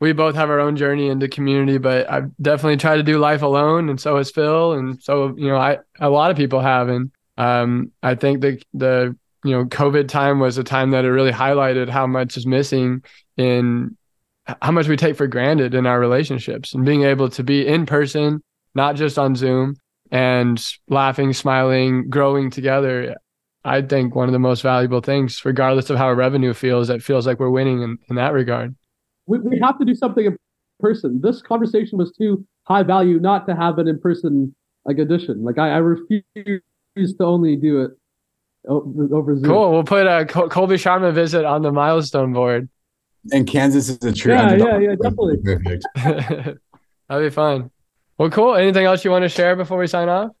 we 0.05 0.13
both 0.13 0.35
have 0.35 0.51
our 0.51 0.59
own 0.59 0.75
journey 0.75 1.07
into 1.07 1.27
community, 1.27 1.79
but 1.79 2.07
I've 2.07 2.29
definitely 2.39 2.77
tried 2.77 2.97
to 2.97 3.03
do 3.03 3.17
life 3.17 3.41
alone 3.41 3.89
and 3.89 3.99
so 3.99 4.17
has 4.17 4.29
Phil 4.29 4.73
and 4.73 5.01
so 5.01 5.33
you 5.35 5.47
know, 5.47 5.57
I 5.57 5.79
a 5.99 6.11
lot 6.11 6.29
of 6.29 6.37
people 6.37 6.59
have 6.59 6.89
and 6.89 7.11
um 7.39 7.91
I 8.03 8.13
think 8.13 8.41
the 8.41 8.61
the 8.71 9.17
you 9.43 9.51
know, 9.51 9.65
COVID 9.65 10.07
time 10.07 10.39
was 10.39 10.59
a 10.59 10.63
time 10.63 10.91
that 10.91 11.05
it 11.05 11.11
really 11.11 11.31
highlighted 11.31 11.89
how 11.89 12.05
much 12.05 12.37
is 12.37 12.45
missing 12.45 13.03
in 13.35 13.97
how 14.61 14.71
much 14.71 14.87
we 14.87 14.95
take 14.95 15.15
for 15.15 15.25
granted 15.25 15.73
in 15.73 15.87
our 15.87 15.99
relationships 15.99 16.75
and 16.75 16.85
being 16.85 17.01
able 17.01 17.29
to 17.29 17.43
be 17.43 17.65
in 17.65 17.87
person, 17.87 18.43
not 18.75 18.95
just 18.95 19.17
on 19.17 19.35
Zoom 19.35 19.75
and 20.11 20.63
laughing, 20.87 21.33
smiling, 21.33 22.11
growing 22.11 22.51
together. 22.51 23.15
I 23.63 23.81
think 23.81 24.13
one 24.13 24.29
of 24.29 24.33
the 24.33 24.47
most 24.49 24.61
valuable 24.61 25.01
things, 25.01 25.43
regardless 25.43 25.89
of 25.89 25.97
how 25.97 26.13
revenue 26.13 26.53
feels, 26.53 26.91
it 26.91 27.01
feels 27.01 27.25
like 27.25 27.39
we're 27.39 27.49
winning 27.49 27.81
in, 27.81 27.97
in 28.07 28.17
that 28.17 28.33
regard. 28.33 28.75
We 29.27 29.39
we 29.39 29.59
have 29.59 29.77
to 29.79 29.85
do 29.85 29.95
something 29.95 30.25
in 30.25 30.37
person. 30.79 31.21
This 31.21 31.41
conversation 31.41 31.97
was 31.97 32.11
too 32.11 32.45
high 32.63 32.83
value 32.83 33.19
not 33.19 33.47
to 33.47 33.55
have 33.55 33.77
an 33.79 33.87
in-person 33.87 34.55
like 34.85 34.97
edition. 34.99 35.43
Like 35.43 35.57
I, 35.57 35.71
I 35.71 35.77
refuse 35.77 36.61
to 36.97 37.23
only 37.25 37.55
do 37.55 37.81
it 37.83 37.91
over 38.67 39.35
Zoom. 39.35 39.45
Cool. 39.49 39.71
We'll 39.71 39.83
put 39.83 40.07
a 40.07 40.25
Col- 40.25 40.49
Colby 40.49 40.75
Sharma 40.75 41.13
visit 41.13 41.45
on 41.45 41.61
the 41.61 41.71
milestone 41.71 42.33
board. 42.33 42.69
And 43.31 43.47
Kansas 43.47 43.89
is 43.89 44.03
a 44.03 44.13
true 44.13 44.33
Yeah, 44.33 44.43
underdog. 44.43 44.67
yeah, 44.81 44.89
yeah, 44.89 44.95
definitely. 45.01 45.37
Perfect. 45.37 45.85
That'd 47.09 47.31
be 47.31 47.33
fun. 47.33 47.71
Well, 48.17 48.29
cool. 48.29 48.55
Anything 48.55 48.85
else 48.85 49.03
you 49.03 49.11
want 49.11 49.23
to 49.23 49.29
share 49.29 49.55
before 49.55 49.77
we 49.77 49.87
sign 49.87 50.09
off? 50.09 50.31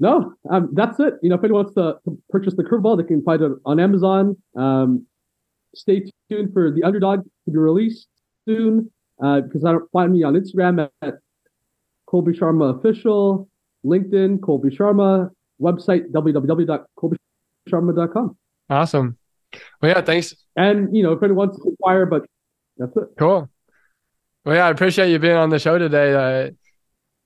No, 0.00 0.34
um, 0.50 0.70
that's 0.74 1.00
it. 1.00 1.14
You 1.22 1.28
know, 1.30 1.34
if 1.34 1.42
anyone 1.44 1.64
wants 1.64 1.74
to, 1.74 1.96
to 2.04 2.18
purchase 2.30 2.54
the 2.56 2.62
curveball, 2.62 2.96
they 2.98 3.02
can 3.06 3.22
find 3.22 3.42
it 3.42 3.52
on 3.64 3.80
Amazon. 3.80 4.36
Um, 4.56 5.06
stay 5.74 6.04
tuned 6.30 6.52
for 6.52 6.70
the 6.70 6.84
underdog 6.84 7.24
to 7.24 7.50
be 7.50 7.58
released 7.58 8.06
soon. 8.48 8.90
Uh, 9.22 9.40
because 9.40 9.64
I 9.64 9.72
don't 9.72 9.90
find 9.90 10.12
me 10.12 10.22
on 10.22 10.34
Instagram 10.34 10.88
at, 11.02 11.14
Colby 12.06 12.32
Sharma 12.32 12.78
official, 12.78 13.48
LinkedIn 13.84 14.40
Colby 14.40 14.70
Sharma, 14.70 15.30
website 15.60 16.10
www.colbysharma.com. 16.10 18.36
Awesome. 18.70 19.18
Well, 19.82 19.92
yeah, 19.94 20.00
thanks. 20.00 20.34
And 20.56 20.96
you 20.96 21.02
know, 21.02 21.12
if 21.12 21.22
anyone 21.22 21.48
wants 21.48 21.62
to 21.62 21.68
inquire, 21.68 22.06
but 22.06 22.24
that's 22.78 22.96
it. 22.96 23.08
Cool. 23.18 23.50
Well, 24.44 24.56
yeah, 24.56 24.66
I 24.66 24.70
appreciate 24.70 25.10
you 25.10 25.18
being 25.18 25.36
on 25.36 25.50
the 25.50 25.58
show 25.58 25.76
today. 25.76 26.14
Uh, 26.14 26.50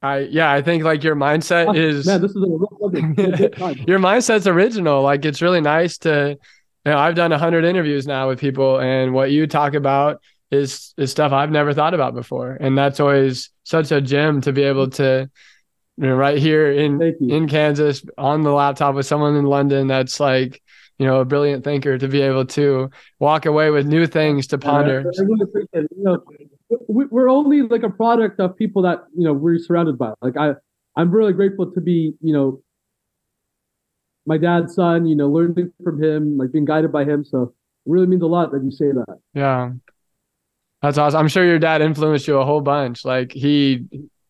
I 0.04 0.18
yeah, 0.20 0.50
I 0.50 0.62
think 0.62 0.82
like 0.82 1.04
your 1.04 1.14
mindset 1.14 1.76
is 1.76 2.06
Man, 2.06 2.20
this 2.20 2.32
is 2.32 2.38
a 2.38 2.40
real 2.40 2.66
pleasure. 2.76 3.06
A 3.06 3.12
good 3.12 3.52
time. 3.56 3.76
your 3.86 4.00
mindset's 4.00 4.48
original. 4.48 5.02
Like 5.02 5.24
it's 5.24 5.40
really 5.40 5.60
nice 5.60 5.96
to, 5.98 6.36
you 6.84 6.90
know, 6.90 6.98
I've 6.98 7.14
done 7.14 7.30
a 7.30 7.38
hundred 7.38 7.64
interviews 7.64 8.04
now 8.04 8.26
with 8.28 8.40
people, 8.40 8.80
and 8.80 9.14
what 9.14 9.30
you 9.30 9.46
talk 9.46 9.74
about 9.74 10.20
is 10.52 10.92
is 10.98 11.10
stuff 11.10 11.32
I've 11.32 11.50
never 11.50 11.72
thought 11.72 11.94
about 11.94 12.14
before, 12.14 12.56
and 12.60 12.76
that's 12.76 13.00
always 13.00 13.50
such 13.64 13.90
a 13.90 14.00
gem 14.00 14.42
to 14.42 14.52
be 14.52 14.62
able 14.62 14.90
to, 14.90 15.28
you 15.96 16.06
know, 16.06 16.14
right 16.14 16.38
here 16.38 16.70
in 16.70 17.00
in 17.20 17.48
Kansas 17.48 18.04
on 18.18 18.42
the 18.42 18.52
laptop 18.52 18.94
with 18.94 19.06
someone 19.06 19.34
in 19.34 19.46
London 19.46 19.86
that's 19.86 20.20
like, 20.20 20.62
you 20.98 21.06
know, 21.06 21.20
a 21.20 21.24
brilliant 21.24 21.64
thinker 21.64 21.96
to 21.96 22.06
be 22.06 22.20
able 22.20 22.44
to 22.46 22.90
walk 23.18 23.46
away 23.46 23.70
with 23.70 23.86
new 23.86 24.06
things 24.06 24.46
to 24.48 24.58
ponder. 24.58 25.10
I 25.18 25.22
really. 25.22 25.46
You 25.72 25.88
know, 25.96 26.22
we, 26.86 27.06
we're 27.06 27.30
only 27.30 27.62
like 27.62 27.82
a 27.82 27.90
product 27.90 28.38
of 28.38 28.56
people 28.56 28.82
that 28.82 29.04
you 29.16 29.24
know 29.24 29.32
we're 29.32 29.58
surrounded 29.58 29.96
by. 29.96 30.12
Like 30.20 30.36
I, 30.36 30.52
I'm 30.96 31.10
really 31.10 31.32
grateful 31.32 31.72
to 31.72 31.80
be 31.80 32.12
you 32.20 32.34
know 32.34 32.62
my 34.26 34.36
dad's 34.36 34.74
son. 34.74 35.06
You 35.06 35.16
know, 35.16 35.28
learning 35.30 35.72
from 35.82 36.02
him, 36.02 36.36
like 36.36 36.52
being 36.52 36.66
guided 36.66 36.92
by 36.92 37.04
him. 37.04 37.24
So 37.24 37.54
it 37.86 37.90
really 37.90 38.06
means 38.06 38.22
a 38.22 38.26
lot 38.26 38.52
that 38.52 38.62
you 38.62 38.70
say 38.70 38.92
that. 38.92 39.18
Yeah. 39.32 39.70
That's 40.82 40.98
awesome. 40.98 41.20
I'm 41.20 41.28
sure 41.28 41.44
your 41.44 41.60
dad 41.60 41.80
influenced 41.80 42.26
you 42.26 42.38
a 42.38 42.44
whole 42.44 42.60
bunch. 42.60 43.04
Like 43.04 43.32
he 43.32 43.84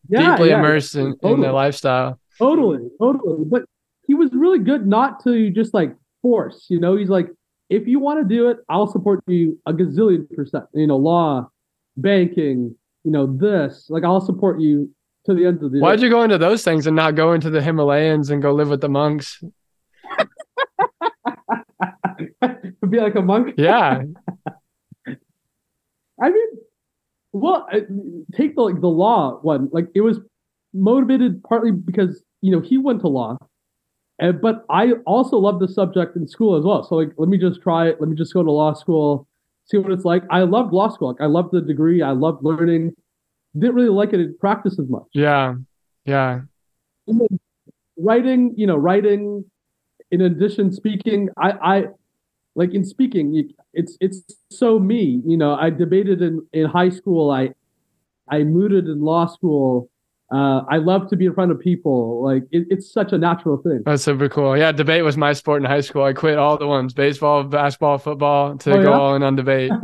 Yeah, 0.07 0.31
deeply 0.31 0.49
yeah, 0.49 0.59
immersed 0.59 0.95
in, 0.95 1.15
in 1.23 1.41
the 1.41 1.51
lifestyle. 1.51 2.19
Totally, 2.37 2.87
totally. 2.99 3.43
But 3.45 3.63
he 4.07 4.13
was 4.13 4.29
really 4.33 4.59
good 4.59 4.85
not 4.85 5.23
to 5.23 5.49
just 5.49 5.73
like 5.73 5.95
force. 6.21 6.67
You 6.69 6.79
know, 6.79 6.95
he's 6.95 7.09
like, 7.09 7.27
if 7.69 7.87
you 7.87 7.99
want 7.99 8.21
to 8.21 8.35
do 8.35 8.49
it, 8.49 8.57
I'll 8.69 8.87
support 8.87 9.23
you 9.27 9.59
a 9.65 9.73
gazillion 9.73 10.29
percent. 10.29 10.65
You 10.73 10.85
know, 10.85 10.97
law, 10.97 11.49
banking, 11.97 12.75
you 13.03 13.11
know, 13.11 13.25
this. 13.25 13.87
Like, 13.89 14.03
I'll 14.03 14.21
support 14.21 14.59
you 14.59 14.93
to 15.25 15.33
the 15.33 15.45
end 15.45 15.63
of 15.63 15.71
the. 15.71 15.79
Why'd 15.79 16.01
you 16.01 16.09
go 16.09 16.21
into 16.21 16.37
those 16.37 16.63
things 16.63 16.85
and 16.85 16.95
not 16.95 17.15
go 17.15 17.33
into 17.33 17.49
the 17.49 17.61
Himalayas 17.61 18.29
and 18.29 18.41
go 18.41 18.53
live 18.53 18.69
with 18.69 18.81
the 18.81 18.89
monks? 18.89 19.41
Would 22.41 22.91
be 22.91 22.99
like 22.99 23.15
a 23.15 23.21
monk? 23.21 23.55
Yeah. 23.57 24.03
I 26.23 26.29
mean, 26.29 26.49
well, 27.33 27.67
I- 27.69 27.85
take 28.33 28.55
the 28.55 28.61
like 28.61 28.79
the 28.79 28.87
law 28.87 29.39
one. 29.41 29.69
Like 29.71 29.87
it 29.93 30.01
was 30.01 30.19
motivated 30.73 31.43
partly 31.43 31.71
because 31.71 32.23
you 32.41 32.51
know 32.51 32.61
he 32.61 32.77
went 32.77 33.01
to 33.01 33.07
law, 33.09 33.37
and 34.19 34.39
but 34.39 34.65
I 34.69 34.93
also 35.05 35.37
love 35.37 35.59
the 35.59 35.67
subject 35.67 36.15
in 36.15 36.27
school 36.27 36.55
as 36.55 36.63
well. 36.63 36.83
So 36.83 36.95
like, 36.95 37.11
let 37.17 37.27
me 37.27 37.37
just 37.37 37.61
try 37.61 37.89
it. 37.89 37.97
Let 37.99 38.09
me 38.09 38.15
just 38.15 38.33
go 38.33 38.41
to 38.41 38.51
law 38.51 38.73
school, 38.73 39.27
see 39.65 39.77
what 39.77 39.91
it's 39.91 40.05
like. 40.05 40.23
I 40.31 40.39
loved 40.43 40.73
law 40.73 40.89
school. 40.89 41.09
Like 41.09 41.21
I 41.21 41.25
loved 41.25 41.51
the 41.51 41.61
degree. 41.61 42.01
I 42.01 42.11
loved 42.11 42.43
learning. 42.43 42.93
Didn't 43.57 43.75
really 43.75 43.89
like 43.89 44.13
it 44.13 44.19
in 44.19 44.37
practice 44.39 44.79
as 44.79 44.87
much. 44.89 45.03
Yeah. 45.13 45.55
Yeah. 46.05 46.41
And 47.07 47.21
then 47.21 47.39
writing, 47.97 48.53
you 48.55 48.67
know, 48.67 48.77
writing. 48.77 49.45
In 50.11 50.21
addition, 50.21 50.71
speaking, 50.71 51.29
I, 51.37 51.51
I 51.51 51.85
like 52.55 52.73
in 52.73 52.83
speaking, 52.85 53.49
it's 53.73 53.97
it's 53.99 54.21
so 54.51 54.79
me. 54.79 55.21
You 55.25 55.37
know, 55.37 55.55
I 55.55 55.69
debated 55.69 56.21
in 56.21 56.45
in 56.53 56.65
high 56.65 56.89
school. 56.89 57.31
I 57.31 57.53
I 58.29 58.43
mooted 58.43 58.87
in 58.87 59.01
law 59.01 59.25
school. 59.25 59.89
Uh, 60.33 60.63
I 60.67 60.77
love 60.77 61.09
to 61.09 61.15
be 61.15 61.25
in 61.27 61.33
front 61.35 61.51
of 61.51 61.59
people. 61.59 62.23
Like 62.23 62.43
it, 62.51 62.65
it's 62.69 62.91
such 62.91 63.11
a 63.13 63.17
natural 63.19 63.57
thing. 63.57 63.81
That's 63.85 64.01
super 64.03 64.29
cool. 64.29 64.57
Yeah. 64.57 64.71
Debate 64.71 65.03
was 65.03 65.15
my 65.17 65.33
sport 65.33 65.61
in 65.61 65.65
high 65.69 65.81
school. 65.81 66.03
I 66.03 66.13
quit 66.13 66.37
all 66.39 66.57
the 66.57 66.65
ones 66.67 66.93
baseball, 66.93 67.43
basketball, 67.43 67.99
football 67.99 68.57
to 68.57 68.71
Oh, 68.71 68.81
go 68.81 68.89
yeah? 68.91 68.97
all 68.99 69.15
in 69.15 69.21
on 69.23 69.35
debate. 69.35 69.71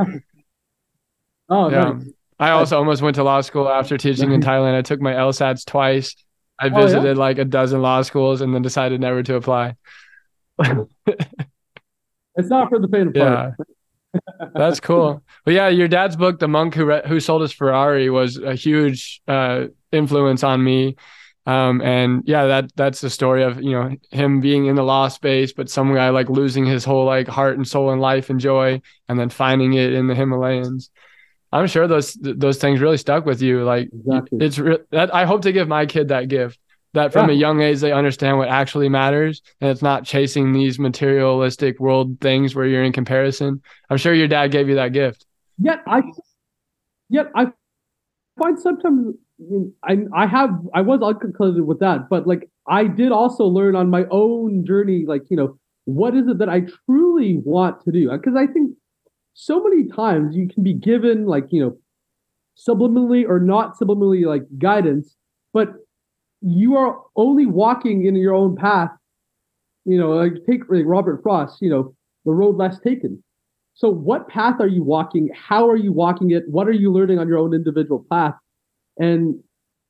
Oh, 1.52 1.70
Yeah. 1.70 1.94
nice. 1.94 2.08
I 2.40 2.52
also 2.52 2.78
almost 2.78 3.02
went 3.02 3.16
to 3.16 3.24
law 3.24 3.42
school 3.42 3.68
after 3.68 3.98
teaching 3.98 4.32
in 4.32 4.40
Thailand. 4.50 4.76
I 4.76 4.82
took 4.84 5.02
my 5.02 5.14
LSATs 5.14 5.66
twice. 5.66 6.16
I 6.60 6.68
Oh, 6.68 6.70
yeah? 6.70 6.86
visited 6.86 7.18
like 7.18 7.38
a 7.40 7.46
dozen 7.46 7.82
law 7.82 8.02
schools 8.04 8.42
and 8.42 8.54
then 8.54 8.62
decided 8.62 9.02
never 9.02 9.24
to 9.24 9.36
apply. 9.36 9.76
It's 12.40 12.50
not 12.50 12.70
for 12.70 12.80
the 12.80 12.88
faint 12.88 13.16
of 13.16 13.22
heart. 13.22 13.54
Yeah. 13.60 13.66
That's 14.56 14.80
cool. 14.80 15.24
But 15.46 15.54
yeah, 15.54 15.68
your 15.68 15.88
dad's 15.88 16.16
book, 16.16 16.40
The 16.40 16.48
Monk 16.48 16.74
Who 16.74 16.86
Re- 16.86 17.04
Who 17.08 17.20
Sold 17.20 17.42
His 17.42 17.52
Ferrari, 17.52 18.10
was 18.10 18.38
a 18.38 18.56
huge 18.56 19.22
uh, 19.28 19.66
influence 19.92 20.44
on 20.44 20.64
me. 20.64 20.96
Um, 21.46 21.82
and 21.82 22.24
yeah, 22.26 22.46
that 22.48 22.76
that's 22.76 23.02
the 23.02 23.10
story 23.10 23.44
of 23.44 23.62
you 23.62 23.72
know 23.72 23.96
him 24.12 24.40
being 24.40 24.66
in 24.68 24.76
the 24.76 24.84
law 24.84 25.08
space, 25.08 25.54
but 25.54 25.70
some 25.70 25.94
guy 25.94 26.10
like 26.10 26.30
losing 26.30 26.66
his 26.66 26.84
whole 26.84 27.06
like 27.06 27.28
heart 27.28 27.58
and 27.58 27.68
soul 27.68 27.92
and 27.92 28.02
life 28.02 28.30
and 28.30 28.40
joy, 28.40 28.82
and 29.08 29.20
then 29.20 29.30
finding 29.30 29.74
it 29.74 29.94
in 29.94 30.08
the 30.08 30.16
Himalayas. 30.16 30.90
I'm 31.52 31.68
sure 31.68 31.88
those 31.88 32.14
those 32.22 32.58
things 32.58 32.80
really 32.80 32.98
stuck 32.98 33.26
with 33.26 33.42
you. 33.42 33.64
Like 33.64 33.90
exactly. 33.92 34.46
it's 34.46 34.60
re- 34.60 34.80
that 34.92 35.14
I 35.14 35.26
hope 35.26 35.42
to 35.44 35.52
give 35.52 35.68
my 35.68 35.86
kid 35.86 36.10
that 36.10 36.28
gift 36.28 36.60
that 36.94 37.14
from 37.14 37.30
yeah. 37.30 37.36
a 37.36 37.38
young 37.38 37.62
age 37.62 37.80
they 37.80 37.92
understand 37.92 38.38
what 38.38 38.50
actually 38.50 38.90
matters 38.90 39.42
and 39.62 39.70
it's 39.70 39.82
not 39.82 40.06
chasing 40.06 40.54
these 40.54 40.80
materialistic 40.80 41.80
world 41.80 42.20
things 42.20 42.56
where 42.56 42.66
you're 42.66 42.84
in 42.84 42.94
comparison. 42.94 43.62
I'm 43.90 43.98
sure 43.98 44.14
your 44.14 44.28
dad 44.28 44.52
gave 44.52 44.70
you 44.70 44.76
that 44.76 44.94
gift. 44.94 45.26
Yet 45.58 45.82
I 45.88 46.02
yet 47.10 47.28
I 47.36 47.48
find 48.38 48.60
sometimes 48.60 49.16
I 49.84 49.98
I 50.16 50.26
have 50.26 50.52
I 50.74 50.82
was 50.82 51.02
unconscious 51.02 51.62
with 51.62 51.80
that, 51.80 52.10
but 52.10 52.28
like 52.28 52.50
I 52.68 52.86
did 52.86 53.12
also 53.12 53.46
learn 53.46 53.76
on 53.76 53.90
my 53.90 54.06
own 54.12 54.66
journey, 54.66 55.06
like 55.08 55.24
you 55.30 55.38
know, 55.38 55.58
what 55.86 56.16
is 56.16 56.28
it 56.28 56.40
that 56.40 56.50
I 56.50 56.62
truly 56.86 57.40
want 57.44 57.84
to 57.86 57.92
do? 57.92 58.10
Because 58.12 58.36
I 58.36 58.48
think 58.48 58.72
so 59.34 59.64
many 59.64 59.88
times 59.88 60.36
you 60.36 60.48
can 60.48 60.64
be 60.64 60.74
given 60.74 61.26
like 61.26 61.46
you 61.52 61.62
know 61.62 61.78
subliminally 62.58 63.26
or 63.28 63.40
not 63.40 63.78
subliminally 63.78 64.26
like 64.26 64.44
guidance, 64.58 65.16
but 65.54 65.74
you 66.42 66.76
are 66.76 67.00
only 67.16 67.46
walking 67.46 68.06
in 68.06 68.16
your 68.16 68.34
own 68.34 68.56
path. 68.56 68.90
You 69.86 69.98
know, 69.98 70.12
like 70.12 70.34
take 70.48 70.62
like 70.70 70.84
Robert 70.86 71.22
Frost, 71.24 71.58
you 71.62 71.70
know, 71.70 71.96
the 72.26 72.32
road 72.32 72.58
less 72.58 72.80
taken. 72.80 73.24
So, 73.74 73.90
what 73.90 74.28
path 74.28 74.56
are 74.60 74.68
you 74.68 74.84
walking? 74.84 75.30
How 75.34 75.68
are 75.70 75.78
you 75.78 75.94
walking 75.94 76.32
it? 76.32 76.44
What 76.50 76.68
are 76.68 76.74
you 76.74 76.92
learning 76.92 77.18
on 77.18 77.30
your 77.30 77.38
own 77.38 77.54
individual 77.54 78.06
path? 78.12 78.34
And 78.98 79.40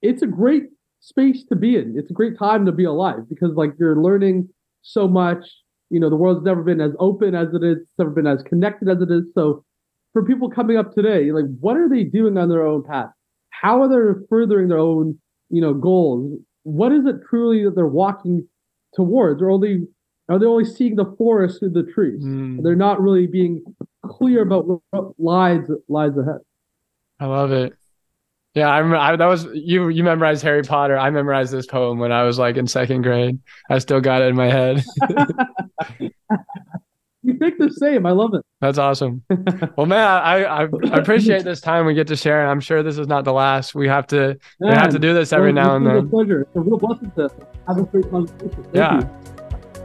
it's 0.03 0.21
a 0.21 0.27
great 0.27 0.65
space 0.99 1.43
to 1.49 1.55
be 1.55 1.76
in. 1.76 1.95
It's 1.97 2.11
a 2.11 2.13
great 2.13 2.38
time 2.38 2.65
to 2.67 2.71
be 2.71 2.84
alive 2.84 3.27
because, 3.27 3.55
like, 3.55 3.71
you're 3.80 4.01
learning 4.01 4.47
so 4.84 5.07
much. 5.07 5.43
You 5.89 5.99
know, 5.99 6.09
the 6.09 6.15
world's 6.15 6.45
never 6.45 6.61
been 6.61 6.81
as 6.81 6.91
open 6.99 7.34
as 7.34 7.47
it 7.53 7.63
is, 7.63 7.77
it's 7.77 7.97
never 7.97 8.11
been 8.11 8.27
as 8.27 8.43
connected 8.43 8.89
as 8.89 9.01
it 9.01 9.09
is. 9.09 9.23
So, 9.34 9.65
for 10.13 10.23
people 10.23 10.49
coming 10.49 10.77
up 10.77 10.93
today, 10.93 11.31
like, 11.31 11.45
what 11.59 11.76
are 11.76 11.89
they 11.89 12.03
doing 12.03 12.38
on 12.38 12.49
their 12.49 12.65
own 12.65 12.84
path? 12.84 13.09
How 13.49 13.81
are 13.81 13.89
they 13.89 14.19
furthering 14.30 14.67
their 14.67 14.77
own, 14.77 15.19
you 15.49 15.61
know, 15.61 15.73
goals? 15.73 16.39
What 16.63 16.91
is 16.91 17.05
it 17.05 17.17
truly 17.30 17.63
that 17.65 17.76
they're 17.76 17.88
walking 17.88 18.47
towards? 18.93 19.41
Or 19.41 19.49
only 19.49 19.88
are 20.30 20.38
they 20.38 20.45
only 20.45 20.65
seeing 20.65 20.95
the 20.95 21.15
forest 21.17 21.59
through 21.59 21.71
the 21.71 21.84
trees? 21.84 22.23
Mm. 22.23 22.61
They're 22.63 22.76
not 22.76 23.01
really 23.01 23.27
being 23.27 23.63
clear 24.05 24.41
about 24.41 24.81
what 24.91 25.19
lies 25.19 25.61
lies 25.88 26.17
ahead. 26.17 26.39
I 27.19 27.26
love 27.26 27.51
it. 27.51 27.73
Yeah, 28.55 28.69
I 28.69 28.80
remember 28.80 28.97
I, 28.97 29.15
that 29.15 29.26
was 29.26 29.45
you. 29.53 29.89
You 29.89 30.03
memorized 30.03 30.41
Harry 30.43 30.63
Potter. 30.63 30.97
I 30.97 31.09
memorized 31.11 31.51
this 31.51 31.65
poem 31.65 31.99
when 31.99 32.11
I 32.11 32.23
was 32.23 32.39
like 32.39 32.57
in 32.57 32.67
second 32.67 33.03
grade. 33.03 33.39
I 33.69 33.80
still 33.80 34.01
got 34.01 34.21
it 34.21 34.30
in 34.30 34.35
my 34.35 34.49
head. 34.49 34.84
you 37.69 37.75
think 37.75 37.79
the 37.79 37.85
same. 37.85 38.05
I 38.05 38.11
love 38.11 38.33
it. 38.33 38.45
That's 38.61 38.77
awesome. 38.77 39.23
well, 39.77 39.85
man, 39.85 40.05
I, 40.05 40.43
I, 40.43 40.63
I 40.63 40.97
appreciate 40.97 41.43
this 41.43 41.61
time 41.61 41.85
we 41.85 41.93
get 41.93 42.07
to 42.07 42.15
share, 42.15 42.41
and 42.41 42.49
I'm 42.49 42.59
sure 42.59 42.83
this 42.83 42.97
is 42.97 43.07
not 43.07 43.23
the 43.23 43.33
last. 43.33 43.75
We 43.75 43.87
have 43.87 44.07
to 44.07 44.37
man, 44.59 44.71
we 44.71 44.75
have 44.75 44.89
to 44.89 44.99
do 44.99 45.13
this 45.13 45.33
every 45.33 45.53
now 45.53 45.75
and 45.75 45.85
then. 45.85 46.09
Pleasure. 46.09 46.41
It's 46.41 46.55
a 46.55 46.59
real 46.59 46.77
blessing 46.77 47.11
to 47.15 47.29
have 47.67 47.77
a 47.77 47.83
great 47.83 48.09
conversation. 48.09 48.63
Thank 48.63 48.75
yeah. 48.75 49.01
You 49.01 49.29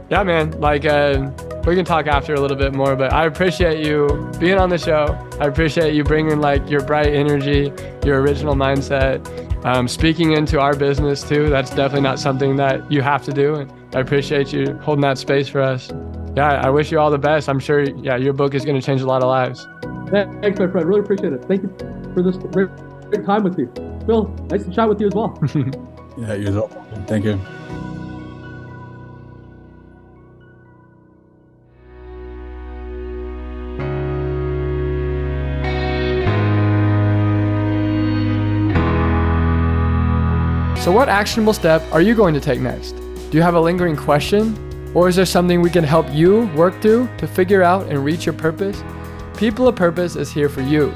yeah, 0.09 0.21
man, 0.21 0.51
like 0.59 0.85
uh, 0.85 1.31
we 1.65 1.75
can 1.75 1.83
talk 1.83 2.05
after 2.05 2.35
a 2.35 2.39
little 2.39 2.57
bit 2.57 2.75
more, 2.75 2.95
but 2.95 3.11
I 3.11 3.25
appreciate 3.25 3.83
you 3.83 4.31
being 4.39 4.59
on 4.59 4.69
the 4.69 4.77
show. 4.77 5.17
I 5.39 5.47
appreciate 5.47 5.95
you 5.95 6.03
bringing 6.03 6.39
like 6.39 6.69
your 6.69 6.81
bright 6.81 7.07
energy, 7.07 7.73
your 8.05 8.21
original 8.21 8.53
mindset, 8.53 9.65
um, 9.65 9.87
speaking 9.87 10.33
into 10.33 10.59
our 10.59 10.75
business 10.75 11.23
too. 11.23 11.49
That's 11.49 11.71
definitely 11.71 12.01
not 12.01 12.19
something 12.19 12.55
that 12.57 12.91
you 12.91 13.01
have 13.01 13.23
to 13.23 13.33
do. 13.33 13.55
And 13.55 13.95
I 13.95 13.99
appreciate 14.01 14.53
you 14.53 14.77
holding 14.77 15.01
that 15.01 15.17
space 15.17 15.47
for 15.47 15.61
us. 15.61 15.91
Yeah, 16.35 16.61
I 16.61 16.69
wish 16.69 16.91
you 16.91 16.99
all 16.99 17.09
the 17.09 17.17
best. 17.17 17.47
I'm 17.47 17.59
sure, 17.59 17.83
yeah, 17.83 18.17
your 18.17 18.33
book 18.33 18.55
is 18.55 18.65
going 18.65 18.79
to 18.79 18.85
change 18.85 18.99
a 18.99 19.05
lot 19.05 19.23
of 19.23 19.29
lives. 19.29 19.65
Thanks, 20.11 20.59
my 20.59 20.67
friend. 20.67 20.85
Really 20.85 20.99
appreciate 20.99 21.31
it. 21.31 21.45
Thank 21.45 21.63
you 21.63 21.69
for 22.13 22.21
this 22.21 22.35
great, 22.35 22.69
great 23.09 23.25
time 23.25 23.43
with 23.43 23.57
you. 23.57 23.71
Phil, 24.05 24.27
nice 24.49 24.65
to 24.65 24.71
chat 24.71 24.89
with 24.89 24.99
you 24.99 25.07
as 25.07 25.13
well. 25.13 25.39
yeah, 26.17 26.33
you're 26.33 26.51
welcome. 26.51 27.05
Thank 27.05 27.23
you. 27.23 27.39
So, 40.81 40.91
what 40.91 41.07
actionable 41.07 41.53
step 41.53 41.81
are 41.93 42.01
you 42.01 42.13
going 42.13 42.33
to 42.33 42.41
take 42.41 42.59
next? 42.59 42.91
Do 42.91 43.37
you 43.37 43.41
have 43.41 43.55
a 43.55 43.59
lingering 43.59 43.95
question? 43.95 44.64
Or 44.95 45.09
is 45.09 45.17
there 45.17 45.25
something 45.25 45.59
we 45.59 45.69
can 45.69 45.83
help 45.83 46.09
you 46.11 46.47
work 46.55 46.81
through 46.81 47.09
to 47.17 47.27
figure 47.27 47.61
out 47.61 47.87
and 47.87 48.03
reach 48.03 48.25
your 48.25 48.33
purpose? 48.33 48.81
People 49.37 49.67
of 49.67 49.75
Purpose 49.75 50.15
is 50.15 50.31
here 50.31 50.47
for 50.47 50.61
you. 50.61 50.95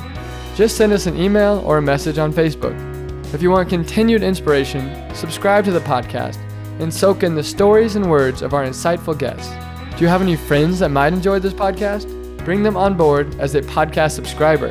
Just 0.55 0.77
send 0.77 0.93
us 0.93 1.05
an 1.05 1.17
email 1.17 1.61
or 1.65 1.77
a 1.77 1.81
message 1.81 2.17
on 2.17 2.31
Facebook. 2.31 2.73
If 3.33 3.41
you 3.41 3.51
want 3.51 3.67
continued 3.67 4.23
inspiration, 4.23 5.13
subscribe 5.13 5.65
to 5.65 5.71
the 5.71 5.81
podcast 5.81 6.37
and 6.79 6.93
soak 6.93 7.23
in 7.23 7.35
the 7.35 7.43
stories 7.43 7.97
and 7.97 8.09
words 8.09 8.41
of 8.41 8.53
our 8.53 8.63
insightful 8.63 9.17
guests. 9.17 9.51
Do 9.97 10.05
you 10.05 10.07
have 10.07 10.21
any 10.21 10.37
friends 10.37 10.79
that 10.79 10.89
might 10.89 11.11
enjoy 11.11 11.39
this 11.39 11.53
podcast? 11.53 12.07
Bring 12.45 12.63
them 12.63 12.77
on 12.77 12.95
board 12.95 13.37
as 13.37 13.53
a 13.55 13.61
podcast 13.61 14.11
subscriber. 14.11 14.69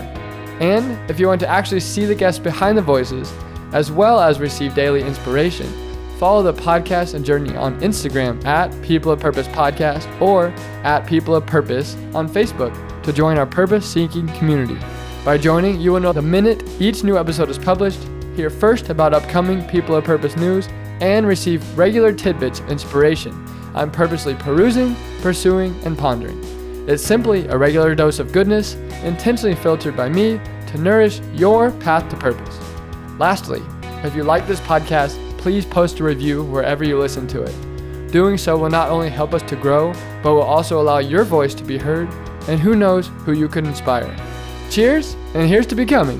And 0.58 0.98
if 1.10 1.20
you 1.20 1.26
want 1.26 1.40
to 1.40 1.48
actually 1.48 1.80
see 1.80 2.06
the 2.06 2.14
guests 2.14 2.40
behind 2.40 2.78
the 2.78 2.82
voices, 2.82 3.30
as 3.72 3.92
well 3.92 4.20
as 4.20 4.40
receive 4.40 4.74
daily 4.74 5.02
inspiration. 5.02 5.87
Follow 6.18 6.42
the 6.42 6.52
podcast 6.52 7.14
and 7.14 7.24
journey 7.24 7.56
on 7.56 7.80
Instagram 7.80 8.44
at 8.44 8.70
People 8.82 9.12
of 9.12 9.20
Purpose 9.20 9.46
Podcast 9.46 10.20
or 10.20 10.48
at 10.82 11.06
People 11.06 11.36
of 11.36 11.46
Purpose 11.46 11.94
on 12.12 12.28
Facebook 12.28 12.74
to 13.04 13.12
join 13.12 13.38
our 13.38 13.46
purpose 13.46 13.88
seeking 13.88 14.26
community. 14.34 14.76
By 15.24 15.38
joining, 15.38 15.80
you 15.80 15.92
will 15.92 16.00
know 16.00 16.12
the 16.12 16.20
minute 16.20 16.64
each 16.80 17.04
new 17.04 17.16
episode 17.16 17.48
is 17.50 17.58
published, 17.58 18.00
hear 18.34 18.50
first 18.50 18.88
about 18.90 19.14
upcoming 19.14 19.64
People 19.68 19.94
of 19.94 20.02
Purpose 20.02 20.36
news, 20.36 20.66
and 21.00 21.24
receive 21.24 21.78
regular 21.78 22.12
tidbits 22.12 22.58
inspiration 22.62 23.32
I'm 23.76 23.92
purposely 23.92 24.34
perusing, 24.34 24.96
pursuing, 25.20 25.72
and 25.84 25.96
pondering. 25.96 26.42
It's 26.88 27.04
simply 27.04 27.46
a 27.46 27.56
regular 27.56 27.94
dose 27.94 28.18
of 28.18 28.32
goodness, 28.32 28.74
intentionally 29.04 29.54
filtered 29.54 29.96
by 29.96 30.08
me 30.08 30.40
to 30.66 30.78
nourish 30.78 31.20
your 31.34 31.70
path 31.70 32.10
to 32.10 32.16
purpose. 32.16 32.58
Lastly, 33.20 33.62
if 34.02 34.16
you 34.16 34.24
like 34.24 34.48
this 34.48 34.58
podcast, 34.60 35.27
please 35.48 35.64
post 35.64 35.98
a 35.98 36.04
review 36.04 36.44
wherever 36.44 36.84
you 36.84 36.98
listen 36.98 37.26
to 37.26 37.42
it. 37.42 38.12
Doing 38.12 38.36
so 38.36 38.58
will 38.58 38.68
not 38.68 38.90
only 38.90 39.08
help 39.08 39.32
us 39.32 39.40
to 39.44 39.56
grow, 39.56 39.94
but 40.22 40.34
will 40.34 40.42
also 40.42 40.78
allow 40.78 40.98
your 40.98 41.24
voice 41.24 41.54
to 41.54 41.64
be 41.64 41.78
heard, 41.78 42.06
and 42.48 42.60
who 42.60 42.76
knows 42.76 43.06
who 43.24 43.32
you 43.32 43.48
could 43.48 43.64
inspire. 43.64 44.14
Cheers, 44.68 45.16
and 45.32 45.48
here's 45.48 45.66
to 45.68 45.74
becoming 45.74 46.18